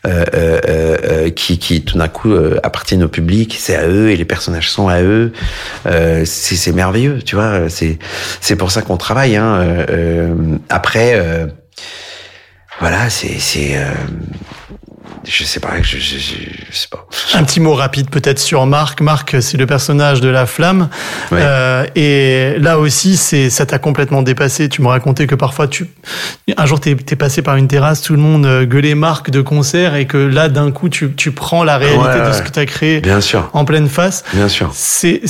euh, 0.04 1.30
qui 1.30 1.59
qui 1.60 1.82
tout 1.82 1.98
d'un 1.98 2.08
coup 2.08 2.32
euh, 2.32 2.58
appartiennent 2.64 3.04
au 3.04 3.08
public, 3.08 3.56
c'est 3.58 3.76
à 3.76 3.86
eux 3.86 4.10
et 4.10 4.16
les 4.16 4.24
personnages 4.24 4.70
sont 4.70 4.88
à 4.88 5.02
eux, 5.02 5.32
euh, 5.86 6.24
c'est 6.24 6.72
merveilleux, 6.72 7.22
tu 7.22 7.36
vois, 7.36 7.68
c'est 7.68 7.98
c'est 8.40 8.56
pour 8.56 8.72
ça 8.72 8.82
qu'on 8.82 8.96
travaille. 8.96 9.36
Hein. 9.36 9.60
euh, 9.90 10.34
après, 10.68 11.14
voilà, 12.80 13.10
c'est 13.10 13.38
c'est 13.38 13.76
je 15.26 15.44
sais 15.44 15.60
pas, 15.60 15.70
je, 15.82 15.98
je, 15.98 16.18
je, 16.18 16.76
sais 16.76 16.88
pas. 16.90 17.06
Un 17.34 17.44
petit 17.44 17.60
mot 17.60 17.74
rapide 17.74 18.08
peut-être 18.10 18.38
sur 18.38 18.64
Marc. 18.66 19.00
Marc, 19.00 19.36
c'est 19.42 19.56
le 19.58 19.66
personnage 19.66 20.20
de 20.20 20.28
la 20.28 20.46
flamme. 20.46 20.88
Euh, 21.32 21.84
et 21.94 22.54
là 22.58 22.78
aussi, 22.78 23.16
c'est 23.16 23.50
ça 23.50 23.66
t'a 23.66 23.78
complètement 23.78 24.22
dépassé. 24.22 24.68
Tu 24.68 24.82
me 24.82 24.88
racontais 24.88 25.26
que 25.26 25.34
parfois, 25.34 25.68
tu 25.68 25.86
un 26.56 26.66
jour, 26.66 26.80
t'es 26.80 26.92
es 26.92 27.16
passé 27.16 27.42
par 27.42 27.56
une 27.56 27.68
terrasse, 27.68 28.02
tout 28.02 28.14
le 28.14 28.18
monde 28.20 28.46
euh, 28.46 28.64
gueulait 28.64 28.94
Marc 28.94 29.30
de 29.30 29.40
concert, 29.42 29.94
et 29.94 30.06
que 30.06 30.16
là, 30.16 30.48
d'un 30.48 30.70
coup, 30.70 30.88
tu, 30.88 31.12
tu 31.14 31.32
prends 31.32 31.64
la 31.64 31.76
réalité 31.78 32.00
Ouais, 32.20 32.26
de 32.28 32.32
ce 32.32 32.42
que 32.42 32.48
t'as 32.50 32.66
créé 32.66 33.00
Bien 33.00 33.20
sûr, 33.20 33.50
en 33.52 33.64
pleine 33.64 33.88
face. 33.88 34.24
bien 34.32 34.48
sûr. 34.48 34.70
C'est- 34.74 35.20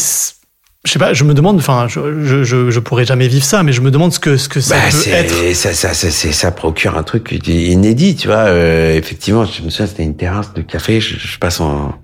je 0.85 0.93
sais 0.93 0.99
pas, 0.99 1.13
je 1.13 1.25
me 1.25 1.35
demande, 1.35 1.59
enfin, 1.59 1.87
je, 1.89 2.25
je, 2.25 2.43
je, 2.43 2.71
je 2.71 2.81
pourrais 2.81 3.05
jamais 3.05 3.29
vivre 3.29 3.45
ça, 3.45 3.63
mais 3.63 3.73
je 3.73 3.83
me 3.83 3.91
demande 3.91 4.13
ce 4.15 4.19
que, 4.19 4.37
ce 4.39 4.49
que 4.49 4.61
ça 4.61 4.77
Bah, 4.77 4.81
peut 4.91 5.11
être. 5.11 5.55
ça, 5.55 5.75
ça, 5.75 5.93
ça, 5.93 6.11
ça 6.11 6.51
procure 6.53 6.97
un 6.97 7.03
truc 7.03 7.31
inédit, 7.47 8.17
tu 8.17 8.29
vois. 8.29 8.47
Euh, 8.47 8.97
effectivement, 8.97 9.45
je 9.45 9.63
me 9.63 9.69
souviens, 9.71 9.87
c'était 9.87 10.05
une 10.05 10.17
terrasse 10.17 10.55
de 10.55 10.63
café. 10.63 11.01
Je, 11.03 11.19
je 11.19 11.39
passe 11.39 11.61
en, 11.61 11.95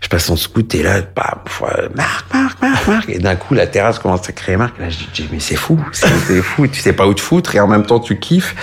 je 0.00 0.06
passe 0.06 0.30
en 0.30 0.36
scout 0.36 0.72
et 0.76 0.84
là, 0.84 1.00
bah, 1.16 1.42
euh, 1.62 1.88
Marc, 1.96 2.32
Marc, 2.32 2.62
Marc, 2.62 2.86
Marc. 2.86 3.08
Et 3.08 3.18
d'un 3.18 3.34
coup, 3.34 3.54
la 3.54 3.66
terrasse 3.66 3.98
commence 3.98 4.28
à 4.28 4.32
créer 4.32 4.56
Marc. 4.56 4.76
Et 4.78 4.82
là, 4.84 4.90
je 4.90 4.98
dis, 5.12 5.28
mais 5.32 5.40
c'est 5.40 5.56
fou, 5.56 5.80
c'est 5.90 6.06
fou. 6.40 6.68
Tu 6.68 6.78
sais 6.80 6.92
pas 6.92 7.08
où 7.08 7.14
te 7.14 7.20
foutre 7.20 7.56
et 7.56 7.60
en 7.60 7.66
même 7.66 7.84
temps, 7.84 7.98
tu 7.98 8.16
kiffes. 8.20 8.54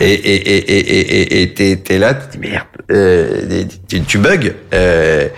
Et, 0.00 0.04
et, 0.12 0.34
et, 0.36 0.78
et, 0.78 1.42
et, 1.42 1.72
et, 1.72 1.82
et 1.94 1.98
là, 1.98 2.14
tu 2.14 2.38
dis, 2.38 2.48
merde, 2.48 2.66
euh, 2.92 3.64
tu, 3.88 4.02
tu 4.02 4.18
bugs. 4.18 4.52
Euh, 4.72 5.28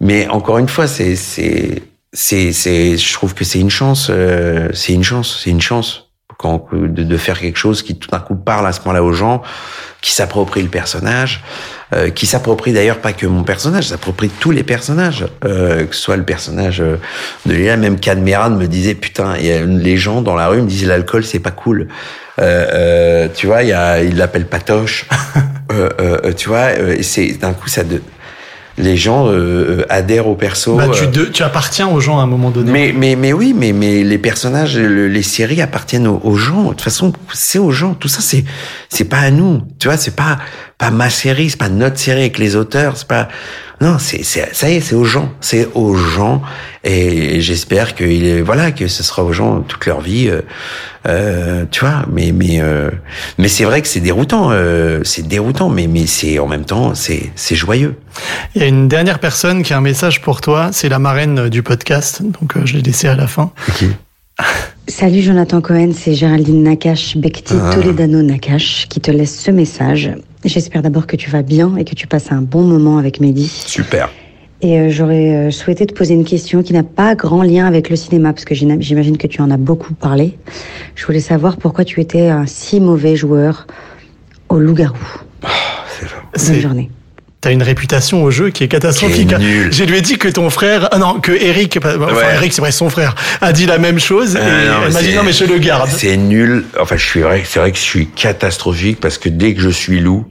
mais 0.00 0.28
encore 0.28 0.58
une 0.58 0.68
fois, 0.68 0.86
c'est, 0.86 1.16
c'est, 1.16 1.82
c'est, 2.14 2.52
c'est, 2.52 2.96
je 2.96 3.12
trouve 3.12 3.34
que 3.34 3.44
c'est 3.44 3.58
une 3.60 3.70
chance, 3.70 4.06
euh, 4.08 4.68
c'est 4.72 4.92
une 4.92 5.04
chance, 5.04 5.40
c'est 5.42 5.50
une 5.50 5.60
chance 5.60 6.08
quand, 6.38 6.68
de, 6.72 6.86
de 7.02 7.16
faire 7.16 7.38
quelque 7.38 7.58
chose 7.58 7.82
qui 7.82 7.96
tout 7.96 8.08
d'un 8.10 8.20
coup 8.20 8.36
parle 8.36 8.66
à 8.66 8.72
ce 8.72 8.80
moment-là 8.80 9.02
aux 9.02 9.12
gens, 9.12 9.42
qui 10.00 10.12
s'approprie 10.12 10.62
le 10.62 10.68
personnage, 10.68 11.42
euh, 11.92 12.10
qui 12.10 12.26
s'approprie 12.26 12.72
d'ailleurs 12.72 13.00
pas 13.00 13.12
que 13.12 13.26
mon 13.26 13.42
personnage, 13.42 13.88
s'approprie 13.88 14.28
tous 14.28 14.50
les 14.50 14.62
personnages, 14.62 15.26
euh, 15.44 15.86
que 15.86 15.94
ce 15.94 16.00
soit 16.00 16.16
le 16.16 16.24
personnage 16.24 16.80
euh, 16.80 16.96
de 17.46 17.52
Léla, 17.52 17.76
même 17.76 17.98
Cadmeran 17.98 18.50
me 18.50 18.66
disait 18.66 18.94
putain, 18.94 19.34
il 19.38 19.46
y 19.46 19.52
a 19.52 19.64
les 19.64 19.96
gens 19.96 20.22
dans 20.22 20.34
la 20.34 20.48
rue 20.48 20.62
me 20.62 20.68
disent 20.68 20.86
l'alcool 20.86 21.24
c'est 21.24 21.40
pas 21.40 21.50
cool. 21.50 21.88
Euh, 22.40 22.66
euh, 22.72 23.28
tu 23.34 23.46
vois, 23.46 23.62
y 23.62 23.72
a, 23.72 24.02
il 24.02 24.16
l'appelle 24.16 24.46
Patoche. 24.46 25.06
tu 26.36 26.48
vois, 26.48 26.72
et 26.72 27.02
c'est 27.02 27.32
d'un 27.32 27.52
coup 27.52 27.68
ça 27.68 27.82
de 27.82 28.00
les 28.76 28.96
gens 28.96 29.26
euh, 29.28 29.84
adhèrent 29.88 30.26
au 30.26 30.34
perso. 30.34 30.76
Bah, 30.76 30.88
tu, 30.92 31.04
euh, 31.04 31.06
de- 31.06 31.24
tu 31.26 31.42
appartiens 31.42 31.88
aux 31.88 32.00
gens 32.00 32.18
à 32.18 32.22
un 32.22 32.26
moment 32.26 32.50
donné. 32.50 32.72
mais, 32.72 32.92
mais, 32.96 33.14
mais 33.16 33.32
oui, 33.32 33.54
mais, 33.56 33.72
mais 33.72 34.02
les 34.02 34.18
personnages, 34.18 34.76
le- 34.76 35.08
les 35.08 35.22
séries 35.22 35.62
appartiennent 35.62 36.06
aux, 36.08 36.20
aux 36.24 36.36
gens. 36.36 36.64
De 36.64 36.68
toute 36.70 36.80
façon, 36.82 37.12
c'est 37.32 37.58
aux 37.58 37.70
gens. 37.70 37.94
Tout 37.94 38.08
ça, 38.08 38.20
c'est, 38.20 38.44
c'est 38.88 39.04
pas 39.04 39.18
à 39.18 39.30
nous. 39.30 39.62
Tu 39.78 39.86
vois, 39.88 39.96
c'est 39.96 40.16
pas, 40.16 40.38
pas 40.78 40.90
ma 40.90 41.10
série, 41.10 41.50
c'est 41.50 41.58
pas 41.58 41.68
notre 41.68 41.98
série 41.98 42.20
avec 42.20 42.38
les 42.38 42.56
auteurs, 42.56 42.96
c'est 42.96 43.06
pas, 43.08 43.28
non, 43.80 43.96
c'est, 43.98 44.22
ça 44.22 44.70
y 44.70 44.76
est, 44.76 44.80
c'est 44.80 44.94
aux 44.94 45.04
gens. 45.04 45.30
C'est 45.40 45.68
aux 45.74 45.94
gens. 45.94 46.42
Et 46.84 47.40
j'espère 47.40 47.94
que, 47.94 48.04
il 48.04 48.24
est, 48.24 48.40
voilà, 48.40 48.70
que 48.72 48.86
ce 48.86 49.02
sera 49.02 49.24
aux 49.24 49.32
gens 49.32 49.60
toute 49.60 49.84
leur 49.86 50.00
vie, 50.00 50.28
euh, 50.28 50.42
euh, 51.06 51.64
tu 51.70 51.80
vois. 51.80 52.04
Mais, 52.10 52.32
mais, 52.32 52.60
euh, 52.60 52.90
mais 53.38 53.48
c'est 53.48 53.64
vrai 53.64 53.82
que 53.82 53.88
c'est 53.88 54.00
déroutant, 54.00 54.50
euh, 54.52 55.00
c'est 55.04 55.26
déroutant, 55.26 55.68
mais, 55.68 55.86
mais 55.86 56.06
c'est, 56.06 56.38
en 56.38 56.46
même 56.46 56.64
temps, 56.64 56.94
c'est, 56.94 57.30
c'est 57.34 57.56
joyeux. 57.56 57.96
Il 58.54 58.62
y 58.62 58.64
a 58.64 58.68
une 58.68 58.88
dernière 58.88 59.18
personne 59.18 59.62
qui 59.62 59.72
a 59.72 59.78
un 59.78 59.82
message 59.82 60.22
pour 60.22 60.40
toi, 60.40 60.70
c'est 60.72 60.88
la 60.88 60.98
marraine 60.98 61.48
du 61.48 61.62
podcast, 61.62 62.22
donc 62.22 62.56
euh, 62.56 62.60
je 62.64 62.76
l'ai 62.76 62.82
laissé 62.82 63.08
à 63.08 63.16
la 63.16 63.26
fin. 63.26 63.52
Salut 64.88 65.22
Jonathan 65.22 65.60
Cohen, 65.60 65.92
c'est 65.96 66.14
Géraldine 66.14 66.62
Nakache, 66.62 67.16
Bekti 67.16 67.54
Ah. 67.60 67.74
Toledano 67.74 68.22
Nakache 68.22 68.86
qui 68.88 69.00
te 69.00 69.10
laisse 69.10 69.38
ce 69.40 69.50
message. 69.50 70.10
J'espère 70.44 70.82
d'abord 70.82 71.06
que 71.06 71.16
tu 71.16 71.30
vas 71.30 71.42
bien 71.42 71.76
et 71.76 71.84
que 71.84 71.94
tu 71.94 72.06
passes 72.06 72.30
un 72.30 72.42
bon 72.42 72.62
moment 72.62 72.98
avec 72.98 73.20
Mehdi. 73.20 73.48
Super. 73.48 74.10
Et 74.60 74.78
euh, 74.78 74.88
j'aurais 74.90 75.34
euh, 75.34 75.50
souhaité 75.50 75.86
te 75.86 75.92
poser 75.94 76.14
une 76.14 76.24
question 76.24 76.62
qui 76.62 76.72
n'a 76.72 76.82
pas 76.82 77.14
grand 77.14 77.42
lien 77.42 77.66
avec 77.66 77.90
le 77.90 77.96
cinéma, 77.96 78.32
parce 78.32 78.44
que 78.44 78.54
j'imagine 78.54 79.16
que 79.18 79.26
tu 79.26 79.40
en 79.42 79.50
as 79.50 79.56
beaucoup 79.56 79.94
parlé. 79.94 80.38
Je 80.94 81.04
voulais 81.06 81.20
savoir 81.20 81.56
pourquoi 81.56 81.84
tu 81.84 82.00
étais 82.00 82.28
un 82.28 82.46
si 82.46 82.80
mauvais 82.80 83.16
joueur 83.16 83.66
au 84.48 84.58
loup-garou. 84.58 84.96
Bonne 85.42 85.50
C'est- 86.36 86.60
journée. 86.60 86.90
T'as 87.44 87.52
une 87.52 87.62
réputation 87.62 88.22
au 88.22 88.30
jeu 88.30 88.48
qui 88.48 88.64
est 88.64 88.68
catastrophique. 88.68 89.28
Qui 89.28 89.34
est 89.34 89.38
nulle. 89.38 89.70
Je 89.70 89.84
lui 89.84 89.98
ai 89.98 90.00
dit 90.00 90.16
que 90.16 90.28
ton 90.28 90.48
frère, 90.48 90.88
ah 90.92 90.96
non, 90.96 91.20
que 91.20 91.30
Eric, 91.30 91.76
enfin 91.76 91.98
Ouais. 91.98 92.34
Eric 92.36 92.54
c'est 92.54 92.62
vrai 92.62 92.72
son 92.72 92.88
frère, 92.88 93.14
a 93.42 93.52
dit 93.52 93.66
la 93.66 93.76
même 93.76 93.98
chose 94.00 94.34
et 94.34 94.38
Ah, 94.38 94.44
non, 94.72 94.86
elle 94.86 94.92
m'a 94.94 95.02
dit 95.02 95.14
non 95.14 95.22
mais 95.24 95.32
je 95.34 95.44
le 95.44 95.58
garde. 95.58 95.90
C'est 95.94 96.16
nul. 96.16 96.64
Enfin, 96.80 96.96
je 96.96 97.04
suis 97.04 97.20
vrai. 97.20 97.42
C'est 97.46 97.58
vrai 97.60 97.70
que 97.70 97.76
je 97.76 97.82
suis 97.82 98.06
catastrophique 98.06 98.98
parce 98.98 99.18
que 99.18 99.28
dès 99.28 99.52
que 99.52 99.60
je 99.60 99.68
suis 99.68 100.00
loup, 100.00 100.24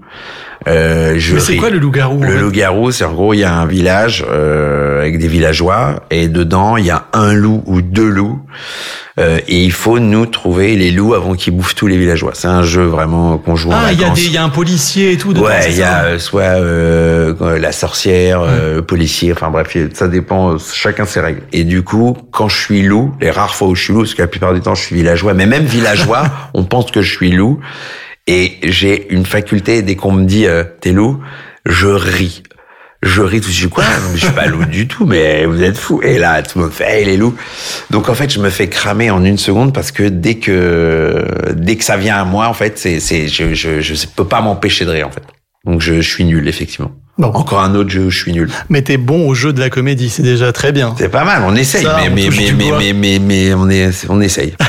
euh, 0.68 1.16
je. 1.18 1.36
Mais 1.36 1.39
c'est 1.39 1.57
quoi 1.57 1.70
le 1.70 1.80
loup-garou 1.80 2.22
Le 2.22 2.38
loup-garou, 2.38 2.91
c'est 2.91 3.03
en 3.05 3.14
gros, 3.14 3.34
il 3.34 3.39
y 3.39 3.43
a 3.43 3.53
un 3.53 3.66
village 3.66 4.26
euh, 4.30 5.01
avec 5.01 5.18
des 5.20 5.28
villageois 5.28 6.03
et 6.09 6.28
dedans, 6.28 6.78
il 6.78 6.86
y 6.86 6.91
a 6.91 7.05
un 7.14 7.34
loup 7.34 7.64
ou 7.66 7.82
deux 7.82 8.07
loups. 8.09 8.39
Euh, 9.20 9.38
et 9.47 9.61
il 9.61 9.72
faut 9.72 9.99
nous 9.99 10.26
trouver 10.26 10.76
les 10.76 10.89
loups 10.89 11.14
avant 11.14 11.36
qu'ils 11.36 11.55
bouffent 11.55 11.76
tous 11.76 11.86
les 11.86 11.97
villageois. 11.97 12.32
C'est 12.34 12.47
un 12.47 12.64
jeu 12.64 12.84
vraiment 12.84 13.38
qu'on 13.38 13.55
joue 13.55 13.70
en 13.70 13.76
Ah, 13.76 13.91
il 13.91 13.99
y 13.99 14.03
a 14.03 14.07
vacances. 14.07 14.20
des, 14.22 14.26
il 14.26 14.34
y 14.34 14.38
a 14.38 14.43
un 14.43 14.49
policier 14.49 15.11
et 15.11 15.18
tout. 15.18 15.34
dedans, 15.34 15.45
Ouais, 15.45 15.70
il 15.70 15.78
y 15.78 15.84
a 15.84 16.05
euh, 16.05 16.20
soit 16.20 16.41
euh, 16.41 17.59
la 17.59 17.72
sorcière, 17.72 18.41
euh, 18.41 18.78
le 18.78 18.82
policier, 18.82 19.32
enfin 19.32 19.51
bref, 19.51 19.78
ça 19.93 20.07
dépend, 20.07 20.57
chacun 20.57 21.05
ses 21.05 21.20
règles. 21.20 21.41
Et 21.51 21.64
du 21.64 21.84
coup, 21.84 22.18
quand 22.32 22.47
je 22.47 22.57
suis 22.59 22.82
loup, 22.82 23.14
les 23.22 23.30
rares 23.30 23.53
fois 23.53 23.68
où 23.68 23.76
je 23.76 23.84
suis 23.84 23.93
loup, 23.93 23.99
parce 23.99 24.16
que 24.16 24.24
la 24.24 24.28
plupart 24.28 24.53
du 24.53 24.61
temps 24.61 24.74
je 24.74 24.82
suis 24.82 24.95
villageois, 24.95 25.36
mais 25.36 25.45
même 25.45 25.66
villageois, 25.66 26.24
on 26.55 26.64
pense 26.64 26.89
que 26.89 27.03
je 27.03 27.11
suis 27.16 27.32
loup, 27.32 27.59
et 28.28 28.57
j'ai 28.63 29.11
une 29.13 29.26
faculté, 29.26 29.82
dès 29.82 29.95
qu'on 29.95 30.11
me 30.11 30.26
dit 30.26 30.45
euh, 30.45 30.63
t'es 30.82 30.91
loup, 30.91 31.19
je 31.65 31.88
ris. 31.88 32.43
Je 33.05 33.21
ris 33.21 33.41
tout 33.41 33.49
de 33.49 33.53
suite, 33.53 33.69
quoi? 33.69 33.84
Je 34.15 34.24
suis 34.26 34.34
pas 34.34 34.45
loup 34.45 34.63
du 34.63 34.88
tout, 34.88 35.05
mais 35.05 35.45
vous 35.45 35.61
êtes 35.61 35.76
fous. 35.78 36.01
Et 36.03 36.17
là, 36.17 36.41
tout 36.41 36.57
le 36.57 36.63
monde 36.65 36.74
fait, 36.74 36.99
hey, 37.01 37.05
les 37.05 37.17
loups. 37.17 37.36
Donc 37.89 38.07
en 38.07 38.13
fait, 38.13 38.32
je 38.32 38.39
me 38.39 38.49
fais 38.49 38.69
cramer 38.69 39.11
en 39.11 39.26
une 39.26 39.38
seconde 39.38 39.74
parce 39.74 39.91
que 39.91 40.03
dès 40.03 40.36
que 40.36 41.26
dès 41.53 41.76
que 41.76 41.84
ça 41.84 41.97
vient 41.97 42.15
à 42.15 42.24
moi, 42.24 42.47
en 42.47 42.53
fait, 42.53 42.80
c'est 42.80 43.01
c'est 43.01 43.28
je 43.28 43.53
je 43.53 43.82
je 43.82 43.93
peux 44.15 44.24
pas 44.26 44.39
m'empêcher 44.39 44.86
de 44.86 44.91
rire 44.91 45.07
en 45.07 45.11
fait. 45.11 45.24
Donc 45.65 45.82
je, 45.82 45.95
je 45.99 46.09
suis 46.09 46.24
nul 46.24 46.47
effectivement. 46.47 46.91
Bon. 47.17 47.28
Encore 47.28 47.59
un 47.59 47.76
autre 47.76 47.89
jeu 47.89 48.05
où 48.05 48.09
je 48.09 48.17
suis 48.19 48.32
nul. 48.32 48.49
Mais 48.69 48.82
t'es 48.82 48.97
bon 48.97 49.28
au 49.28 49.34
jeu 49.36 49.51
de 49.51 49.59
la 49.59 49.69
comédie, 49.69 50.09
c'est 50.09 50.24
déjà 50.24 50.51
très 50.53 50.71
bien. 50.71 50.95
C'est 50.97 51.09
pas 51.09 51.26
mal, 51.26 51.43
on 51.45 51.55
essaye, 51.55 51.84
Ça, 51.84 51.97
mais 51.99 52.09
on 52.09 52.15
mais 52.15 52.30
mais 52.30 52.51
mais, 52.53 52.69
bois. 52.69 52.80
mais 52.80 52.93
mais 52.93 53.19
mais 53.19 53.53
on 53.53 53.69
est 53.69 53.91
on 54.09 54.21
essaye. 54.21 54.55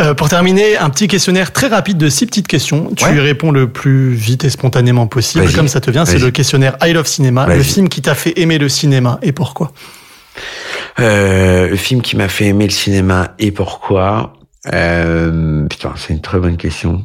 Euh, 0.00 0.12
pour 0.14 0.28
terminer, 0.28 0.76
un 0.76 0.90
petit 0.90 1.08
questionnaire 1.08 1.52
très 1.52 1.68
rapide 1.68 1.96
de 1.96 2.08
six 2.10 2.26
petites 2.26 2.46
questions. 2.48 2.92
Tu 2.96 3.04
Ouais. 3.04 3.16
y 3.16 3.20
réponds 3.20 3.50
le 3.50 3.68
plus 3.68 4.12
vite 4.12 4.44
et 4.44 4.50
spontanément 4.50 5.06
possible, 5.06 5.50
comme 5.54 5.68
ça 5.68 5.80
te 5.80 5.90
vient. 5.90 6.04
C'est 6.04 6.18
le 6.18 6.30
questionnaire 6.30 6.76
I 6.82 6.92
Love 6.92 7.06
Cinéma, 7.06 7.46
le 7.46 7.62
film 7.62 7.88
qui 7.88 8.02
t'a 8.02 8.14
fait 8.14 8.38
aimer 8.38 8.58
le 8.58 8.68
cinéma 8.68 9.18
et 9.22 9.32
pourquoi? 9.32 9.72
Euh, 11.00 11.68
le 11.68 11.76
film 11.76 12.02
qui 12.02 12.16
m'a 12.16 12.28
fait 12.28 12.46
aimer 12.46 12.64
le 12.64 12.70
cinéma 12.72 13.34
et 13.38 13.52
pourquoi? 13.52 14.34
Euh, 14.72 15.66
Putain, 15.68 15.92
c'est 15.96 16.12
une 16.12 16.20
très 16.20 16.38
bonne 16.40 16.56
question. 16.58 17.04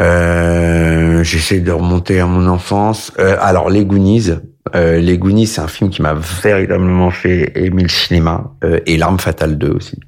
Euh, 0.00 1.24
J'essaie 1.24 1.60
de 1.60 1.72
remonter 1.72 2.20
à 2.20 2.26
mon 2.26 2.46
enfance. 2.48 3.12
Euh, 3.18 3.36
alors, 3.40 3.68
Les 3.70 3.84
Goonies. 3.84 4.30
Euh, 4.74 4.98
Les 5.00 5.18
Goonies, 5.18 5.46
c'est 5.46 5.60
un 5.60 5.68
film 5.68 5.90
qui 5.90 6.02
m'a 6.02 6.14
véritablement 6.14 7.10
fait 7.10 7.52
aimer 7.56 7.82
le 7.82 7.88
cinéma. 7.88 8.52
Euh, 8.64 8.78
et 8.86 8.96
L'Arme 8.96 9.18
Fatale 9.18 9.58
2 9.58 9.70
aussi. 9.70 9.98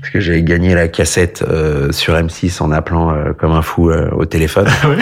Parce 0.00 0.12
que 0.12 0.20
j'avais 0.20 0.42
gagné 0.42 0.74
la 0.74 0.88
cassette 0.88 1.44
euh, 1.48 1.92
sur 1.92 2.14
M6 2.14 2.60
en 2.62 2.72
appelant 2.72 3.12
euh, 3.14 3.32
comme 3.38 3.52
un 3.52 3.62
fou 3.62 3.90
euh, 3.90 4.08
au 4.12 4.24
téléphone. 4.24 4.66
Ouais. 4.84 4.96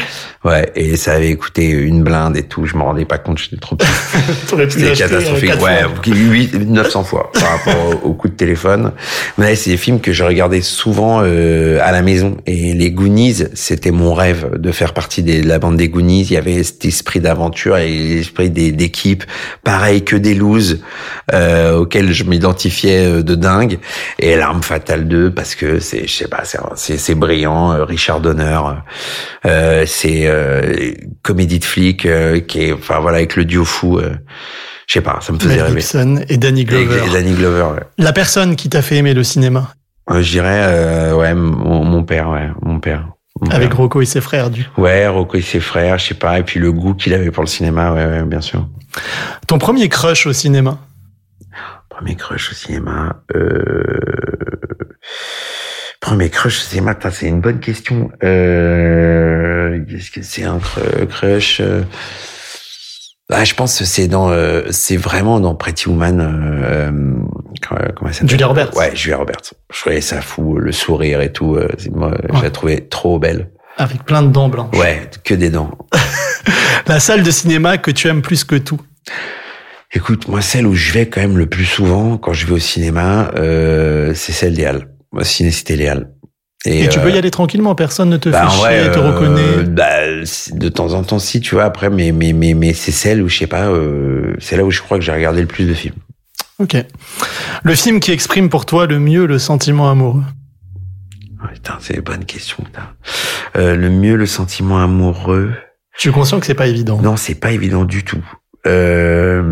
Ouais, 0.45 0.73
et 0.75 0.97
ça 0.97 1.13
avait 1.13 1.37
coûté 1.37 1.69
une 1.71 2.03
blinde 2.03 2.37
et 2.37 2.43
tout. 2.43 2.67
Je 2.67 2.77
me 2.77 2.83
rendais 2.83 3.05
pas 3.05 3.19
compte, 3.19 3.39
j'étais 3.39 3.57
trop 3.59 3.77
petit. 3.77 3.89
C'était 4.71 4.91
euh, 4.91 4.95
catastrophique. 4.97 5.51
Ouais, 5.63 5.83
fois. 5.83 6.03
8, 6.05 6.55
900 6.69 7.05
fois 7.05 7.31
par 7.33 7.51
rapport 7.59 8.01
au, 8.05 8.09
au 8.09 8.15
coup 8.15 8.27
de 8.29 8.35
téléphone. 8.35 8.91
Mais 9.39 9.55
c'est 9.55 9.71
des 9.71 9.77
films 9.77 10.01
que 10.01 10.13
je 10.13 10.25
regardais 10.25 10.61
souvent 10.61 11.21
euh, 11.23 11.79
à 11.81 11.93
la 11.93 12.03
maison. 12.03 12.37
Et 12.47 12.75
les 12.75 12.91
Goonies, 12.91 13.45
c'était 13.55 13.93
mon 13.93 14.15
rêve 14.15 14.59
de 14.59 14.73
faire 14.73 14.95
partie 14.95 15.23
des- 15.23 15.43
de 15.43 15.49
la 15.49 15.61
bande 15.61 15.77
des 15.77 15.89
Goonies. 15.89 16.23
Il 16.23 16.33
y 16.33 16.37
avait 16.37 16.63
cet 16.65 16.85
esprit 16.87 17.21
d'aventure 17.21 17.77
et 17.77 17.89
l'esprit 17.91 18.51
d'équipe. 18.51 19.23
Pareil 19.63 20.03
que 20.03 20.17
des 20.17 20.35
looses 20.35 20.81
euh, 21.33 21.77
auxquels 21.79 22.13
je 22.13 22.25
m'identifiais 22.25 23.23
de 23.23 23.35
dingue. 23.37 23.79
Et 24.19 24.35
l'arme 24.43 24.63
fatale 24.63 25.07
2 25.07 25.31
parce 25.33 25.55
que 25.55 25.79
c'est, 25.79 26.07
je 26.09 26.13
sais 26.13 26.27
pas, 26.29 26.43
c'est- 26.75 26.99
c'est 26.99 27.15
brillant. 27.15 27.73
euh, 27.73 27.85
Richard 27.85 28.21
Donner, 28.21 28.59
euh, 29.47 29.85
c'est 29.87 30.23
euh, 30.27 30.93
comédie 31.23 31.61
de 31.61 31.65
flic 31.65 32.05
euh, 32.07 32.41
qui 32.41 32.65
est, 32.65 32.73
enfin 32.73 32.99
voilà, 33.01 33.19
avec 33.19 33.37
le 33.37 33.45
duo 33.45 33.65
fou. 33.65 33.99
euh, 33.99 34.15
je 34.89 34.95
sais 34.95 35.01
pas, 35.01 35.19
ça 35.23 35.33
me 35.33 35.39
faisait 35.39 35.55
Mel 35.57 35.63
rêver. 35.63 35.81
Gibson 35.81 36.25
et 36.29 36.37
Danny 36.39 36.65
Glover. 36.65 37.01
Et 37.07 37.13
Danny 37.13 37.35
Glover, 37.35 37.63
ouais. 37.75 37.83
La 37.99 38.13
personne 38.13 38.57
qui 38.57 38.69
t'a 38.69 38.83
fait 38.83 38.97
aimer 38.97 39.15
le 39.15 39.23
cinéma, 39.23 39.73
Euh, 40.11 40.21
Je 40.21 40.31
dirais, 40.33 40.63
euh, 40.65 41.15
ouais, 41.15 41.33
mon, 41.35 41.85
mon 41.85 42.03
père, 42.03 42.29
ouais, 42.31 42.49
mon 42.63 42.81
père. 42.81 43.07
Mon 43.41 43.51
avec 43.53 43.69
père. 43.71 43.79
Rocco 43.79 44.03
et 44.03 44.07
ses 44.07 44.21
frères, 44.21 44.51
du. 44.51 44.67
Ouais, 44.77 45.07
Rocco 45.07 45.37
et 45.39 45.41
ses 45.43 45.61
frères, 45.61 45.99
je 45.99 46.09
sais 46.09 46.15
pas, 46.15 46.41
et 46.41 46.43
puis 46.43 46.59
le 46.59 46.73
goût 46.73 46.95
qu'il 46.95 47.15
avait 47.15 47.31
pour 47.31 47.45
le 47.45 47.49
cinéma, 47.49 47.93
ouais, 47.93 48.05
ouais, 48.05 48.23
bien 48.25 48.41
sûr. 48.41 48.67
Ton 49.47 49.59
premier 49.59 49.89
crush 49.89 50.27
au 50.27 50.33
cinéma? 50.33 50.79
Premier 51.95 52.17
crush 52.17 52.51
au 52.51 52.55
cinéma. 52.55 53.23
Euh... 53.35 53.93
Premier 56.01 56.31
crush 56.31 56.59
au 56.59 56.63
cinéma, 56.71 56.97
c'est 57.11 57.27
une 57.29 57.41
bonne 57.41 57.61
question. 57.61 58.11
Euh... 58.25 59.79
Est-ce 59.89 60.11
que 60.11 60.23
c'est 60.23 60.45
un 60.45 60.59
cr- 60.59 61.07
crush 61.07 61.61
euh, 61.61 61.83
ah, 63.35 63.45
je 63.45 63.55
pense 63.55 63.79
que 63.79 63.85
c'est 63.87 64.09
dans, 64.09 64.31
euh, 64.31 64.63
c'est 64.71 64.97
vraiment 64.99 65.41
dans 65.41 65.55
Pretty 65.55 65.89
Woman. 65.89 66.21
Euh, 66.21 66.91
comment 67.67 67.81
comment 67.97 68.09
elle 68.09 68.15
s'appelle? 68.15 68.29
Julia 68.31 68.47
Roberts. 68.47 68.77
Ouais, 68.77 68.95
Julia 68.95 69.17
Roberts. 69.17 69.55
Je 69.73 69.81
trouvais 69.81 70.01
ça 70.03 70.21
fou, 70.21 70.59
le 70.59 70.71
sourire 70.73 71.23
et 71.23 71.33
tout. 71.33 71.55
euh, 71.57 71.69
moi, 71.93 72.13
je 72.29 72.35
Ouais. 72.35 72.43
la 72.43 72.51
trouvais 72.51 72.81
trop 72.81 73.19
belle. 73.19 73.51
Avec 73.79 74.05
plein 74.05 74.23
de 74.23 74.29
dents 74.29 74.51
blanches. 74.51 74.77
Ouais, 74.77 75.09
que 75.25 75.33
des 75.35 75.49
dents. 75.51 75.71
La 76.87 77.01
salle 77.01 77.23
de 77.23 77.31
cinéma 77.31 77.79
que 77.79 77.91
tu 77.91 78.09
aimes 78.09 78.21
plus 78.23 78.45
que 78.45 78.57
tout. 78.57 78.81
Écoute, 79.95 80.29
moi, 80.29 80.41
celle 80.41 80.67
où 80.67 80.75
je 80.75 80.93
vais 80.93 81.07
quand 81.07 81.21
même 81.21 81.37
le 81.37 81.47
plus 81.47 81.67
souvent 81.67 82.17
quand 82.17 82.33
je 82.33 82.47
vais 82.47 82.53
au 82.53 82.59
cinéma, 82.59 83.31
euh, 83.37 84.13
c'est 84.15 84.33
celle 84.33 84.55
des 84.55 84.65
Halles. 84.65 84.89
Moi, 85.13 85.25
Ciné-Cité 85.25 85.77
Les 85.77 85.89
Halles. 85.89 86.11
Et, 86.65 86.89
tu 86.89 86.99
euh, 86.99 87.03
peux 87.03 87.11
y 87.11 87.19
aller 87.19 87.31
tranquillement, 87.31 87.75
personne 87.75 88.09
ne 88.09 88.17
te 88.17 88.29
bah, 88.29 88.41
fait 88.41 88.47
en 88.47 88.51
chier, 88.51 88.61
vrai, 88.61 88.93
te 88.93 88.99
euh, 88.99 89.11
reconnaît. 89.11 89.65
bah, 89.65 90.23
de 90.53 90.69
temps 90.69 90.93
en 90.95 91.03
temps, 91.03 91.19
si, 91.19 91.41
tu 91.41 91.57
vois, 91.57 91.65
après, 91.65 91.91
mais, 91.91 92.13
mais, 92.13 92.33
mais, 92.33 92.55
mais 92.55 92.73
c'est 92.73 92.93
celle 92.93 93.21
où, 93.21 93.29
je 93.29 93.39
sais 93.39 93.47
pas, 93.49 93.67
euh, 93.67 94.35
c'est 94.39 94.57
là 94.57 94.65
où 94.65 94.71
je 94.71 94.81
crois 94.81 94.99
que 94.99 95.05
j'ai 95.05 95.13
regardé 95.13 95.41
le 95.41 95.49
plus 95.49 95.67
de 95.67 95.75
films. 95.75 95.97
Ok. 96.61 96.77
Le 97.65 97.75
film 97.75 97.99
qui 97.99 98.13
exprime 98.13 98.49
pour 98.49 98.65
toi 98.65 98.87
le 98.87 99.01
mieux 99.01 99.27
le 99.27 99.41
sentiment 99.41 99.91
amoureux. 99.91 100.23
Oh, 101.43 101.47
Putain, 101.53 101.79
c'est 101.81 101.95
une 101.95 102.03
bonne 102.03 102.25
question, 102.25 102.63
putain. 102.63 102.89
Euh, 103.57 103.75
le 103.75 103.91
mieux, 103.91 104.15
le 104.15 104.27
sentiment 104.27 104.81
amoureux. 104.81 105.53
Je 105.97 106.03
suis 106.03 106.13
conscient 106.13 106.39
que 106.39 106.47
c'est 106.47 106.55
pas 106.55 106.69
évident. 106.69 107.01
Non, 107.03 107.17
c'est 107.17 107.35
pas 107.35 107.51
évident 107.51 107.85
du 107.85 108.05
tout. 108.05 108.25
Euh... 108.67 109.43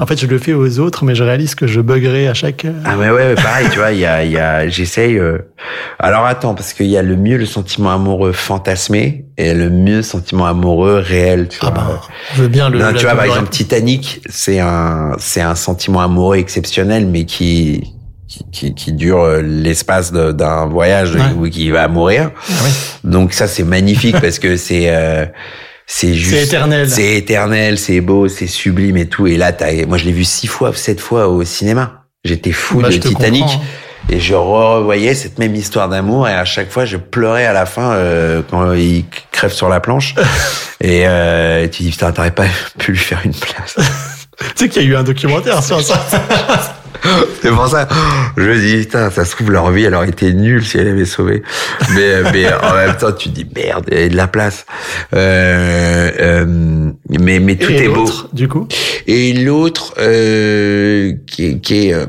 En 0.00 0.06
fait, 0.06 0.20
je 0.20 0.26
le 0.26 0.38
fais 0.38 0.52
aux 0.52 0.78
autres, 0.78 1.04
mais 1.04 1.14
je 1.14 1.24
réalise 1.24 1.54
que 1.56 1.66
je 1.66 1.80
buggerai 1.80 2.28
à 2.28 2.34
chaque. 2.34 2.64
euh, 2.64 2.72
Ah 2.84 2.96
ouais, 2.96 3.10
ouais, 3.10 3.16
ouais, 3.28 3.34
pareil, 3.34 3.66
tu 3.72 3.78
vois, 3.78 3.90
il 3.92 3.98
y 3.98 4.06
a, 4.06 4.24
y 4.24 4.36
a, 4.38 4.68
j'essaye. 4.68 5.18
euh, 5.18 5.38
Alors 5.98 6.24
attends, 6.24 6.54
parce 6.54 6.72
qu'il 6.72 6.86
y 6.86 6.96
a 6.96 7.02
le 7.02 7.16
mieux 7.16 7.36
le 7.36 7.46
sentiment 7.46 7.90
amoureux 7.92 8.32
fantasmé 8.32 9.26
et 9.36 9.54
le 9.54 9.70
mieux 9.70 10.02
sentiment 10.02 10.46
amoureux 10.46 10.98
réel, 11.04 11.48
tu 11.48 11.58
Ah 11.62 11.70
vois. 11.70 11.74
bah, 11.74 12.00
je 12.34 12.42
veux 12.42 12.48
bien 12.48 12.68
le. 12.70 12.78
Non, 12.78 12.92
tu 12.94 13.04
vois, 13.04 13.14
par 13.16 13.24
exemple, 13.24 13.48
Titanic, 13.48 14.20
c'est 14.28 14.60
un, 14.60 15.12
c'est 15.18 15.40
un 15.40 15.56
sentiment 15.56 16.00
amoureux 16.00 16.36
exceptionnel, 16.36 17.06
mais 17.08 17.24
qui, 17.24 17.92
qui, 18.28 18.44
qui, 18.52 18.74
qui 18.74 18.92
dure 18.92 19.20
euh, 19.22 19.42
l'espace 19.42 20.12
d'un 20.12 20.66
voyage 20.66 21.14
Ouais. 21.16 21.22
où 21.36 21.48
qui 21.48 21.70
va 21.70 21.88
mourir. 21.88 22.30
Ah 22.48 22.52
oui. 22.64 22.70
Donc 23.02 23.32
ça, 23.32 23.48
c'est 23.48 23.64
magnifique 23.64 24.20
parce 24.20 24.38
que 24.38 24.56
c'est, 24.56 24.86
euh, 24.90 25.24
c'est 25.90 26.12
juste, 26.14 26.36
C'est 26.36 26.42
éternel. 26.44 26.88
c'est 26.90 27.14
éternel, 27.16 27.78
c'est 27.78 28.00
beau, 28.02 28.28
c'est 28.28 28.46
sublime 28.46 28.96
et 28.98 29.06
tout. 29.06 29.26
Et 29.26 29.36
là, 29.38 29.52
t'as, 29.52 29.86
moi, 29.86 29.96
je 29.96 30.04
l'ai 30.04 30.12
vu 30.12 30.22
six 30.24 30.46
fois, 30.46 30.72
sept 30.74 31.00
fois 31.00 31.28
au 31.28 31.42
cinéma. 31.44 32.04
J'étais 32.24 32.52
fou 32.52 32.80
Bah, 32.80 32.90
de 32.90 32.96
Titanic. 32.98 33.40
comprends, 33.42 33.62
Et 34.10 34.20
je 34.20 34.34
revoyais 34.34 35.14
cette 35.14 35.38
même 35.38 35.54
histoire 35.54 35.88
d'amour 35.88 36.28
et 36.28 36.32
à 36.34 36.44
chaque 36.44 36.70
fois 36.70 36.84
je 36.84 36.96
pleurais 36.98 37.46
à 37.46 37.52
la 37.52 37.64
fin 37.64 37.92
euh, 37.92 38.42
quand 38.50 38.72
il 38.74 39.04
crève 39.32 39.52
sur 39.52 39.68
la 39.68 39.80
planche. 39.80 40.14
et 40.80 41.06
euh, 41.06 41.66
tu 41.68 41.84
dis 41.84 41.90
putain 41.90 42.12
t'aurais 42.12 42.32
pas 42.32 42.44
pu 42.78 42.92
lui 42.92 42.98
faire 42.98 43.20
une 43.24 43.34
place. 43.34 43.76
Tu 43.76 44.44
sais 44.56 44.68
qu'il 44.68 44.82
y 44.82 44.84
a 44.84 44.88
eu 44.88 44.96
un 44.96 45.04
documentaire 45.04 45.62
sur 45.62 45.80
ça. 45.80 46.04
C'est 47.42 47.50
pour 47.50 47.68
ça 47.68 47.88
je 48.36 48.42
me 48.42 48.56
dis 48.58 48.78
putain 48.84 49.10
ça 49.10 49.24
se 49.24 49.32
trouve 49.34 49.50
leur 49.52 49.70
vie 49.70 49.84
elle 49.84 49.94
aurait 49.94 50.08
été 50.08 50.32
nulle 50.32 50.64
si 50.64 50.78
elle 50.78 50.88
avait 50.88 51.04
sauvé. 51.04 51.42
Mais 51.94 52.22
mais 52.32 52.52
en 52.52 52.74
même 52.74 52.96
temps 52.96 53.12
tu 53.12 53.30
te 53.30 53.34
dis 53.34 53.46
merde 53.54 53.84
il 53.90 53.98
y 53.98 54.02
a 54.04 54.08
de 54.08 54.16
la 54.16 54.26
place. 54.26 54.66
Euh, 55.14 56.10
euh, 56.20 56.90
mais 57.20 57.38
mais 57.40 57.56
tout 57.56 57.70
Et 57.70 57.84
est 57.84 57.88
beau. 57.88 58.08
du 58.32 58.48
coup? 58.48 58.66
Et 59.06 59.32
l'autre 59.32 59.94
euh, 59.98 61.12
qui 61.26 61.46
est, 61.46 61.58
qui 61.60 61.88
est 61.88 61.94
euh, 61.94 62.06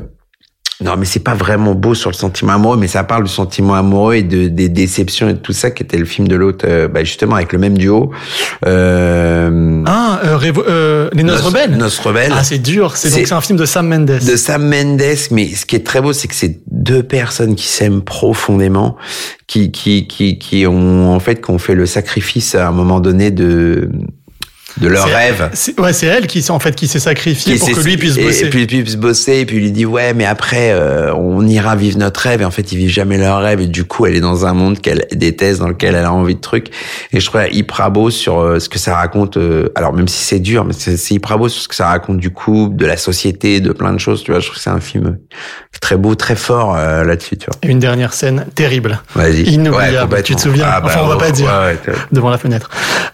non 0.82 0.96
mais 0.98 1.04
c'est 1.04 1.20
pas 1.24 1.34
vraiment 1.34 1.74
beau 1.74 1.94
sur 1.94 2.10
le 2.10 2.14
sentiment 2.14 2.52
amoureux, 2.54 2.76
mais 2.78 2.88
ça 2.88 3.04
parle 3.04 3.24
du 3.24 3.30
sentiment 3.30 3.74
amoureux 3.74 4.14
et 4.14 4.22
de 4.22 4.48
des 4.48 4.68
déceptions 4.68 5.28
et 5.28 5.34
de 5.34 5.38
tout 5.38 5.52
ça 5.52 5.70
qui 5.70 5.82
était 5.82 5.98
le 5.98 6.04
film 6.04 6.26
de 6.28 6.36
l'autre, 6.36 6.64
euh, 6.68 6.88
bah, 6.88 7.04
justement 7.04 7.36
avec 7.36 7.52
le 7.52 7.58
même 7.58 7.76
duo. 7.76 8.10
Euh, 8.66 9.82
Ah, 9.86 10.20
euh, 10.24 10.36
Révo- 10.36 10.64
euh, 10.68 11.10
Les 11.12 11.22
Noces 11.22 11.40
Rebelles 11.42 11.76
Noces 11.76 11.98
Rebelles. 11.98 12.32
Ah, 12.34 12.44
c'est 12.44 12.58
dur. 12.58 12.96
C'est 12.96 13.08
C'est- 13.10 13.18
donc 13.18 13.26
c'est 13.26 13.34
un 13.34 13.40
film 13.40 13.58
de 13.58 13.64
Sam 13.66 13.88
Mendes. 13.88 14.06
de 14.24 14.36
Sam 14.36 14.66
Mendes, 14.68 15.02
mais 15.30 15.48
ce 15.54 15.66
qui 15.66 15.76
est 15.76 15.86
très 15.86 16.00
beau, 16.00 16.12
c'est 16.12 16.28
que 16.28 16.34
c'est 16.34 16.60
deux 16.70 17.02
personnes 17.02 17.54
qui 17.56 17.66
s'aiment 17.66 18.02
profondément, 18.02 18.96
qui 19.46 19.70
qui 19.72 20.06
qui 20.06 20.38
qui 20.38 20.66
ont 20.66 21.12
en 21.14 21.20
fait 21.20 21.42
qui 21.44 21.50
ont 21.50 21.58
fait 21.58 21.74
le 21.74 21.86
sacrifice 21.86 22.54
à 22.54 22.68
un 22.68 22.72
moment 22.72 23.00
donné 23.00 23.30
de 23.30 23.90
de 24.78 24.88
leur 24.88 25.06
rêve. 25.06 25.50
c'est- 25.52 25.78
Ouais, 25.80 25.92
c'est 25.92 26.06
elle 26.06 26.26
qui, 26.26 26.42
s'est- 26.42 26.50
en 26.50 26.58
fait, 26.58 26.74
qui 26.74 26.86
s'est 26.88 26.98
sacrifiée 27.00 27.58
pour 27.58 27.70
que 27.70 27.80
lui 27.80 27.96
puisse 27.96 28.16
bosser. 28.16 28.46
Et 28.46 28.50
puis, 28.50 28.66
puis 28.66 28.82
puisse 28.82 28.96
bosser, 28.96 29.38
et 29.38 29.46
puis 29.46 29.56
il 29.56 29.62
lui 29.62 29.72
dit 29.72 29.86
ouais, 29.86 30.14
mais 30.14 30.26
après 30.26 30.70
euh, 30.72 31.12
on 31.14 31.46
ira 31.46 31.76
vivre 31.76 31.98
notre 31.98 32.20
rêve. 32.20 32.42
Et 32.42 32.44
en 32.44 32.50
fait, 32.50 32.70
ils 32.72 32.78
vivent 32.78 32.90
jamais 32.90 33.18
leur 33.18 33.40
rêve. 33.40 33.60
Et 33.60 33.66
du 33.66 33.84
coup, 33.84 34.06
elle 34.06 34.14
est 34.16 34.20
dans 34.20 34.46
un 34.46 34.52
monde 34.54 34.80
qu'elle 34.80 35.06
déteste, 35.12 35.60
dans 35.60 35.68
lequel 35.68 35.94
elle 35.94 36.04
a 36.04 36.12
envie 36.12 36.34
de 36.34 36.40
trucs. 36.40 36.68
Et 37.12 37.20
je 37.20 37.26
trouve 37.26 37.40
hyper 37.50 37.90
beau 37.90 38.10
sur 38.10 38.40
euh, 38.40 38.58
ce 38.58 38.68
que 38.68 38.78
ça 38.78 38.94
raconte. 38.96 39.36
euh, 39.36 39.68
alors 39.74 39.92
même 39.92 40.08
si 40.08 40.22
c'est 40.24 40.38
dur, 40.40 40.64
mais 40.64 40.72
c'est 40.72 41.14
hyper 41.14 41.38
beau 41.38 41.48
sur 41.48 41.62
ce 41.62 41.68
que 41.68 41.74
ça 41.74 41.86
raconte 41.88 42.18
du 42.18 42.30
couple, 42.30 42.76
de 42.76 42.86
la 42.86 42.96
société, 42.96 43.60
de 43.60 43.72
plein 43.72 43.92
de 43.92 43.98
choses. 43.98 44.22
Tu 44.22 44.30
vois, 44.30 44.40
je 44.40 44.46
trouve 44.46 44.56
que 44.56 44.62
c'est 44.62 44.70
un 44.70 44.80
film 44.80 45.18
très 45.80 45.96
beau, 45.96 46.14
très 46.14 46.36
fort 46.36 46.74
euh, 46.76 47.04
là-dessus. 47.04 47.36
Tu 47.38 47.46
vois. 47.46 47.56
Et 47.62 47.68
une 47.68 47.78
dernière 47.78 48.12
scène 48.12 48.46
terrible. 48.54 49.00
Vas-y. 49.14 49.42
Inoubliable, 49.42 50.12
Ouais, 50.14 50.22
tu 50.22 50.34
te 50.36 50.40
souviens 50.40 50.66
Ah, 50.68 50.80
bah, 50.80 50.88
Enfin, 50.90 51.00
on 51.04 51.06
va 51.08 51.16
pas 51.16 51.26
ouais, 51.26 51.32
dire. 51.32 51.46
ouais, 51.86 51.94
Devant 52.12 52.30
la 52.30 52.38
fenêtre. 52.38 52.68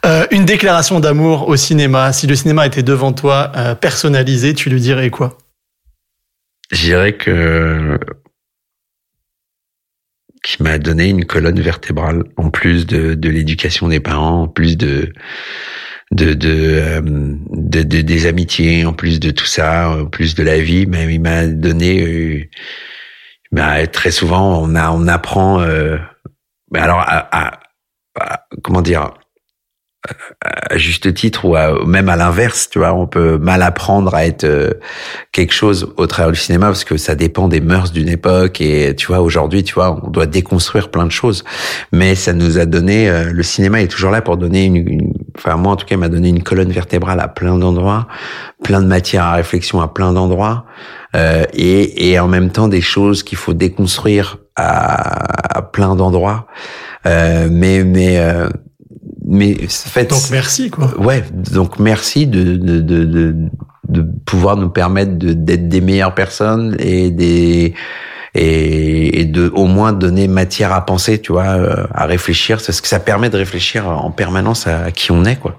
Euh, 0.04 0.26
une 0.30 0.44
déclaration 0.44 1.00
d'amour 1.00 1.45
au 1.46 1.56
cinéma. 1.56 2.12
Si 2.12 2.26
le 2.26 2.34
cinéma 2.34 2.66
était 2.66 2.82
devant 2.82 3.12
toi, 3.12 3.52
euh, 3.56 3.74
personnalisé, 3.74 4.54
tu 4.54 4.70
lui 4.70 4.80
dirais 4.80 5.10
quoi? 5.10 5.38
Je 6.70 6.82
dirais 6.82 7.16
que 7.16 7.98
qui 10.42 10.62
m'a 10.62 10.78
donné 10.78 11.08
une 11.08 11.24
colonne 11.24 11.60
vertébrale 11.60 12.22
en 12.36 12.50
plus 12.50 12.86
de, 12.86 13.16
l'éducation 13.28 13.88
des 13.88 13.98
parents, 14.00 14.42
en 14.42 14.48
plus 14.48 14.76
de 14.76 15.12
euh, 16.20 16.34
de, 16.34 17.82
de- 17.82 18.00
des 18.02 18.26
amitiés, 18.26 18.84
en 18.84 18.92
plus 18.92 19.18
de 19.18 19.32
tout 19.32 19.44
ça, 19.46 19.90
en 19.90 20.06
plus 20.06 20.36
de 20.36 20.44
la 20.44 20.58
vie, 20.60 20.86
mais 20.86 21.12
il 21.12 21.20
m'a 21.20 21.46
donné 21.48 22.48
euh, 23.56 23.86
très 23.86 24.10
souvent 24.12 24.62
on 24.62 24.74
a 24.76 24.90
on 24.90 25.08
apprend 25.08 25.60
euh, 25.60 25.98
alors 26.74 27.00
à- 27.00 27.60
comment 28.62 28.82
dire 28.82 29.14
à 30.44 30.76
juste 30.78 31.12
titre 31.14 31.44
ou 31.44 31.56
à- 31.56 31.84
même 31.86 32.08
à 32.08 32.16
l'inverse, 32.16 32.68
tu 32.70 32.78
vois, 32.78 32.92
on 32.94 33.06
peut 33.06 33.38
mal 33.38 33.62
apprendre 33.62 34.14
à 34.14 34.26
être 34.26 34.44
euh, 34.44 34.72
quelque 35.32 35.52
chose 35.52 35.92
au 35.96 36.06
travers 36.06 36.32
du 36.32 36.38
cinéma 36.38 36.66
parce 36.66 36.84
que 36.84 36.96
ça 36.96 37.14
dépend 37.14 37.48
des 37.48 37.60
mœurs 37.60 37.92
d'une 37.92 38.08
époque 38.08 38.60
et 38.60 38.94
tu 38.96 39.06
vois 39.08 39.20
aujourd'hui, 39.20 39.64
tu 39.64 39.74
vois, 39.74 39.98
on 40.04 40.10
doit 40.10 40.26
déconstruire 40.26 40.90
plein 40.90 41.04
de 41.06 41.12
choses. 41.12 41.44
Mais 41.92 42.14
ça 42.14 42.32
nous 42.32 42.58
a 42.58 42.66
donné, 42.66 43.08
euh, 43.08 43.30
le 43.32 43.42
cinéma 43.42 43.80
est 43.82 43.88
toujours 43.88 44.10
là 44.10 44.22
pour 44.22 44.36
donner 44.36 44.64
une, 44.64 45.12
enfin 45.36 45.56
moi 45.56 45.72
en 45.72 45.76
tout 45.76 45.86
cas, 45.86 45.96
m'a 45.96 46.08
donné 46.08 46.28
une 46.28 46.42
colonne 46.42 46.70
vertébrale 46.72 47.20
à 47.20 47.28
plein 47.28 47.56
d'endroits, 47.58 48.06
plein 48.62 48.80
de 48.80 48.86
matières 48.86 49.24
à 49.24 49.34
réflexion 49.34 49.80
à 49.80 49.88
plein 49.88 50.12
d'endroits 50.12 50.64
euh, 51.14 51.44
et, 51.54 52.10
et 52.10 52.18
en 52.18 52.28
même 52.28 52.50
temps 52.50 52.68
des 52.68 52.80
choses 52.80 53.22
qu'il 53.22 53.38
faut 53.38 53.54
déconstruire 53.54 54.38
à, 54.56 55.58
à 55.58 55.62
plein 55.62 55.94
d'endroits. 55.96 56.46
Euh, 57.06 57.48
mais 57.50 57.84
mais 57.84 58.18
mais 59.36 59.56
en 59.64 59.68
fait 59.68 60.10
Donc 60.10 60.22
merci, 60.30 60.70
quoi. 60.70 60.88
ouais 60.98 61.22
donc 61.32 61.78
merci 61.78 62.26
de 62.26 62.56
de 62.56 62.80
de 62.80 63.04
de, 63.04 63.34
de 63.88 64.02
pouvoir 64.24 64.56
nous 64.56 64.70
permettre 64.70 65.16
de 65.18 65.32
d'être 65.32 65.68
des 65.68 65.80
meilleures 65.80 66.14
personnes 66.14 66.76
et 66.78 67.10
des 67.10 67.74
et, 68.34 69.20
et 69.20 69.24
de 69.24 69.50
au 69.54 69.66
moins 69.66 69.92
donner 69.92 70.28
matière 70.28 70.72
à 70.72 70.84
penser 70.84 71.20
tu 71.20 71.32
vois 71.32 71.44
euh, 71.56 71.86
à 71.94 72.06
réfléchir 72.06 72.58
parce 72.64 72.80
que 72.80 72.88
ça 72.88 73.00
permet 73.00 73.30
de 73.30 73.36
réfléchir 73.36 73.88
en 73.88 74.10
permanence 74.10 74.66
à 74.66 74.90
qui 74.90 75.10
on 75.12 75.24
est 75.24 75.36
quoi 75.36 75.56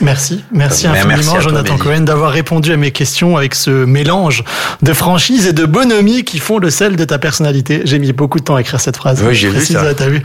Merci, 0.00 0.44
merci 0.50 0.88
Mais 0.88 0.98
infiniment, 0.98 1.32
merci 1.34 1.48
Jonathan. 1.48 1.76
Cohen, 1.76 2.00
d'avoir 2.00 2.32
répondu 2.32 2.72
à 2.72 2.76
mes 2.76 2.90
questions 2.90 3.36
avec 3.36 3.54
ce 3.54 3.70
mélange 3.70 4.44
de 4.82 4.92
franchise 4.92 5.46
et 5.46 5.52
de 5.52 5.64
bonhomie 5.64 6.24
qui 6.24 6.38
font 6.38 6.58
le 6.58 6.70
sel 6.70 6.96
de 6.96 7.04
ta 7.04 7.18
personnalité. 7.18 7.82
J'ai 7.84 7.98
mis 7.98 8.12
beaucoup 8.12 8.38
de 8.38 8.44
temps 8.44 8.56
à 8.56 8.60
écrire 8.60 8.80
cette 8.80 8.96
phrase. 8.96 9.22
Oui, 9.26 9.34
j'ai 9.34 9.48
vu 9.48 9.64
ça. 9.64 9.94
T'as 9.94 10.08
vu 10.08 10.22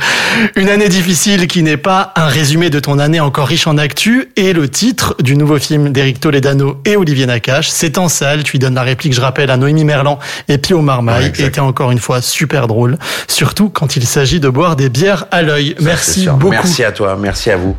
Une 0.55 0.69
année 0.69 0.89
difficile 0.89 1.47
qui 1.47 1.63
n'est 1.63 1.77
pas 1.77 2.13
un 2.15 2.27
résumé 2.27 2.69
de 2.69 2.79
ton 2.79 2.99
année 2.99 3.19
encore 3.19 3.47
riche 3.47 3.67
en 3.67 3.77
actu 3.77 4.29
et 4.35 4.53
le 4.53 4.69
titre 4.69 5.15
du 5.21 5.35
nouveau 5.35 5.59
film 5.59 5.91
d'Éric 5.91 6.19
Toledano 6.19 6.81
et 6.85 6.95
Olivier 6.95 7.25
Nakache. 7.25 7.69
C'est 7.69 7.97
en 7.97 8.07
salle, 8.07 8.43
tu 8.43 8.57
y 8.57 8.59
donnes 8.59 8.75
la 8.75 8.83
réplique, 8.83 9.13
je 9.13 9.21
rappelle, 9.21 9.51
à 9.51 9.57
Noémie 9.57 9.85
Merlan 9.85 10.19
et 10.47 10.57
Pio 10.57 10.81
Marmaille. 10.81 11.31
Ouais, 11.37 11.51
t'es 11.51 11.59
encore 11.59 11.91
une 11.91 11.99
fois 11.99 12.21
super 12.21 12.67
drôle, 12.67 12.97
surtout 13.27 13.69
quand 13.69 13.95
il 13.95 14.05
s'agit 14.05 14.39
de 14.39 14.49
boire 14.49 14.75
des 14.75 14.89
bières 14.89 15.25
à 15.31 15.41
l'œil. 15.41 15.75
Merci 15.81 16.27
beaucoup. 16.27 16.49
merci 16.49 16.83
à 16.83 16.91
toi 16.91 17.17
merci 17.19 17.51
à 17.51 17.57
vous 17.57 17.75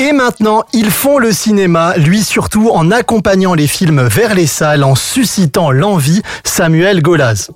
Et 0.00 0.12
maintenant, 0.12 0.64
ils 0.72 0.90
font 0.90 1.18
le 1.18 1.30
cinéma, 1.30 1.96
lui 1.96 2.24
surtout 2.24 2.70
en 2.70 2.90
accompagnant 2.90 3.54
les 3.54 3.68
films 3.68 4.02
vers 4.02 4.34
les 4.34 4.48
salles, 4.48 4.82
en 4.82 4.96
suscitant 4.96 5.70
l'envie, 5.70 6.22
Samuel 6.42 7.00
Golaz. 7.00 7.48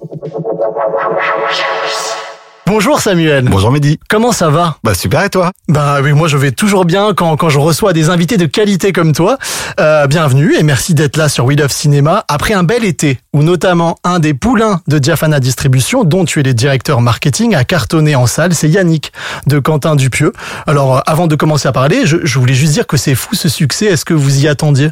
Bonjour 2.69 3.01
Samuel. 3.01 3.47
Bonjour 3.47 3.73
Mehdi. 3.73 3.99
Comment 4.11 4.31
ça 4.31 4.51
va? 4.51 4.77
Bah 4.85 4.93
super 4.93 5.25
et 5.25 5.31
toi? 5.31 5.53
Bah 5.69 6.01
oui, 6.03 6.13
moi 6.13 6.29
je 6.29 6.37
vais 6.37 6.53
toujours 6.53 6.85
bien 6.85 7.15
quand, 7.15 7.35
quand 7.39 7.49
je 7.49 7.59
reçois 7.59 7.95
des 7.95 8.11
invités 8.11 8.37
de 8.37 8.45
qualité 8.45 8.93
comme 8.93 9.15
toi. 9.15 9.39
Euh, 9.81 10.07
bienvenue 10.07 10.55
et 10.55 10.63
merci 10.63 10.93
d'être 10.93 11.17
là 11.17 11.31
sur 11.31 11.47
We 11.47 11.59
Love 11.59 11.73
Cinéma 11.73 12.27
après 12.29 12.53
un 12.53 12.65
bel 12.65 12.85
été 12.85 13.21
où 13.33 13.43
notamment 13.43 13.97
un 14.05 14.19
des 14.19 14.35
poulains 14.35 14.83
de 14.87 14.99
Diafana 14.99 15.41
Distribution, 15.41 16.05
dont 16.05 16.27
tu 16.27 16.41
es 16.41 16.43
le 16.43 16.53
directeur 16.53 17.01
marketing, 17.01 17.55
a 17.55 17.65
cartonné 17.65 18.17
en 18.17 18.27
salle. 18.27 18.55
C'est 18.55 18.69
Yannick 18.69 19.13
de 19.47 19.61
Quentin 19.61 19.97
Dupieux. 19.97 20.35
Alors 20.67 20.99
euh, 20.99 21.01
avant 21.07 21.27
de 21.27 21.37
commencer 21.37 21.69
à 21.69 21.73
parler, 21.73 22.05
je, 22.05 22.19
je 22.23 22.39
voulais 22.39 22.53
juste 22.53 22.75
dire 22.75 22.87
que 22.87 22.99
c'est 22.99 23.15
fou 23.15 23.35
ce 23.35 23.49
succès. 23.49 23.87
Est-ce 23.87 24.05
que 24.05 24.13
vous 24.13 24.41
y 24.41 24.47
attendiez? 24.47 24.91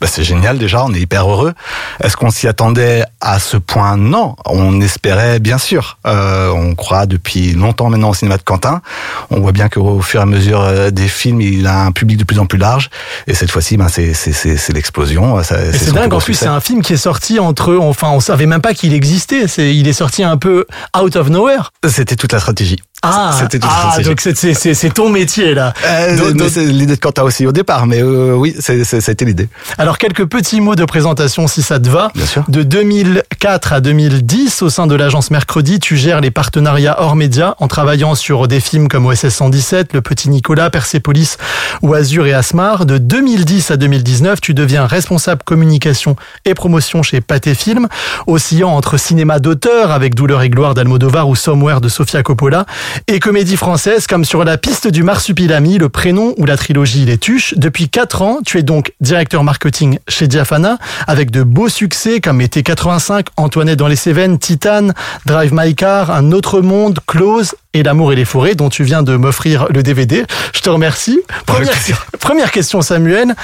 Bah 0.00 0.06
c'est 0.08 0.22
génial 0.22 0.56
déjà, 0.56 0.84
on 0.84 0.94
est 0.94 1.00
hyper 1.00 1.28
heureux. 1.28 1.52
Est-ce 2.00 2.16
qu'on 2.16 2.30
s'y 2.30 2.46
attendait 2.46 3.02
à 3.20 3.40
ce 3.40 3.56
point? 3.56 3.96
Non, 3.96 4.36
on 4.46 4.80
espérait 4.80 5.40
bien 5.40 5.58
sûr. 5.58 5.98
Euh, 6.06 6.50
on 6.50 6.76
croit 6.76 7.07
depuis 7.08 7.52
longtemps 7.52 7.90
maintenant 7.90 8.10
au 8.10 8.14
cinéma 8.14 8.36
de 8.36 8.42
Quentin. 8.42 8.82
On 9.30 9.40
voit 9.40 9.52
bien 9.52 9.68
qu'au 9.68 10.00
fur 10.00 10.20
et 10.20 10.22
à 10.22 10.26
mesure 10.26 10.62
euh, 10.62 10.90
des 10.90 11.08
films, 11.08 11.40
il 11.40 11.66
a 11.66 11.84
un 11.84 11.92
public 11.92 12.18
de 12.18 12.24
plus 12.24 12.38
en 12.38 12.46
plus 12.46 12.58
large. 12.58 12.90
Et 13.26 13.34
cette 13.34 13.50
fois-ci, 13.50 13.76
ben, 13.76 13.88
c'est 13.88 14.72
l'explosion. 14.72 15.42
C'est 15.42 15.92
dingue, 15.92 16.12
en 16.14 16.20
plus, 16.20 16.34
c'est 16.34 16.46
un 16.46 16.60
film 16.60 16.82
qui 16.82 16.92
est 16.92 16.98
sorti 16.98 17.38
entre 17.38 17.76
enfin, 17.76 18.10
on 18.10 18.20
savait 18.20 18.46
même 18.46 18.60
pas 18.60 18.74
qu'il 18.74 18.94
existait. 18.94 19.48
C'est, 19.48 19.74
il 19.74 19.88
est 19.88 19.92
sorti 19.92 20.22
un 20.22 20.36
peu 20.36 20.66
out 20.98 21.16
of 21.16 21.30
nowhere. 21.30 21.72
C'était 21.86 22.16
toute 22.16 22.32
la 22.32 22.40
stratégie. 22.40 22.78
Ah, 23.02 23.30
ah 23.62 24.02
donc 24.02 24.20
c'est, 24.20 24.36
c'est, 24.36 24.54
c'est, 24.54 24.74
c'est 24.74 24.90
ton 24.90 25.08
métier, 25.08 25.54
là. 25.54 25.72
Euh, 25.84 26.34
c'est 26.48 26.64
l'idée 26.64 26.96
de 26.96 27.00
Quentin 27.00 27.22
aussi 27.22 27.46
au 27.46 27.52
départ, 27.52 27.86
mais 27.86 28.02
euh, 28.02 28.34
oui, 28.34 28.56
c'était 28.58 29.24
l'idée. 29.24 29.48
Alors, 29.78 29.98
quelques 29.98 30.26
petits 30.26 30.60
mots 30.60 30.74
de 30.74 30.84
présentation, 30.84 31.46
si 31.46 31.62
ça 31.62 31.78
te 31.78 31.88
va. 31.88 32.10
Bien 32.14 32.26
sûr. 32.26 32.44
De 32.48 32.64
2004 32.64 33.72
à 33.72 33.80
2010, 33.80 34.62
au 34.62 34.70
sein 34.70 34.88
de 34.88 34.96
l'agence 34.96 35.30
Mercredi, 35.30 35.78
tu 35.78 35.96
gères 35.96 36.20
les 36.20 36.32
partenariats 36.32 36.96
hors 36.98 37.14
médias 37.14 37.54
en 37.58 37.68
travaillant 37.68 38.16
sur 38.16 38.48
des 38.48 38.58
films 38.58 38.88
comme 38.88 39.06
OSS 39.06 39.28
117, 39.28 39.92
Le 39.92 40.00
Petit 40.00 40.28
Nicolas, 40.28 40.68
Persepolis 40.70 41.36
ou 41.82 41.94
Azur 41.94 42.26
et 42.26 42.34
Asmar. 42.34 42.84
De 42.84 42.98
2010 42.98 43.70
à 43.70 43.76
2019, 43.76 44.40
tu 44.40 44.54
deviens 44.54 44.86
responsable 44.86 45.42
communication 45.44 46.16
et 46.44 46.54
promotion 46.54 47.04
chez 47.04 47.20
Pathé 47.20 47.54
Film, 47.54 47.86
oscillant 48.26 48.70
entre 48.70 48.96
cinéma 48.96 49.38
d'auteur 49.38 49.92
avec 49.92 50.16
Douleur 50.16 50.42
et 50.42 50.50
gloire 50.50 50.74
d'Almodovar 50.74 51.28
ou 51.28 51.36
Somewhere 51.36 51.80
de 51.80 51.88
Sofia 51.88 52.24
Coppola 52.24 52.66
Et 53.06 53.20
comédie 53.20 53.56
française, 53.56 54.06
comme 54.06 54.24
sur 54.24 54.44
la 54.44 54.58
piste 54.58 54.88
du 54.88 55.02
marsupilami, 55.02 55.78
le 55.78 55.88
prénom 55.88 56.34
ou 56.36 56.44
la 56.44 56.56
trilogie 56.56 57.04
Les 57.04 57.18
Tuches. 57.18 57.54
Depuis 57.56 57.88
4 57.88 58.22
ans, 58.22 58.38
tu 58.44 58.58
es 58.58 58.62
donc 58.62 58.92
directeur 59.00 59.44
marketing 59.44 59.98
chez 60.08 60.26
Diafana, 60.26 60.78
avec 61.06 61.30
de 61.30 61.42
beaux 61.42 61.68
succès 61.68 62.20
comme 62.20 62.40
Été 62.40 62.62
85, 62.62 63.26
Antoinette 63.36 63.78
dans 63.78 63.88
les 63.88 63.96
Cévennes, 63.96 64.38
Titane, 64.38 64.94
Drive 65.26 65.52
My 65.52 65.74
Car, 65.74 66.10
Un 66.10 66.32
autre 66.32 66.60
monde, 66.60 67.00
Close 67.06 67.54
et 67.74 67.82
L'amour 67.82 68.12
et 68.12 68.16
les 68.16 68.24
forêts, 68.24 68.54
dont 68.54 68.68
tu 68.68 68.84
viens 68.84 69.02
de 69.02 69.16
m'offrir 69.16 69.66
le 69.70 69.82
DVD. 69.82 70.24
Je 70.54 70.60
te 70.60 70.70
remercie. 70.70 71.20
Première, 71.46 71.74
première 72.20 72.50
question, 72.50 72.82
Samuel. 72.82 73.34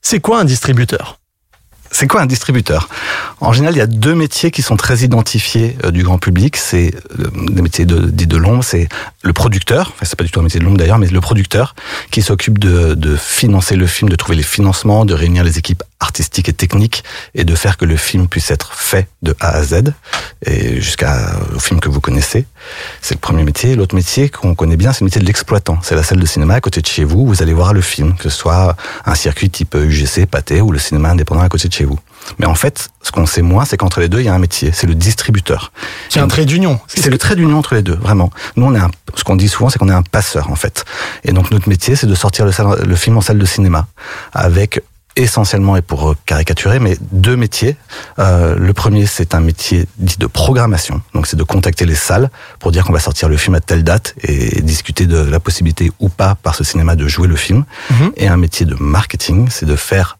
C'est 0.00 0.20
quoi 0.20 0.40
un 0.40 0.44
distributeur? 0.44 1.21
C'est 1.92 2.06
quoi 2.06 2.22
un 2.22 2.26
distributeur? 2.26 2.88
En 3.40 3.52
général, 3.52 3.74
il 3.74 3.78
y 3.78 3.82
a 3.82 3.86
deux 3.86 4.14
métiers 4.14 4.50
qui 4.50 4.62
sont 4.62 4.76
très 4.76 5.00
identifiés 5.00 5.76
euh, 5.84 5.90
du 5.90 6.02
grand 6.02 6.18
public. 6.18 6.56
C'est 6.56 6.94
euh, 7.20 7.28
des 7.50 7.62
métiers 7.62 7.84
de, 7.84 8.36
l'ombre. 8.36 8.64
C'est 8.64 8.88
le 9.22 9.32
producteur, 9.32 9.92
enfin 9.94 10.04
c'est 10.04 10.16
pas 10.16 10.24
du 10.24 10.30
tout 10.30 10.40
un 10.40 10.42
métier 10.42 10.58
de 10.58 10.64
l'ombre 10.64 10.78
d'ailleurs, 10.78 10.98
mais 10.98 11.06
le 11.06 11.20
producteur 11.20 11.74
qui 12.10 12.22
s'occupe 12.22 12.58
de 12.58 13.16
financer 13.16 13.76
le 13.76 13.86
film, 13.86 14.08
de 14.08 14.16
trouver 14.16 14.36
les 14.36 14.42
financements, 14.42 15.04
de 15.04 15.14
réunir 15.14 15.44
les 15.44 15.58
équipes 15.58 15.82
artistiques 16.02 16.48
et 16.48 16.52
techniques 16.52 17.04
et 17.34 17.44
de 17.44 17.54
faire 17.54 17.76
que 17.76 17.84
le 17.84 17.96
film 17.96 18.28
puisse 18.28 18.50
être 18.50 18.74
fait 18.74 19.08
de 19.22 19.34
A 19.40 19.50
à 19.56 19.62
Z 19.62 19.92
et 20.44 20.80
jusqu'au 20.80 21.58
film 21.58 21.80
que 21.80 21.88
vous 21.88 22.00
connaissez. 22.00 22.44
C'est 23.00 23.14
le 23.14 23.20
premier 23.20 23.44
métier. 23.44 23.74
L'autre 23.76 23.94
métier 23.94 24.28
qu'on 24.28 24.54
connaît 24.54 24.76
bien, 24.76 24.92
c'est 24.92 25.00
le 25.00 25.06
métier 25.06 25.20
de 25.20 25.26
l'exploitant. 25.26 25.78
C'est 25.82 25.94
la 25.94 26.02
salle 26.02 26.20
de 26.20 26.26
cinéma 26.26 26.54
à 26.54 26.60
côté 26.60 26.80
de 26.80 26.86
chez 26.86 27.04
vous. 27.04 27.26
Vous 27.26 27.42
allez 27.42 27.54
voir 27.54 27.72
le 27.72 27.80
film, 27.80 28.14
que 28.16 28.24
ce 28.24 28.30
soit 28.30 28.76
un 29.06 29.14
circuit 29.14 29.50
type 29.50 29.74
UGC, 29.74 30.26
Pâté 30.26 30.60
ou 30.60 30.72
le 30.72 30.78
cinéma 30.78 31.10
indépendant 31.10 31.42
à 31.42 31.48
côté 31.48 31.68
de 31.68 31.72
chez 31.72 31.84
vous. 31.84 31.98
Mais 32.38 32.46
en 32.46 32.54
fait, 32.54 32.88
ce 33.02 33.10
qu'on 33.10 33.26
sait 33.26 33.42
moins, 33.42 33.64
c'est 33.64 33.76
qu'entre 33.76 34.00
les 34.00 34.08
deux, 34.08 34.20
il 34.20 34.26
y 34.26 34.28
a 34.28 34.34
un 34.34 34.38
métier. 34.38 34.70
C'est 34.72 34.86
le 34.86 34.94
distributeur. 34.94 35.72
C'est 36.08 36.20
un 36.20 36.28
trait 36.28 36.44
d'union. 36.44 36.80
C'est 36.86 37.10
le 37.10 37.18
trait 37.18 37.36
d'union 37.36 37.58
entre 37.58 37.74
les 37.74 37.82
deux, 37.82 37.96
vraiment. 37.96 38.30
Nous, 38.56 38.64
on 38.64 38.74
est 38.74 38.78
un, 38.78 38.90
ce 39.14 39.24
qu'on 39.24 39.36
dit 39.36 39.48
souvent, 39.48 39.70
c'est 39.70 39.78
qu'on 39.78 39.88
est 39.88 39.94
un 39.94 40.02
passeur, 40.02 40.50
en 40.50 40.56
fait. 40.56 40.84
Et 41.24 41.32
donc, 41.32 41.50
notre 41.50 41.68
métier, 41.68 41.96
c'est 41.96 42.06
de 42.06 42.14
sortir 42.14 42.46
le, 42.46 42.52
le 42.84 42.96
film 42.96 43.16
en 43.16 43.20
salle 43.20 43.38
de 43.38 43.44
cinéma 43.44 43.86
avec 44.32 44.80
essentiellement 45.16 45.76
et 45.76 45.82
pour 45.82 46.14
caricaturer, 46.26 46.78
mais 46.78 46.96
deux 47.10 47.36
métiers. 47.36 47.76
Euh, 48.18 48.56
le 48.56 48.72
premier, 48.72 49.06
c'est 49.06 49.34
un 49.34 49.40
métier 49.40 49.86
dit 49.98 50.16
de 50.18 50.26
programmation, 50.26 51.02
donc 51.14 51.26
c'est 51.26 51.36
de 51.36 51.42
contacter 51.42 51.84
les 51.84 51.94
salles 51.94 52.30
pour 52.58 52.72
dire 52.72 52.84
qu'on 52.84 52.92
va 52.92 53.00
sortir 53.00 53.28
le 53.28 53.36
film 53.36 53.54
à 53.54 53.60
telle 53.60 53.84
date 53.84 54.14
et 54.22 54.60
discuter 54.62 55.06
de 55.06 55.18
la 55.18 55.40
possibilité 55.40 55.90
ou 56.00 56.08
pas 56.08 56.34
par 56.34 56.54
ce 56.54 56.64
cinéma 56.64 56.96
de 56.96 57.06
jouer 57.08 57.28
le 57.28 57.36
film. 57.36 57.64
Mhm. 57.90 58.12
Et 58.16 58.28
un 58.28 58.36
métier 58.36 58.66
de 58.66 58.74
marketing, 58.74 59.48
c'est 59.50 59.66
de 59.66 59.76
faire 59.76 60.18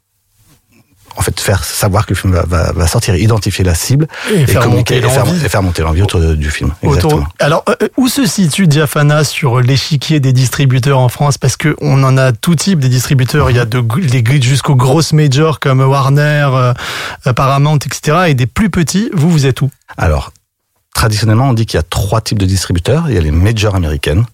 en 1.17 1.23
fait 1.23 1.39
faire 1.41 1.65
savoir 1.65 2.07
que 2.07 2.15
le 2.15 2.17
film 2.17 2.35
va, 2.35 2.73
va, 2.73 2.87
sortir, 2.87 3.15
identifier 3.17 3.65
la 3.65 3.75
cible 3.75 4.09
et, 4.33 4.47
faire, 4.47 4.69
monter 4.69 4.97
et 4.97 5.49
faire, 5.49 5.63
monter 5.63 5.83
l'envie 5.83 6.03
autour 6.03 6.21
du 6.21 6.51
film. 6.51 6.73
Autour. 6.83 7.27
Alors 7.39 7.65
euh, 7.69 7.89
où 7.97 8.09
se 8.09 8.27
situe 8.27 8.67
Diafana 8.67 9.25
sur 9.25 9.61
l'échiquier 9.61 10.21
des 10.21 10.33
distributeurs 10.33 10.99
en 10.99 11.09
France? 11.09 11.39
Parce 11.39 11.57
que 11.57 11.77
on 11.81 12.03
en 12.03 12.17
a 12.17 12.33
tout 12.33 12.55
type 12.55 12.79
des 12.79 12.89
distributeurs. 12.89 13.51
Il 13.51 13.57
y 13.57 13.61
a 13.61 13.65
de, 13.65 13.81
des 13.81 14.23
grids 14.23 14.43
jusqu'aux 14.43 14.77
grosses 14.77 15.13
majors 15.13 15.61
comme 15.61 15.81
Warner, 15.81 16.49
euh, 16.53 16.75
euh, 17.27 17.33
Paramount, 17.33 17.77
etc. 17.79 18.25
Et 18.29 18.35
des 18.35 18.47
plus 18.47 18.71
petits. 18.71 19.11
Vous, 19.13 19.31
vous 19.31 19.47
êtes 19.47 19.61
où? 19.61 19.71
Alors 19.97 20.33
traditionnellement, 20.95 21.49
on 21.49 21.53
dit 21.53 21.67
qu'il 21.67 21.79
y 21.79 21.81
a 21.81 21.85
trois 21.85 22.21
types 22.21 22.39
de 22.39 22.47
distributeurs. 22.47 23.07
Il 23.09 23.15
y 23.15 23.19
a 23.19 23.21
les 23.21 23.31
majors 23.31 23.75
américaines, 23.75 24.25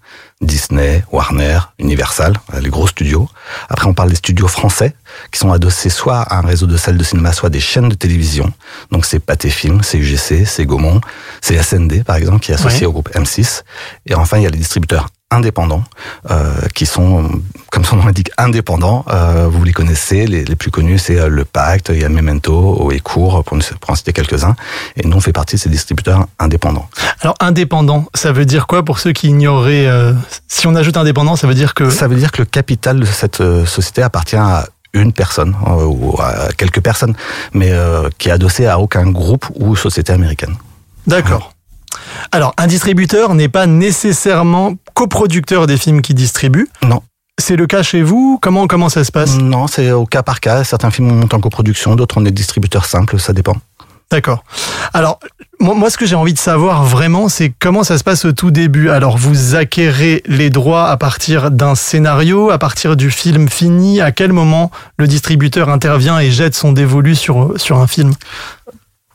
Disney, 0.40 1.02
Warner, 1.10 1.58
Universal, 1.78 2.34
les 2.60 2.70
gros 2.70 2.86
studios. 2.86 3.28
Après, 3.68 3.86
on 3.86 3.94
parle 3.94 4.10
des 4.10 4.16
studios 4.16 4.46
français, 4.48 4.94
qui 5.32 5.38
sont 5.38 5.52
adossés 5.52 5.90
soit 5.90 6.20
à 6.20 6.38
un 6.38 6.42
réseau 6.42 6.66
de 6.66 6.76
salles 6.76 6.96
de 6.96 7.04
cinéma, 7.04 7.32
soit 7.32 7.50
des 7.50 7.60
chaînes 7.60 7.88
de 7.88 7.94
télévision. 7.94 8.52
Donc 8.92 9.04
c'est 9.04 9.18
Pathé 9.18 9.50
Film, 9.50 9.82
c'est 9.82 9.98
UGC, 9.98 10.44
c'est 10.46 10.64
Gaumont, 10.64 11.00
c'est 11.40 11.60
SND, 11.60 12.04
par 12.04 12.16
exemple, 12.16 12.40
qui 12.40 12.52
est 12.52 12.54
associé 12.54 12.86
au 12.86 12.92
groupe 12.92 13.10
M6. 13.14 13.62
Et 14.06 14.14
enfin, 14.14 14.38
il 14.38 14.44
y 14.44 14.46
a 14.46 14.50
les 14.50 14.58
distributeurs 14.58 15.08
indépendants, 15.30 15.84
euh, 16.30 16.54
qui 16.74 16.86
sont, 16.86 17.30
comme 17.70 17.84
son 17.84 17.96
nom 17.96 18.06
l'indique, 18.06 18.30
indépendants. 18.38 19.04
Euh, 19.08 19.46
vous 19.50 19.62
les 19.62 19.72
connaissez, 19.72 20.26
les, 20.26 20.44
les 20.44 20.56
plus 20.56 20.70
connus, 20.70 20.98
c'est 20.98 21.18
euh, 21.18 21.28
Le 21.28 21.44
Pacte, 21.44 21.90
il 21.92 22.00
y 22.00 22.04
a 22.04 22.08
Memento, 22.08 22.90
Ecourt, 22.90 23.44
pour, 23.44 23.58
pour 23.80 23.90
en 23.90 23.94
citer 23.94 24.12
quelques-uns. 24.12 24.56
Et 24.96 25.06
nous, 25.06 25.16
on 25.16 25.20
fait 25.20 25.32
partie 25.32 25.56
de 25.56 25.60
ces 25.60 25.68
distributeurs 25.68 26.26
indépendants. 26.38 26.88
Alors, 27.20 27.34
indépendant, 27.40 28.06
ça 28.14 28.32
veut 28.32 28.46
dire 28.46 28.66
quoi 28.66 28.84
pour 28.84 28.98
ceux 28.98 29.12
qui 29.12 29.28
ignoreraient 29.28 29.86
euh, 29.86 30.14
Si 30.46 30.66
on 30.66 30.74
ajoute 30.74 30.96
indépendant, 30.96 31.36
ça 31.36 31.46
veut 31.46 31.54
dire 31.54 31.74
que... 31.74 31.90
Ça 31.90 32.08
veut 32.08 32.16
dire 32.16 32.32
que 32.32 32.38
le 32.38 32.46
capital 32.46 32.98
de 32.98 33.04
cette 33.04 33.42
euh, 33.42 33.66
société 33.66 34.02
appartient 34.02 34.36
à 34.36 34.66
une 34.94 35.12
personne 35.12 35.54
ou 35.66 36.18
à 36.18 36.48
quelques 36.56 36.80
personnes, 36.80 37.14
mais 37.52 37.70
qui 38.16 38.30
est 38.30 38.32
adossé 38.32 38.66
à 38.66 38.78
aucun 38.78 39.08
groupe 39.10 39.44
ou 39.54 39.76
société 39.76 40.14
américaine. 40.14 40.56
D'accord. 41.06 41.52
Alors, 42.32 42.54
un 42.56 42.66
distributeur 42.66 43.34
n'est 43.34 43.48
pas 43.48 43.66
nécessairement 43.66 44.74
coproducteur 44.98 45.68
des 45.68 45.76
films 45.76 46.02
qu'il 46.02 46.16
distribue. 46.16 46.68
Non. 46.82 47.02
C'est 47.40 47.54
le 47.54 47.68
cas 47.68 47.84
chez 47.84 48.02
vous? 48.02 48.40
Comment 48.42 48.66
comment 48.66 48.88
ça 48.88 49.04
se 49.04 49.12
passe? 49.12 49.36
Non, 49.36 49.68
c'est 49.68 49.92
au 49.92 50.06
cas 50.06 50.24
par 50.24 50.40
cas. 50.40 50.64
Certains 50.64 50.90
films 50.90 51.14
montent 51.14 51.34
en 51.34 51.40
coproduction, 51.40 51.94
d'autres 51.94 52.16
on 52.20 52.24
est 52.24 52.32
distributeur 52.32 52.84
simple, 52.84 53.20
ça 53.20 53.32
dépend. 53.32 53.54
D'accord. 54.10 54.42
Alors, 54.92 55.20
moi, 55.60 55.88
ce 55.88 55.98
que 55.98 56.04
j'ai 56.04 56.16
envie 56.16 56.32
de 56.32 56.38
savoir 56.38 56.82
vraiment, 56.82 57.28
c'est 57.28 57.52
comment 57.56 57.84
ça 57.84 57.96
se 57.96 58.02
passe 58.02 58.24
au 58.24 58.32
tout 58.32 58.50
début. 58.50 58.90
Alors, 58.90 59.18
vous 59.18 59.54
acquérez 59.54 60.24
les 60.26 60.50
droits 60.50 60.88
à 60.88 60.96
partir 60.96 61.52
d'un 61.52 61.76
scénario, 61.76 62.50
à 62.50 62.58
partir 62.58 62.96
du 62.96 63.12
film 63.12 63.48
fini. 63.48 64.00
À 64.00 64.10
quel 64.10 64.32
moment 64.32 64.72
le 64.96 65.06
distributeur 65.06 65.68
intervient 65.68 66.18
et 66.18 66.32
jette 66.32 66.56
son 66.56 66.72
dévolu 66.72 67.14
sur, 67.14 67.52
sur 67.56 67.78
un 67.78 67.86
film? 67.86 68.14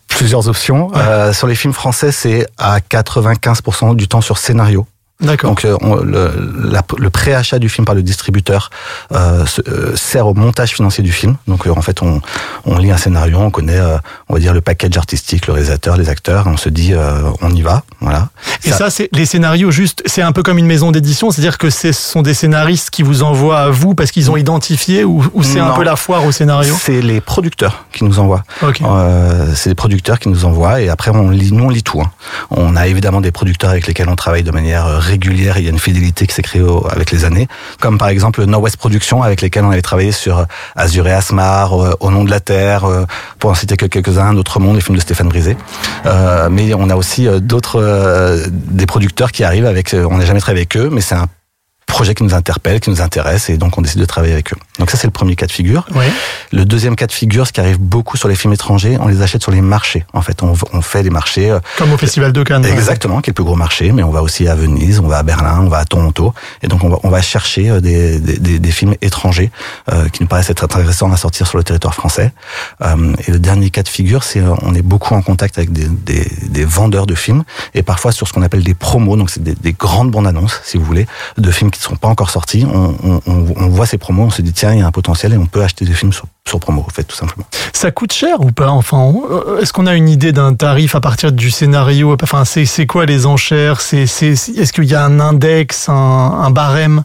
Plusieurs 0.07 0.47
options. 0.47 0.91
Euh, 0.95 1.33
sur 1.33 1.47
les 1.47 1.55
films 1.55 1.73
français, 1.73 2.13
c'est 2.13 2.47
à 2.57 2.79
95% 2.79 3.97
du 3.97 4.07
temps 4.07 4.21
sur 4.21 4.37
scénario. 4.37 4.85
D'accord. 5.21 5.51
Donc 5.51 5.63
euh, 5.63 5.77
le, 6.03 6.69
la, 6.69 6.81
le 6.97 7.09
préachat 7.09 7.59
du 7.59 7.69
film 7.69 7.85
par 7.85 7.95
le 7.95 8.01
distributeur 8.01 8.71
euh, 9.13 9.45
se, 9.45 9.61
euh, 9.67 9.95
sert 9.95 10.27
au 10.27 10.33
montage 10.33 10.73
financier 10.73 11.03
du 11.03 11.11
film. 11.11 11.35
Donc 11.47 11.65
euh, 11.65 11.71
en 11.71 11.81
fait, 11.81 12.01
on, 12.01 12.19
on, 12.65 12.77
lit 12.77 12.91
un 12.91 12.97
scénario, 12.97 13.37
on 13.37 13.51
connaît, 13.51 13.79
on 14.27 14.33
va 14.33 14.39
dire 14.39 14.53
le 14.53 14.61
package 14.61 14.97
artistique, 14.97 15.47
le 15.47 15.53
réalisateur, 15.53 15.97
les 15.97 16.09
acteurs, 16.09 16.47
et 16.47 16.49
on 16.49 16.57
se 16.57 16.69
dit 16.69 16.93
on 17.41 17.49
y 17.51 17.61
va, 17.61 17.83
voilà. 18.01 18.29
Et 18.65 18.69
ça, 18.69 18.77
ça 18.77 18.89
c'est 18.89 19.09
les 19.13 19.25
scénarios 19.25 19.71
juste, 19.71 20.03
c'est 20.05 20.21
un 20.21 20.31
peu 20.31 20.43
comme 20.43 20.57
une 20.57 20.65
maison 20.65 20.91
d'édition, 20.91 21.31
c'est-à-dire 21.31 21.57
que 21.57 21.69
ce 21.69 21.91
sont 21.91 22.21
des 22.21 22.33
scénaristes 22.33 22.89
qui 22.89 23.03
vous 23.03 23.23
envoient 23.23 23.59
à 23.59 23.69
vous 23.69 23.95
parce 23.95 24.11
qu'ils 24.11 24.31
ont 24.31 24.37
identifié, 24.37 25.03
ou, 25.03 25.23
ou 25.33 25.43
c'est 25.43 25.59
un 25.59 25.71
peu 25.71 25.83
la 25.83 25.95
foire 25.95 26.25
au 26.25 26.31
scénario? 26.31 26.75
C'est 26.79 27.01
les 27.01 27.21
producteurs 27.21 27.85
qui 27.93 28.03
nous 28.03 28.19
envoient. 28.19 28.43
Okay. 28.61 28.83
c'est 29.55 29.69
les 29.69 29.75
producteurs 29.75 30.19
qui 30.19 30.29
nous 30.29 30.45
envoient, 30.45 30.81
et 30.81 30.89
après 30.89 31.11
on 31.11 31.29
lit, 31.29 31.51
nous 31.51 31.65
on 31.65 31.69
lit 31.69 31.83
tout. 31.83 32.01
Hein. 32.01 32.11
On 32.49 32.75
a 32.75 32.87
évidemment 32.87 33.21
des 33.21 33.31
producteurs 33.31 33.69
avec 33.69 33.87
lesquels 33.87 34.09
on 34.09 34.15
travaille 34.15 34.43
de 34.43 34.51
manière 34.51 34.85
régulière, 34.85 35.12
il 35.23 35.63
y 35.63 35.67
a 35.67 35.69
une 35.69 35.79
fidélité 35.79 36.27
qui 36.27 36.33
s'est 36.33 36.41
créée 36.41 36.63
avec 36.89 37.11
les 37.11 37.25
années, 37.25 37.47
comme 37.79 37.97
par 37.97 38.07
exemple 38.07 38.43
Northwest 38.45 38.77
Productions 38.77 39.23
avec 39.23 39.41
lesquels 39.41 39.65
on 39.65 39.71
avait 39.71 39.81
travaillé 39.81 40.11
sur 40.11 40.45
Azur 40.75 41.07
et 41.07 41.13
Asmar, 41.13 41.73
euh, 41.73 41.93
Au 41.99 42.11
nom 42.11 42.23
de 42.23 42.29
la 42.29 42.39
terre, 42.39 42.85
euh, 42.85 43.05
pour 43.39 43.51
en 43.51 43.55
citer 43.55 43.77
que 43.77 43.85
quelques-uns, 43.85 44.27
Un 44.27 44.37
autre 44.37 44.59
monde, 44.59 44.75
les 44.75 44.81
films 44.81 44.95
de 44.95 45.01
Stéphane 45.01 45.29
Brisé. 45.29 45.57
Euh, 46.05 46.49
mais 46.49 46.73
on 46.73 46.89
a 46.89 46.95
aussi 46.95 47.27
d'autres 47.41 48.39
des 48.49 48.85
producteurs 48.85 49.31
qui 49.31 49.43
arrivent 49.43 49.65
avec, 49.65 49.93
on 49.93 50.17
n'a 50.17 50.25
jamais 50.25 50.39
travaillé 50.39 50.61
avec 50.61 50.77
eux, 50.77 50.89
mais 50.91 51.01
c'est 51.01 51.15
un 51.15 51.27
projet 51.85 52.15
qui 52.15 52.23
nous 52.23 52.33
interpelle, 52.33 52.79
qui 52.79 52.89
nous 52.89 53.01
intéresse, 53.01 53.49
et 53.49 53.57
donc 53.57 53.77
on 53.77 53.81
décide 53.81 53.99
de 53.99 54.05
travailler 54.05 54.33
avec 54.33 54.51
eux. 54.53 54.57
Donc 54.79 54.89
ça, 54.89 54.97
c'est 54.97 55.07
le 55.07 55.11
premier 55.11 55.35
cas 55.35 55.45
de 55.45 55.51
figure. 55.51 55.85
Oui. 55.93 56.05
Le 56.51 56.65
deuxième 56.65 56.95
cas 56.95 57.07
de 57.07 57.11
figure, 57.11 57.45
ce 57.45 57.51
qui 57.51 57.59
arrive 57.59 57.79
beaucoup 57.79 58.17
sur 58.17 58.27
les 58.27 58.35
films 58.35 58.53
étrangers, 58.53 58.97
on 58.99 59.07
les 59.07 59.21
achète 59.21 59.43
sur 59.43 59.51
les 59.51 59.61
marchés. 59.61 60.05
En 60.13 60.21
fait, 60.21 60.41
on, 60.41 60.53
on 60.73 60.81
fait 60.81 61.03
des 61.03 61.11
marchés... 61.11 61.51
Euh, 61.51 61.59
Comme 61.77 61.93
au 61.93 61.97
Festival 61.97 62.33
de 62.33 62.43
Cannes. 62.43 62.65
Exactement, 62.65 63.21
qui 63.21 63.29
est 63.29 63.31
le 63.31 63.35
plus 63.35 63.43
gros 63.43 63.55
marché, 63.55 63.91
mais 63.91 64.01
on 64.03 64.11
va 64.11 64.23
aussi 64.23 64.47
à 64.47 64.55
Venise, 64.55 64.99
on 64.99 65.07
va 65.07 65.19
à 65.19 65.23
Berlin, 65.23 65.59
on 65.61 65.69
va 65.69 65.77
à 65.79 65.85
Toronto, 65.85 66.33
et 66.61 66.67
donc 66.67 66.83
on 66.83 66.89
va, 66.89 66.97
on 67.03 67.09
va 67.09 67.21
chercher 67.21 67.69
euh, 67.69 67.79
des, 67.79 68.19
des, 68.19 68.59
des 68.59 68.71
films 68.71 68.95
étrangers 69.01 69.51
euh, 69.91 70.09
qui 70.09 70.23
nous 70.23 70.27
paraissent 70.27 70.49
être 70.49 70.63
intéressants 70.63 71.11
à 71.11 71.17
sortir 71.17 71.45
sur 71.47 71.57
le 71.57 71.63
territoire 71.63 71.93
français. 71.93 72.31
Euh, 72.81 73.13
et 73.27 73.31
le 73.31 73.39
dernier 73.39 73.69
cas 73.69 73.83
de 73.83 73.89
figure, 73.89 74.23
c'est 74.23 74.39
euh, 74.39 74.55
on 74.63 74.73
est 74.73 74.81
beaucoup 74.81 75.13
en 75.13 75.21
contact 75.21 75.57
avec 75.57 75.71
des, 75.71 75.87
des, 75.87 76.27
des 76.49 76.65
vendeurs 76.65 77.05
de 77.05 77.15
films, 77.15 77.43
et 77.75 77.83
parfois 77.83 78.11
sur 78.11 78.27
ce 78.27 78.33
qu'on 78.33 78.41
appelle 78.41 78.63
des 78.63 78.73
promos, 78.73 79.15
donc 79.15 79.29
c'est 79.29 79.43
des, 79.43 79.53
des 79.53 79.73
grandes 79.73 80.09
bandes 80.09 80.27
annonces, 80.27 80.59
si 80.63 80.77
vous 80.77 80.85
voulez, 80.85 81.05
de 81.37 81.51
films 81.51 81.69
qui 81.73 81.79
ne 81.79 81.83
sont 81.83 81.95
pas 81.95 82.07
encore 82.07 82.29
sortis. 82.29 82.65
On, 82.71 82.95
on, 83.03 83.21
on 83.55 83.67
voit 83.67 83.85
ces 83.85 83.97
promos, 83.97 84.23
on 84.23 84.29
se 84.29 84.41
dit 84.41 84.53
tiens, 84.53 84.73
il 84.73 84.79
y 84.79 84.81
a 84.81 84.87
un 84.87 84.91
potentiel 84.91 85.33
et 85.33 85.37
on 85.37 85.45
peut 85.45 85.63
acheter 85.63 85.85
des 85.85 85.93
films 85.93 86.13
sur, 86.13 86.25
sur 86.47 86.59
promo, 86.59 86.83
en 86.87 86.89
fait, 86.89 87.03
tout 87.03 87.15
simplement. 87.15 87.45
Ça 87.73 87.91
coûte 87.91 88.13
cher 88.13 88.41
ou 88.41 88.51
pas 88.51 88.69
Enfin, 88.69 89.13
est-ce 89.61 89.73
qu'on 89.73 89.87
a 89.87 89.95
une 89.95 90.09
idée 90.09 90.31
d'un 90.31 90.53
tarif 90.53 90.95
à 90.95 91.01
partir 91.01 91.31
du 91.31 91.51
scénario? 91.51 92.15
Enfin, 92.21 92.45
c'est 92.45 92.85
quoi 92.85 93.05
les 93.05 93.25
enchères? 93.25 93.79
Est-ce 93.91 94.73
qu'il 94.73 94.85
y 94.85 94.95
a 94.95 95.03
un 95.03 95.19
index, 95.19 95.89
un, 95.89 95.93
un 95.93 96.51
barème? 96.51 97.03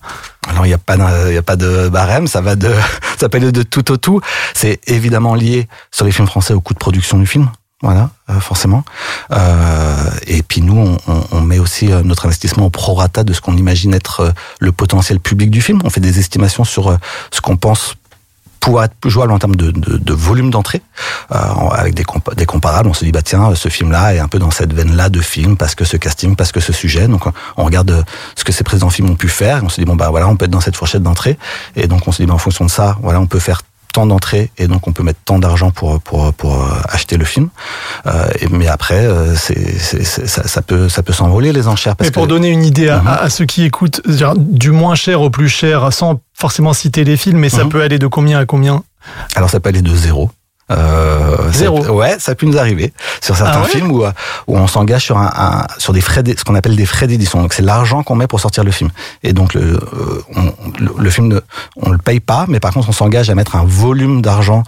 Alors 0.49 0.65
il 0.65 0.69
n'y 0.69 0.75
a 0.75 0.79
pas 0.79 0.97
il 1.31 1.37
a 1.37 1.43
pas 1.43 1.57
de 1.57 1.89
barème, 1.89 2.27
ça 2.27 2.41
va 2.41 2.57
de 2.57 2.73
ça 3.19 3.29
peut 3.29 3.37
aller 3.39 3.53
de 3.53 3.63
tout 3.63 3.91
au 3.93 3.97
tout. 3.97 4.21
C'est 4.55 4.81
évidemment 4.87 5.35
lié 5.35 5.69
sur 5.91 6.05
les 6.07 6.13
films 6.13 6.27
français 6.27 6.55
au 6.55 6.61
coût 6.61 6.75
de 6.75 6.79
production 6.79 7.19
du 7.19 7.27
film. 7.27 7.51
Voilà, 7.81 8.11
euh, 8.29 8.41
forcément. 8.41 8.83
Euh, 9.31 10.11
et 10.27 10.43
puis 10.43 10.63
nous, 10.63 10.97
on, 11.31 11.41
met 11.43 11.61
aussi 11.61 11.93
euh, 11.93 12.03
notre 12.03 12.27
investissement 12.27 12.67
au 12.67 12.71
prorata 12.71 13.23
de 13.23 13.33
ce 13.33 13.41
qu'on 13.41 13.57
imagine 13.57 13.95
être 13.95 14.35
le 14.59 14.73
potentiel 14.73 15.21
public 15.21 15.49
du 15.51 15.63
film. 15.63 15.81
On 15.85 15.91
fait 15.91 16.01
des 16.01 16.19
estimations 16.19 16.65
sur 16.65 16.99
ce 17.31 17.41
qu'on 17.41 17.57
pense 17.57 17.95
pouvoir 18.59 18.85
être 18.85 18.95
plus 18.95 19.11
jouable 19.11 19.31
en 19.31 19.39
termes 19.39 19.55
de, 19.55 20.13
volume 20.13 20.51
d'entrée, 20.51 20.83
avec 21.31 21.95
des, 21.95 22.03
compa- 22.03 22.35
des 22.35 22.45
comparables. 22.45 22.89
On 22.89 22.93
se 22.95 23.05
dit 23.05 23.13
bah 23.13 23.23
tiens, 23.23 23.55
ce 23.55 23.69
film-là 23.69 24.17
est 24.17 24.19
un 24.19 24.27
peu 24.27 24.41
dans 24.41 24.51
cette 24.51 24.73
veine-là 24.73 25.09
de 25.09 25.21
film 25.21 25.57
parce 25.57 25.77
que 25.77 25.85
ce 25.85 25.97
casting, 25.97 26.35
parce 26.35 26.51
que 26.51 26.59
ce 26.59 26.73
sujet. 26.73 27.07
Donc 27.07 27.27
on 27.57 27.65
regarde 27.65 28.05
ce 28.35 28.43
que 28.43 28.51
ces 28.51 28.65
précédents 28.65 28.91
films 28.91 29.11
ont 29.11 29.15
pu 29.15 29.29
faire. 29.29 29.63
On 29.63 29.69
se 29.69 29.81
dit 29.81 29.85
bon 29.85 29.95
bah 29.95 30.11
voilà, 30.11 30.27
on 30.27 30.35
peut 30.35 30.47
être 30.47 30.51
dans 30.51 30.61
cette 30.61 30.77
fourchette 30.77 31.05
d'entrée. 31.05 31.39
Et 31.77 31.87
donc 31.87 32.09
on 32.09 32.13
se 32.13 32.21
dit 32.21 32.27
bah, 32.27 32.35
en 32.35 32.39
fonction 32.39 32.65
de 32.65 32.71
ça, 32.71 32.99
voilà, 33.01 33.21
on 33.21 33.27
peut 33.27 33.39
faire 33.39 33.63
tant 33.93 34.07
d'entrées 34.07 34.51
et 34.59 34.69
donc 34.69 34.87
on 34.87 34.93
peut 34.93 35.03
mettre 35.03 35.21
tant 35.25 35.39
d'argent 35.39 35.71
pour 35.71 36.01
pour 36.01 36.33
pour 36.35 36.63
euh, 36.63 36.69
acheter 36.89 37.17
le 37.17 37.25
film. 37.25 37.49
Euh, 38.07 38.27
mais 38.51 38.67
après, 38.69 39.05
euh, 39.07 39.35
c'est 39.35 39.79
c'est- 39.79 40.05
c'est- 40.05 40.27
ça, 40.27 40.47
ça 40.47 40.63
peut 40.63 40.89
ça 40.89 41.03
peut 41.03 41.13
s'envoler 41.13 41.53
les 41.53 41.69
enchères. 41.69 41.97
Parce 41.97 42.09
Mais 42.09 42.13
pour 42.13 42.25
que- 42.25 42.29
donner 42.29 42.49
une 42.49 42.65
idée 42.65 42.89
à, 42.89 42.99
Mhm. 43.01 43.09
à 43.09 43.31
ceux 43.31 43.45
qui 43.47 43.65
écoutent, 43.65 44.01
du 44.37 44.71
moins 44.71 44.95
cher 44.95 45.21
au 45.23 45.31
plus 45.31 45.49
cher, 45.49 45.93
sans 45.93 46.21
forcément 46.35 46.73
citer 46.73 47.05
les 47.05 47.17
films, 47.17 47.39
mais 47.39 47.49
ça 47.49 47.65
Mhm. 47.65 47.71
peut 47.71 47.83
aller 47.83 47.99
de 47.99 48.07
combien 48.07 48.39
à 48.39 48.47
combien? 48.47 48.83
Alors 49.35 49.49
ça 49.51 49.59
peut 49.61 49.69
aller 49.71 49.83
de 49.83 49.95
zéro. 49.95 50.31
Euh, 50.71 51.51
Zéro. 51.53 51.83
ouais, 51.97 52.17
ça 52.19 52.35
peut 52.35 52.47
nous 52.47 52.59
arriver 52.59 52.93
sur 53.23 53.37
certains 53.37 53.61
Ah 53.61 53.63
ouais 53.63 53.69
films 53.69 53.91
où, 53.91 54.05
euh, 54.05 54.13
où 54.47 54.57
on 54.59 54.67
s'engage 54.67 55.03
sur 55.05 55.17
un, 55.17 55.31
un- 55.37 55.67
sur 55.79 55.93
des 55.93 56.01
frais, 56.01 56.23
ce 56.37 56.45
qu'on 56.45 56.55
appelle 56.55 56.77
des 56.77 56.87
frais 56.87 57.07
d'édition. 57.07 57.41
Donc 57.41 57.53
c'est 57.55 57.63
l'argent 57.63 58.03
qu'on 58.03 58.15
met 58.17 58.27
pour 58.27 58.41
sortir 58.41 58.65
le 58.65 58.71
film. 58.71 58.91
Et 59.23 59.33
donc 59.33 59.55
le, 59.55 59.61
euh, 59.63 60.23
on- 60.37 60.53
le, 60.79 60.91
le 60.99 61.11
film, 61.11 61.29
ne- 61.29 61.41
on 61.77 61.91
le 61.91 61.99
paye 61.99 62.21
pas, 62.21 62.45
mais 62.49 62.61
par 62.61 62.73
contre 62.73 62.89
on 62.89 62.93
s'engage 62.93 63.31
à 63.31 63.35
mettre 63.35 63.57
un 63.57 63.65
volume 63.65 64.21
d'argent 64.23 64.63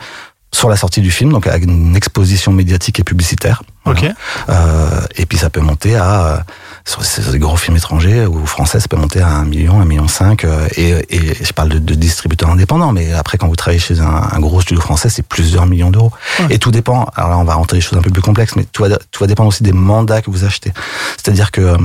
sur 0.52 0.68
la 0.68 0.76
sortie 0.76 1.00
du 1.00 1.10
film, 1.12 1.30
donc 1.32 1.46
avec 1.46 1.62
une 1.64 1.94
exposition 1.94 2.50
médiatique 2.52 2.98
et 2.98 3.04
publicitaire. 3.04 3.62
Ok. 3.84 4.04
Euh, 4.48 5.00
et 5.16 5.24
puis 5.26 5.38
ça 5.38 5.48
peut 5.50 5.60
monter 5.60 5.96
à 5.96 6.26
euh, 6.26 6.36
sur, 6.84 7.32
des 7.32 7.38
gros 7.38 7.56
films 7.56 7.76
étrangers 7.76 8.26
ou 8.26 8.46
français, 8.46 8.80
ça 8.80 8.88
peut 8.88 8.96
monter 8.96 9.20
à 9.20 9.28
un 9.28 9.44
million, 9.44 9.80
un 9.80 9.84
million 9.84 10.08
cinq. 10.08 10.44
euh, 10.44 10.68
et, 10.76 10.90
et 11.10 11.44
je 11.44 11.52
parle 11.52 11.68
de, 11.68 11.78
de 11.78 11.94
distributeurs 11.94 12.50
indépendants, 12.50 12.92
mais 12.92 13.12
après 13.12 13.38
quand 13.38 13.48
vous 13.48 13.56
travaillez 13.56 13.80
chez 13.80 14.00
un, 14.00 14.28
un 14.32 14.40
gros 14.40 14.60
studio 14.60 14.80
français, 14.80 15.08
c'est 15.08 15.22
plusieurs 15.22 15.66
millions 15.66 15.90
d'euros. 15.90 16.12
Et 16.48 16.58
tout 16.58 16.70
dépend. 16.70 17.06
Alors 17.14 17.30
là, 17.30 17.38
on 17.38 17.44
va 17.44 17.54
rentrer 17.54 17.76
des 17.76 17.80
choses 17.80 17.98
un 17.98 18.02
peu 18.02 18.10
plus 18.10 18.22
complexes, 18.22 18.56
mais 18.56 18.64
tout 18.64 18.82
va, 18.82 18.96
tout 18.96 19.20
va 19.20 19.26
dépendre 19.26 19.48
aussi 19.48 19.62
des 19.62 19.72
mandats 19.72 20.22
que 20.22 20.30
vous 20.30 20.44
achetez. 20.44 20.72
C'est-à-dire 21.16 21.50
que 21.50 21.60
euh, 21.60 21.76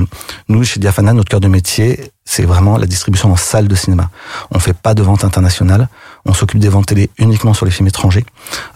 nous, 0.48 0.64
chez 0.64 0.80
Diafana, 0.80 1.12
notre 1.12 1.28
cœur 1.28 1.40
de 1.40 1.48
métier, 1.48 2.12
c'est 2.24 2.44
vraiment 2.44 2.76
la 2.76 2.86
distribution 2.86 3.30
en 3.32 3.36
salle 3.36 3.68
de 3.68 3.74
cinéma. 3.74 4.10
On 4.50 4.58
fait 4.58 4.72
pas 4.76 4.94
de 4.94 5.02
vente 5.02 5.24
internationale. 5.24 5.88
On 6.26 6.34
s'occupe 6.34 6.58
des 6.58 6.68
ventes 6.68 6.86
télé 6.86 7.10
uniquement 7.18 7.54
sur 7.54 7.66
les 7.66 7.72
films 7.72 7.88
étrangers. 7.88 8.24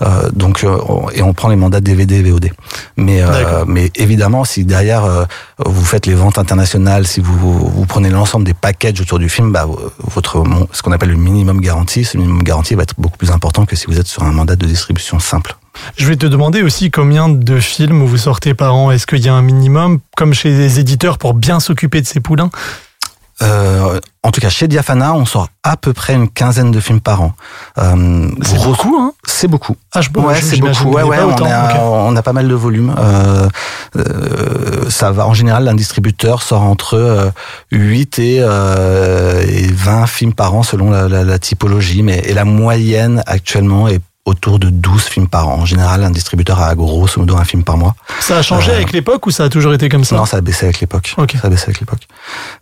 Euh, 0.02 0.30
donc, 0.32 0.64
euh, 0.64 0.78
et 1.14 1.22
on 1.22 1.34
prend 1.34 1.48
les 1.48 1.56
mandats 1.56 1.80
DVD 1.80 2.16
et 2.16 2.22
VOD. 2.22 2.50
Mais, 2.96 3.22
euh, 3.22 3.64
mais 3.66 3.90
évidemment, 3.96 4.44
si 4.44 4.64
derrière 4.64 5.04
euh, 5.04 5.24
vous 5.64 5.84
faites 5.84 6.06
les 6.06 6.14
ventes 6.14 6.38
internationales, 6.38 7.06
si 7.06 7.20
vous, 7.20 7.36
vous 7.36 7.86
prenez 7.86 8.10
l'ensemble 8.10 8.44
des 8.44 8.54
packages 8.54 9.00
autour 9.00 9.18
du 9.18 9.28
film, 9.28 9.52
bah, 9.52 9.66
votre 9.98 10.44
ce 10.72 10.82
qu'on 10.82 10.92
appelle 10.92 11.10
le 11.10 11.16
minimum 11.16 11.60
garanti, 11.60 12.04
ce 12.04 12.16
minimum 12.16 12.42
garanti 12.42 12.74
va 12.74 12.82
être 12.82 12.94
beaucoup 12.98 13.18
plus 13.18 13.30
important 13.30 13.66
que 13.66 13.76
si 13.76 13.86
vous 13.86 13.98
êtes 13.98 14.06
sur 14.06 14.22
un 14.22 14.32
mandat 14.32 14.56
de 14.56 14.66
distribution 14.66 15.18
simple. 15.18 15.56
Je 15.96 16.06
vais 16.06 16.16
te 16.16 16.26
demander 16.26 16.62
aussi 16.62 16.90
combien 16.90 17.28
de 17.28 17.60
films 17.60 18.04
vous 18.04 18.16
sortez 18.16 18.54
par 18.54 18.74
an. 18.74 18.90
Est-ce 18.90 19.06
qu'il 19.06 19.24
y 19.24 19.28
a 19.28 19.34
un 19.34 19.42
minimum, 19.42 20.00
comme 20.16 20.34
chez 20.34 20.50
les 20.50 20.78
éditeurs, 20.80 21.18
pour 21.18 21.34
bien 21.34 21.60
s'occuper 21.60 22.00
de 22.00 22.06
ces 22.06 22.20
poulains? 22.20 22.50
Euh, 23.42 23.98
en 24.22 24.30
tout 24.32 24.40
cas, 24.40 24.50
chez 24.50 24.68
Diafana, 24.68 25.14
on 25.14 25.24
sort 25.24 25.48
à 25.62 25.76
peu 25.78 25.92
près 25.94 26.14
une 26.14 26.28
quinzaine 26.28 26.70
de 26.70 26.78
films 26.80 27.00
par 27.00 27.22
an. 27.22 27.32
Euh, 27.78 28.28
C'est 28.42 28.54
gros- 28.56 28.70
beaucoup, 28.72 28.96
hein 29.00 29.12
C'est 29.24 29.48
beaucoup. 29.48 29.76
Ah, 29.94 30.02
je, 30.02 30.10
Ouais, 30.14 30.40
c'est 30.42 30.58
beaucoup. 30.58 30.90
Ouais, 30.92 31.02
ouais, 31.02 31.18
on, 31.22 31.28
autant. 31.32 31.46
a, 31.46 31.70
Ok. 31.72 31.76
on 31.80 32.16
a 32.16 32.22
pas 32.22 32.34
mal 32.34 32.46
de 32.48 32.54
volume. 32.54 32.94
Euh, 32.98 33.48
euh, 33.96 34.90
ça 34.90 35.10
va. 35.10 35.26
En 35.26 35.34
général, 35.34 35.66
un 35.68 35.74
distributeur 35.74 36.42
sort 36.42 36.62
entre 36.62 36.94
euh, 36.94 37.30
8 37.72 38.18
et, 38.18 38.38
euh, 38.40 39.42
et 39.48 39.66
20 39.72 40.06
films 40.06 40.34
par 40.34 40.54
an 40.54 40.62
selon 40.62 40.90
la, 40.90 41.08
la- 41.08 41.24
la 41.24 41.38
typologie. 41.38 42.02
Mais 42.02 42.18
et 42.26 42.34
la 42.34 42.44
moyenne 42.44 43.22
actuellement 43.26 43.88
est 43.88 44.00
autour 44.26 44.58
de 44.58 44.68
12 44.70 45.02
films 45.04 45.28
par 45.28 45.48
an. 45.48 45.54
En 45.60 45.64
général, 45.66 46.04
un 46.04 46.10
distributeur 46.10 46.60
a 46.60 46.74
grosso 46.74 47.18
modo 47.18 47.36
un 47.36 47.44
film 47.44 47.64
par 47.64 47.76
mois. 47.76 47.94
Ça 48.20 48.36
a 48.38 48.42
changé 48.42 48.70
Euh, 48.70 48.74
avec 48.76 48.92
l'époque 48.92 49.26
ou 49.26 49.30
ça 49.30 49.44
a 49.44 49.48
toujours 49.48 49.72
été 49.72 49.88
comme 49.88 50.04
ça 50.04 50.16
Non, 50.16 50.26
ça 50.26 50.36
a 50.36 50.40
baissé 50.40 50.66
avec 50.66 50.80
l'époque. 50.80 51.14
Ok. 51.16 51.36
Ça 51.40 51.46
a 51.46 51.50
baissé 51.50 51.64
avec 51.64 51.80
l'époque. 51.80 52.06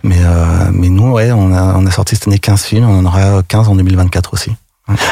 Mais, 0.03 0.19
euh, 0.21 0.71
mais 0.73 0.89
nous, 0.89 1.11
ouais, 1.13 1.33
on 1.33 1.53
a, 1.53 1.75
on 1.77 1.85
a 1.87 1.91
sorti 1.91 2.15
cette 2.15 2.29
année 2.29 2.39
15 2.39 2.63
films. 2.63 2.89
On 2.89 3.01
en 3.01 3.05
aura 3.05 3.43
15 3.43 3.69
en 3.69 3.75
2024 3.75 4.35
aussi. 4.35 4.53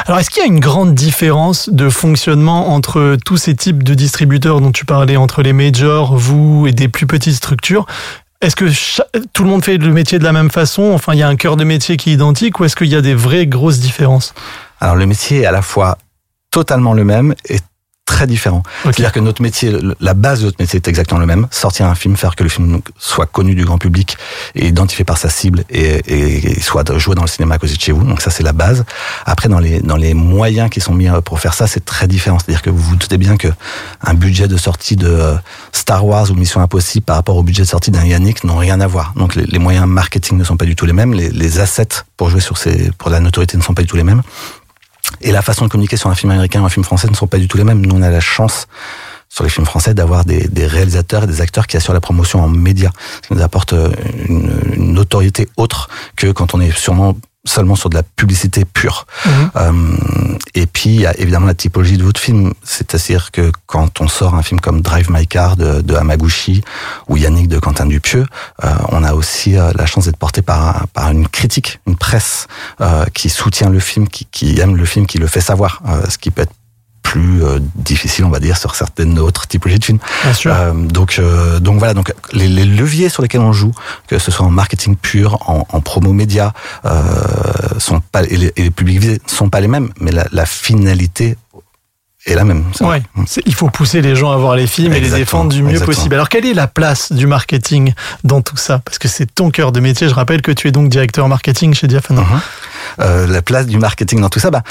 Alors, 0.07 0.19
est-ce 0.21 0.31
qu'il 0.31 0.41
y 0.43 0.45
a 0.45 0.49
une 0.49 0.61
grande 0.61 0.95
différence 0.95 1.69
de 1.69 1.91
fonctionnement 1.91 2.73
entre 2.73 3.19
tous 3.27 3.37
ces 3.37 3.55
types 3.55 3.83
de 3.83 3.93
distributeurs 3.93 4.63
dont 4.63 4.73
tu 4.73 4.87
parlais, 4.87 5.19
entre 5.19 5.43
les 5.43 5.53
majors, 5.53 6.17
vous 6.17 6.67
et 6.67 6.73
des 6.73 6.89
plus 6.89 7.07
petites 7.07 7.35
structures? 7.35 7.85
Est-ce 8.41 8.57
que 8.57 8.67
tout 9.35 9.43
le 9.43 9.51
monde 9.51 9.63
fait 9.65 9.77
le 9.77 9.93
métier 9.93 10.19
de 10.19 10.25
la 10.25 10.33
même 10.33 10.51
façon? 10.51 10.93
Enfin, 10.95 11.13
il 11.13 11.19
y 11.19 11.23
a 11.23 11.29
un 11.29 11.37
cœur 11.37 11.57
de 11.59 11.65
métier 11.65 11.97
qui 11.99 12.11
est 12.11 12.15
identique 12.15 12.59
ou 12.61 12.65
est-ce 12.65 12.77
qu'il 12.77 12.87
y 12.87 12.95
a 12.95 13.03
des 13.03 13.15
vraies 13.15 13.47
grosses 13.47 13.81
différences? 13.81 14.33
Alors 14.81 14.95
le 14.97 15.05
métier 15.07 15.41
est 15.41 15.47
à 15.47 15.53
la 15.53 15.63
fois 15.63 15.97
totalement 16.61 16.95
le 16.95 17.05
même 17.05 17.35
et 17.51 17.59
très 18.07 18.27
différent. 18.27 18.63
C'est-à-dire 18.85 19.13
que 19.13 19.21
notre 19.21 19.43
métier, 19.43 19.77
la 20.01 20.15
base 20.15 20.39
de 20.41 20.45
notre 20.47 20.57
métier 20.59 20.77
est 20.79 20.89
exactement 20.89 21.21
le 21.21 21.27
même. 21.27 21.49
Sortir 21.51 21.85
un 21.87 21.95
film, 21.97 22.17
faire 22.17 22.35
que 22.37 22.45
le 22.45 22.49
film 22.49 22.81
soit 22.99 23.27
connu 23.27 23.55
du 23.55 23.65
grand 23.65 23.77
public 23.79 24.17
et 24.55 24.69
identifié 24.69 25.05
par 25.05 25.19
sa 25.19 25.29
cible 25.29 25.65
et, 25.69 25.83
et- 26.07 26.53
et 26.53 26.61
soit 26.63 26.97
joué 26.99 27.15
dans 27.15 27.23
le 27.29 27.29
cinéma 27.29 27.57
à 27.57 27.59
côté 27.59 27.75
de 27.75 27.81
chez 27.81 27.93
vous. 27.93 28.05
Donc 28.05 28.23
ça, 28.23 28.31
c'est 28.31 28.45
la 28.45 28.53
base. 28.55 28.85
Après, 29.27 29.49
dans 29.51 29.59
les, 29.59 29.81
dans 29.81 29.97
les 29.97 30.15
moyens 30.15 30.71
qui 30.71 30.81
sont 30.81 30.95
mis 30.95 31.09
euh, 31.11 31.21
pour 31.21 31.41
faire 31.41 31.53
ça, 31.53 31.67
c'est 31.67 31.85
très 31.85 32.07
différent. 32.07 32.39
C'est-à-dire 32.39 32.63
que 32.63 32.71
vous 32.71 32.79
vous 32.91 32.97
doutez 32.97 33.19
bien 33.19 33.37
que 33.37 33.49
un 34.01 34.15
budget 34.15 34.49
de 34.49 34.57
sortie 34.57 34.97
de 34.97 35.09
euh, 35.09 35.35
Star 35.73 36.07
Wars 36.07 36.31
ou 36.31 36.35
Mission 36.35 36.61
Impossible 36.63 37.05
par 37.05 37.17
rapport 37.17 37.37
au 37.37 37.43
budget 37.43 37.65
de 37.65 37.69
sortie 37.69 37.91
d'un 37.91 38.05
Yannick 38.07 38.45
n'ont 38.45 38.57
rien 38.57 38.81
à 38.81 38.87
voir. 38.87 39.13
Donc 39.17 39.35
les, 39.35 39.45
les 39.45 39.59
moyens 39.59 39.87
marketing 39.87 40.39
ne 40.39 40.45
sont 40.45 40.57
pas 40.57 40.65
du 40.65 40.75
tout 40.77 40.87
les 40.87 40.95
mêmes. 40.95 41.13
Les, 41.13 41.29
les 41.29 41.59
assets 41.59 41.97
pour 42.17 42.31
jouer 42.31 42.41
sur 42.41 42.57
ces, 42.57 42.93
pour 42.97 43.11
la 43.11 43.21
notoriété 43.21 43.59
ne 43.59 43.63
sont 43.63 43.75
pas 43.75 43.83
du 43.83 43.89
tout 43.89 43.97
les 43.97 44.05
mêmes. 44.05 44.23
Et 45.21 45.33
la 45.33 45.43
façon 45.43 45.65
de 45.65 45.71
communiquer 45.71 45.97
sur 45.97 46.11
un 46.11 46.15
film 46.15 46.33
américain 46.33 46.63
ou 46.63 46.67
un 46.67 46.71
film 46.71 46.85
français 46.85 47.09
ne 47.09 47.15
sont 47.15 47.27
pas 47.27 47.39
du 47.39 47.49
tout 47.49 47.57
les 47.57 47.65
mêmes. 47.65 47.85
Nous, 47.85 47.95
on 47.95 48.03
a 48.03 48.11
la 48.11 48.21
chance 48.21 48.67
sur 49.29 49.45
les 49.45 49.51
films 49.51 49.67
français 49.67 49.95
d'avoir 49.95 50.25
des, 50.25 50.49
réalisateurs 50.67 51.25
et 51.25 51.27
des 51.27 51.41
acteurs 51.41 51.67
qui 51.67 51.77
assurent 51.77 51.95
la 51.95 52.01
promotion 52.01 52.41
en 52.43 52.49
médias, 52.49 52.93
qui 53.23 53.35
nous 53.35 53.43
apporte 53.43 53.73
euh, 53.73 53.91
une 54.29 54.93
notoriété 54.93 55.49
autre 55.57 55.89
que 56.17 56.29
quand 56.29 56.55
on 56.55 56.61
est 56.61 56.71
sûrement 56.71 57.17
seulement 57.47 57.77
sur 57.77 57.91
de 57.91 57.95
la 57.95 58.03
publicité 58.03 58.65
pure. 58.65 59.07
Euh, 59.57 59.73
et 60.55 60.67
puis, 60.67 60.91
il 60.91 61.01
y 61.01 61.07
a 61.07 61.19
évidemment 61.19 61.47
la 61.47 61.55
typologie 61.55 61.97
de 61.97 62.05
votre 62.05 62.21
film. 62.21 62.53
C'est-à-dire 62.63 63.31
que 63.31 63.51
quand 63.67 64.01
on 64.01 64.09
sort 64.09 64.35
un 64.35 64.43
film 64.43 64.61
comme 64.61 64.83
Drive 64.83 65.11
My 65.11 65.27
Car 65.27 65.57
de, 65.57 65.81
de 65.81 65.95
Hamaguchi 65.95 66.63
ou 67.09 67.17
Yannick 67.17 67.49
de 67.49 67.59
Quentin 67.59 67.87
Dupieux, 67.87 68.27
euh, 68.65 68.75
on 68.91 69.03
a 69.05 69.15
aussi 69.15 69.57
euh, 69.57 69.73
la 69.75 69.87
chance 69.87 70.07
d'être 70.07 70.19
porté 70.19 70.43
par, 70.43 70.87
par 70.89 71.11
une 71.11 71.29
critique, 71.29 71.81
une 71.87 71.97
presse 71.97 72.47
qui 73.15 73.29
soutient 73.29 73.71
le 73.71 73.81
film, 73.81 74.09
qui, 74.09 74.27
qui 74.27 74.61
aime 74.61 74.77
le 74.77 74.85
film, 74.85 75.07
qui 75.07 75.19
le 75.19 75.27
fait 75.27 75.41
savoir, 75.41 75.83
ce 76.09 76.19
qui 76.19 76.31
peut 76.31 76.43
être 76.43 76.53
plus 77.11 77.45
euh, 77.45 77.61
difficile, 77.77 78.25
on 78.25 78.31
va 78.31 78.41
dire, 78.41 78.57
sur 78.57 78.75
certaines 78.75 79.19
autres 79.21 79.47
typologies 79.47 79.79
de 79.79 79.85
films. 79.85 79.99
Bien 80.25 80.33
sûr. 80.33 80.53
Euh, 80.53 80.73
donc, 80.73 81.19
euh, 81.21 81.61
donc 81.61 81.79
voilà, 81.79 81.95
donc 81.95 82.13
les, 82.33 82.49
les 82.49 82.65
leviers 82.65 83.09
sur 83.09 83.23
lesquels 83.23 83.41
on 83.43 83.53
joue, 83.53 83.73
que 84.09 84.19
ce 84.19 84.31
soit 84.33 84.45
en 84.45 84.51
marketing 84.51 84.97
pur, 84.97 85.39
en, 85.49 85.67
en 85.71 85.81
promo 85.81 86.13
média, 86.13 86.53
sont 87.79 88.01
pas 88.13 88.23
et 88.25 88.37
les, 88.37 88.53
et 88.57 88.63
les 88.65 88.71
publics 88.71 88.99
visés 88.99 89.21
sont 89.27 89.49
pas 89.51 89.61
les 89.61 89.69
mêmes, 89.69 89.91
mais 90.01 90.11
la, 90.11 90.27
la 90.33 90.47
finalité 90.47 91.37
est 92.27 92.35
la 92.35 92.43
même. 92.45 92.65
Ouais, 92.81 93.03
c'est- 93.29 93.43
il 93.47 93.55
faut 93.55 93.71
pousser 93.71 94.03
les 94.03 94.17
gens 94.17 94.33
à 94.33 94.37
voir 94.37 94.57
les 94.57 94.67
films 94.67 94.93
et 94.95 94.99
les 95.01 95.11
défendre 95.11 95.53
du 95.53 95.63
mieux 95.63 95.71
exactement. 95.71 95.95
possible. 95.95 96.15
Alors, 96.17 96.29
quelle 96.29 96.45
est 96.45 96.55
la 96.55 96.67
place 96.67 97.13
du 97.13 97.29
marketing 97.29 97.95
dans 98.25 98.43
tout 98.43 98.57
ça? 98.57 98.81
Parce 98.85 98.99
que 98.99 99.07
c'est 99.07 99.33
ton 99.33 99.51
cœur 99.53 99.71
de 99.71 99.79
métier. 99.79 100.09
Je 100.09 100.15
rappelle 100.15 100.43
que 100.43 100.51
tu 100.51 100.67
es 100.67 100.73
donc 100.73 100.89
directeur 100.89 101.29
marketing 101.29 101.73
chez 101.73 101.87
Diafana. 101.87 102.25
Euh, 102.99 103.29
la 103.29 103.43
place 103.43 103.67
du 103.67 103.79
marketing 103.79 104.21
dans 104.21 104.29
tout 104.29 104.41
ça, 104.41 104.51
bah, 104.51 104.63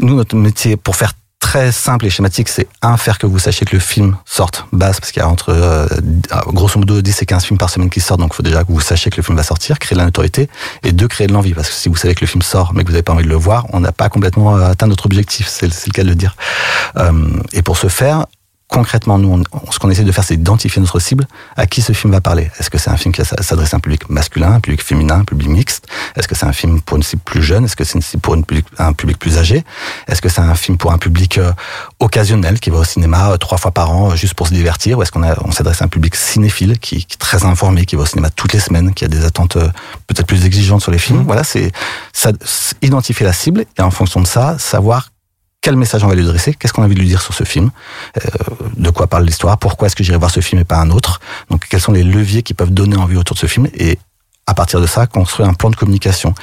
nous, 0.00 0.16
notre 0.16 0.34
métier, 0.34 0.78
pour 0.78 0.96
faire 0.96 1.12
très 1.44 1.72
simple 1.72 2.06
et 2.06 2.10
schématique, 2.10 2.48
c'est 2.48 2.66
un, 2.80 2.96
faire 2.96 3.18
que 3.18 3.26
vous 3.26 3.38
sachiez 3.38 3.66
que 3.66 3.76
le 3.76 3.78
film 3.78 4.16
sorte, 4.24 4.64
base, 4.72 4.98
parce 4.98 5.12
qu'il 5.12 5.20
y 5.20 5.24
a 5.24 5.28
entre, 5.28 5.50
euh, 5.50 5.86
grosso 6.46 6.78
modo, 6.78 7.02
10 7.02 7.20
et 7.20 7.26
15 7.26 7.44
films 7.44 7.58
par 7.58 7.68
semaine 7.68 7.90
qui 7.90 8.00
sortent, 8.00 8.20
donc 8.20 8.32
il 8.32 8.36
faut 8.36 8.42
déjà 8.42 8.64
que 8.64 8.72
vous 8.72 8.80
sachiez 8.80 9.10
que 9.10 9.18
le 9.18 9.22
film 9.22 9.36
va 9.36 9.42
sortir, 9.42 9.78
créer 9.78 9.94
de 9.94 9.98
la 9.98 10.06
notoriété, 10.06 10.48
et 10.84 10.92
deux, 10.92 11.06
créer 11.06 11.26
de 11.26 11.34
l'envie, 11.34 11.52
parce 11.52 11.68
que 11.68 11.74
si 11.74 11.90
vous 11.90 11.96
savez 11.96 12.14
que 12.14 12.22
le 12.22 12.26
film 12.26 12.40
sort, 12.40 12.72
mais 12.72 12.82
que 12.82 12.88
vous 12.88 12.94
n'avez 12.94 13.02
pas 13.02 13.12
envie 13.12 13.24
de 13.24 13.28
le 13.28 13.36
voir, 13.36 13.66
on 13.74 13.80
n'a 13.80 13.92
pas 13.92 14.08
complètement 14.08 14.56
euh, 14.56 14.70
atteint 14.70 14.86
notre 14.86 15.04
objectif, 15.04 15.46
c'est 15.46 15.66
le 15.66 15.92
cas 15.92 16.02
de 16.02 16.08
le 16.08 16.14
dire. 16.14 16.34
Euh, 16.96 17.12
et 17.52 17.60
pour 17.60 17.76
ce 17.76 17.88
faire, 17.88 18.24
concrètement, 18.68 19.18
nous, 19.18 19.28
on- 19.30 19.42
on- 19.66 19.70
ce 19.70 19.78
qu'on 19.78 19.90
essaie 19.90 20.02
de 20.04 20.10
faire, 20.12 20.24
c'est 20.24 20.34
identifier 20.34 20.80
notre 20.80 20.98
cible, 20.98 21.26
à 21.56 21.66
qui 21.66 21.80
ce 21.82 21.92
film 21.92 22.12
va 22.12 22.20
parler? 22.20 22.50
Est-ce 22.58 22.70
que 22.70 22.78
c'est 22.78 22.90
un 22.90 22.96
film 22.96 23.14
qui 23.14 23.22
s'adresse 23.24 23.72
à 23.72 23.76
un 23.76 23.80
public 23.80 24.08
masculin, 24.10 24.52
un 24.54 24.60
public 24.60 24.82
féminin, 24.82 25.20
un 25.20 25.24
public 25.24 25.48
mixte? 25.48 25.86
Est-ce 26.16 26.26
que 26.26 26.34
c'est 26.34 26.46
un 26.46 26.52
film 26.52 26.80
pour 26.80 26.96
une 26.96 27.02
cible 27.02 27.22
plus 27.24 27.42
jeune? 27.42 27.66
Est-ce 27.66 27.76
que 27.76 27.84
c'est 27.84 27.94
une 27.94 28.02
cible 28.02 28.20
pour 28.22 28.34
une 28.34 28.44
public- 28.44 28.66
un 28.78 28.92
public 28.92 29.18
plus 29.18 29.38
âgé? 29.38 29.64
Est-ce 30.08 30.20
que 30.20 30.28
c'est 30.28 30.40
un 30.40 30.54
film 30.54 30.76
pour 30.78 30.92
un 30.92 30.98
public 30.98 31.38
euh, 31.38 31.52
occasionnel 32.00 32.58
qui 32.60 32.70
va 32.70 32.78
au 32.78 32.84
cinéma 32.84 33.30
euh, 33.32 33.36
trois 33.36 33.58
fois 33.58 33.70
par 33.70 33.90
an 33.92 34.10
euh, 34.12 34.16
juste 34.16 34.34
pour 34.34 34.48
se 34.48 34.54
divertir? 34.54 34.98
Ou 34.98 35.02
est-ce 35.02 35.12
qu'on 35.12 35.22
a- 35.22 35.36
on 35.44 35.52
s'adresse 35.52 35.82
à 35.82 35.84
un 35.84 35.88
public 35.88 36.16
cinéphile 36.16 36.78
qui, 36.78 37.04
qui 37.04 37.14
est 37.14 37.18
très 37.18 37.44
informé, 37.44 37.84
qui 37.86 37.96
va 37.96 38.02
au 38.02 38.06
cinéma 38.06 38.30
toutes 38.30 38.52
les 38.52 38.60
semaines, 38.60 38.92
qui 38.94 39.04
a 39.04 39.08
des 39.08 39.24
attentes 39.24 39.56
peut-être 40.06 40.26
plus 40.26 40.44
exigeantes 40.46 40.82
sur 40.82 40.90
les 40.90 40.98
films? 40.98 41.22
Voilà, 41.26 41.44
c'est 41.44 41.70
ça- 42.12 42.32
c'est 42.44 42.76
identifier 42.82 43.24
la 43.26 43.32
cible 43.32 43.64
et 43.78 43.82
en 43.82 43.90
fonction 43.90 44.20
de 44.20 44.26
ça, 44.26 44.56
savoir 44.58 45.10
quel 45.64 45.76
message 45.76 46.04
on 46.04 46.08
va 46.08 46.14
lui 46.14 46.24
adresser, 46.24 46.52
qu'est-ce 46.52 46.74
qu'on 46.74 46.82
a 46.82 46.84
envie 46.84 46.94
de 46.94 47.00
lui 47.00 47.08
dire 47.08 47.22
sur 47.22 47.32
ce 47.32 47.44
film, 47.44 47.70
euh, 48.18 48.20
de 48.76 48.90
quoi 48.90 49.06
parle 49.06 49.24
l'histoire, 49.24 49.56
pourquoi 49.56 49.86
est-ce 49.86 49.96
que 49.96 50.04
j'irai 50.04 50.18
voir 50.18 50.30
ce 50.30 50.40
film 50.40 50.60
et 50.60 50.64
pas 50.64 50.76
un 50.76 50.90
autre. 50.90 51.20
Donc 51.48 51.66
quels 51.70 51.80
sont 51.80 51.92
les 51.92 52.04
leviers 52.04 52.42
qui 52.42 52.52
peuvent 52.52 52.72
donner 52.72 52.98
envie 52.98 53.16
autour 53.16 53.34
de 53.34 53.40
ce 53.40 53.46
film 53.46 53.66
et 53.72 53.98
à 54.46 54.52
partir 54.52 54.78
de 54.78 54.86
ça, 54.86 55.06
construire 55.06 55.48
un 55.48 55.54
plan 55.54 55.70
de 55.70 55.76
communication. 55.76 56.34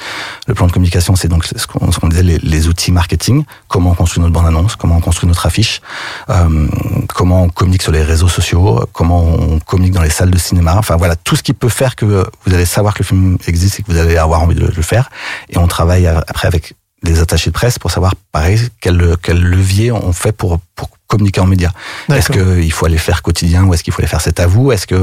Le 0.48 0.54
plan 0.54 0.66
de 0.66 0.72
communication, 0.72 1.14
c'est 1.14 1.28
donc 1.28 1.44
ce 1.44 1.66
qu'on 1.68 2.08
disait, 2.08 2.24
les, 2.24 2.38
les 2.38 2.66
outils 2.66 2.90
marketing, 2.90 3.44
comment 3.68 3.92
on 3.92 3.94
construit 3.94 4.20
notre 4.20 4.32
bande-annonce, 4.32 4.74
comment 4.74 4.96
on 4.96 5.00
construit 5.00 5.28
notre 5.28 5.46
affiche, 5.46 5.80
euh, 6.28 6.66
comment 7.14 7.44
on 7.44 7.48
communique 7.48 7.82
sur 7.82 7.92
les 7.92 8.02
réseaux 8.02 8.26
sociaux, 8.26 8.84
comment 8.92 9.22
on 9.22 9.60
communique 9.60 9.92
dans 9.92 10.02
les 10.02 10.10
salles 10.10 10.32
de 10.32 10.38
cinéma. 10.38 10.74
Enfin 10.76 10.96
voilà, 10.96 11.14
tout 11.14 11.36
ce 11.36 11.44
qui 11.44 11.52
peut 11.52 11.68
faire 11.68 11.94
que 11.94 12.04
vous 12.04 12.52
allez 12.52 12.66
savoir 12.66 12.94
que 12.94 13.04
le 13.04 13.04
film 13.04 13.38
existe 13.46 13.78
et 13.78 13.82
que 13.84 13.92
vous 13.92 13.98
allez 13.98 14.16
avoir 14.16 14.42
envie 14.42 14.56
de 14.56 14.66
le 14.66 14.82
faire. 14.82 15.08
Et 15.48 15.58
on 15.58 15.68
travaille 15.68 16.08
après 16.08 16.48
avec 16.48 16.74
des 17.02 17.20
attachés 17.20 17.50
de 17.50 17.54
presse 17.54 17.78
pour 17.78 17.90
savoir, 17.90 18.14
pareil, 18.30 18.58
quel, 18.80 19.16
quel 19.22 19.40
levier 19.40 19.92
on 19.92 20.12
fait 20.12 20.32
pour, 20.32 20.58
pour 20.74 20.88
communiquer 21.12 21.40
en 21.40 21.46
médias. 21.46 21.70
Est-ce 22.12 22.30
qu'il 22.32 22.72
faut 22.72 22.86
aller 22.86 22.98
faire 22.98 23.22
quotidien 23.22 23.64
ou 23.64 23.74
est-ce 23.74 23.82
qu'il 23.84 23.92
faut 23.92 24.00
aller 24.02 24.08
faire 24.08 24.20
cet 24.20 24.40
à 24.40 24.46
vous 24.46 24.72
Est-ce 24.72 24.86
que 24.86 24.96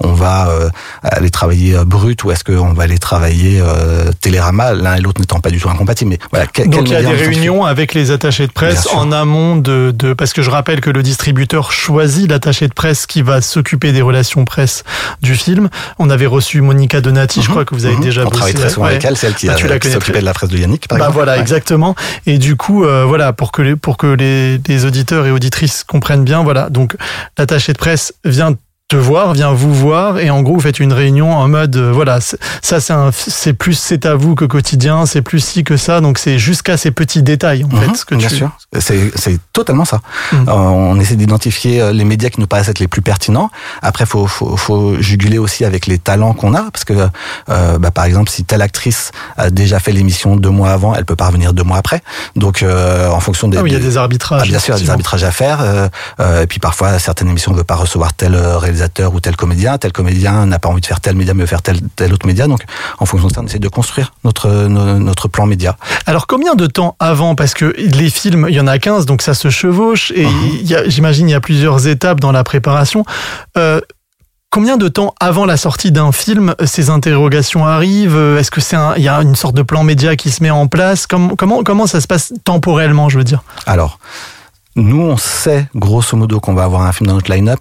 on 0.00 0.12
va 0.12 0.48
euh, 0.48 0.68
aller 1.02 1.30
travailler 1.30 1.74
euh, 1.76 1.84
brut 1.84 2.22
ou 2.24 2.30
est-ce 2.32 2.44
qu'on 2.44 2.72
va 2.72 2.82
aller 2.84 2.98
travailler 2.98 3.60
euh, 3.62 4.10
télérama? 4.20 4.72
L'un 4.74 4.96
et 4.96 5.00
l'autre 5.00 5.20
n'étant 5.20 5.40
pas 5.40 5.50
du 5.50 5.58
tout 5.58 5.68
incompatibles. 5.70 6.10
Mais 6.10 6.18
voilà, 6.30 6.46
quel, 6.46 6.68
Donc 6.68 6.88
il 6.88 6.92
y 6.92 6.96
a 6.96 7.02
des 7.02 7.08
réunions 7.14 7.64
avec 7.64 7.94
les 7.94 8.10
attachés 8.10 8.46
de 8.46 8.52
presse 8.52 8.86
en 8.92 9.10
amont 9.12 9.56
de, 9.56 9.92
de 9.96 10.12
parce 10.12 10.32
que 10.32 10.42
je 10.42 10.50
rappelle 10.50 10.80
que 10.80 10.90
le 10.90 11.02
distributeur 11.02 11.72
choisit 11.72 12.28
l'attaché 12.30 12.68
de 12.68 12.74
presse 12.74 13.06
qui 13.06 13.22
va 13.22 13.40
s'occuper 13.40 13.92
des 13.92 14.02
relations 14.02 14.44
presse 14.44 14.84
du 15.22 15.34
film. 15.34 15.68
On 15.98 16.10
avait 16.10 16.26
reçu 16.26 16.60
Monica 16.60 17.00
Donati, 17.00 17.42
je 17.42 17.48
crois 17.48 17.64
que 17.64 17.74
vous 17.74 17.86
avez 17.86 17.96
déjà 17.96 18.22
on 18.22 18.24
bossé. 18.24 18.36
travaille 18.36 18.54
très 18.54 18.70
souvent 18.70 18.86
avec 18.86 19.04
elle, 19.04 19.16
c'est 19.16 19.28
elle 19.28 19.34
qui, 19.34 19.48
a- 19.48 19.54
tu 19.54 19.66
la 19.66 19.74
qui 19.74 19.80
connais 19.80 19.94
s'occupait 19.94 20.20
de 20.20 20.24
la 20.24 20.34
presse 20.34 20.50
de 20.50 20.58
Yannick. 20.58 20.88
Par 20.88 20.98
Bah 20.98 21.04
exemple. 21.06 21.14
voilà, 21.16 21.32
Ouais. 21.34 21.40
exactement. 21.40 21.94
Et 22.26 22.38
du 22.38 22.56
coup, 22.56 22.84
euh, 22.84 23.04
voilà, 23.06 23.32
pour 23.32 23.50
que 23.52 23.62
les, 23.62 23.76
pour 23.76 23.96
que 23.96 24.06
les, 24.06 24.58
les 24.66 24.84
auditeurs 24.84 25.26
et 25.26 25.30
auditrices 25.30 25.53
comprennent 25.86 26.24
bien, 26.24 26.42
voilà. 26.42 26.70
Donc, 26.70 26.96
l'attaché 27.38 27.72
de 27.72 27.78
presse 27.78 28.14
vient 28.24 28.56
te 28.88 28.96
voir, 28.96 29.32
vient 29.32 29.50
vous 29.52 29.72
voir, 29.72 30.18
et 30.18 30.28
en 30.28 30.42
gros, 30.42 30.54
vous 30.54 30.60
faites 30.60 30.78
une 30.78 30.92
réunion 30.92 31.32
en 31.34 31.48
mode, 31.48 31.74
euh, 31.76 31.90
voilà, 31.90 32.20
ça, 32.20 32.36
c'est 32.80 32.92
c'est 33.12 33.54
plus 33.54 33.72
c'est 33.78 34.04
à 34.04 34.14
vous 34.14 34.34
que 34.34 34.44
quotidien, 34.44 35.06
c'est 35.06 35.22
plus 35.22 35.40
ci 35.42 35.64
que 35.64 35.78
ça, 35.78 36.02
donc 36.02 36.18
c'est 36.18 36.38
jusqu'à 36.38 36.76
ces 36.76 36.90
petits 36.90 37.22
détails, 37.22 37.64
en 37.64 37.68
Mhm, 37.74 37.80
fait, 37.82 37.96
ce 37.96 38.04
que 38.04 38.14
bien 38.14 38.28
tu. 38.28 38.36
sûr, 38.36 38.50
c'est 38.78 39.10
c'est 39.18 39.38
totalement 39.54 39.86
ça. 39.86 40.00
Mhm. 40.32 40.48
Euh, 40.48 40.52
on 40.52 41.00
essaie 41.00 41.16
d'identifier 41.16 41.80
euh, 41.80 41.92
les 41.92 42.04
médias 42.04 42.28
qui 42.28 42.40
nous 42.40 42.46
paraissent 42.46 42.68
être 42.68 42.78
les 42.78 42.86
plus 42.86 43.00
pertinents. 43.00 43.50
Après, 43.80 44.04
faut 44.04 44.26
faut, 44.26 44.54
faut 44.58 45.00
juguler 45.00 45.38
aussi 45.38 45.64
avec 45.64 45.86
les 45.86 45.98
talents 45.98 46.34
qu'on 46.34 46.54
a, 46.54 46.70
parce 46.70 46.84
que 46.84 46.92
euh, 47.48 47.78
bah, 47.78 47.90
par 47.90 48.04
exemple, 48.04 48.28
si 48.30 48.44
telle 48.44 48.60
actrice 48.62 49.12
a 49.38 49.48
déjà 49.48 49.80
fait 49.80 49.92
l'émission 49.92 50.36
deux 50.36 50.50
mois 50.50 50.70
avant, 50.72 50.94
elle 50.94 51.06
peut 51.06 51.16
pas 51.16 51.28
revenir 51.28 51.54
deux 51.54 51.64
mois 51.64 51.78
après. 51.78 52.02
Donc, 52.36 52.62
euh, 52.62 53.08
en 53.08 53.20
fonction 53.20 53.48
des, 53.48 53.56
Ah 53.56 53.62
oui, 53.62 53.70
il 53.70 53.72
y 53.72 53.76
a 53.76 53.78
des- 53.80 53.96
arbitrages. 53.96 54.42
ah, 54.44 54.46
bien 54.46 54.58
sûr, 54.58 54.74
il 54.74 54.80
y 54.80 54.82
a 54.82 54.84
des 54.84 54.90
arbitrages 54.90 55.24
à 55.24 55.30
faire. 55.30 55.60
et 56.20 56.46
puis 56.46 56.58
parfois, 56.60 56.98
certaines 56.98 57.28
émissions 57.30 57.50
ne 57.52 57.56
veulent 57.56 57.64
pas 57.64 57.76
recevoir 57.76 58.12
tel 58.12 58.34
euh, 58.34 58.58
réalisateur 58.74 59.14
ou 59.14 59.20
tel 59.20 59.36
comédien. 59.36 59.78
Tel 59.78 59.92
comédien 59.92 60.46
n'a 60.46 60.58
pas 60.58 60.68
envie 60.68 60.80
de 60.80 60.86
faire 60.86 61.00
tel 61.00 61.14
média, 61.16 61.32
mais 61.34 61.42
veut 61.42 61.46
faire 61.46 61.62
tel, 61.62 61.80
tel 61.96 62.12
autre 62.12 62.26
média. 62.26 62.46
Donc, 62.48 62.62
en 62.98 63.06
fonction 63.06 63.28
de 63.28 63.32
ça, 63.32 63.40
on 63.40 63.46
essaie 63.46 63.58
de 63.58 63.68
construire 63.68 64.12
notre, 64.24 64.48
no- 64.66 64.98
notre 64.98 65.28
plan 65.28 65.46
média. 65.46 65.76
Alors 66.06 66.26
combien 66.26 66.54
de 66.56 66.66
temps 66.66 66.96
avant? 66.98 67.34
Parce 67.34 67.54
que 67.54 67.72
les 67.76 68.10
films, 68.10 68.46
il 68.48 68.54
y 68.54 68.60
en 68.60 68.66
a 68.66 68.78
15, 68.78 69.06
donc 69.06 69.22
ça 69.22 69.34
se 69.34 69.48
chevauche, 69.50 70.12
et 70.14 70.26
Mhm. 70.26 70.84
j'imagine 70.88 71.28
il 71.28 71.32
y 71.32 71.34
a 71.34 71.40
plusieurs 71.40 71.86
étapes 71.86 72.20
dans 72.20 72.32
la 72.32 72.42
préparation. 72.44 73.04
Euh, 73.56 73.80
combien 74.50 74.76
de 74.76 74.88
temps 74.88 75.14
avant 75.20 75.44
la 75.46 75.56
sortie 75.56 75.92
d'un 75.92 76.10
film, 76.12 76.54
ces 76.64 76.90
interrogations 76.90 77.64
arrivent? 77.66 78.16
Est-ce 78.38 78.50
que 78.50 78.60
c'est 78.60 78.76
il 78.96 79.02
y 79.02 79.08
a 79.08 79.20
une 79.22 79.36
sorte 79.36 79.54
de 79.56 79.62
plan 79.62 79.84
média 79.84 80.16
qui 80.16 80.30
se 80.30 80.42
met 80.42 80.50
en 80.50 80.66
place? 80.66 81.06
Comment, 81.06 81.34
comment, 81.36 81.62
comment 81.62 81.86
ça 81.86 82.00
se 82.00 82.06
passe 82.06 82.32
temporellement, 82.44 83.08
je 83.08 83.18
veux 83.18 83.24
dire? 83.24 83.42
Alors, 83.66 83.98
nous, 84.76 85.00
on 85.02 85.16
sait 85.16 85.66
grosso 85.76 86.16
modo 86.16 86.40
qu'on 86.40 86.54
va 86.54 86.64
avoir 86.64 86.82
un 86.82 86.92
film 86.92 87.06
dans 87.08 87.14
notre 87.14 87.30
line-up 87.32 87.60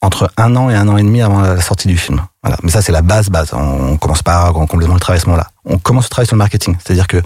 entre 0.00 0.30
un 0.36 0.54
an 0.56 0.70
et 0.70 0.76
un 0.76 0.88
an 0.88 0.96
et 0.96 1.02
demi 1.02 1.22
avant 1.22 1.40
la 1.40 1.60
sortie 1.60 1.88
du 1.88 1.98
film. 1.98 2.20
Voilà. 2.42 2.56
Mais 2.62 2.70
ça, 2.70 2.82
c'est 2.82 2.92
la 2.92 3.02
base, 3.02 3.30
base. 3.30 3.50
On 3.52 3.96
commence 3.96 4.22
pas 4.22 4.52
complètement 4.52 4.94
le 4.94 5.00
travail 5.00 5.18
à 5.18 5.22
ce 5.22 5.26
moment-là. 5.26 5.48
On 5.64 5.78
commence 5.78 6.04
le 6.04 6.10
travail 6.10 6.26
sur 6.26 6.36
le 6.36 6.38
marketing. 6.38 6.76
C'est-à-dire 6.82 7.08
que 7.08 7.20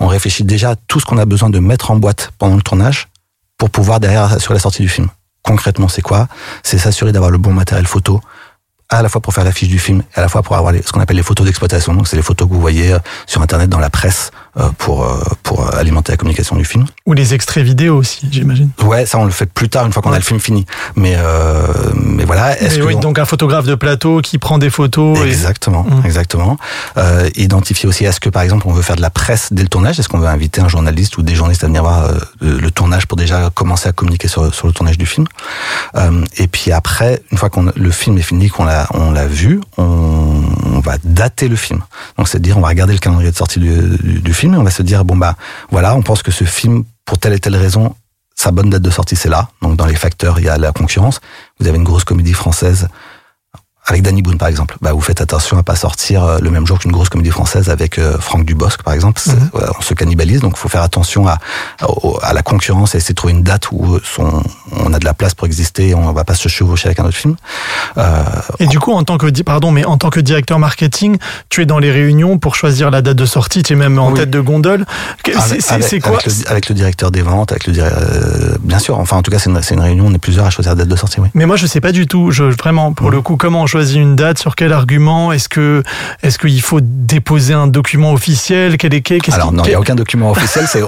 on 0.00 0.06
réfléchit 0.06 0.44
déjà 0.44 0.70
à 0.70 0.76
tout 0.76 1.00
ce 1.00 1.06
qu'on 1.06 1.18
a 1.18 1.24
besoin 1.24 1.50
de 1.50 1.58
mettre 1.58 1.90
en 1.90 1.96
boîte 1.96 2.32
pendant 2.38 2.56
le 2.56 2.62
tournage 2.62 3.08
pour 3.56 3.70
pouvoir 3.70 4.00
derrière 4.00 4.40
sur 4.40 4.52
la 4.52 4.60
sortie 4.60 4.82
du 4.82 4.88
film. 4.88 5.08
Concrètement, 5.42 5.88
c'est 5.88 6.02
quoi? 6.02 6.28
C'est 6.62 6.78
s'assurer 6.78 7.12
d'avoir 7.12 7.30
le 7.30 7.38
bon 7.38 7.52
matériel 7.52 7.86
photo, 7.86 8.20
à 8.90 9.02
la 9.02 9.08
fois 9.08 9.20
pour 9.20 9.32
faire 9.32 9.44
l'affiche 9.44 9.68
du 9.68 9.78
film 9.78 10.02
et 10.14 10.18
à 10.18 10.20
la 10.20 10.28
fois 10.28 10.42
pour 10.42 10.56
avoir 10.56 10.74
ce 10.74 10.92
qu'on 10.92 11.00
appelle 11.00 11.16
les 11.16 11.22
photos 11.22 11.46
d'exploitation. 11.46 11.94
Donc, 11.94 12.08
c'est 12.08 12.16
les 12.16 12.22
photos 12.22 12.48
que 12.48 12.52
vous 12.52 12.60
voyez 12.60 12.92
euh, 12.92 12.98
sur 13.26 13.40
Internet, 13.40 13.70
dans 13.70 13.78
la 13.78 13.90
presse, 13.90 14.30
pour, 14.78 15.04
euh, 15.04 15.16
pour 15.42 15.66
euh, 15.66 15.78
alimenter 15.78 16.12
la 16.12 16.16
communication 16.16 16.56
du 16.56 16.64
film. 16.64 16.84
Ou 17.06 17.12
les 17.12 17.34
extraits 17.34 17.64
vidéo 17.64 17.96
aussi, 17.96 18.26
j'imagine. 18.30 18.70
Ouais, 18.82 19.06
ça 19.06 19.18
on 19.18 19.24
le 19.24 19.30
fait 19.30 19.46
plus 19.52 19.68
tard 19.68 19.86
une 19.86 19.92
fois 19.92 20.02
qu'on 20.02 20.12
a 20.12 20.18
le 20.18 20.24
film 20.24 20.40
fini. 20.40 20.66
Mais 20.96 21.14
euh, 21.16 21.66
mais 21.94 22.24
voilà, 22.24 22.56
Mais 22.60 22.68
que 22.68 22.82
oui, 22.82 22.94
on- 22.96 23.00
donc 23.00 23.18
un 23.18 23.24
photographe 23.24 23.66
de 23.66 23.74
plateau 23.74 24.20
qui 24.20 24.38
prend 24.38 24.58
des 24.58 24.70
photos. 24.70 25.18
Exactement, 25.20 25.84
Mhm. 25.84 26.02
exactement. 26.04 26.56
Euh, 26.96 27.28
identifier 27.36 27.88
aussi 27.88 28.04
est-ce 28.04 28.20
que 28.20 28.28
par 28.28 28.42
exemple 28.42 28.66
on 28.66 28.72
veut 28.72 28.82
faire 28.82 28.96
de 28.96 29.02
la 29.02 29.10
presse 29.10 29.52
dès 29.52 29.62
le 29.62 29.68
tournage, 29.68 29.98
est-ce 30.00 30.08
qu'on 30.08 30.18
veut 30.18 30.26
inviter 30.28 30.60
un 30.60 30.68
journaliste 30.68 31.16
ou 31.18 31.22
des 31.22 31.34
journalistes 31.34 31.62
à 31.64 31.66
venir 31.68 31.82
voir 31.82 32.04
euh, 32.04 32.18
le, 32.40 32.70
tournage 32.70 33.06
pour 33.06 33.16
déjà 33.16 33.50
commencer 33.54 33.88
à 33.88 33.92
communiquer 33.92 34.28
sur, 34.28 34.52
sur 34.54 34.66
le 34.66 34.72
tournage 34.72 34.98
du 34.98 35.06
film? 35.06 35.26
Euh, 35.96 36.24
et 36.36 36.46
puis 36.48 36.72
après, 36.72 37.22
une 37.30 37.38
fois 37.38 37.50
qu'on 37.50 37.70
le 37.74 37.90
film 37.90 38.16
est 38.18 38.22
fini, 38.22 38.48
qu'on 38.48 38.64
l'a 38.64 38.88
on 38.94 39.10
l'a 39.12 39.26
vu, 39.26 39.60
on, 39.78 40.42
on 40.74 40.80
va 40.80 40.96
dater 41.04 41.48
le 41.48 41.56
film. 41.56 41.80
Donc 42.18 42.28
c'est 42.28 42.38
à 42.38 42.40
dire 42.40 42.56
on 42.58 42.60
va 42.60 42.68
regarder 42.68 42.92
le 42.94 42.98
calendrier 42.98 43.30
de 43.30 43.36
sortie 43.36 43.58
du, 43.60 43.70
du, 44.02 44.20
du 44.20 44.34
film 44.34 44.39
et 44.44 44.56
on 44.56 44.62
va 44.62 44.70
se 44.70 44.82
dire 44.82 45.04
bon 45.04 45.16
bah 45.16 45.36
voilà, 45.70 45.94
on 45.94 46.02
pense 46.02 46.22
que 46.22 46.30
ce 46.30 46.44
film 46.44 46.84
pour 47.04 47.18
telle 47.18 47.32
et 47.32 47.40
telle 47.40 47.56
raison 47.56 47.94
sa 48.40 48.52
bonne 48.52 48.70
date 48.70 48.80
de 48.80 48.90
sortie, 48.90 49.16
c'est 49.16 49.28
là. 49.28 49.50
Donc 49.60 49.76
dans 49.76 49.84
les 49.84 49.94
facteurs, 49.94 50.38
il 50.38 50.46
y 50.46 50.48
a 50.48 50.56
la 50.56 50.72
concurrence. 50.72 51.20
Vous 51.58 51.68
avez 51.68 51.76
une 51.76 51.84
grosse 51.84 52.04
comédie 52.04 52.32
française 52.32 52.88
avec 53.86 54.02
Danny 54.02 54.22
Boone, 54.22 54.38
par 54.38 54.48
exemple. 54.48 54.76
Bah, 54.80 54.92
vous 54.92 55.00
faites 55.00 55.20
attention 55.20 55.58
à 55.58 55.62
pas 55.62 55.74
sortir 55.74 56.22
euh, 56.24 56.38
le 56.40 56.50
même 56.50 56.66
jour 56.66 56.78
qu'une 56.78 56.92
grosse 56.92 57.08
comédie 57.08 57.30
française 57.30 57.70
avec 57.70 57.98
euh, 57.98 58.18
Franck 58.18 58.44
Dubosc, 58.44 58.82
par 58.82 58.94
exemple. 58.94 59.20
Mhm. 59.26 59.50
voilà, 59.52 59.72
on 59.78 59.82
se 59.82 59.94
cannibalise, 59.94 60.40
donc 60.40 60.52
il 60.56 60.60
faut 60.60 60.68
faire 60.68 60.82
attention 60.82 61.26
à, 61.26 61.38
à 62.22 62.32
la 62.32 62.42
concurrence 62.42 62.94
et 62.94 62.98
essayer 62.98 63.14
de 63.14 63.16
trouver 63.16 63.32
une 63.32 63.42
date 63.42 63.70
où 63.72 63.98
son, 64.04 64.42
on 64.76 64.92
a 64.92 64.98
de 64.98 65.04
la 65.04 65.14
place 65.14 65.34
pour 65.34 65.46
exister 65.46 65.94
on 65.94 66.12
va 66.12 66.24
pas 66.24 66.34
se 66.34 66.48
chevaucher 66.48 66.86
avec 66.88 67.00
un 67.00 67.04
autre 67.04 67.16
film. 67.16 67.36
Euh, 67.98 68.22
Et 68.58 68.66
du 68.66 68.78
coup, 68.78 68.92
en 68.92 69.02
tant 69.02 69.18
que 69.18 69.26
pardon, 69.42 69.70
mais 69.70 69.84
en 69.84 69.96
tant 69.96 70.10
que 70.10 70.20
directeur 70.20 70.58
marketing, 70.58 71.18
tu 71.48 71.62
es 71.62 71.66
dans 71.66 71.78
les 71.78 71.90
réunions 71.90 72.38
pour 72.38 72.54
choisir 72.54 72.90
la 72.90 73.02
date 73.02 73.16
de 73.16 73.26
sortie. 73.26 73.62
Tu 73.62 73.72
es 73.72 73.76
même 73.76 73.98
en 73.98 74.10
Oui. 74.10 74.18
tête 74.20 74.30
de 74.30 74.40
gondole. 74.40 74.84
C'est- 75.40 76.00
quoi 76.00 76.12
avec 76.12 76.26
le, 76.26 76.32
avec 76.50 76.68
le 76.68 76.74
directeur 76.74 77.10
des 77.10 77.22
ventes, 77.22 77.52
avec 77.52 77.66
le 77.66 77.74
euh, 77.78 78.56
bien 78.62 78.78
sûr. 78.78 78.98
Enfin, 78.98 79.16
en 79.16 79.22
tout 79.22 79.30
cas, 79.30 79.38
c'est 79.38 79.50
une, 79.50 79.60
une 79.70 79.80
réunion. 79.80 80.06
On 80.06 80.14
est 80.14 80.18
plusieurs 80.18 80.46
à 80.46 80.50
choisir 80.50 80.72
la 80.72 80.76
date 80.80 80.88
de 80.88 80.96
sortie. 80.96 81.20
Oui. 81.20 81.28
Mais 81.34 81.46
moi, 81.46 81.56
je 81.56 81.66
sais 81.66 81.80
pas 81.80 81.92
du 81.92 82.06
tout. 82.06 82.30
Je, 82.30 82.44
vraiment, 82.44 82.92
pour 82.92 83.10
le 83.10 83.20
coup, 83.22 83.36
comment 83.36 83.66
choisit 83.70 83.96
une 83.96 84.16
date 84.16 84.38
Sur 84.38 84.56
quel 84.56 84.72
argument 84.72 85.32
Est-ce 85.32 85.48
que 85.48 85.82
est-ce 86.22 86.38
qu'il 86.38 86.60
faut 86.60 86.80
déposer 86.82 87.54
un 87.54 87.66
document 87.66 88.12
officiel 88.12 88.76
Quel 88.76 88.92
est 88.94 89.00
qu'est-ce 89.02 89.30
Alors 89.32 89.52
non, 89.52 89.62
il 89.62 89.66
n'y 89.66 89.68
quel- 89.68 89.76
a 89.76 89.80
aucun 89.80 89.94
document 89.94 90.30
officiel. 90.32 90.66
C'est 90.68 90.82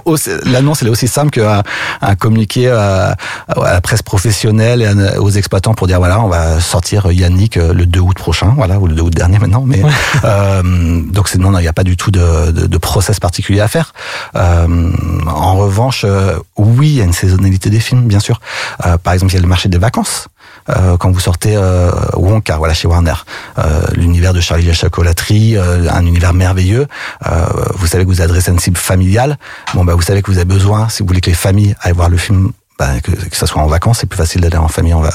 l'annonce, 0.51 0.83
elle 0.83 0.89
est 0.89 0.91
aussi 0.91 1.09
simple 1.09 1.31
qu'un 1.31 1.63
un 2.01 2.15
communiqué 2.17 2.69
à, 2.71 3.17
à 3.49 3.73
la 3.73 3.81
presse 3.81 4.03
professionnelle 4.03 4.83
et 4.83 5.19
aux 5.19 5.31
exploitants 5.31 5.75
pour 5.75 5.87
dire 5.87 5.99
voilà, 5.99 6.21
on 6.21 6.29
va 6.29 6.61
sortir 6.61 7.11
Yannick 7.13 7.57
euh, 7.57 7.73
le 7.73 7.87
2 7.87 8.01
août 8.01 8.17
prochain, 8.17 8.53
voilà, 8.57 8.79
ou 8.79 8.87
le 8.87 8.95
2 8.95 9.03
août 9.03 9.15
dernier 9.15 9.39
maintenant. 9.39 9.65
Mais 9.67 9.83
euh, 10.25 10.63
donc 11.11 11.29
c'est 11.29 11.39
non, 11.39 11.51
non, 11.51 11.59
il 11.59 11.63
n'y 11.63 11.69
a 11.69 11.73
pas 11.73 11.85
du 11.85 11.97
tout 11.97 12.11
de, 12.11 12.51
de, 12.51 12.67
de 12.67 12.79
process 12.79 13.21
particulier 13.21 13.61
à 13.61 13.69
faire. 13.69 13.93
Euh, 14.37 14.91
en 15.27 15.57
revanche, 15.57 16.05
euh, 16.05 16.37
oui, 16.57 16.89
il 16.89 16.97
y 16.97 17.01
a 17.01 17.05
une 17.05 17.13
saisonnalité 17.13 17.71
des 17.71 17.81
films, 17.81 18.03
bien 18.03 18.21
sûr. 18.21 18.41
Euh, 18.87 18.97
par 18.99 19.13
exemple, 19.15 19.33
il 19.33 19.37
y 19.37 19.39
a 19.39 19.43
le 19.43 19.49
marché 19.49 19.69
des 19.69 19.79
vacances. 19.79 20.29
Euh, 20.69 20.97
quand 20.97 21.11
vous 21.11 21.21
sortez 21.21 21.57
euh, 21.57 21.91
Wonka, 22.15 22.57
voilà 22.57 22.73
chez 22.75 22.87
Warner, 22.89 23.15
euh, 23.59 23.83
l'univers 23.95 24.33
de 24.33 24.41
Charlie 24.41 24.67
la 24.67 24.73
chocolaterie, 24.75 25.57
euh, 25.57 25.89
un 25.91 26.07
univers 26.07 26.35
merveilleux. 26.35 26.87
Euh, 27.27 27.45
vous 27.75 27.87
savez 27.87 28.05
que 28.05 28.09
vous 28.09 28.21
adressez 28.23 28.51
une 28.53 28.59
cible 28.61 28.77
familiale. 28.79 29.39
Bon 29.75 29.85
bah 29.85 29.95
vous 29.95 30.03
savez 30.03 30.23
que 30.23 30.31
vous 30.31 30.37
avez 30.39 30.45
besoin, 30.45 30.89
si 30.89 31.03
vous 31.03 31.09
voulez 31.09 31.21
que 31.21 31.31
les 31.31 31.37
familles 31.37 31.75
aillent 31.81 31.93
voir 31.95 32.09
le 32.09 32.17
film, 32.17 32.53
bah, 32.79 33.01
que, 33.03 33.11
que 33.11 33.37
ça 33.37 33.47
soit 33.47 33.61
en 33.61 33.67
vacances, 33.67 33.99
c'est 34.01 34.07
plus 34.07 34.17
facile 34.17 34.41
d'aller 34.41 34.57
en 34.57 34.67
famille 34.69 34.95
en 34.95 35.05
euh, 35.05 35.09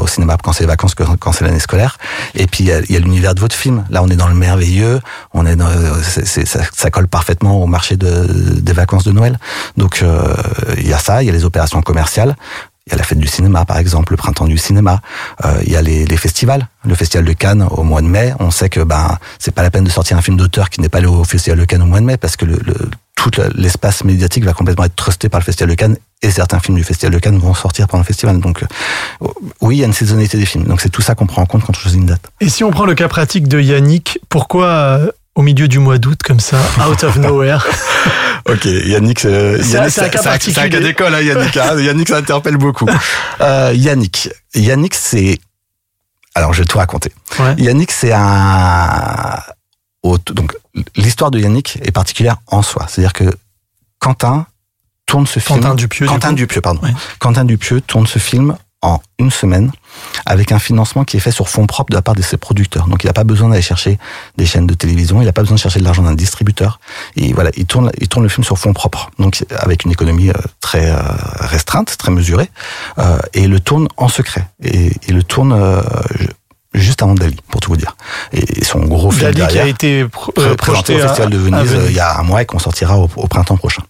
au 0.00 0.06
cinéma 0.06 0.36
quand 0.42 0.52
c'est 0.52 0.64
les 0.64 0.68
vacances 0.68 0.94
que 0.94 1.04
quand 1.18 1.32
c'est 1.32 1.44
l'année 1.44 1.60
scolaire. 1.60 1.96
Et 2.34 2.46
puis 2.46 2.64
il 2.64 2.66
y 2.88 2.92
y 2.92 2.96
a 2.96 2.98
l'univers 2.98 3.34
de 3.34 3.40
votre 3.40 3.54
film. 3.56 3.84
Là 3.90 4.02
on 4.02 4.08
est 4.08 4.16
dans 4.16 4.28
le 4.28 4.34
merveilleux, 4.34 5.00
on 5.32 5.44
est 5.46 5.56
dans, 5.56 5.68
c'est- 6.02 6.24
c'est- 6.26 6.46
ça, 6.46 6.90
colle 6.90 7.08
parfaitement 7.08 7.62
au 7.62 7.66
marché 7.66 7.96
de, 7.96 8.26
des 8.60 8.72
vacances 8.72 9.04
de 9.04 9.12
Noël. 9.12 9.38
Donc 9.76 10.02
il 10.78 10.88
y 10.88 10.92
a 10.92 10.98
ça, 10.98 11.22
il 11.22 11.26
y 11.26 11.28
a 11.30 11.32
les 11.32 11.44
opérations 11.44 11.82
commerciales. 11.82 12.36
Il 12.86 12.90
y 12.90 12.94
a 12.94 12.98
la 12.98 13.02
fête 13.04 13.18
du 13.18 13.26
cinéma, 13.26 13.64
par 13.64 13.78
exemple, 13.78 14.12
le 14.12 14.18
printemps 14.18 14.44
du 14.46 14.58
cinéma. 14.58 15.00
Euh, 15.42 15.54
il 15.64 15.72
y 15.72 15.76
a 15.76 15.80
les, 15.80 16.04
les 16.04 16.16
festivals. 16.18 16.68
Le 16.84 16.94
festival 16.94 17.24
de 17.24 17.32
Cannes 17.32 17.66
au 17.70 17.82
mois 17.82 18.02
de 18.02 18.06
mai. 18.06 18.34
On 18.40 18.50
sait 18.50 18.68
que 18.68 18.80
ben 18.80 19.16
c'est 19.38 19.52
pas 19.54 19.62
la 19.62 19.70
peine 19.70 19.84
de 19.84 19.90
sortir 19.90 20.18
un 20.18 20.20
film 20.20 20.36
d'auteur 20.36 20.68
qui 20.68 20.82
n'est 20.82 20.90
pas 20.90 20.98
allé 20.98 21.06
au 21.06 21.24
festival 21.24 21.58
de 21.58 21.64
Cannes 21.64 21.80
au 21.80 21.86
mois 21.86 22.00
de 22.00 22.04
mai 22.04 22.18
parce 22.18 22.36
que 22.36 22.44
le, 22.44 22.56
le- 22.62 22.90
tout 23.16 23.30
le- 23.38 23.48
l'espace 23.54 24.04
médiatique 24.04 24.44
va 24.44 24.52
complètement 24.52 24.84
être 24.84 24.96
trusté 24.96 25.30
par 25.30 25.40
le 25.40 25.44
festival 25.46 25.70
de 25.70 25.74
Cannes 25.76 25.96
et 26.20 26.30
certains 26.30 26.60
films 26.60 26.76
du 26.76 26.84
festival 26.84 27.14
de 27.14 27.18
Cannes 27.18 27.38
vont 27.38 27.54
sortir 27.54 27.88
pendant 27.88 28.02
le 28.02 28.06
festival. 28.06 28.38
Donc 28.38 28.62
euh, 28.62 29.28
oui, 29.62 29.76
il 29.76 29.80
y 29.80 29.82
a 29.82 29.86
une 29.86 29.94
saisonnalité 29.94 30.36
des 30.36 30.44
films. 30.44 30.64
Donc 30.64 30.82
c'est 30.82 30.90
tout 30.90 31.00
ça 31.00 31.14
qu'on 31.14 31.26
prend 31.26 31.40
en 31.40 31.46
compte 31.46 31.62
quand 31.64 31.70
on 31.74 31.80
choisit 31.80 31.98
une 31.98 32.04
date. 32.06 32.30
Et 32.42 32.50
si 32.50 32.64
on 32.64 32.70
prend 32.70 32.84
le 32.84 32.94
cas 32.94 33.08
pratique 33.08 33.48
de 33.48 33.58
Yannick, 33.62 34.18
pourquoi 34.28 34.66
euh, 34.66 35.10
au 35.34 35.42
milieu 35.42 35.68
du 35.68 35.78
mois 35.78 35.98
d'août 35.98 36.20
comme 36.22 36.40
ça, 36.40 36.56
out 36.90 37.02
of 37.04 37.16
nowhere 37.16 37.66
Ok, 38.46 38.66
Yannick, 38.66 39.20
c'est 39.20 39.62
C'est 39.62 39.78
un- 39.78 39.88
c'est 39.88 40.02
un 40.02 40.08
cas 40.10 40.22
particulier. 40.22 40.68
d'école, 40.80 41.14
hein, 41.14 41.20
Yannick. 41.22 41.56
hein. 41.56 41.76
Yannick, 41.80 42.08
ça 42.08 42.18
interpelle 42.18 42.58
beaucoup. 42.58 42.86
Euh, 43.40 43.72
Yannick, 43.74 44.28
Yannick, 44.54 44.94
c'est. 44.94 45.38
Alors, 46.34 46.52
je 46.52 46.60
vais 46.62 46.66
tout 46.66 46.76
raconter. 46.78 47.10
Ouais. 47.38 47.54
Yannick, 47.56 47.90
c'est 47.90 48.12
un. 48.12 49.40
donc 50.26 50.54
l'histoire 50.96 51.30
de 51.30 51.38
Yannick 51.38 51.78
est 51.82 51.90
particulière 51.92 52.36
en 52.48 52.60
soi. 52.60 52.86
C'est-à-dire 52.88 53.14
que 53.14 53.32
Quentin 53.98 54.46
tourne 55.06 55.26
ce 55.26 55.38
film. 55.40 55.60
Quentin 55.60 55.74
Dupieux. 55.74 56.06
Quentin 56.06 56.32
Dupieux, 56.34 56.60
pardon. 56.60 56.80
Quentin 57.20 57.44
Dupieux 57.46 57.80
tourne 57.80 58.06
ce 58.06 58.18
film 58.18 58.56
en 58.84 59.00
une 59.18 59.30
semaine 59.30 59.72
avec 60.26 60.52
un 60.52 60.58
financement 60.58 61.04
qui 61.04 61.16
est 61.16 61.20
fait 61.20 61.30
sur 61.30 61.48
fonds 61.48 61.66
propres 61.66 61.90
de 61.90 61.96
la 61.96 62.02
part 62.02 62.14
de 62.14 62.22
ses 62.22 62.36
producteurs. 62.36 62.86
Donc 62.86 63.02
il 63.02 63.06
n'a 63.06 63.12
pas 63.12 63.24
besoin 63.24 63.48
d'aller 63.48 63.62
chercher 63.62 63.98
des 64.36 64.46
chaînes 64.46 64.66
de 64.66 64.74
télévision, 64.74 65.22
il 65.22 65.24
n'a 65.24 65.32
pas 65.32 65.40
besoin 65.40 65.56
de 65.56 65.60
chercher 65.60 65.80
de 65.80 65.84
l'argent 65.84 66.02
d'un 66.02 66.14
distributeur. 66.14 66.80
Et 67.16 67.32
voilà, 67.32 67.50
il 67.56 67.66
tourne, 67.66 67.90
il 67.98 68.08
tourne 68.08 68.24
le 68.24 68.28
film 68.28 68.44
sur 68.44 68.58
fonds 68.58 68.72
propres. 68.72 69.10
Donc 69.18 69.44
avec 69.56 69.84
une 69.84 69.92
économie 69.92 70.28
euh, 70.28 70.34
très 70.60 70.90
euh, 70.90 70.98
restreinte, 71.40 71.96
très 71.96 72.12
mesurée, 72.12 72.50
euh, 72.98 73.18
et 73.32 73.44
il 73.44 73.50
le 73.50 73.60
tourne 73.60 73.88
en 73.96 74.08
secret. 74.08 74.48
Et 74.62 74.92
il 75.08 75.14
le 75.14 75.22
tourne 75.22 75.54
juste 76.74 77.02
avant 77.02 77.14
Dali, 77.14 77.36
pour 77.48 77.60
tout 77.60 77.70
vous 77.70 77.76
dire. 77.76 77.96
Et 78.32 78.64
son 78.64 78.80
gros 78.80 79.10
film 79.10 79.32
Dali 79.32 79.36
derrière, 79.36 79.62
qui 79.62 79.68
a 79.68 79.70
été 79.70 80.04
pr 80.04 80.30
présenté 80.56 80.96
au 80.96 80.98
Festival 80.98 81.30
de 81.30 81.38
Venise, 81.38 81.76
il 81.88 81.94
y 81.94 82.00
a 82.00 82.18
un 82.18 82.22
mois 82.22 82.42
et 82.42 82.46
qu'on 82.46 82.58
sortira 82.58 82.98
au, 82.98 83.08
au 83.16 83.28
printemps 83.28 83.56
prochain. 83.56 83.82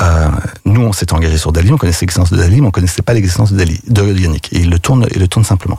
Euh, 0.00 0.28
nous, 0.64 0.82
on 0.82 0.92
s'était 0.92 1.14
engagé 1.14 1.38
sur 1.38 1.52
Dali, 1.52 1.72
on 1.72 1.78
connaissait 1.78 2.02
l'existence 2.02 2.30
de 2.30 2.36
Dali, 2.36 2.60
mais 2.60 2.68
on 2.68 2.70
connaissait 2.70 3.02
pas 3.02 3.14
l'existence 3.14 3.52
de 3.52 3.58
Dali, 3.58 3.80
de 3.86 4.02
Yannick. 4.02 4.52
Et 4.52 4.60
il 4.60 4.70
le 4.70 4.78
tourne, 4.78 5.06
il 5.14 5.20
le 5.20 5.28
tourne 5.28 5.44
simplement. 5.44 5.78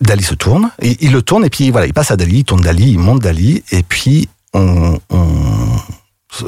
Dali 0.00 0.24
se 0.24 0.34
tourne, 0.34 0.70
il 0.80 1.12
le 1.12 1.22
tourne, 1.22 1.44
et 1.44 1.50
puis 1.50 1.70
voilà, 1.70 1.86
il 1.86 1.92
passe 1.92 2.10
à 2.10 2.16
Dali, 2.16 2.38
il 2.38 2.44
tourne 2.44 2.62
Dali, 2.62 2.92
il 2.92 2.98
monte 2.98 3.20
Dali, 3.20 3.62
et 3.70 3.82
puis 3.82 4.28
on, 4.54 4.98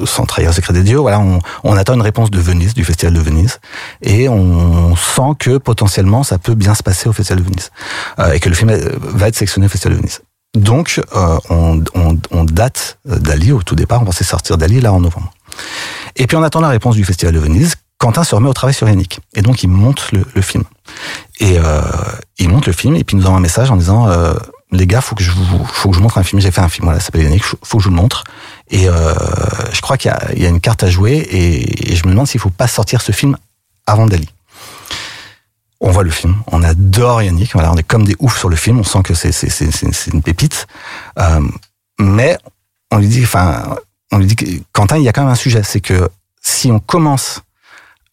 sans 0.04 0.24
trahir 0.26 0.50
le 0.50 0.54
secret 0.54 0.72
des 0.72 0.82
dieux, 0.82 0.98
voilà, 0.98 1.20
on, 1.64 1.76
attend 1.76 1.94
une 1.94 2.02
réponse 2.02 2.30
de 2.30 2.40
Venise, 2.40 2.74
du 2.74 2.84
Festival 2.84 3.14
de 3.14 3.20
Venise, 3.20 3.60
et 4.00 4.28
on 4.28 4.96
sent 4.96 5.34
que 5.38 5.58
potentiellement 5.58 6.22
ça 6.22 6.38
peut 6.38 6.54
bien 6.54 6.74
se 6.74 6.82
passer 6.82 7.08
au 7.08 7.12
Festival 7.12 7.42
de 7.42 7.48
Venise, 7.48 7.70
euh, 8.18 8.32
et 8.32 8.40
que 8.40 8.48
le 8.48 8.54
film 8.54 8.72
va 8.74 9.28
être 9.28 9.36
sélectionné 9.36 9.66
au 9.66 9.70
Festival 9.70 9.96
de 9.96 10.00
Venise. 10.00 10.20
Donc, 10.54 11.00
euh, 11.14 11.38
on, 11.48 11.82
on, 11.94 12.18
on, 12.30 12.44
date 12.44 12.98
Dali 13.06 13.52
au 13.52 13.62
tout 13.62 13.74
départ. 13.74 14.02
On 14.02 14.04
pensait 14.04 14.24
sortir 14.24 14.58
Dali 14.58 14.80
là 14.80 14.92
en 14.92 15.00
novembre. 15.00 15.32
Et 16.16 16.26
puis 16.26 16.36
on 16.36 16.42
attend 16.42 16.60
la 16.60 16.68
réponse 16.68 16.94
du 16.94 17.04
Festival 17.04 17.34
de 17.34 17.38
Venise. 17.38 17.76
Quentin 17.96 18.24
se 18.24 18.34
remet 18.34 18.48
au 18.48 18.52
travail 18.52 18.74
sur 18.74 18.88
Yannick. 18.88 19.20
Et 19.34 19.42
donc 19.42 19.62
il 19.62 19.68
monte 19.68 20.12
le, 20.12 20.24
le 20.34 20.42
film. 20.42 20.64
Et 21.40 21.58
euh, 21.58 21.80
il 22.38 22.48
monte 22.48 22.66
le 22.66 22.72
film 22.72 22.96
et 22.96 23.04
puis 23.04 23.16
il 23.16 23.20
nous 23.20 23.26
envoie 23.26 23.38
un 23.38 23.42
message 23.42 23.70
en 23.70 23.76
disant 23.76 24.08
euh, 24.08 24.34
les 24.72 24.86
gars, 24.86 25.00
faut 25.00 25.14
que 25.14 25.22
je 25.22 25.30
vous, 25.30 25.64
faut 25.64 25.90
que 25.90 25.96
je 25.96 26.02
montre 26.02 26.18
un 26.18 26.22
film. 26.22 26.40
J'ai 26.40 26.50
fait 26.50 26.60
un 26.60 26.68
film, 26.68 26.84
voilà, 26.84 27.00
ça 27.00 27.06
s'appelle 27.06 27.22
Yannick. 27.22 27.44
Faut 27.44 27.56
que 27.78 27.82
je 27.82 27.88
vous 27.88 27.94
le 27.94 28.00
montre. 28.00 28.24
Et 28.70 28.88
euh, 28.88 29.14
je 29.72 29.80
crois 29.80 29.96
qu'il 29.96 30.12
y, 30.34 30.42
y, 30.42 30.46
a 30.46 30.48
une 30.48 30.60
carte 30.60 30.82
à 30.82 30.90
jouer 30.90 31.12
et, 31.12 31.92
et 31.92 31.96
je 31.96 32.04
me 32.06 32.10
demande 32.10 32.26
s'il 32.26 32.40
faut 32.40 32.50
pas 32.50 32.66
sortir 32.66 33.00
ce 33.00 33.12
film 33.12 33.36
avant 33.86 34.06
Dali 34.06 34.28
on 35.82 35.90
voit 35.90 36.04
le 36.04 36.10
film, 36.10 36.36
on 36.46 36.62
adore 36.62 37.22
Yannick, 37.22 37.52
voilà, 37.52 37.72
on 37.72 37.76
est 37.76 37.82
comme 37.82 38.04
des 38.04 38.14
oufs 38.20 38.38
sur 38.38 38.48
le 38.48 38.56
film, 38.56 38.78
on 38.78 38.84
sent 38.84 39.02
que 39.02 39.14
c'est 39.14 39.32
c'est 39.32 39.50
c'est 39.50 40.10
une 40.12 40.22
pépite, 40.22 40.66
euh, 41.18 41.40
mais 41.98 42.38
on 42.92 42.98
lui 42.98 43.08
dit, 43.08 43.22
enfin, 43.24 43.76
on 44.12 44.18
lui 44.18 44.26
dit 44.26 44.36
que 44.36 44.46
Quentin, 44.72 44.96
il 44.96 45.02
y 45.02 45.08
a 45.08 45.12
quand 45.12 45.22
même 45.22 45.32
un 45.32 45.34
sujet, 45.34 45.62
c'est 45.64 45.80
que 45.80 46.08
si 46.40 46.70
on 46.70 46.78
commence 46.78 47.40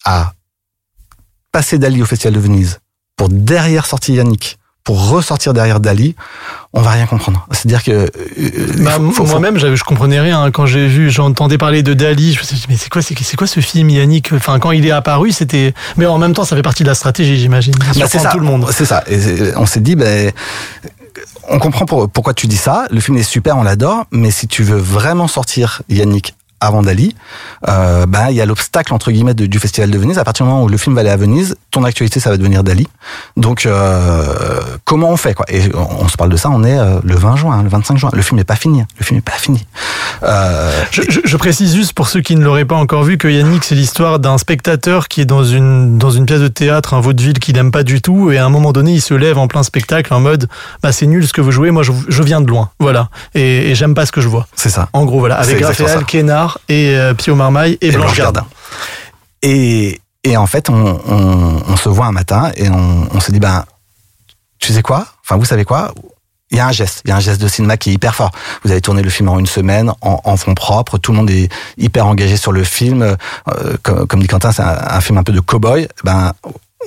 à 0.04 0.34
passer 1.52 1.78
Dali 1.78 2.02
au 2.02 2.06
Festival 2.06 2.34
de 2.34 2.40
Venise 2.40 2.80
pour 3.16 3.30
derrière 3.30 3.86
sortir 3.86 4.16
Yannick, 4.16 4.59
pour 4.90 5.12
ressortir 5.12 5.54
derrière 5.54 5.80
Dali, 5.80 6.16
on 6.74 6.82
va 6.82 6.90
rien 6.90 7.06
comprendre. 7.06 7.48
C'est-à-dire 7.52 7.84
que 7.84 7.92
euh, 7.92 8.08
bah, 8.80 8.98
moi-même, 8.98 9.60
je 9.60 9.84
comprenais 9.84 10.20
rien 10.20 10.50
quand 10.50 10.66
j'ai 10.66 10.88
vu, 10.88 11.12
j'entendais 11.12 11.60
parler 11.60 11.84
de 11.84 11.94
Dali. 11.94 12.34
Je 12.34 12.40
me 12.40 12.44
suis 12.44 12.56
dit 12.56 12.66
mais 12.70 12.76
c'est 12.76 12.90
quoi, 12.90 13.04
c'est 13.04 13.38
quoi 13.38 13.46
ce 13.46 13.60
film, 13.60 13.92
Yannick? 13.92 14.34
Enfin, 14.34 14.58
quand 14.58 14.72
il 14.72 14.88
est 14.88 14.92
apparu, 14.92 15.32
c'était. 15.32 15.76
Mais 15.98 16.08
en 16.08 16.18
même 16.18 16.34
temps, 16.34 16.44
ça 16.44 16.56
fait 16.56 16.64
partie 16.64 16.82
de 16.82 16.88
la 16.88 16.96
stratégie, 16.96 17.38
j'imagine. 17.38 17.76
Bah, 17.78 18.08
c'est 18.08 18.18
ça. 18.18 18.32
Tout 18.32 18.40
le 18.40 18.46
monde. 18.46 18.66
C'est 18.72 18.86
ça. 18.86 19.04
Et 19.08 19.56
on 19.58 19.68
s'est 19.68 19.82
dit, 19.82 19.96
ben. 19.96 20.32
On 21.50 21.60
comprend 21.60 21.86
pour, 21.86 22.10
pourquoi 22.10 22.34
tu 22.34 22.48
dis 22.48 22.58
ça. 22.58 22.88
Le 22.90 23.00
film 23.00 23.16
est 23.18 23.24
super, 23.24 23.58
on 23.58 23.64
l'adore. 23.64 24.06
Mais 24.10 24.32
si 24.32 24.48
tu 24.48 24.64
veux 24.64 24.80
vraiment 24.80 25.28
sortir 25.28 25.84
Yannick 25.88 26.34
avant 26.62 26.82
Dali, 26.82 27.16
euh, 27.68 28.06
ben 28.06 28.30
il 28.30 28.36
y 28.36 28.42
a 28.42 28.46
l'obstacle 28.46 28.94
entre 28.94 29.12
guillemets 29.12 29.34
du 29.34 29.60
festival 29.60 29.92
de 29.92 29.98
Venise. 29.98 30.18
À 30.18 30.24
partir 30.24 30.46
du 30.46 30.52
moment 30.52 30.64
où 30.64 30.68
le 30.68 30.78
film 30.78 30.96
va 30.96 31.02
aller 31.02 31.10
à 31.10 31.18
Venise, 31.18 31.56
ton 31.72 31.84
actualité 31.84 32.20
ça 32.20 32.30
va 32.30 32.38
devenir 32.38 32.64
Dali. 32.64 32.88
Donc 33.38 33.66
euh, 33.66 34.60
comment 34.86 35.10
on 35.10 35.18
fait 35.18 35.34
quoi? 35.34 35.46
Et 35.50 35.72
on, 35.74 36.08
se 36.08 36.18
parle 36.18 36.30
de 36.30 36.38
ça, 36.38 36.50
on 36.50 36.64
est 36.64 36.78
euh, 36.78 37.00
le 37.04 37.16
20 37.16 37.36
juin, 37.36 37.60
hein, 37.60 37.64
le 37.64 37.70
25 37.70 37.98
juin. 37.98 38.10
Le 38.14 38.22
film 38.22 38.38
n'est 38.38 38.44
pas 38.44 38.56
fini. 38.56 38.84
Le 38.98 39.06
film 39.06 39.18
n'est 39.18 39.22
pas 39.22 39.32
fini. 39.34 39.66
Euh, 40.24 40.84
je, 40.92 41.02
je, 41.10 41.20
je, 41.24 41.38
précise 41.38 41.76
juste 41.76 41.94
pour 41.94 42.10
ceux 42.10 42.22
qui 42.22 42.36
ne 42.36 42.44
l'auraient 42.44 42.66
pas 42.66 42.76
encore 42.76 43.04
vu 43.04 43.18
que 43.18 43.28
Yannick 43.28 43.64
c'est 43.64 43.76
l'histoire 43.76 44.20
d'un 44.20 44.38
spectateur 44.38 45.08
qui 45.08 45.22
est 45.22 45.26
dans 45.26 45.44
une 45.44 45.98
dans 45.98 46.12
une 46.12 46.26
pièce 46.26 46.42
de 46.42 46.48
théâtre, 46.50 46.94
un 46.94 47.00
vaudeville 47.00 47.40
qu'il 47.40 47.56
n'aime 47.56 47.72
pas 47.72 47.84
du 47.84 48.02
tout, 48.02 48.32
et 48.32 48.38
à 48.38 48.46
un 48.46 48.50
moment 48.50 48.74
donné 48.74 48.92
il 48.92 49.02
se 49.02 49.14
lève 49.14 49.38
en 49.38 49.48
plein 49.48 49.64
spectacle 49.64 50.14
en 50.14 50.20
mode 50.20 50.50
bah 50.84 50.92
c'est 50.92 51.08
nul 51.08 51.26
ce 51.26 51.34
que 51.34 51.42
vous 51.42 51.52
jouez, 51.52 51.72
moi 51.72 51.84
je, 51.84 51.94
je 52.08 52.24
viens 52.24 52.42
de 52.42 52.48
loin, 52.48 52.70
voilà, 52.80 53.10
et, 53.34 53.72
et 53.72 53.76
j'aime 53.76 53.96
pas 53.96 54.06
ce 54.06 54.12
que 54.12 54.22
je 54.22 54.28
vois. 54.28 54.48
C'est 54.56 54.70
ça. 54.70 54.90
En 54.94 55.06
gros 55.06 55.20
voilà, 55.20 55.36
avec 55.36 55.64
Raphaël 55.64 56.04
Kénard 56.04 56.60
et 56.68 56.96
euh, 56.98 57.14
Pio 57.14 57.36
Marmaille 57.36 57.78
et, 57.82 57.88
et 57.88 57.92
Blanche 57.92 58.18
Gardin. 58.18 58.46
Et, 59.42 60.02
et 60.24 60.38
en 60.38 60.48
fait, 60.48 60.70
on, 60.70 61.00
on, 61.08 61.62
on, 61.68 61.78
se 61.78 61.90
voit 61.90 62.08
un 62.08 62.12
matin 62.12 62.52
et 62.56 62.70
on, 62.70 63.08
on 63.14 63.20
se 63.20 63.32
dit, 63.32 63.40
ben, 63.40 63.64
tu 64.60 64.74
sais 64.74 64.82
quoi? 64.82 65.06
Enfin, 65.24 65.38
vous 65.38 65.46
savez 65.46 65.64
quoi? 65.64 65.94
Il 66.52 66.58
y 66.58 66.60
a 66.60 66.68
un 66.68 66.72
geste, 66.72 67.02
il 67.06 67.10
y 67.10 67.12
a 67.12 67.16
un 67.16 67.20
geste 67.20 67.42
de 67.42 67.48
cinéma 67.48 67.78
qui 67.78 67.92
est 67.92 67.94
hyper 67.94 68.16
fort. 68.16 68.32
Vous 68.64 68.72
avez 68.72 68.82
tourné 68.82 69.02
le 69.02 69.10
film 69.10 69.30
en 69.30 69.40
une 69.40 69.46
semaine, 69.46 69.92
en, 70.02 70.38
fond 70.38 70.56
propre, 70.56 70.98
tout 70.98 71.12
le 71.12 71.18
monde 71.18 71.30
est 71.30 71.52
hyper 71.78 72.08
engagé 72.08 72.38
sur 72.38 72.52
le 72.52 72.64
film. 72.64 73.02
Euh, 73.02 73.78
comme, 73.84 74.08
comme, 74.08 74.20
dit 74.20 74.28
Quentin, 74.28 74.52
c'est 74.52 74.64
un, 74.64 74.78
un, 74.90 75.02
film 75.02 75.18
un 75.18 75.24
peu 75.24 75.34
de 75.34 75.40
cow-boy. 75.40 75.88
Ben, 76.04 76.34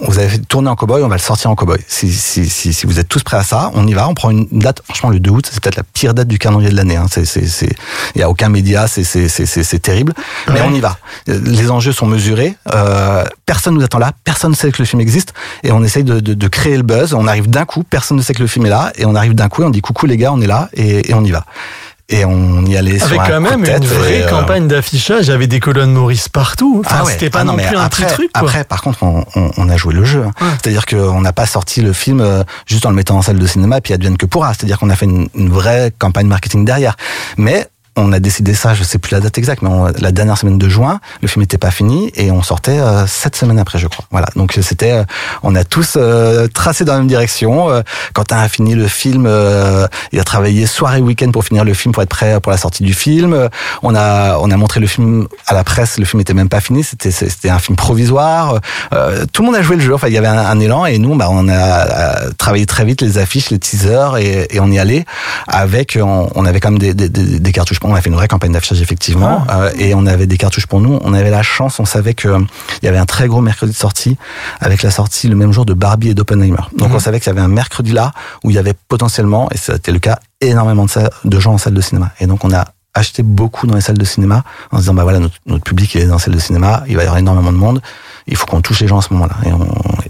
vous 0.01 0.19
avez 0.19 0.39
tourné 0.39 0.71
en 0.71 0.75
cowboy, 0.75 1.03
on 1.03 1.09
va 1.09 1.17
le 1.17 1.21
sortir 1.21 1.51
en 1.51 1.55
cowboy. 1.55 1.79
Si, 1.87 2.11
si, 2.11 2.49
si, 2.49 2.73
si 2.73 2.87
vous 2.87 2.99
êtes 2.99 3.09
tous 3.09 3.23
prêts 3.23 3.37
à 3.37 3.43
ça, 3.43 3.71
on 3.75 3.87
y 3.87 3.93
va, 3.93 4.09
on 4.09 4.15
prend 4.15 4.31
une 4.31 4.47
date, 4.51 4.81
franchement 4.85 5.11
le 5.11 5.21
2 5.21 5.31
août, 5.31 5.49
c'est 5.51 5.63
peut-être 5.63 5.77
la 5.77 5.83
pire 5.83 6.15
date 6.15 6.29
du 6.29 6.39
calendrier 6.39 6.71
de 6.71 6.77
l'année. 6.77 6.97
Hein. 6.97 7.07
C'est, 7.11 7.27
c'est, 7.27 7.47
c'est, 7.47 7.71
il 8.15 8.21
y 8.21 8.23
a 8.23 8.31
aucun 8.31 8.49
média, 8.49 8.87
c'est, 8.87 9.05
c'est, 9.05 9.29
c'est, 9.29 9.47
c'est, 9.47 9.79
terrible. 9.79 10.15
Mais 10.49 10.55
ouais. 10.55 10.67
on 10.67 10.75
y 10.75 10.81
va. 10.81 10.97
Les 11.27 11.71
enjeux 11.71 11.93
sont 11.93 12.07
mesurés. 12.07 12.57
Euh, 12.73 13.25
personne 13.45 13.75
nous 13.75 13.85
attend 13.85 13.99
là, 13.99 14.13
personne 14.25 14.53
ne 14.53 14.57
sait 14.57 14.73
que 14.73 14.81
le 14.81 14.87
film 14.87 15.01
existe, 15.01 15.35
et 15.63 15.73
on 15.73 15.85
essaye 15.85 16.05
de, 16.05 16.21
de, 16.21 16.33
de, 16.33 16.49
créer 16.49 16.77
le 16.77 16.83
buzz. 16.83 17.13
On 17.13 17.27
arrive 17.27 17.51
d'un 17.51 17.67
coup, 17.67 17.85
personne 17.85 18.17
ne 18.17 18.23
sait 18.23 18.33
que 18.33 18.43
le 18.43 18.49
film 18.49 18.67
est 18.67 18.71
là, 18.71 18.93
et 18.97 19.05
on 19.05 19.15
arrive 19.15 19.35
d'un 19.35 19.49
coup, 19.49 19.63
et 19.63 19.67
on 19.67 19.71
dit 19.71 19.83
coucou 19.83 20.07
les 20.07 20.17
gars, 20.17 20.33
on 20.33 20.41
est 20.41 20.47
là, 20.47 20.71
et, 20.73 21.11
et 21.11 21.15
on 21.15 21.23
y 21.23 21.31
va 21.31 21.45
et 22.13 22.25
on 22.25 22.65
y 22.67 22.77
allait 22.77 23.03
avec 23.03 23.03
sur 23.03 23.23
quand 23.23 23.41
même 23.41 23.65
une 23.65 23.87
vraie 23.87 24.23
euh... 24.23 24.29
campagne 24.29 24.69
d'affichage. 24.69 25.27
Il 25.27 25.31
y 25.31 25.33
avait 25.33 25.47
des 25.47 25.61
colonnes 25.61 25.93
Maurice 25.93 26.29
partout. 26.29 26.83
Enfin, 26.85 26.97
ah 27.01 27.05
ouais. 27.05 27.13
C'était 27.13 27.31
pas 27.31 27.41
ah 27.41 27.45
non, 27.45 27.57
non 27.57 27.63
plus 27.63 27.77
un 27.77 27.89
petit 27.89 28.07
truc. 28.07 28.31
Quoi. 28.33 28.43
Après, 28.43 28.65
par 28.65 28.83
contre, 28.83 29.03
on, 29.03 29.25
on, 29.35 29.51
on 29.57 29.69
a 29.69 29.77
joué 29.77 29.95
le 29.95 30.05
jeu. 30.05 30.21
Ouais. 30.21 30.31
C'est-à-dire 30.63 30.87
qu'on 30.87 31.21
n'a 31.21 31.33
pas 31.33 31.47
sorti 31.47 31.81
le 31.81 31.93
film 31.93 32.21
euh, 32.21 32.45
juste 32.67 32.87
en 32.87 32.91
le 32.91 32.97
mettant 32.97 33.17
en 33.17 33.23
salle 33.23 33.39
de 33.39 33.47
cinéma 33.47 33.79
et 33.79 33.81
puis 33.81 33.95
advienne 33.95 34.17
que 34.17 34.27
pourra. 34.27 34.55
C'est-à-dire 34.55 34.79
qu'on 34.79 34.91
a 34.91 34.97
fait 34.97 35.07
une, 35.07 35.29
une 35.35 35.51
vraie 35.51 35.93
campagne 35.99 36.27
marketing 36.27 36.65
derrière. 36.65 36.97
Mais 37.37 37.67
on 37.97 38.13
a 38.13 38.21
décidé 38.21 38.55
ça, 38.55 38.73
je 38.73 38.85
sais 38.85 38.99
plus 38.99 39.13
la 39.13 39.21
date 39.21 39.37
exacte, 39.37 39.61
mais 39.63 39.69
on, 39.69 39.85
la 39.85 40.13
dernière 40.13 40.39
semaine 40.39 40.57
de 40.57 40.69
juin, 40.69 41.01
le 41.21 41.29
film 41.29 41.43
n'était 41.43 41.59
pas 41.59 41.71
fini 41.71 42.11
et 42.15 42.31
on 42.31 42.43
sortait 42.43 42.79
euh, 42.79 43.07
sept 43.07 43.37
semaines 43.37 43.59
après, 43.59 43.79
je 43.79 43.87
crois. 43.87 44.07
Voilà, 44.11 44.29
donc 44.35 44.59
c'était, 44.63 44.93
euh, 44.93 45.05
on 45.43 45.55
a 45.55 45.65
tous 45.65 45.95
euh, 45.97 46.49
tracé 46.49 46.85
dans 46.85 46.95
la 46.95 47.01
même 47.01 47.09
direction. 47.09 47.71
Euh, 47.71 47.83
Quentin 48.15 48.39
a 48.39 48.49
fini 48.49 48.75
le 48.75 48.89
film, 48.89 49.27
euh, 49.27 49.87
il 50.11 50.19
a 50.19 50.25
travaillé 50.25 50.67
soir 50.67 50.97
et 50.97 51.01
week-end 51.01 51.31
pour 51.33 51.45
finir 51.45 51.65
le 51.65 51.75
film, 51.75 51.93
pour 51.93 52.03
être 52.03 52.09
prêt 52.09 52.41
pour 52.41 52.51
la 52.51 52.59
sortie 52.59 52.83
du 52.83 52.95
film. 52.95 53.49
On 53.83 53.95
a, 53.95 54.39
on 54.39 54.51
a 54.51 54.57
montré 54.57 54.81
le 54.81 54.87
film 54.87 55.29
à 55.47 55.53
la 55.53 55.63
presse, 55.63 55.99
le 55.99 56.07
film 56.07 56.19
n'était 56.19 56.35
même 56.35 56.49
pas 56.49 56.61
fini, 56.61 56.83
c'était, 56.83 57.11
c'était 57.11 57.51
un 57.51 57.59
film 57.59 57.77
provisoire. 57.77 58.59
Euh, 58.95 59.27
tout 59.31 59.43
le 59.43 59.47
monde 59.47 59.57
a 59.57 59.63
joué 59.63 59.77
le 59.77 59.83
jeu, 59.83 59.95
enfin 59.95 60.09
il 60.09 60.15
y 60.15 60.19
avait 60.19 60.29
un, 60.29 60.61
élan 60.61 60.87
et 60.87 60.99
nous, 60.99 61.15
bah, 61.17 61.29
on 61.31 61.49
a 61.49 62.31
travaillé 62.39 62.65
très 62.65 62.87
vite 62.87 63.03
les 63.03 63.19
affiches, 63.19 63.51
les 63.51 63.59
teasers 63.59 64.17
et, 64.17 64.47
et 64.51 64.61
on 64.61 64.71
y 64.71 64.79
allait 64.79 65.05
avec, 65.47 65.99
on, 66.01 66.31
on 66.35 66.47
avait 66.47 66.61
quand 66.61 66.71
même 66.71 66.79
des, 66.79 66.95
des, 66.95 67.09
des 67.09 67.53
cartouches 67.53 67.81
on 67.83 67.95
a 67.95 68.01
fait 68.01 68.09
une 68.11 68.17
vraie 68.17 68.29
campagne 68.29 68.53
d'affichage 68.53 68.81
effectivement 68.81 69.45
ah. 69.49 69.63
euh, 69.63 69.73
et 69.77 69.95
on 69.95 70.07
avait 70.07 70.27
des 70.27 70.37
cartouches 70.37 70.67
pour 70.67 70.81
nous. 70.81 70.99
On 71.03 71.15
avait 71.15 71.31
la 71.31 71.43
chance, 71.43 71.81
on 71.81 71.85
savait 71.85 72.15
que 72.15 72.29
il 72.83 72.87
y 72.87 72.89
avait 72.89 72.99
un 72.99 73.07
très 73.07 73.29
gros 73.29 73.41
mercredi 73.41 73.73
de 73.73 73.77
sortie 73.77 74.17
avec 74.61 74.83
la 74.83 74.91
sortie 74.91 75.29
le 75.29 75.37
même 75.37 75.53
jour 75.53 75.65
de 75.65 75.75
Barbie 75.75 76.11
et 76.11 76.15
d'Oppenheimer. 76.15 76.63
Donc 76.77 76.91
mmh. 76.91 76.95
on 76.95 76.99
savait 76.99 77.21
qu'il 77.21 77.29
y 77.29 77.31
avait 77.31 77.41
un 77.41 77.49
mercredi 77.49 77.93
là 77.93 78.13
où 78.45 78.51
il 78.51 78.57
y 78.57 78.59
avait 78.59 78.75
potentiellement 78.89 79.49
et 79.51 79.57
c'était 79.57 79.93
le 79.93 79.99
cas 79.99 80.19
énormément 80.41 80.87
de, 80.87 80.91
de 81.25 81.41
gens 81.41 81.55
en 81.55 81.59
salle 81.59 81.75
de 81.75 81.81
cinéma. 81.81 82.13
Et 82.21 82.27
donc 82.27 82.45
on 82.45 82.53
a 82.53 82.67
acheté 82.95 83.23
beaucoup 83.23 83.67
dans 83.67 83.75
les 83.75 83.81
salles 83.81 83.99
de 83.99 84.05
cinéma 84.05 84.45
en 84.71 84.77
se 84.77 84.83
disant 84.83 84.95
bah 84.95 85.03
voilà 85.03 85.19
notre, 85.19 85.37
notre 85.47 85.65
public 85.65 85.97
est 85.97 86.07
dans 86.07 86.17
les 86.17 86.21
salles 86.21 86.35
de 86.35 86.39
cinéma, 86.39 86.85
il 86.89 86.97
va 86.97 87.03
y 87.03 87.07
avoir 87.07 87.19
énormément 87.19 87.53
de 87.53 87.57
monde 87.57 87.81
il 88.27 88.37
faut 88.37 88.47
qu'on 88.47 88.61
touche 88.61 88.81
les 88.81 88.89
gens 88.89 88.99
à 88.99 89.03
ce 89.03 89.13
moment-là. 89.15 89.35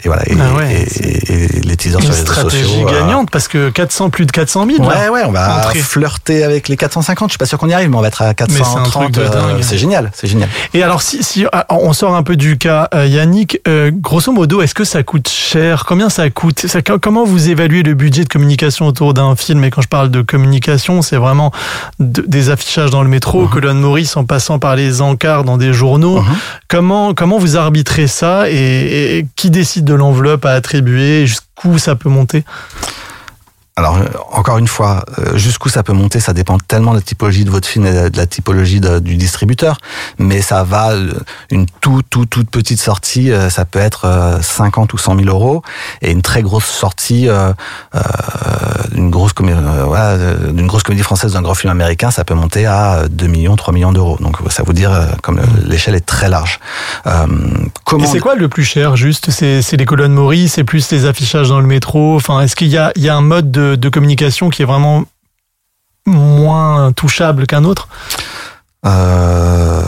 Et, 0.04 0.08
voilà. 0.08 0.22
Et, 0.26 0.34
ah 0.40 0.54
ouais, 0.56 0.82
et, 0.82 1.32
et, 1.32 1.60
les 1.60 1.76
teasers 1.76 2.00
sur 2.00 2.10
les 2.10 2.16
réseaux 2.16 2.32
sociaux. 2.32 2.50
stratégie 2.50 2.84
gagnante 2.84 3.28
euh... 3.28 3.30
parce 3.30 3.48
que 3.48 3.70
400, 3.70 4.10
plus 4.10 4.26
de 4.26 4.32
400 4.32 4.66
000. 4.66 4.84
Ouais, 4.84 5.08
ouais, 5.08 5.22
on 5.24 5.32
va 5.32 5.58
entrer. 5.58 5.78
flirter 5.78 6.44
avec 6.44 6.68
les 6.68 6.76
450. 6.76 7.28
Je 7.28 7.32
suis 7.32 7.38
pas 7.38 7.46
sûr 7.46 7.58
qu'on 7.58 7.68
y 7.68 7.74
arrive, 7.74 7.88
mais 7.90 7.96
on 7.96 8.00
va 8.00 8.08
être 8.08 8.22
à 8.22 8.34
430. 8.34 9.18
Euh, 9.18 9.58
c'est 9.62 9.78
génial, 9.78 10.10
c'est 10.14 10.26
génial. 10.26 10.48
Et 10.74 10.82
alors, 10.82 11.02
si, 11.02 11.22
si 11.22 11.46
on 11.68 11.92
sort 11.92 12.14
un 12.14 12.22
peu 12.22 12.36
du 12.36 12.58
cas 12.58 12.88
euh, 12.94 13.06
Yannick, 13.06 13.60
euh, 13.68 13.90
grosso 13.92 14.32
modo, 14.32 14.60
est-ce 14.60 14.74
que 14.74 14.84
ça 14.84 15.02
coûte 15.02 15.28
cher? 15.28 15.84
Combien 15.86 16.08
ça 16.08 16.28
coûte? 16.30 16.66
Ça, 16.66 16.80
Comment 16.82 17.24
vous 17.24 17.48
évaluez 17.48 17.82
le 17.82 17.94
budget 17.94 18.24
de 18.24 18.28
communication 18.28 18.86
autour 18.86 19.14
d'un 19.14 19.34
film? 19.36 19.64
Et 19.64 19.70
quand 19.70 19.82
je 19.82 19.88
parle 19.88 20.10
de 20.10 20.22
communication, 20.22 21.02
c'est 21.02 21.16
vraiment 21.16 21.52
de, 21.98 22.22
des 22.26 22.50
affichages 22.50 22.90
dans 22.90 23.02
le 23.02 23.08
métro, 23.08 23.42
uh 23.42 23.46
-huh. 23.46 23.50
colonne 23.50 23.80
Maurice 23.80 24.16
en 24.16 24.24
passant 24.24 24.58
par 24.58 24.76
les 24.76 25.00
encarts 25.00 25.44
dans 25.44 25.56
des 25.58 25.72
journaux. 25.72 26.18
Uh 26.18 26.22
-huh. 26.22 26.36
Comment 26.68 27.14
comment 27.14 27.38
vous 27.38 27.56
arbitrez 27.56 28.01
ça 28.06 28.50
et, 28.50 29.26
qui 29.36 29.50
décide 29.50 29.84
de 29.84 29.94
l'enveloppe 29.94 30.44
à 30.44 30.52
attribuer 30.52 31.26
Jusqu'où 31.26 31.78
ça 31.78 31.94
peut 31.94 32.08
monter? 32.08 32.44
Alors 33.76 33.96
euh, 33.96 34.04
encore 34.32 34.58
une 34.58 34.68
fois, 34.68 35.02
euh, 35.18 35.38
jusqu'où 35.38 35.70
ça 35.70 35.82
peut 35.82 35.94
monter, 35.94 36.20
ça 36.20 36.34
dépend 36.34 36.58
tellement 36.58 36.90
de 36.90 36.96
la 36.96 37.02
typologie 37.02 37.44
de 37.44 37.50
votre 37.50 37.66
film 37.66 37.86
et 37.86 38.10
de 38.10 38.16
la 38.18 38.26
typologie 38.26 38.80
du 38.80 39.16
distributeur. 39.16 39.78
Mais 40.18 40.42
ça 40.42 40.62
va, 40.62 40.90
euh, 40.90 41.14
une 41.50 41.64
toute 41.80 42.04
toute 42.10 42.28
toute 42.28 42.50
petite 42.50 42.80
sortie, 42.80 43.30
ça 43.48 43.64
peut 43.64 43.78
être 43.78 44.04
euh, 44.04 44.42
50 44.42 44.92
ou 44.92 44.98
100 44.98 45.16
000 45.16 45.28
euros, 45.28 45.62
et 46.02 46.10
une 46.10 46.20
très 46.20 46.42
grosse 46.42 46.66
sortie 46.66 47.28
d'une 48.92 49.10
grosse 49.10 49.32
comédie, 49.32 49.58
euh, 49.58 49.84
voilà, 49.84 50.10
euh, 50.10 50.52
d'une 50.52 50.66
grosse 50.66 50.82
comédie 50.82 51.02
française, 51.02 51.32
d'un 51.32 51.42
grand 51.42 51.54
film 51.54 51.70
américain, 51.70 52.10
ça 52.10 52.24
peut 52.24 52.34
monter 52.34 52.66
à 52.66 53.04
2 53.08 53.26
millions, 53.26 53.56
3 53.56 53.72
millions 53.72 53.92
d'euros. 53.92 54.16
Donc 54.20 54.36
ça 54.50 54.62
vous 54.62 54.72
dire 54.72 54.92
euh, 54.92 55.06
comme 55.22 55.38
euh, 55.38 55.44
l'échelle 55.66 55.94
est 55.94 56.06
très 56.06 56.28
large. 56.28 56.60
Euh, 57.06 57.26
comment 57.84 58.04
Et 58.04 58.08
c'est 58.08 58.20
quoi 58.20 58.34
le 58.34 58.48
plus 58.48 58.64
cher 58.64 58.96
juste? 58.96 59.30
C'est 59.30 59.62
c'est 59.62 59.76
les 59.76 59.84
colonnes 59.84 60.12
Maurice, 60.12 60.54
c'est 60.54 60.64
plus 60.64 60.90
les 60.90 61.06
affichages 61.06 61.48
dans 61.48 61.60
le 61.60 61.66
métro? 61.66 62.16
Enfin, 62.16 62.40
est-ce 62.40 62.56
qu'il 62.56 62.68
y 62.68 62.78
a, 62.78 62.92
il 62.96 63.02
y 63.02 63.08
a 63.08 63.16
un 63.16 63.22
mode 63.22 63.50
de, 63.50 63.76
de 63.76 63.88
communication 63.88 64.50
qui 64.50 64.62
est 64.62 64.66
vraiment 64.66 65.04
moins 66.06 66.92
touchable 66.92 67.46
qu'un 67.46 67.64
autre? 67.64 67.88
Euh, 68.84 69.82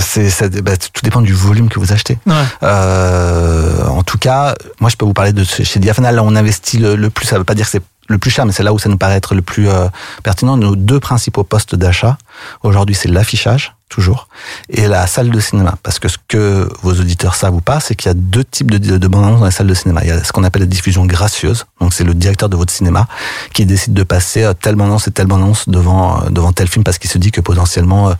c'est 0.00 0.30
ça, 0.30 0.48
bah, 0.48 0.76
tout 0.76 1.02
dépend 1.02 1.20
du 1.20 1.32
volume 1.32 1.68
que 1.68 1.78
vous 1.78 1.92
achetez. 1.92 2.18
Ouais. 2.26 2.34
Euh, 2.62 3.86
en 3.86 4.02
tout 4.02 4.18
cas, 4.18 4.54
moi 4.80 4.90
je 4.90 4.96
peux 4.96 5.04
vous 5.04 5.12
parler 5.12 5.32
de 5.32 5.44
chez 5.44 5.78
Diaphana, 5.78 6.12
là 6.12 6.22
on 6.22 6.34
investit 6.34 6.78
le, 6.78 6.96
le 6.96 7.10
plus. 7.10 7.26
Ça 7.26 7.38
veut 7.38 7.44
pas 7.44 7.54
dire 7.54 7.66
que 7.66 7.72
c'est 7.72 7.82
le 8.08 8.18
plus 8.18 8.30
cher, 8.30 8.46
mais 8.46 8.52
c'est 8.52 8.62
là 8.62 8.72
où 8.72 8.78
ça 8.78 8.88
nous 8.88 8.98
paraît 8.98 9.16
être 9.16 9.34
le 9.34 9.42
plus 9.42 9.68
euh, 9.68 9.88
pertinent. 10.22 10.56
Nos 10.56 10.76
deux 10.76 11.00
principaux 11.00 11.44
postes 11.44 11.74
d'achat 11.74 12.18
aujourd'hui, 12.62 12.94
c'est 12.94 13.08
l'affichage 13.08 13.75
toujours 13.88 14.28
et 14.68 14.88
la 14.88 15.06
salle 15.06 15.30
de 15.30 15.40
cinéma. 15.40 15.76
Parce 15.82 15.98
que 15.98 16.08
ce 16.08 16.18
que 16.28 16.68
vos 16.82 16.92
auditeurs 16.92 17.34
savent 17.34 17.54
ou 17.54 17.60
pas, 17.60 17.80
c'est 17.80 17.94
qu'il 17.94 18.08
y 18.08 18.10
a 18.10 18.14
deux 18.14 18.44
types 18.44 18.70
de, 18.70 18.78
de, 18.78 18.98
de 18.98 19.08
bandes-annonces 19.08 19.40
dans 19.40 19.46
les 19.46 19.52
salles 19.52 19.66
de 19.66 19.74
cinéma. 19.74 20.00
Il 20.02 20.08
y 20.08 20.10
a 20.10 20.22
ce 20.22 20.32
qu'on 20.32 20.44
appelle 20.44 20.62
la 20.62 20.68
diffusion 20.68 21.06
gracieuse. 21.06 21.64
Donc 21.80 21.94
c'est 21.94 22.04
le 22.04 22.14
directeur 22.14 22.48
de 22.48 22.56
votre 22.56 22.72
cinéma 22.72 23.06
qui 23.52 23.64
décide 23.66 23.94
de 23.94 24.02
passer 24.02 24.42
euh, 24.42 24.54
telle 24.54 24.74
bande-annonce 24.74 25.08
et 25.08 25.10
telle 25.12 25.26
bande-annonce 25.26 25.68
devant 25.68 26.22
euh, 26.22 26.30
devant 26.30 26.52
tel 26.52 26.68
film 26.68 26.84
parce 26.84 26.98
qu'il 26.98 27.10
se 27.10 27.18
dit 27.18 27.30
que 27.30 27.40
potentiellement 27.40 28.10
euh, 28.10 28.14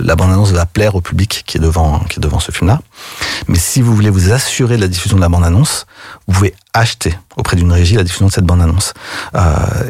la 0.00 0.16
bande-annonce 0.16 0.50
va 0.52 0.66
plaire 0.66 0.94
au 0.94 1.00
public 1.00 1.44
qui 1.46 1.56
est 1.56 1.60
devant 1.60 2.00
qui 2.00 2.18
est 2.18 2.22
devant 2.22 2.40
ce 2.40 2.52
film-là. 2.52 2.80
Mais 3.48 3.58
si 3.58 3.82
vous 3.82 3.94
voulez 3.94 4.10
vous 4.10 4.32
assurer 4.32 4.76
de 4.76 4.80
la 4.82 4.88
diffusion 4.88 5.16
de 5.16 5.20
la 5.22 5.28
bande-annonce, 5.28 5.86
vous 6.28 6.34
pouvez 6.34 6.54
acheter 6.74 7.14
auprès 7.36 7.56
d'une 7.56 7.70
régie 7.72 7.96
la 7.96 8.02
diffusion 8.04 8.26
de 8.26 8.32
cette 8.32 8.44
bande-annonce. 8.44 8.94
Euh, 9.34 9.40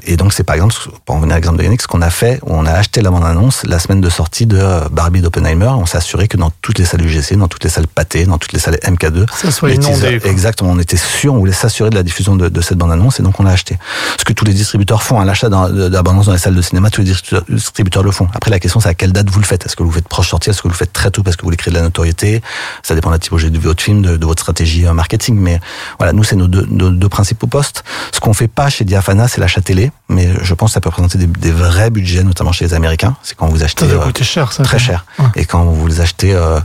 et 0.05 0.17
donc 0.17 0.33
c'est 0.33 0.43
par 0.43 0.55
exemple, 0.57 0.75
pour 1.05 1.15
en 1.15 1.21
venir 1.21 1.35
à 1.35 1.37
l'exemple 1.37 1.59
de 1.59 1.65
Yannick, 1.65 1.83
ce 1.83 1.87
qu'on 1.87 2.03
a 2.03 2.11
fait, 2.11 2.41
on 2.45 2.67
a 2.67 2.73
acheté 2.73 3.03
la 3.03 3.11
bande-annonce 3.11 3.63
la 3.65 3.79
semaine 3.79 4.01
de 4.01 4.09
sortie 4.11 4.47
de 4.47 4.59
euh, 4.59 4.89
Barbie 4.91 5.21
d'Oppenheimer, 5.21 5.67
on 5.69 5.87
s'est 5.87 5.99
assuré 5.99 6.27
que 6.29 6.37
dans 6.37 6.51
toutes 6.63 6.79
les 6.79 6.85
salles 6.85 7.03
UGC, 7.05 7.37
dans 7.37 7.47
toutes 7.49 7.63
les 7.65 7.71
salles 7.71 7.87
Pathé, 7.87 8.25
dans 8.25 8.39
toutes 8.39 8.53
les 8.53 8.59
salles 8.59 8.79
MK2, 8.83 9.27
Ça 9.33 9.51
soit 9.51 9.71
inondé, 9.71 9.93
exactement, 10.25 10.71
on 10.71 10.79
était 10.79 10.97
sûr, 10.97 11.35
on 11.35 11.39
voulait 11.39 11.53
s'assurer 11.53 11.91
de 11.91 11.95
la 11.95 12.03
diffusion 12.03 12.35
de, 12.37 12.49
de 12.49 12.61
cette 12.61 12.79
bande-annonce 12.79 13.21
et 13.21 13.23
donc 13.23 13.39
on 13.39 13.45
l'a 13.45 13.51
acheté. 13.53 13.79
Ce 14.19 14.25
que 14.25 14.33
tous 14.33 14.45
les 14.45 14.55
distributeurs 14.55 15.03
font, 15.03 15.21
à 15.21 15.25
l'achat 15.25 15.49
d'un- 15.51 15.69
de, 15.69 15.89
de 15.89 15.93
la 15.95 16.03
bande-annonce 16.03 16.27
dans 16.27 16.33
les 16.33 16.39
salles 16.39 16.55
de 16.57 16.63
cinéma, 16.63 16.91
tous 16.91 17.03
les 17.03 17.09
distributeurs, 17.09 17.45
distributeurs 17.49 18.03
le 18.03 18.11
font. 18.11 18.29
Après 18.35 18.51
la 18.51 18.59
question 18.59 18.81
c'est 18.81 18.89
à 18.89 18.95
quelle 18.95 19.13
date 19.13 19.31
vous 19.31 19.39
le 19.41 19.45
faites? 19.47 19.67
Est-ce 19.67 19.77
que 19.77 19.83
vous 19.85 19.91
le 19.91 19.95
faites 19.95 20.09
proche 20.09 20.31
sortie, 20.31 20.51
est-ce 20.51 20.59
que 20.59 20.65
vous 20.69 20.71
le 20.73 20.77
faites 20.79 20.93
très 20.93 21.11
tôt 21.13 21.23
parce 21.23 21.37
que 21.37 21.43
vous 21.43 21.47
voulez 21.47 21.57
créer 21.57 21.73
de 21.73 21.79
la 21.79 21.85
notoriété? 21.85 22.43
Ça 22.83 22.95
dépend 23.03 23.11
de 23.11 23.17
la 23.17 23.19
typologie 23.19 23.51
de 23.51 23.59
votre 23.59 23.83
film, 23.83 24.01
de, 24.01 24.17
de 24.17 24.25
votre 24.25 24.43
stratégie 24.43 24.87
euh, 24.87 24.93
marketing. 24.93 25.37
Mais 25.37 25.61
voilà, 25.99 26.13
nous 26.13 26.23
c'est 26.23 26.37
nos 26.37 26.47
deux, 26.47 26.65
nos 26.71 26.91
deux 26.91 27.09
principaux 27.09 27.49
postes. 27.49 27.83
Ce 28.13 28.21
qu'on 28.21 28.33
fait 28.33 28.49
pas 28.49 28.69
chez 28.71 28.85
Diafana, 28.85 29.27
c'est 29.27 29.41
l'achat 29.41 29.61
télé, 29.61 29.91
mais 30.13 30.29
je 30.43 30.55
pense 30.55 30.71
que 30.71 30.75
ça 30.75 30.81
peut 30.81 30.89
représenter 30.91 31.19
des, 31.19 31.27
des 31.27 31.51
vrais 31.51 31.91
budgets, 31.91 32.23
notamment 32.23 32.53
chez 32.53 32.65
les 32.67 32.75
Américains. 32.75 33.17
C'est 33.23 33.37
quand 33.37 33.47
vous 33.49 33.63
achetez 33.63 33.87
Ça 33.87 33.93
doit 33.93 34.03
euh, 34.03 34.07
coûter 34.07 34.25
cher, 34.25 34.53
ça. 34.53 34.63
très 34.63 34.79
cher. 34.79 35.05
Et 35.35 35.45
quand 35.45 35.65
vous 35.65 35.87
les 35.87 36.01
achetez, 36.01 36.35
euh, 36.35 36.61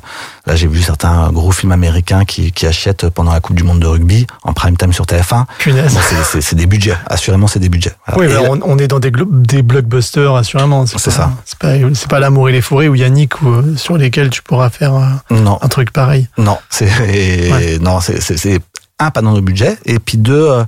là 0.46 0.56
j'ai 0.56 0.68
vu 0.68 0.82
certains 0.82 1.30
gros 1.32 1.52
films 1.52 1.72
américains 1.72 2.26
qui, 2.26 2.52
qui 2.52 2.66
achètent 2.68 3.10
pendant 3.10 3.32
la 3.34 3.40
Coupe 3.40 3.56
du 3.56 3.64
Monde 3.64 3.80
de 3.80 3.88
rugby 3.88 4.28
en 4.44 4.54
prime 4.54 4.78
time 4.78 4.94
sur 4.94 5.06
TF1. 5.06 5.46
Punaise. 5.60 5.94
Bon, 5.94 6.00
c'est- 6.42 6.56
des 6.56 6.66
budgets, 6.66 6.98
assurément 7.08 7.48
c'est 7.48 7.60
des 7.60 7.70
budgets. 7.70 7.94
Oui, 8.16 8.26
on, 8.50 8.60
on 8.64 8.78
est 8.80 8.88
dans 8.88 9.00
des, 9.00 9.12
des 9.12 9.62
blockbusters, 9.62 10.36
assurément. 10.36 10.86
C'est 10.86 11.12
ça. 11.12 11.32
C'est 11.46 11.58
pas, 11.60 11.74
pas 12.10 12.20
l'amour 12.20 12.50
et 12.50 12.52
les 12.52 12.62
forêts 12.62 12.88
ou 12.88 12.96
Yannick 12.96 13.42
ou, 13.42 13.50
euh, 13.50 13.76
sur 13.78 13.98
lesquels 13.98 14.30
tu 14.30 14.42
pourras 14.42 14.70
faire 14.70 14.94
non, 15.30 15.60
un 15.62 15.68
truc 15.68 15.92
pareil. 15.92 16.28
non, 16.38 16.58
c'est 16.70 16.88
Ouais. 16.88 17.78
non, 17.80 18.00
c'est 18.02 18.60
un 19.00 19.12
pas 19.12 19.22
dans 19.22 19.34
nos 19.34 19.42
budgets 19.42 19.78
et 19.86 20.00
puis 20.00 20.18
deux 20.18 20.48
euh, 20.48 20.64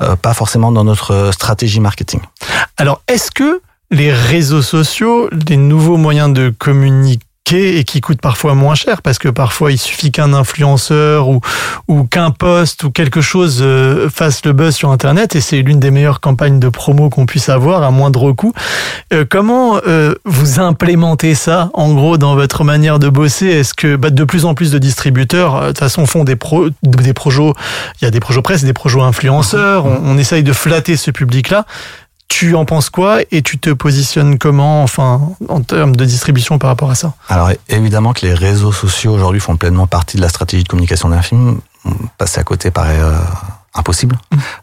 euh, 0.00 0.16
pas 0.16 0.34
forcément 0.34 0.72
dans 0.72 0.84
notre 0.84 1.12
euh, 1.12 1.32
stratégie 1.32 1.80
marketing. 1.80 2.20
Alors, 2.76 3.02
est-ce 3.08 3.30
que 3.30 3.62
les 3.90 4.12
réseaux 4.12 4.62
sociaux, 4.62 5.28
les 5.48 5.56
nouveaux 5.56 5.96
moyens 5.96 6.32
de 6.32 6.52
communiquer 6.56 7.24
et 7.58 7.84
qui 7.84 8.00
coûtent 8.00 8.20
parfois 8.20 8.54
moins 8.54 8.74
cher 8.74 9.02
parce 9.02 9.18
que 9.18 9.28
parfois 9.28 9.72
il 9.72 9.78
suffit 9.78 10.10
qu'un 10.10 10.32
influenceur 10.32 11.28
ou, 11.28 11.40
ou 11.88 12.04
qu'un 12.04 12.30
post 12.30 12.84
ou 12.84 12.90
quelque 12.90 13.20
chose 13.20 13.60
euh, 13.62 14.08
fasse 14.08 14.44
le 14.44 14.52
buzz 14.52 14.74
sur 14.74 14.90
internet 14.90 15.34
et 15.36 15.40
c'est 15.40 15.62
l'une 15.62 15.80
des 15.80 15.90
meilleures 15.90 16.20
campagnes 16.20 16.58
de 16.58 16.68
promo 16.68 17.10
qu'on 17.10 17.26
puisse 17.26 17.48
avoir 17.48 17.82
à 17.82 17.90
moindre 17.90 18.32
coût. 18.32 18.52
Euh, 19.12 19.24
comment 19.28 19.80
euh, 19.86 20.14
vous 20.24 20.60
implémentez 20.60 21.34
ça 21.34 21.70
en 21.74 21.92
gros 21.94 22.16
dans 22.18 22.34
votre 22.34 22.64
manière 22.64 22.98
de 22.98 23.08
bosser? 23.08 23.46
Est-ce 23.46 23.74
que 23.74 23.96
bah, 23.96 24.10
de 24.10 24.24
plus 24.24 24.44
en 24.44 24.54
plus 24.54 24.70
de 24.70 24.78
distributeurs 24.78 25.56
euh, 25.56 25.60
de 25.62 25.66
toute 25.68 25.78
façon 25.78 26.06
font 26.06 26.24
des 26.24 26.36
pro, 26.36 26.68
des 26.82 27.12
projets, 27.12 27.52
il 28.00 28.04
y 28.04 28.08
a 28.08 28.10
des 28.10 28.20
projets 28.20 28.42
presse, 28.42 28.64
des 28.64 28.72
projets 28.72 29.00
influenceurs, 29.00 29.86
on, 29.86 30.00
on 30.04 30.18
essaye 30.18 30.42
de 30.42 30.52
flatter 30.52 30.96
ce 30.96 31.10
public-là. 31.10 31.66
Tu 32.30 32.54
en 32.54 32.64
penses 32.64 32.90
quoi 32.90 33.18
et 33.32 33.42
tu 33.42 33.58
te 33.58 33.70
positionnes 33.70 34.38
comment, 34.38 34.82
enfin, 34.82 35.20
en 35.48 35.60
termes 35.60 35.94
de 35.94 36.04
distribution 36.04 36.58
par 36.58 36.70
rapport 36.70 36.90
à 36.90 36.94
ça? 36.94 37.12
Alors 37.28 37.50
évidemment 37.68 38.12
que 38.14 38.24
les 38.24 38.32
réseaux 38.32 38.72
sociaux 38.72 39.12
aujourd'hui 39.12 39.40
font 39.40 39.56
pleinement 39.56 39.86
partie 39.86 40.16
de 40.16 40.22
la 40.22 40.28
stratégie 40.30 40.62
de 40.62 40.68
communication 40.68 41.10
d'un 41.10 41.22
film. 41.22 41.60
Passer 42.18 42.40
à 42.40 42.44
côté 42.44 42.70
paraît 42.70 43.00
euh, 43.00 43.18
impossible, 43.74 44.16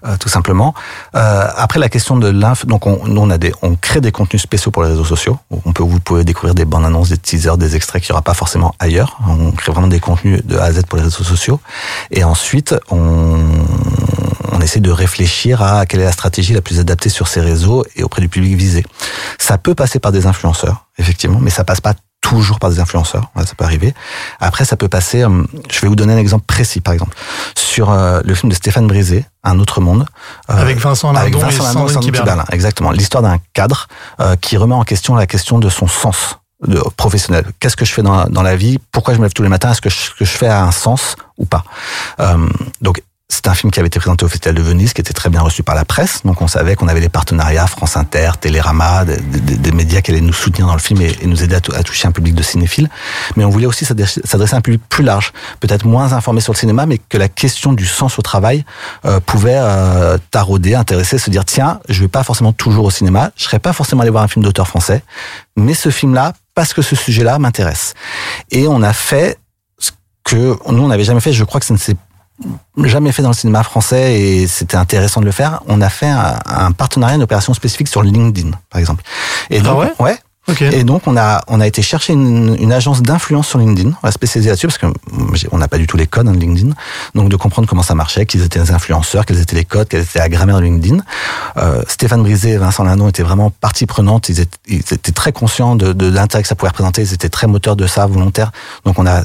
euh, 0.06 0.15
tout 0.18 0.30
simplement. 0.30 0.73
Euh, 1.15 1.48
après 1.56 1.80
la 1.80 1.89
question 1.89 2.15
de 2.18 2.30
l'inf, 2.30 2.65
donc 2.65 2.88
on, 2.88 3.06
nous 3.06 3.22
on 3.22 3.30
a 3.30 3.38
des, 3.38 3.52
on 3.61 3.76
crée 3.76 4.02
des 4.02 4.11
contenus 4.11 4.41
spéciaux 4.41 4.72
pour 4.72 4.84
les 4.84 4.89
réseaux 4.89 5.06
sociaux. 5.06 5.38
On 5.65 5.73
peut, 5.73 5.84
vous 5.84 5.99
pouvez 5.99 6.23
découvrir 6.23 6.56
des 6.56 6.65
bandes 6.65 6.85
annonces, 6.85 7.10
des 7.10 7.18
teasers, 7.18 7.57
des 7.57 7.76
extraits 7.76 8.02
qu'il 8.02 8.14
n'y 8.14 8.15
aura 8.15 8.22
pas 8.22 8.34
forcément 8.34 8.76
ailleurs. 8.80 9.18
On 9.27 9.52
crée 9.52 9.72
vraiment 9.72 9.88
des 9.88 9.99
contenus 9.99 10.44
de 10.45 10.57
A 10.57 10.64
à 10.64 10.72
Z 10.72 10.84
pour 10.88 10.98
les 10.98 11.03
réseaux 11.03 11.23
sociaux. 11.23 11.60
Et 12.11 12.23
ensuite, 12.23 12.76
on, 12.89 12.98
on 14.27 14.27
essaie 14.68 14.80
de 14.81 14.91
réfléchir 14.91 15.61
à 15.61 15.85
quelle 15.85 16.02
est 16.02 16.06
la 16.06 16.11
stratégie 16.11 16.53
la 16.53 16.61
plus 16.61 16.80
adaptée 16.80 17.10
sur 17.10 17.27
ces 17.27 17.39
réseaux 17.41 17.85
et 17.95 18.03
auprès 18.03 18.22
du 18.22 18.27
public 18.30 18.56
visé. 18.56 18.85
Ça 19.39 19.57
peut 19.57 19.76
passer 19.76 19.99
par 19.99 20.11
des 20.11 20.27
influenceurs, 20.27 20.85
effectivement, 20.98 21.39
mais 21.41 21.49
ça 21.49 21.64
passe 21.64 21.80
pas 21.81 21.94
toujours 22.19 22.60
par 22.60 22.69
des 22.69 22.80
influenceurs, 22.81 23.31
ça 23.38 23.56
peut 23.56 23.64
arriver. 23.64 23.94
Après, 24.41 24.65
ça 24.65 24.76
peut 24.76 24.89
passer. 24.89 25.23
euh, 25.23 25.44
je 25.72 25.80
vais 25.80 25.88
vous 25.88 25.95
donner 25.95 26.14
un 26.14 26.18
exemple 26.18 26.44
précis, 26.45 26.81
par 26.81 26.94
exemple, 26.94 27.15
sur 27.56 27.89
euh, 27.91 28.19
le 28.26 28.35
film 28.35 28.49
de 28.49 28.56
Stéphane 28.56 28.88
Brisé, 28.88 29.23
Un 29.44 29.60
autre 29.60 29.80
monde, 29.80 30.06
euh, 30.49 30.61
Avec 30.61 30.77
Vincent 30.80 31.15
avec 31.15 31.34
Lardon 31.34 31.48
et 31.48 31.52
Vincent 31.52 31.64
Lardon 31.64 31.80
Sandrine 31.80 31.94
Sandrine 31.94 32.11
Kiberlin. 32.11 32.45
Exactement. 32.52 32.91
L'histoire 32.91 33.23
d'un 33.23 33.38
cadre 33.53 33.88
euh, 34.19 34.35
qui 34.35 34.57
remet 34.57 34.76
en 34.76 34.84
question 34.84 35.15
la 35.15 35.27
question 35.27 35.60
de 35.60 35.69
son 35.69 35.88
sens 35.88 36.39
de, 36.68 36.81
professionnel. 36.98 37.45
Qu'est-ce 37.60 37.77
que 37.77 37.85
je 37.85 37.94
fais 37.94 38.02
dans, 38.03 38.26
dans 38.26 38.41
la 38.41 38.56
vie? 38.57 38.80
Pourquoi 38.91 39.14
je 39.14 39.19
me 39.19 39.23
lève 39.23 39.34
tous 39.34 39.44
les 39.44 39.49
matins? 39.49 39.72
Est-ce 39.72 39.81
que 39.81 39.89
ce 39.89 40.10
que 40.11 40.26
je 40.26 40.38
fais 40.38 40.48
a 40.48 40.64
un 40.64 40.72
sens 40.72 41.15
ou 41.38 41.45
pas? 41.45 41.64
Euh, 42.19 42.49
Donc 42.81 43.02
c'est 43.30 43.48
un 43.49 43.54
film 43.54 43.72
qui 43.72 43.80
avait 43.80 43.88
été 43.88 43.99
présenté 43.99 44.24
au 44.24 44.30
Festival 44.30 44.56
de 44.56 44.62
Venise, 44.62 44.94
qui 44.94 45.02
était 45.02 45.14
très 45.14 45.30
bien 45.30 45.41
reçu 45.41 45.62
par 45.62 45.76
la 45.76 45.84
presse. 45.84 46.22
Donc 46.24 46.41
on 46.41 46.48
savait 46.48 46.76
qu'on 46.76 46.88
avait 46.88 47.02
des 47.02 47.10
partenariats 47.10 47.68
France 47.68 47.98
Inter, 47.98 48.32
Télérama, 48.40 49.04
des, 49.04 49.72
médias 49.74 50.02
qui 50.02 50.12
allaient 50.12 50.22
nous 50.22 50.34
soutenir 50.34 50.68
dans 50.68 50.74
le 50.74 50.80
film 50.80 51.02
et, 51.02 51.14
nous 51.26 51.44
aider 51.44 51.56
à, 51.56 51.60
tou- 51.60 51.74
à 51.76 51.84
toucher 51.84 52.08
un 52.08 52.14
public 52.14 52.34
de 52.36 52.41
cinéphiles. 52.41 52.90
Mais 53.36 53.44
on 53.44 53.49
voulait 53.49 53.66
aussi 53.66 53.84
s'adresser 53.84 54.22
s'adresser 54.24 54.56
à 54.56 54.60
un 54.60 54.62
public 54.62 54.82
plus 54.88 55.04
large, 55.04 55.34
peut-être 55.60 55.86
moins 55.86 56.14
informé 56.14 56.40
sur 56.40 56.54
le 56.54 56.58
cinéma, 56.58 56.86
mais 56.86 56.99
que 56.99 57.18
la 57.18 57.28
question 57.28 57.74
du 57.74 57.86
sens 57.86 58.18
au 58.18 58.22
travail 58.22 58.64
euh, 59.06 59.20
pouvait 59.20 59.58
euh, 59.58 60.18
tarauder, 60.32 60.74
intéresser, 60.76 61.18
se 61.18 61.30
dire 61.30 61.44
tiens, 61.44 61.82
je 61.90 62.02
vais 62.02 62.08
pas 62.08 62.24
forcément 62.24 62.54
toujours 62.54 62.86
au 62.86 62.91
cinéma, 62.91 63.32
je 63.36 63.44
serais 63.44 63.60
pas 63.60 63.74
forcément 63.74 64.04
allé 64.04 64.12
voir 64.12 64.24
un 64.24 64.30
film 64.30 64.45
d'auteur 64.45 64.70
français, 64.70 65.04
mais 65.58 65.74
ce 65.74 65.90
film-là, 65.90 66.34
parce 66.56 66.74
que 66.74 66.82
ce 66.82 66.95
sujet-là 66.95 67.40
m'intéresse. 67.40 67.94
Et 68.52 68.70
on 68.70 68.82
a 68.82 68.94
fait 68.94 69.38
ce 69.80 69.91
que 70.24 70.58
nous 70.72 70.84
on 70.84 70.88
n'avait 70.88 71.04
jamais 71.04 71.20
fait. 71.20 71.34
Je 71.34 71.44
crois 71.44 71.60
que 71.60 71.66
ça 71.66 71.74
ne 71.74 71.80
s'est 71.80 71.98
jamais 72.84 73.11
fait 73.11 73.22
dans 73.22 73.30
le 73.30 73.35
cinéma 73.35 73.64
français 73.64 74.19
et 74.19 74.47
c'était 74.47 74.77
intéressant 74.77 75.22
de 75.22 75.26
le 75.26 75.31
faire. 75.31 75.61
On 75.68 75.81
a 75.81 75.89
fait 75.89 76.07
un, 76.09 76.38
un 76.45 76.72
partenariat, 76.72 77.15
une 77.15 77.23
opération 77.23 77.53
spécifique 77.53 77.88
sur 77.88 78.03
LinkedIn, 78.03 78.51
par 78.69 78.80
exemple. 78.80 79.03
Et 79.49 79.57
Ah 79.59 79.61
donc, 79.61 79.80
ouais? 79.80 79.93
ouais. 79.99 80.18
Ok. 80.49 80.61
Et 80.61 80.85
donc 80.85 81.01
on 81.07 81.18
a 81.18 81.43
on 81.49 81.59
a 81.59 81.68
été 81.68 81.81
chercher 81.81 82.14
une, 82.14 82.55
une 82.57 82.72
agence 82.72 83.01
d'influence 83.01 83.49
sur 83.49 83.59
LinkedIn, 83.59 83.91
on 84.01 84.07
a 84.07 84.11
spécialisé 84.14 84.49
là-dessus 84.49 84.68
parce 84.68 84.77
que 84.77 84.85
mm, 84.85 85.34
on 85.51 85.57
n'a 85.57 85.68
pas 85.68 85.77
du 85.77 85.88
tout 85.88 85.97
les 85.97 86.07
codes 86.07 86.26
hein, 86.26 86.31
de 86.31 86.38
LinkedIn, 86.39 86.72
donc 87.15 87.27
de 87.27 87.35
comprendre 87.35 87.68
comment 87.68 87.84
ça 87.84 87.95
marchait, 87.95 88.26
qu'ils 88.26 88.43
étaient 88.43 88.59
les 88.61 88.72
influenceurs, 88.72 89.26
quels 89.26 89.41
étaient 89.41 89.57
les 89.57 89.65
codes, 89.65 89.89
quelle 89.89 90.03
était 90.03 90.19
la 90.19 90.30
grammaire 90.30 90.55
de 90.59 90.61
LinkedIn. 90.61 90.99
Euh, 91.57 91.81
Stéphane 91.89 92.22
Brisé 92.22 92.51
et 92.51 92.57
Vincent 92.57 92.85
Lindon 92.85 93.09
étaient 93.09 93.23
vraiment 93.23 93.49
partie 93.49 93.85
prenante, 93.85 94.30
ils 94.30 94.39
étaient, 94.39 94.57
ils 94.69 94.80
étaient 94.80 95.11
très 95.11 95.34
conscients 95.34 95.76
de, 95.76 95.91
de 95.91 96.09
l'intérêt 96.09 96.43
que 96.43 96.47
ça 96.47 96.55
pouvait 96.55 96.69
représenter, 96.69 97.01
ils 97.01 97.14
étaient 97.14 97.27
très 97.27 97.47
moteurs 97.47 97.76
de 97.76 97.85
ça, 97.85 98.05
volontaires. 98.07 98.53
Donc 98.85 98.99
on 98.99 99.05
a 99.05 99.23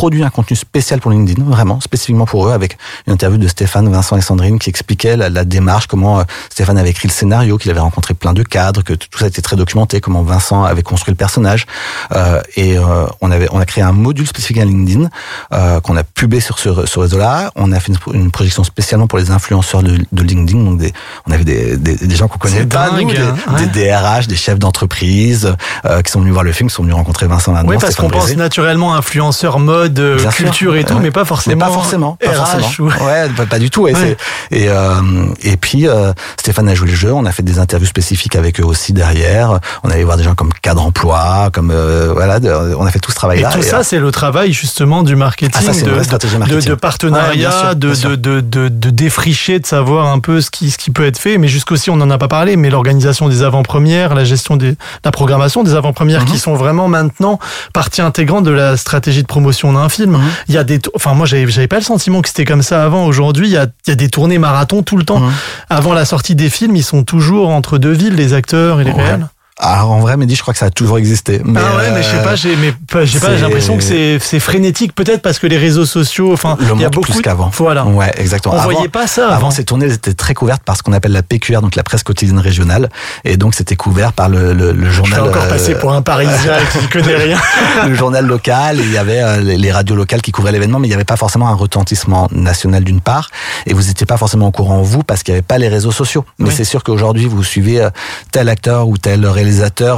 produit 0.00 0.24
un 0.24 0.30
contenu 0.30 0.56
spécial 0.56 0.98
pour 0.98 1.10
LinkedIn, 1.10 1.44
vraiment 1.44 1.78
spécifiquement 1.78 2.24
pour 2.24 2.48
eux, 2.48 2.52
avec 2.52 2.78
une 3.06 3.12
interview 3.12 3.36
de 3.36 3.46
Stéphane, 3.48 3.86
Vincent 3.90 4.16
et 4.16 4.22
Sandrine 4.22 4.58
qui 4.58 4.70
expliquait 4.70 5.14
la, 5.14 5.28
la 5.28 5.44
démarche, 5.44 5.88
comment 5.88 6.20
euh, 6.20 6.22
Stéphane 6.48 6.78
avait 6.78 6.88
écrit 6.88 7.06
le 7.06 7.12
scénario, 7.12 7.58
qu'il 7.58 7.70
avait 7.70 7.80
rencontré 7.80 8.14
plein 8.14 8.32
de 8.32 8.42
cadres, 8.42 8.82
que 8.82 8.94
tout 8.94 9.18
ça 9.18 9.26
était 9.26 9.42
très 9.42 9.56
documenté, 9.56 10.00
comment 10.00 10.22
Vincent 10.22 10.64
avait 10.64 10.82
construit 10.82 11.12
le 11.12 11.16
personnage. 11.16 11.66
Euh, 12.12 12.40
et 12.56 12.78
euh, 12.78 13.04
on 13.20 13.30
avait, 13.30 13.48
on 13.52 13.60
a 13.60 13.66
créé 13.66 13.84
un 13.84 13.92
module 13.92 14.26
spécifique 14.26 14.56
à 14.56 14.64
LinkedIn 14.64 15.10
euh, 15.52 15.80
qu'on 15.80 15.98
a 15.98 16.02
publié 16.02 16.40
sur 16.40 16.58
ce, 16.58 16.86
ce 16.86 16.98
réseau-là. 16.98 17.50
On 17.54 17.70
a 17.70 17.78
fait 17.78 17.92
une, 17.92 18.20
une, 18.22 18.30
projection 18.30 18.64
spécialement 18.64 19.06
pour 19.06 19.18
les 19.18 19.30
influenceurs 19.30 19.82
de, 19.82 19.98
de 20.10 20.22
LinkedIn. 20.22 20.64
Donc 20.64 20.78
des, 20.78 20.94
on 21.26 21.32
avait 21.32 21.44
des, 21.44 21.76
des, 21.76 21.96
des 21.96 22.16
gens 22.16 22.26
qu'on 22.26 22.38
connaît 22.38 22.64
pas, 22.64 22.88
dingue, 22.88 23.02
nous, 23.02 23.12
des, 23.12 23.18
hein, 23.18 23.34
ouais. 23.52 23.66
des 23.66 23.90
DRH, 23.90 24.28
des 24.28 24.36
chefs 24.36 24.58
d'entreprise 24.58 25.54
euh, 25.84 26.00
qui 26.00 26.10
sont 26.10 26.20
venus 26.20 26.32
voir 26.32 26.44
le 26.44 26.52
film, 26.52 26.70
qui 26.70 26.74
sont 26.74 26.84
venus 26.84 26.96
rencontrer 26.96 27.26
Vincent. 27.26 27.54
Oui, 27.66 27.76
parce 27.78 27.96
qu'on 27.96 28.08
pense 28.08 28.34
naturellement 28.36 28.94
influenceur 28.94 29.58
mode, 29.58 29.89
euh, 29.98 30.16
Bien 30.16 30.30
culture 30.30 30.72
sûr. 30.72 30.76
et 30.76 30.84
tout, 30.84 30.94
Ouais. 30.94 31.00
mais 31.02 31.10
pas 31.10 31.24
forcément. 31.24 31.56
Mais 31.56 31.60
pas 31.60 31.72
forcément. 31.72 32.16
Pas 32.24 32.32
forcément. 32.32 32.68
ou- 32.78 33.04
Ouais, 33.04 33.28
pas, 33.36 33.46
pas 33.46 33.58
du 33.58 33.70
tout. 33.70 33.88
Et, 33.88 33.94
Ouais. 33.94 34.16
c'est- 34.50 34.56
et, 34.56 34.68
euh, 34.68 34.94
et 35.42 35.56
puis, 35.56 35.88
euh, 35.88 36.12
Stéphane 36.38 36.68
a 36.68 36.74
joué 36.74 36.88
le 36.88 36.94
jeu. 36.94 37.12
On 37.12 37.24
a 37.26 37.32
fait 37.32 37.42
des 37.42 37.58
interviews 37.58 37.86
spécifiques 37.88 38.36
avec 38.36 38.60
eux 38.60 38.64
aussi 38.64 38.92
derrière. 38.92 39.58
On 39.82 39.90
allait 39.90 40.04
voir 40.04 40.16
des 40.16 40.22
gens 40.22 40.34
comme 40.34 40.52
cadre 40.62 40.82
emploi, 40.82 41.50
comme 41.52 41.70
euh, 41.70 42.10
voilà. 42.14 42.38
de- 42.40 42.74
on 42.78 42.86
a 42.86 42.90
fait 42.90 42.98
tout 42.98 43.10
ce 43.10 43.16
Et 43.16 43.20
travail-là. 43.20 43.50
tout 43.52 43.58
Et, 43.58 43.62
ça, 43.62 43.78
euh, 43.78 43.82
c'est 43.82 43.98
le 43.98 44.10
travail 44.12 44.52
justement 44.52 45.02
du 45.02 45.16
marketing, 45.16 45.52
Ah, 45.68 45.72
ça, 45.72 45.80
de, 45.84 45.90
marketing. 46.38 46.68
de, 46.70 46.74
partenariat, 46.74 47.74
bien 47.74 47.94
sûr, 47.94 48.10
de, 48.16 48.40
bien 48.40 48.68
de, 48.68 48.90
défricher, 48.90 49.58
de 49.58 49.66
savoir 49.66 50.06
un 50.06 50.18
peu 50.18 50.40
ce 50.40 50.50
qui, 50.50 50.70
ce 50.70 50.78
qui 50.78 50.90
peut 50.90 51.06
être 51.06 51.18
fait. 51.18 51.38
Mais 51.38 51.48
jusqu'aussi, 51.48 51.90
on 51.90 51.96
n'en 51.96 52.10
a 52.10 52.18
pas 52.18 52.28
parlé, 52.28 52.56
mais 52.56 52.70
l'organisation 52.70 53.28
des 53.28 53.42
avant-premières, 53.42 54.14
la 54.14 54.24
gestion 54.24 54.56
des, 54.56 54.74
la 55.04 55.10
programmation 55.10 55.62
des 55.62 55.74
avant-premières 55.74 56.20
Mhm. 56.22 56.26
qui 56.28 56.38
sont 56.38 56.54
vraiment 56.54 56.88
maintenant 56.88 57.38
partie 57.72 58.00
intégrante 58.02 58.44
de 58.44 58.50
la 58.50 58.76
stratégie 58.76 59.22
de 59.22 59.26
promotion 59.26 59.69
d'un 59.72 59.88
film. 59.88 60.12
Mhm. 60.12 60.22
Il 60.48 60.54
y 60.54 60.58
a 60.58 60.64
des, 60.64 60.80
enfin 60.94 61.14
moi 61.14 61.26
j'avais, 61.26 61.68
pas 61.68 61.76
le 61.76 61.82
sentiment 61.82 62.22
que 62.22 62.28
c'était 62.28 62.44
comme 62.44 62.62
ça 62.62 62.84
avant. 62.84 63.06
Aujourd'hui, 63.06 63.48
il 63.48 63.52
y 63.52 63.56
a, 63.56 63.66
il 63.86 63.90
y 63.90 63.92
a 63.92 63.96
des 63.96 64.08
tournées 64.08 64.38
marathon 64.38 64.82
tout 64.82 64.96
le 64.96 65.04
temps. 65.04 65.20
Mhm. 65.20 65.32
Avant 65.68 65.92
la 65.94 66.04
sortie 66.04 66.34
des 66.34 66.50
films, 66.50 66.76
ils 66.76 66.84
sont 66.84 67.04
toujours 67.04 67.50
entre 67.50 67.78
deux 67.78 67.92
villes, 67.92 68.14
les 68.14 68.32
acteurs 68.34 68.80
et 68.80 68.84
les 68.84 68.92
Ouais. 68.92 69.02
réels. 69.02 69.26
Alors 69.62 69.90
en 69.90 70.00
vrai, 70.00 70.16
Mehdi, 70.16 70.34
je 70.36 70.40
crois 70.42 70.54
que 70.54 70.58
ça 70.58 70.66
a 70.66 70.70
toujours 70.70 70.96
existé. 70.98 71.40
Mais, 71.44 71.60
ah 71.62 71.76
ouais, 71.76 71.90
mais 71.92 72.02
je 72.02 72.08
sais 72.08 72.22
pas, 72.22 72.34
j'ai 72.34 72.56
mais 72.56 72.72
pas- 72.90 73.04
j'ai 73.04 73.18
pas 73.20 73.26
c'est- 73.26 73.36
j'ai 73.36 73.42
l'impression 73.42 73.76
que 73.76 73.82
c'est 73.82 74.18
c'est 74.18 74.40
frénétique 74.40 74.94
peut-être 74.94 75.20
parce 75.20 75.38
que 75.38 75.46
les 75.46 75.58
réseaux 75.58 75.84
sociaux, 75.84 76.32
enfin, 76.32 76.56
il 76.60 76.80
y 76.80 76.84
a 76.84 76.88
beaucoup 76.88 77.12
plus 77.12 77.20
qu'avant. 77.20 77.50
Voilà. 77.58 77.84
Ouais, 77.84 78.10
exactement. 78.16 78.54
On 78.54 78.58
Avant- 78.58 78.70
voyait 78.70 78.88
pas 78.88 79.06
ça 79.06 79.26
Avant, 79.26 79.36
avant. 79.36 79.50
ces 79.50 79.64
tournées 79.64 79.92
étaient 79.92 80.14
très 80.14 80.32
couvertes 80.32 80.62
par 80.64 80.76
ce 80.76 80.82
qu'on 80.82 80.94
appelle 80.94 81.12
la 81.12 81.22
PQR, 81.22 81.60
donc 81.60 81.76
la 81.76 81.82
presse 81.82 82.02
quotidienne 82.02 82.38
régionale, 82.38 82.88
et 83.24 83.36
donc 83.36 83.54
c'était 83.54 83.76
couvert 83.76 84.12
par 84.14 84.28
le, 84.30 84.54
le, 84.54 84.72
le 84.72 84.86
Je 84.86 84.90
journal. 84.90 85.20
vais 85.22 85.28
encore 85.28 85.42
euh, 85.44 85.48
passer 85.48 85.74
pour 85.74 85.92
un 85.92 86.00
Parisien 86.02 86.54
qui 86.72 86.78
ne 86.78 86.86
connaît 87.02 87.16
rien. 87.16 87.38
le 87.86 87.94
journal 87.94 88.24
local, 88.26 88.78
il 88.80 88.90
y 88.92 88.96
avait 88.98 89.20
euh, 89.20 89.40
les 89.40 89.58
les 89.58 89.72
radios 89.72 89.94
locales 89.94 90.22
qui 90.22 90.32
couvraient 90.32 90.52
l'événement, 90.52 90.78
mais 90.78 90.86
il 90.86 90.90
n'y 90.90 90.94
avait 90.94 91.04
pas 91.04 91.16
forcément 91.16 91.48
un 91.48 91.54
retentissement 91.54 92.28
national 92.32 92.82
d'une 92.82 93.00
part, 93.02 93.28
et 93.66 93.74
vous 93.74 93.82
n'étiez 93.82 94.06
pas 94.06 94.16
forcément 94.16 94.46
au 94.46 94.52
courant 94.52 94.80
vous 94.80 95.02
parce 95.02 95.22
qu'il 95.22 95.34
n'y 95.34 95.38
avait 95.38 95.46
pas 95.46 95.58
les 95.58 95.68
réseaux 95.68 95.92
sociaux. 95.92 96.24
Mais 96.38 96.48
Oui. 96.48 96.54
c'est 96.56 96.64
sûr 96.64 96.82
qu'aujourd'hui 96.82 97.26
vous 97.26 97.44
suivez 97.44 97.82
euh, 97.82 97.90
tel 98.32 98.48
acteur 98.48 98.88
ou 98.88 98.96
tel 98.96 99.26
réalisateur 99.26 99.49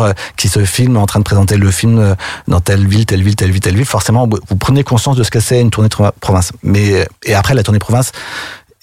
euh, 0.03 0.13
qui 0.37 0.49
se 0.49 0.65
filme 0.65 0.97
en 0.97 1.07
train 1.07 1.21
de 1.21 1.25
présenter 1.25 1.57
le 1.57 1.71
film 1.71 1.99
euh, 1.99 2.15
dans 2.49 2.61
telle 2.61 2.87
ville, 2.87 3.07
telle 3.07 3.23
ville, 3.23 3.37
telle 3.37 3.51
ville, 3.51 3.61
telle 3.61 3.77
ville. 3.77 3.87
Forcément, 3.87 4.29
vous 4.29 4.57
prenez 4.57 4.85
conscience 4.85 5.17
de 5.17 5.23
ce 5.23 5.31
que 5.31 5.41
c'est 5.41 5.61
une 5.61 5.71
tournée 5.71 5.89
de 5.89 6.11
province. 6.21 6.53
Mais 6.63 7.07
et 7.25 7.35
après 7.35 7.55
la 7.55 7.63
tournée 7.63 7.79
province. 7.79 8.13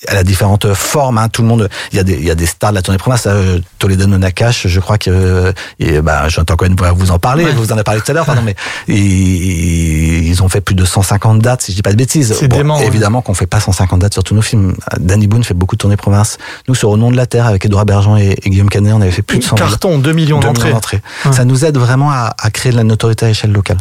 Elle 0.07 0.17
a 0.17 0.23
différentes 0.23 0.73
formes. 0.73 1.17
Hein. 1.17 1.27
Tout 1.29 1.41
le 1.41 1.47
monde, 1.47 1.69
il 1.91 1.97
y 1.97 1.99
a 1.99 2.03
des, 2.03 2.13
il 2.13 2.23
y 2.23 2.31
a 2.31 2.35
des 2.35 2.45
stars 2.45 2.71
de 2.71 2.75
la 2.75 2.81
tournée 2.81 2.97
province. 2.97 3.23
Euh, 3.27 3.59
Toledano 3.79 4.17
Nakash, 4.17 4.67
je 4.67 4.79
crois 4.79 4.97
que, 4.97 5.09
euh, 5.09 5.51
et, 5.79 6.01
bah, 6.01 6.29
Jonathan 6.29 6.55
Cohen 6.55 6.75
va 6.79 6.91
vous 6.91 7.11
en 7.11 7.19
parler. 7.19 7.43
Ouais. 7.45 7.51
Vous 7.51 7.71
en 7.71 7.75
avez 7.75 7.83
parlé 7.83 8.01
tout 8.01 8.09
à 8.11 8.13
l'heure, 8.13 8.25
pardon, 8.25 8.41
mais 8.43 8.55
ils, 8.87 10.27
ils 10.27 10.43
ont 10.43 10.49
fait 10.49 10.61
plus 10.61 10.75
de 10.75 10.85
150 10.85 11.39
dates, 11.39 11.63
si 11.63 11.71
je 11.71 11.77
dis 11.77 11.81
pas 11.81 11.91
de 11.91 11.97
bêtises. 11.97 12.35
C'est 12.37 12.47
dément, 12.47 12.77
ouais. 12.79 12.87
évidemment 12.87 13.21
qu'on 13.21 13.33
fait 13.33 13.47
pas 13.47 13.59
150 13.59 13.99
dates 13.99 14.13
sur 14.13 14.23
tous 14.23 14.35
nos 14.35 14.41
films. 14.41 14.75
Danny 14.99 15.27
Boone 15.27 15.43
fait 15.43 15.53
beaucoup 15.53 15.75
de 15.75 15.79
tournées 15.79 15.97
province. 15.97 16.37
Nous, 16.67 16.75
sur 16.75 16.89
Au 16.89 16.97
nom 16.97 17.11
de 17.11 17.17
la 17.17 17.27
terre, 17.27 17.45
avec 17.45 17.65
Edouard 17.65 17.85
Bergeant 17.85 18.17
et, 18.17 18.35
et 18.41 18.49
Guillaume 18.49 18.69
Canet, 18.69 18.93
on 18.93 19.01
avait 19.01 19.11
fait 19.11 19.21
plus 19.21 19.39
de 19.39 19.43
100 19.43 19.55
dates. 19.57 19.69
Carton, 19.69 19.97
2 19.99 20.11
millions 20.13 20.39
2 20.39 20.47
d'entrées. 20.47 20.71
Ouais. 21.25 21.33
Ça 21.33 21.45
nous 21.45 21.65
aide 21.65 21.77
vraiment 21.77 22.09
à, 22.11 22.33
à 22.39 22.49
créer 22.49 22.71
de 22.71 22.77
la 22.77 22.83
notoriété 22.83 23.25
à 23.25 23.29
échelle 23.29 23.51
locale, 23.51 23.77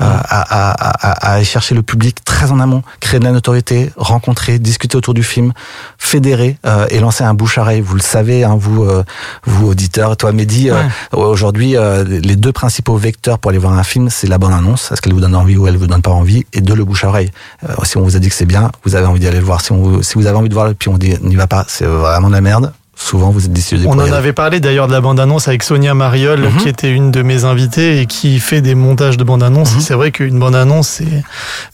euh, 0.00 0.04
à, 0.04 0.70
à, 0.70 0.70
à, 0.70 1.30
à 1.30 1.34
aller 1.34 1.44
chercher 1.44 1.74
le 1.74 1.82
public 1.82 2.24
très 2.24 2.52
en 2.52 2.60
amont, 2.60 2.82
créer 3.00 3.18
de 3.18 3.24
la 3.24 3.32
notoriété, 3.32 3.90
rencontrer, 3.96 4.58
discuter 4.58 4.96
autour 4.96 5.14
du 5.14 5.22
film, 5.22 5.52
fédérer 5.98 6.58
euh, 6.66 6.86
et 6.90 7.00
lancer 7.00 7.24
un 7.24 7.34
bouche-oreille. 7.34 7.80
Vous 7.80 7.94
le 7.96 8.00
savez, 8.02 8.44
hein, 8.44 8.56
vous, 8.58 8.84
euh, 8.84 9.02
vous 9.44 9.68
auditeurs, 9.68 10.16
toi 10.16 10.32
Mehdi, 10.32 10.70
euh, 10.70 10.82
aujourd'hui, 11.12 11.76
euh, 11.76 12.04
les 12.04 12.36
deux 12.36 12.52
principaux 12.52 12.96
vecteurs 12.96 13.38
pour 13.38 13.50
aller 13.50 13.58
voir 13.58 13.72
un 13.74 13.82
film, 13.84 14.10
c'est 14.10 14.26
la 14.26 14.38
bonne 14.38 14.52
annonce, 14.52 14.90
est-ce 14.92 15.00
qu'elle 15.02 15.12
vous 15.14 15.20
donne 15.20 15.34
envie 15.36 15.56
ou 15.56 15.66
elle 15.66 15.76
vous 15.76 15.86
donne 15.86 16.02
pas 16.02 16.10
envie, 16.10 16.44
et 16.52 16.60
deux, 16.60 16.74
le 16.74 16.84
bouche-oreille. 16.84 17.30
Euh, 17.68 17.74
si 17.84 17.96
on 17.96 18.02
vous 18.02 18.16
a 18.16 18.18
dit 18.18 18.28
que 18.28 18.34
c'est 18.34 18.46
bien, 18.46 18.70
vous 18.84 18.94
avez 18.94 19.06
envie 19.06 19.20
d'y 19.20 19.28
aller 19.28 19.38
le 19.38 19.44
voir. 19.44 19.60
Si, 19.60 19.72
on, 19.72 19.76
vous- 19.82 20.02
si 20.02 20.14
vous 20.14 20.26
avez 20.26 20.36
envie 20.36 20.48
de 20.48 20.54
voir, 20.54 20.72
puis 20.78 20.88
on 20.88 20.98
dit 20.98 21.14
n'y 21.22 21.36
va 21.36 21.46
pas, 21.46 21.64
c'est 21.68 21.84
vraiment 21.86 22.28
de 22.28 22.34
la 22.34 22.40
merde. 22.40 22.72
Souvent, 23.04 23.28
vous 23.30 23.44
êtes. 23.44 23.74
On 23.84 23.92
en 23.98 24.12
avait 24.12 24.32
parlé 24.32 24.60
d'ailleurs 24.60 24.86
de 24.86 24.92
la 24.92 25.02
bande-annonce 25.02 25.46
avec 25.46 25.62
Sonia 25.62 25.92
Mariol, 25.92 26.40
Mhm. 26.40 26.56
qui 26.56 26.68
était 26.70 26.90
une 26.90 27.10
de 27.10 27.20
mes 27.20 27.44
invitées 27.44 28.00
et 28.00 28.06
qui 28.06 28.40
fait 28.40 28.62
des 28.62 28.74
montages 28.74 29.18
de 29.18 29.24
bande-annonce. 29.24 29.74
Mhm. 29.74 29.80
C'est 29.82 29.92
vrai 29.92 30.10
qu'une 30.10 30.38
bande-annonce, 30.38 30.88
c'est 30.88 31.22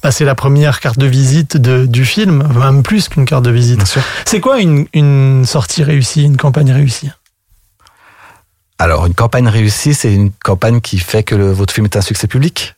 bah, 0.02 0.10
c'est 0.10 0.24
la 0.24 0.34
première 0.34 0.80
carte 0.80 0.98
de 0.98 1.06
visite 1.06 1.56
de, 1.56 1.86
du 1.86 2.04
film, 2.04 2.48
même 2.58 2.82
plus 2.82 3.08
qu'une 3.08 3.26
carte 3.26 3.44
de 3.44 3.50
visite. 3.52 3.80
C'est 4.24 4.40
quoi 4.40 4.58
une, 4.60 4.86
une 4.92 5.44
sortie 5.46 5.84
réussie, 5.84 6.24
une 6.24 6.36
campagne 6.36 6.72
réussie? 6.72 7.10
Alors, 8.80 9.06
une 9.06 9.14
campagne 9.14 9.46
réussie, 9.48 9.94
c'est 9.94 10.12
une 10.12 10.32
campagne 10.32 10.80
qui 10.80 10.98
fait 10.98 11.22
que 11.22 11.36
le- 11.36 11.52
votre 11.52 11.72
film 11.72 11.84
est 11.86 11.96
un 11.96 12.00
succès 12.00 12.26
public, 12.26 12.74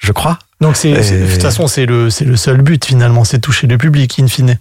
je 0.00 0.10
crois. 0.10 0.38
Donc 0.60 0.76
c'est 0.76 0.90
Et- 0.90 1.02
c'est- 1.04 1.20
de 1.26 1.32
toute 1.32 1.42
façon 1.42 1.68
c'est 1.68 1.86
le 1.86 2.10
c'est 2.10 2.24
le 2.24 2.36
seul 2.36 2.62
but 2.62 2.84
finalement, 2.84 3.22
c'est 3.24 3.38
toucher 3.38 3.66
le 3.68 3.78
public 3.78 4.18
in 4.18 4.26
fine. 4.26 4.58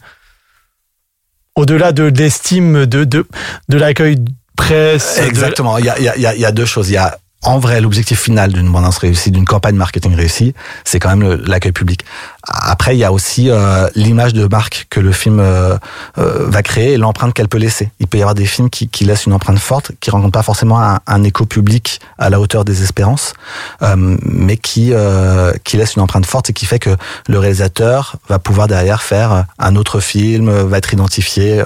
Au-delà 1.56 1.91
de 1.91 2.03
l'estime 2.03 2.86
de 2.86 3.03
de 3.03 3.28
de 3.69 3.78
l'accueil 3.78 4.18
presse. 4.56 5.19
Exactement. 5.19 5.78
Il 5.78 5.86
y 5.86 5.90
a, 5.90 6.18
y, 6.18 6.40
y 6.40 6.45
a 6.45 6.52
deux 6.52 6.65
choses. 6.65 6.90
Il 6.90 6.94
y 6.94 6.98
a 6.98 7.18
en 7.44 7.60
vrai 7.60 7.82
l'objectif 7.82 8.20
final 8.20 8.54
d'une 8.54 8.72
bande-annonce 8.72 9.00
réussie, 9.00 9.32
d'une 9.32 9.46
campagne 9.46 9.76
marketing 9.76 10.16
réussie, 10.16 10.54
c'est 10.84 11.00
quand 11.00 11.16
même 11.16 11.42
l'accueil 11.46 11.72
public. 11.72 12.06
Après, 12.44 12.96
il 12.96 13.00
y 13.00 13.04
a 13.04 13.12
aussi 13.12 13.50
euh, 13.50 13.88
l'image 13.96 14.34
de 14.34 14.46
marque 14.46 14.88
que 14.90 15.00
le 15.00 15.12
film 15.12 15.40
euh, 15.40 15.78
euh, 16.18 16.46
va 16.48 16.64
créer 16.64 16.94
et 16.94 16.98
l'empreinte 16.98 17.34
qu'elle 17.34 17.48
peut 17.48 17.58
laisser. 17.58 17.92
Il 18.00 18.08
peut 18.08 18.18
y 18.18 18.22
avoir 18.22 18.36
des 18.36 18.46
films 18.46 18.70
qui, 18.70 18.88
qui 18.88 19.06
laissent 19.06 19.26
une 19.26 19.34
empreinte 19.34 19.60
forte, 19.60 19.92
qui 20.00 20.12
rencontrent 20.12 20.32
pas 20.32 20.44
forcément 20.44 20.82
un, 20.82 21.00
un 21.08 21.24
écho 21.24 21.46
public 21.46 22.00
à 22.18 22.30
la 22.30 22.40
hauteur 22.40 22.66
des 22.66 22.84
espérances, 22.84 23.34
euh, 23.82 23.96
mais 23.98 24.58
qui 24.58 24.94
euh, 24.94 25.54
qui 25.64 25.78
laissent 25.78 25.96
une 25.96 26.02
empreinte 26.02 26.26
forte 26.26 26.50
et 26.50 26.54
qui 26.54 26.66
fait 26.66 26.80
que 26.80 26.96
le 27.28 27.40
réalisateur 27.40 28.18
va 28.30 28.40
pouvoir 28.40 28.68
derrière 28.68 29.02
faire 29.02 29.46
un 29.60 29.76
autre 29.76 30.00
film, 30.00 30.50
va 30.50 30.78
être 30.78 30.94
identifié 30.94 31.64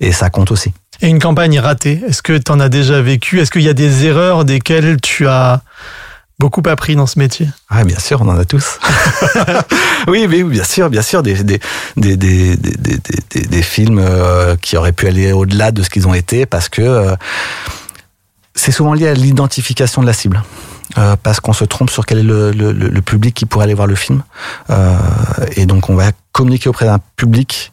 et 0.00 0.12
ça 0.12 0.30
compte 0.30 0.50
aussi. 0.50 0.72
Et 1.02 1.08
une 1.08 1.18
campagne 1.18 1.58
ratée, 1.58 2.00
est-ce 2.06 2.22
que 2.22 2.38
tu 2.38 2.52
en 2.52 2.60
as 2.60 2.68
déjà 2.68 3.02
vécu? 3.02 3.40
Est-ce 3.40 3.50
qu'il 3.50 3.62
y 3.62 3.68
a 3.68 3.74
des 3.74 4.04
erreurs 4.04 4.44
desquelles 4.44 5.00
tu 5.00 5.26
as 5.26 5.60
beaucoup 6.38 6.62
appris 6.66 6.94
dans 6.94 7.08
ce 7.08 7.18
métier? 7.18 7.48
Ah, 7.68 7.82
bien 7.82 7.98
sûr, 7.98 8.22
on 8.22 8.28
en 8.28 8.38
a 8.38 8.44
tous. 8.44 8.78
oui, 10.06 10.28
mais 10.28 10.44
bien 10.44 10.62
sûr, 10.62 10.90
bien 10.90 11.02
sûr, 11.02 11.24
des, 11.24 11.42
des, 11.42 11.58
des, 11.96 12.16
des, 12.16 12.56
des, 12.56 13.62
films 13.62 13.98
euh, 13.98 14.54
qui 14.54 14.76
auraient 14.76 14.92
pu 14.92 15.08
aller 15.08 15.32
au-delà 15.32 15.72
de 15.72 15.82
ce 15.82 15.90
qu'ils 15.90 16.06
ont 16.06 16.14
été 16.14 16.46
parce 16.46 16.68
que 16.68 16.82
euh, 16.82 17.16
c'est 18.54 18.70
souvent 18.70 18.94
lié 18.94 19.08
à 19.08 19.14
l'identification 19.14 20.02
de 20.02 20.06
la 20.06 20.12
cible. 20.12 20.40
Euh, 20.98 21.16
parce 21.20 21.40
qu'on 21.40 21.54
se 21.54 21.64
trompe 21.64 21.90
sur 21.90 22.06
quel 22.06 22.18
est 22.18 22.22
le, 22.22 22.52
le, 22.52 23.02
public 23.02 23.34
qui 23.34 23.46
pourrait 23.46 23.64
aller 23.64 23.74
voir 23.74 23.86
le 23.86 23.94
film. 23.94 24.22
Et 25.56 25.64
donc 25.64 25.88
on 25.88 25.94
va 25.94 26.10
communiquer 26.32 26.68
auprès 26.68 26.84
d'un 26.84 26.98
public 27.16 27.71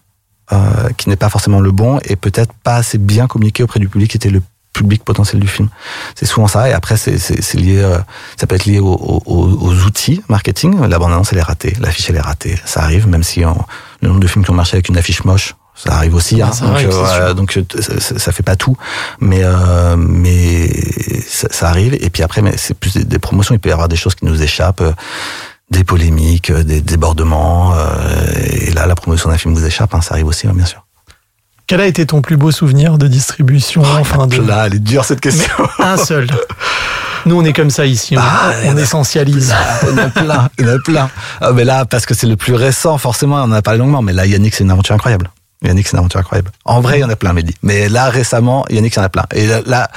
euh, 0.52 0.90
qui 0.98 1.10
n'est 1.10 1.16
pas 1.16 1.30
forcément 1.30 1.60
le 1.62 1.72
bon 1.72 2.00
et 2.04 2.16
peut-être 2.16 2.54
pas 2.64 2.76
assez 2.76 2.98
bien 2.98 3.28
communiquer 3.28 3.64
auprès 3.64 3.80
du 3.80 3.88
public 3.90 4.12
qui 4.12 4.18
était 4.18 4.30
le 4.30 4.42
public 4.74 5.04
potentiel 5.04 5.42
du 5.42 5.48
film. 5.48 5.68
C'est 6.16 6.26
souvent 6.26 6.48
ça. 6.48 6.70
Et 6.70 6.74
après, 6.74 6.96
c'est 6.96 7.18
c'est- 7.18 7.42
c'est 7.42 7.58
lié, 7.58 7.80
euh, 7.80 7.98
ça 8.40 8.48
peut 8.48 8.56
être 8.56 8.66
lié 8.66 8.80
aux, 8.80 8.88
aux- 8.94 9.22
aux 9.68 9.74
outils 9.86 10.22
marketing. 10.30 10.80
La 10.88 11.00
bande-annonce, 11.00 11.32
elle 11.34 11.40
est 11.40 11.44
ratée. 11.44 11.76
L'affiche, 11.80 12.10
elle 12.10 12.16
est 12.18 12.22
ratée. 12.22 12.56
Ça 12.66 12.82
arrive, 12.84 13.08
même 13.08 13.24
si 13.24 13.44
on- 13.46 13.66
le 14.02 14.08
nombre 14.10 14.20
de 14.22 14.28
films 14.28 14.46
qui 14.46 14.52
ont 14.52 14.56
marché 14.56 14.76
avec 14.76 14.88
une 14.90 14.98
affiche 14.98 15.24
moche, 15.26 15.56
ça 15.76 15.94
arrive 15.96 16.14
aussi. 16.16 16.42
Ah, 16.42 16.48
hein. 16.48 16.52
ça 16.54 16.66
donc, 16.66 16.76
arrive, 16.76 16.90
euh, 16.94 17.34
donc 17.34 17.58
euh, 17.58 17.64
ça, 17.82 18.00
ça- 18.00 18.20
ça 18.20 18.32
fait 18.32 18.44
pas 18.44 18.56
tout, 18.56 18.78
mais 19.20 19.42
euh, 19.44 19.96
mais 19.98 20.70
ça, 21.28 21.48
ça 21.52 21.70
arrive. 21.70 21.96
Et 22.00 22.10
puis 22.10 22.22
après, 22.24 22.42
mais 22.42 22.56
c'est 22.58 22.74
plus 22.74 22.94
des, 22.94 23.04
des 23.06 23.20
promotions. 23.20 23.56
Il 23.56 23.60
peut 23.60 23.70
y 23.70 23.74
avoir 23.74 23.88
des 23.90 23.96
choses 23.98 24.16
qui 24.16 24.26
nous 24.26 24.42
échappent. 24.42 24.84
Des 25.72 25.84
polémiques, 25.84 26.50
euh, 26.50 26.64
des 26.64 26.82
débordements, 26.82 27.74
euh, 27.76 27.88
et 28.62 28.72
là, 28.72 28.86
la 28.88 28.96
promotion 28.96 29.30
d'un 29.30 29.38
film 29.38 29.54
vous 29.54 29.66
échappe, 29.66 29.94
hein, 29.94 30.02
ça 30.02 30.16
arrive 30.16 30.28
aussi, 30.28 30.48
hein, 30.48 30.54
bien 30.54 30.66
sûr. 30.66 30.86
Quel 31.68 31.82
a 31.82 31.86
été 31.86 32.06
ton 32.08 32.22
plus 32.22 32.36
beau 32.38 32.50
souvenir 32.52 32.98
de 32.98 33.08
distribution 33.08 33.84
enfin 34.00 34.26
de 34.26 34.42
Là, 34.42 34.66
elle 34.66 34.76
est 34.76 34.80
dure 34.80 35.06
cette 35.06 35.22
question. 35.22 35.54
un 35.78 35.98
seul 35.98 36.28
Nous 37.28 37.36
on 37.36 37.46
est 37.46 37.54
comme 37.54 37.70
ça 37.70 37.86
ici, 37.86 38.18
on, 38.18 38.22
Ah, 38.22 38.52
on 38.66 38.76
essentialise. 38.78 39.54
Il 39.84 39.90
y 39.90 39.92
en 39.94 39.98
a 40.00 40.10
plein, 40.10 40.50
il 40.58 40.66
y 40.66 40.70
en 40.70 40.74
a 40.76 40.80
plein. 40.80 41.10
Ah, 41.42 41.52
mais 41.54 41.66
là, 41.66 41.86
parce 41.86 42.08
que 42.08 42.16
c'est 42.16 42.26
le 42.26 42.38
plus 42.38 42.56
récent, 42.56 42.98
forcément, 42.98 43.36
on 43.36 43.42
en 43.44 43.52
a 43.52 43.62
parlé 43.62 43.78
longuement, 43.78 44.02
mais 44.02 44.14
là, 44.14 44.26
Yannick, 44.26 44.56
c'est 44.56 44.64
une 44.64 44.72
aventure 44.72 44.96
incroyable. 44.96 45.30
Yannick, 45.66 45.88
c'est 45.88 45.94
une 45.94 46.00
aventure 46.00 46.22
incroyable. 46.22 46.52
En 46.64 46.80
vrai, 46.80 47.00
il 47.00 47.02
y 47.02 47.04
en 47.04 47.10
a 47.10 47.18
plein, 47.18 47.34
Mehdi. 47.34 47.54
Mais 47.64 47.90
là, 47.90 48.10
récemment, 48.10 48.66
Yannick, 48.70 48.94
il 48.96 48.98
y 48.98 49.02
en 49.02 49.06
a 49.06 49.10
plein. 49.10 49.26
Et 49.36 49.46
là, 49.46 49.60
là 49.66 49.90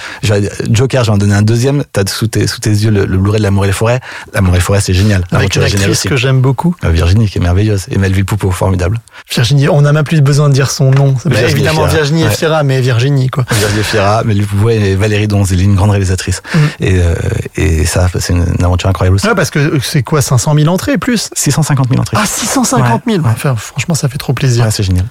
Joker, 0.71 1.05
je 1.05 1.11
vais 1.11 1.15
en 1.15 1.19
donner 1.19 1.35
un 1.35 1.43
deuxième. 1.43 1.85
T'as 1.93 2.03
sous 2.07 2.27
tes, 2.27 2.49
sous 2.49 2.59
tes 2.61 2.71
yeux 2.71 2.91
le, 2.91 3.05
le 3.07 3.17
Blu-ray 3.17 3.39
de 3.39 3.45
L'amour 3.45 3.65
et 3.65 3.69
les 3.69 3.73
forêts. 3.73 4.01
L'amour 4.35 4.55
et 4.55 4.57
les 4.59 4.63
forêts, 4.63 4.81
c'est 4.81 4.93
génial. 4.93 5.25
Avec 5.31 5.55
une 5.55 5.63
actrice 5.63 6.03
que 6.03 6.17
j'aime 6.17 6.41
beaucoup. 6.41 6.75
Euh, 6.85 6.91
Virginie, 6.91 7.29
qui 7.29 7.39
est 7.39 7.41
merveilleuse. 7.41 7.87
Et 7.91 7.99
Melville 7.99 8.25
Poupeau, 8.25 8.51
formidable. 8.51 8.99
Virginie, 9.33 9.69
on 9.69 9.83
n'a 9.83 9.93
même 9.93 10.05
plus 10.05 10.21
besoin 10.21 10.49
de 10.49 10.55
dire 10.55 10.69
son 10.71 10.91
nom. 10.91 11.13
Bah, 11.13 11.31
Virginie 11.37 11.51
évidemment. 11.53 11.87
Virginie 11.87 12.25
Ouais. 12.25 12.33
Efira, 12.33 12.63
mais 12.65 12.81
Virginie, 12.81 13.29
quoi. 13.29 13.45
Virginie 13.51 13.85
Fira, 13.85 14.25
Melville 14.25 14.47
Poupeau 14.47 14.71
et 14.71 14.97
Valérie 14.97 15.29
Donzelli, 15.29 15.63
une 15.65 15.77
grande 15.77 15.91
réalisatrice. 15.91 16.43
Mm. 16.55 16.59
Et, 16.81 16.95
euh, 16.99 17.15
et 17.57 17.85
ça, 17.85 18.09
c'est 18.19 18.33
une, 18.33 18.45
une 18.59 18.65
aventure 18.65 18.89
incroyable 18.89 19.15
aussi. 19.17 19.27
Ouais, 19.29 19.35
parce 19.37 19.51
que 19.51 19.79
c'est 19.81 20.03
quoi, 20.03 20.23
500 20.23 20.55
000 20.57 20.67
entrées 20.69 20.99
plus? 20.99 21.31
650 21.35 21.89
000 21.89 22.01
entrées. 22.01 22.17
Ah, 22.21 22.27
650 22.27 23.03
000 23.07 23.19
Ouais. 23.23 23.31
Enfin, 23.33 23.55
Franchement, 23.57 23.95
ça 23.95 24.09
fait 24.09 24.19
trop 24.19 24.33
plaisir. 24.33 24.67
C'est 24.71 24.83
génial. 24.83 25.05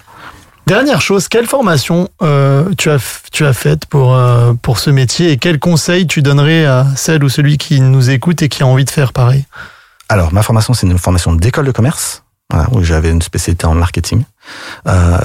Dernière 0.68 1.02
chose, 1.02 1.28
quelle 1.28 1.48
formation 1.48 2.10
euh, 2.22 2.70
tu 2.78 2.90
as 2.90 3.22
tu 3.32 3.46
as 3.46 3.54
faite 3.54 3.86
pour 3.86 4.16
euh, 4.16 4.54
pour 4.62 4.80
ce 4.80 4.90
métier 4.90 5.32
et 5.32 5.38
quels 5.38 5.60
conseils 5.60 6.08
tu 6.08 6.22
donnerais 6.22 6.66
à 6.66 6.86
celle 6.96 7.24
ou 7.24 7.30
celui 7.30 7.58
qui 7.58 7.82
nous 7.82 8.10
écoute 8.10 8.42
et 8.42 8.50
qui 8.50 8.64
a 8.64 8.68
envie 8.68 8.86
de 8.86 8.90
faire 8.90 9.12
pareil? 9.12 9.46
Alors, 10.08 10.34
ma 10.34 10.44
formation, 10.44 10.74
c'est 10.74 10.88
une 10.88 10.98
formation 10.98 11.34
d'école 11.34 11.66
de 11.66 11.72
commerce, 11.72 12.24
voilà, 12.50 12.68
où 12.74 12.84
j'avais 12.84 13.10
une 13.10 13.22
spécialité 13.22 13.66
en 13.66 13.76
marketing. 13.76 14.24
Euh, 14.88 15.18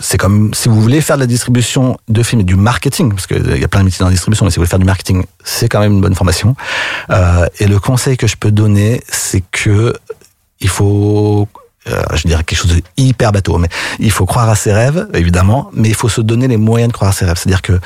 c'est 0.00 0.16
comme 0.16 0.54
si 0.54 0.68
vous 0.68 0.80
voulez 0.80 1.02
faire 1.02 1.16
de 1.16 1.20
la 1.20 1.26
distribution 1.26 1.98
de 2.08 2.22
films 2.22 2.40
et 2.40 2.44
du 2.44 2.56
marketing, 2.56 3.10
parce 3.10 3.26
qu'il 3.26 3.58
y 3.58 3.64
a 3.64 3.68
plein 3.68 3.80
de 3.80 3.84
métiers 3.84 4.00
dans 4.00 4.06
la 4.06 4.12
distribution, 4.12 4.46
mais 4.46 4.50
si 4.50 4.56
vous 4.56 4.62
voulez 4.62 4.70
faire 4.70 4.78
du 4.78 4.86
marketing, 4.86 5.24
c'est 5.44 5.68
quand 5.68 5.80
même 5.80 5.92
une 5.92 6.00
bonne 6.00 6.14
formation. 6.14 6.56
Euh, 7.10 7.46
et 7.58 7.66
le 7.66 7.78
conseil 7.78 8.16
que 8.16 8.26
je 8.26 8.36
peux 8.36 8.50
donner, 8.50 9.02
c'est 9.10 9.42
que 9.50 9.94
il 10.60 10.70
faut 10.70 11.46
euh, 11.88 12.02
je 12.14 12.26
dirais 12.26 12.42
quelque 12.44 12.58
chose 12.58 12.74
de 12.74 12.82
hyper 12.96 13.32
bateau, 13.32 13.58
mais 13.58 13.68
il 13.98 14.10
faut 14.10 14.26
croire 14.26 14.48
à 14.48 14.54
ses 14.56 14.72
rêves, 14.72 15.06
évidemment, 15.14 15.70
mais 15.72 15.88
il 15.88 15.94
faut 15.94 16.08
se 16.08 16.20
donner 16.20 16.48
les 16.48 16.56
moyens 16.56 16.88
de 16.90 16.92
croire 16.94 17.10
à 17.10 17.14
ses 17.14 17.24
rêves. 17.24 17.36
C'est-à-dire 17.38 17.62
que 17.62 17.78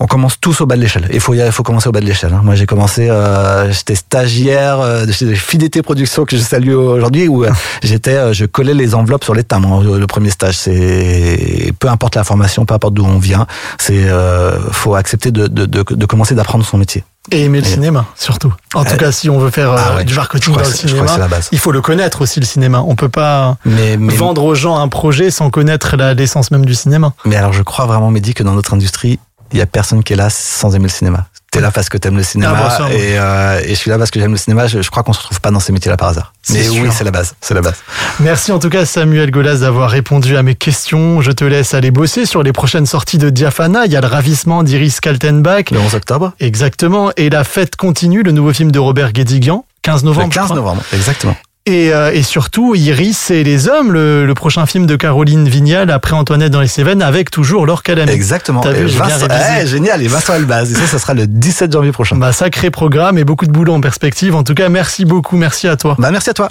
on 0.00 0.06
commence 0.06 0.40
tous 0.40 0.60
au 0.60 0.66
bas 0.66 0.74
de 0.74 0.80
l'échelle. 0.80 1.08
Il 1.12 1.20
faut, 1.20 1.32
il 1.32 1.52
faut 1.52 1.62
commencer 1.62 1.88
au 1.88 1.92
bas 1.92 2.00
de 2.00 2.06
l'échelle. 2.06 2.32
hein. 2.34 2.40
Moi, 2.42 2.56
j'ai 2.56 2.66
commencé, 2.66 3.08
euh, 3.08 3.70
j'étais 3.70 3.94
stagiaire 3.94 4.80
euh, 4.80 5.06
chez 5.12 5.32
Fidélité 5.36 5.80
Productions 5.80 6.24
que 6.24 6.36
je 6.36 6.42
salue 6.42 6.72
aujourd'hui, 6.74 7.28
où 7.28 7.44
euh, 7.44 7.52
j'étais, 7.84 8.16
euh, 8.16 8.32
je 8.32 8.44
collais 8.44 8.74
les 8.74 8.96
enveloppes 8.96 9.22
sur 9.22 9.32
les 9.34 9.44
timbres. 9.44 9.72
hein, 9.72 9.98
Le 9.98 10.06
premier 10.08 10.30
stage, 10.30 10.56
c'est 10.56 11.72
peu 11.78 11.88
importe 11.88 12.16
la 12.16 12.24
formation, 12.24 12.64
peu 12.64 12.74
importe 12.74 12.94
d'où 12.94 13.04
on 13.04 13.18
vient, 13.18 13.46
c'est 13.78 14.08
euh, 14.08 14.58
faut 14.72 14.96
accepter 14.96 15.30
de, 15.30 15.46
de, 15.46 15.66
de, 15.66 15.84
de 15.88 16.06
commencer 16.06 16.34
d'apprendre 16.34 16.64
son 16.64 16.78
métier. 16.78 17.04
Et 17.30 17.44
aimer 17.44 17.60
le 17.60 17.66
Et- 17.66 17.70
cinéma, 17.70 18.06
surtout. 18.16 18.52
En 18.74 18.84
tout 18.84 18.94
Euh, 18.94 18.96
cas, 18.96 19.12
si 19.12 19.30
on 19.30 19.38
veut 19.38 19.50
faire 19.50 19.70
euh, 19.70 19.76
ah 19.78 19.94
ouais, 19.96 20.04
du 20.04 20.12
marketing 20.14 20.54
dans 20.54 20.58
le 20.60 20.64
cinéma, 20.64 21.06
il 21.52 21.58
faut 21.58 21.70
le 21.70 21.80
connaître 21.80 22.20
aussi, 22.22 22.40
le 22.40 22.46
cinéma. 22.46 22.82
On 22.84 22.96
peut 22.96 23.08
pas 23.08 23.56
Mais, 23.64 23.96
mais, 23.96 24.12
vendre 24.16 24.42
aux 24.42 24.56
gens 24.56 24.76
un 24.78 24.88
projet 24.88 25.30
sans 25.30 25.48
connaître 25.48 25.96
la- 25.96 26.14
l'essence 26.14 26.50
même 26.50 26.64
du 26.66 26.74
cinéma. 26.74 27.12
mais 27.24 27.36
alors, 27.36 27.52
je 27.52 27.62
crois 27.62 27.86
vraiment, 27.86 28.10
Mehdi, 28.10 28.34
que 28.34 28.42
dans 28.42 28.54
notre 28.54 28.74
industrie, 28.74 29.20
il 29.52 29.58
y 29.58 29.62
a 29.62 29.66
personne 29.66 30.02
qui 30.02 30.12
est 30.12 30.16
là 30.16 30.28
sans 30.30 30.74
aimer 30.74 30.84
le 30.84 30.90
cinéma. 30.90 31.26
T'es 31.50 31.60
là 31.60 31.70
parce 31.70 31.90
que 31.90 31.98
t'aimes 31.98 32.16
le 32.16 32.22
cinéma 32.22 32.54
Ah, 32.56 32.62
bon, 32.62 32.70
ça, 32.70 32.86
oui. 32.88 32.94
et, 32.94 33.18
euh, 33.18 33.60
et 33.62 33.68
je 33.70 33.74
suis 33.74 33.90
là 33.90 33.98
parce 33.98 34.10
que 34.10 34.18
j'aime 34.18 34.30
le 34.32 34.38
cinéma. 34.38 34.66
Je, 34.68 34.80
je 34.80 34.90
crois 34.90 35.02
qu'on 35.02 35.12
se 35.12 35.18
retrouve 35.20 35.38
pas 35.42 35.50
dans 35.50 35.60
ces 35.60 35.70
métiers-là 35.72 35.98
par 35.98 36.08
hasard. 36.08 36.32
Mais 36.48 36.62
sûr. 36.62 36.82
oui, 36.82 36.88
c'est 36.90 37.04
la 37.04 37.10
base. 37.10 37.34
C'est 37.42 37.52
la 37.52 37.60
base. 37.60 37.74
Merci 38.20 38.52
en 38.52 38.58
tout 38.58 38.70
cas 38.70 38.86
Samuel 38.86 39.30
Golas 39.30 39.56
d'avoir 39.56 39.90
répondu 39.90 40.38
à 40.38 40.42
mes 40.42 40.54
questions. 40.54 41.20
Je 41.20 41.30
te 41.30 41.44
laisse 41.44 41.74
aller 41.74 41.90
bosser 41.90 42.24
sur 42.24 42.42
les 42.42 42.52
prochaines 42.54 42.86
sorties 42.86 43.18
de 43.18 43.28
Diafana. 43.28 43.84
Il 43.84 43.92
y 43.92 43.96
a 43.96 44.00
le 44.00 44.06
ravissement 44.06 44.62
d'Iris 44.62 44.98
Kaltenbach. 45.00 45.70
Le 45.72 45.78
11 45.78 45.94
octobre. 45.94 46.32
Exactement. 46.40 47.10
Et 47.18 47.28
la 47.28 47.44
fête 47.44 47.76
continue, 47.76 48.22
le 48.22 48.32
nouveau 48.32 48.54
film 48.54 48.72
de 48.72 48.78
Robert 48.78 49.12
Guédiguian. 49.12 49.66
15 49.82 50.04
novembre. 50.04 50.26
Le 50.28 50.32
je 50.32 50.34
15 50.38 50.44
crois. 50.46 50.56
novembre, 50.56 50.82
exactement. 50.94 51.36
Et, 51.64 51.92
euh, 51.94 52.10
et 52.12 52.22
surtout, 52.24 52.74
Iris 52.74 53.30
et 53.30 53.44
les 53.44 53.68
hommes, 53.68 53.92
le, 53.92 54.26
le 54.26 54.34
prochain 54.34 54.66
film 54.66 54.84
de 54.86 54.96
Caroline 54.96 55.48
Vignal 55.48 55.90
après 55.92 56.14
Antoinette 56.14 56.50
dans 56.50 56.60
les 56.60 56.66
Cévennes, 56.66 57.02
avec 57.02 57.30
toujours 57.30 57.66
Laure 57.66 57.84
Calamy. 57.84 58.10
Exactement. 58.10 58.62
Vu, 58.62 58.86
Vincent-. 58.86 59.28
Ouais, 59.28 59.66
génial. 59.66 60.02
Et 60.02 60.08
Vincent 60.08 60.34
Elbaz. 60.34 60.72
Et 60.72 60.74
ça, 60.74 60.86
ça 60.88 60.98
sera 60.98 61.14
le 61.14 61.28
17 61.28 61.72
janvier 61.72 61.92
prochain. 61.92 62.16
Bah, 62.16 62.32
sacré 62.32 62.70
programme 62.70 63.16
et 63.16 63.22
beaucoup 63.24 63.46
de 63.46 63.52
boulot 63.52 63.74
en 63.74 63.80
perspective. 63.80 64.34
En 64.34 64.42
tout 64.42 64.54
cas, 64.54 64.68
merci 64.68 65.04
beaucoup, 65.04 65.36
merci 65.36 65.68
à 65.68 65.76
toi. 65.76 65.94
Bah, 66.00 66.10
merci 66.10 66.30
à 66.30 66.34
toi. 66.34 66.48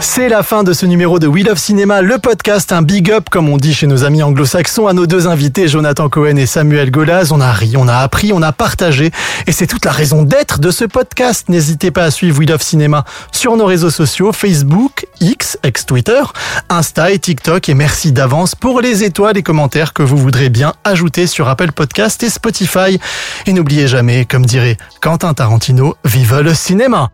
C'est 0.00 0.28
la 0.28 0.42
fin 0.42 0.62
de 0.62 0.72
ce 0.72 0.86
numéro 0.86 1.18
de 1.18 1.26
We 1.26 1.44
Love 1.44 1.58
Cinéma, 1.58 2.02
le 2.02 2.18
podcast, 2.18 2.72
un 2.72 2.82
big 2.82 3.10
up, 3.10 3.28
comme 3.30 3.48
on 3.48 3.56
dit 3.56 3.74
chez 3.74 3.86
nos 3.86 4.04
amis 4.04 4.22
anglo-saxons, 4.22 4.86
à 4.86 4.92
nos 4.92 5.06
deux 5.06 5.26
invités, 5.26 5.66
Jonathan 5.66 6.08
Cohen 6.08 6.36
et 6.36 6.46
Samuel 6.46 6.90
Golaz. 6.90 7.32
On 7.32 7.40
a 7.40 7.50
ri, 7.52 7.74
on 7.76 7.88
a 7.88 7.96
appris, 7.96 8.32
on 8.32 8.42
a 8.42 8.52
partagé, 8.52 9.10
et 9.46 9.52
c'est 9.52 9.66
toute 9.66 9.84
la 9.84 9.90
raison 9.90 10.22
d'être 10.22 10.60
de 10.60 10.70
ce 10.70 10.84
podcast. 10.84 11.48
N'hésitez 11.48 11.90
pas 11.90 12.04
à 12.04 12.10
suivre 12.10 12.38
We 12.38 12.48
Love 12.48 12.62
Cinéma 12.62 13.04
sur 13.32 13.56
nos 13.56 13.66
réseaux 13.66 13.90
sociaux, 13.90 14.32
Facebook, 14.32 15.06
X, 15.20 15.58
ex-Twitter, 15.64 16.22
Insta 16.68 17.10
et 17.10 17.18
TikTok, 17.18 17.68
et 17.68 17.74
merci 17.74 18.12
d'avance 18.12 18.54
pour 18.54 18.80
les 18.80 19.02
étoiles 19.02 19.36
et 19.36 19.42
commentaires 19.42 19.92
que 19.92 20.04
vous 20.04 20.16
voudrez 20.16 20.48
bien 20.48 20.74
ajouter 20.84 21.26
sur 21.26 21.48
Apple 21.48 21.72
Podcast 21.72 22.22
et 22.22 22.30
Spotify. 22.30 23.00
Et 23.46 23.52
n'oubliez 23.52 23.88
jamais, 23.88 24.24
comme 24.26 24.46
dirait 24.46 24.78
Quentin 25.00 25.34
Tarantino, 25.34 25.96
vive 26.04 26.38
le 26.38 26.54
cinéma! 26.54 27.10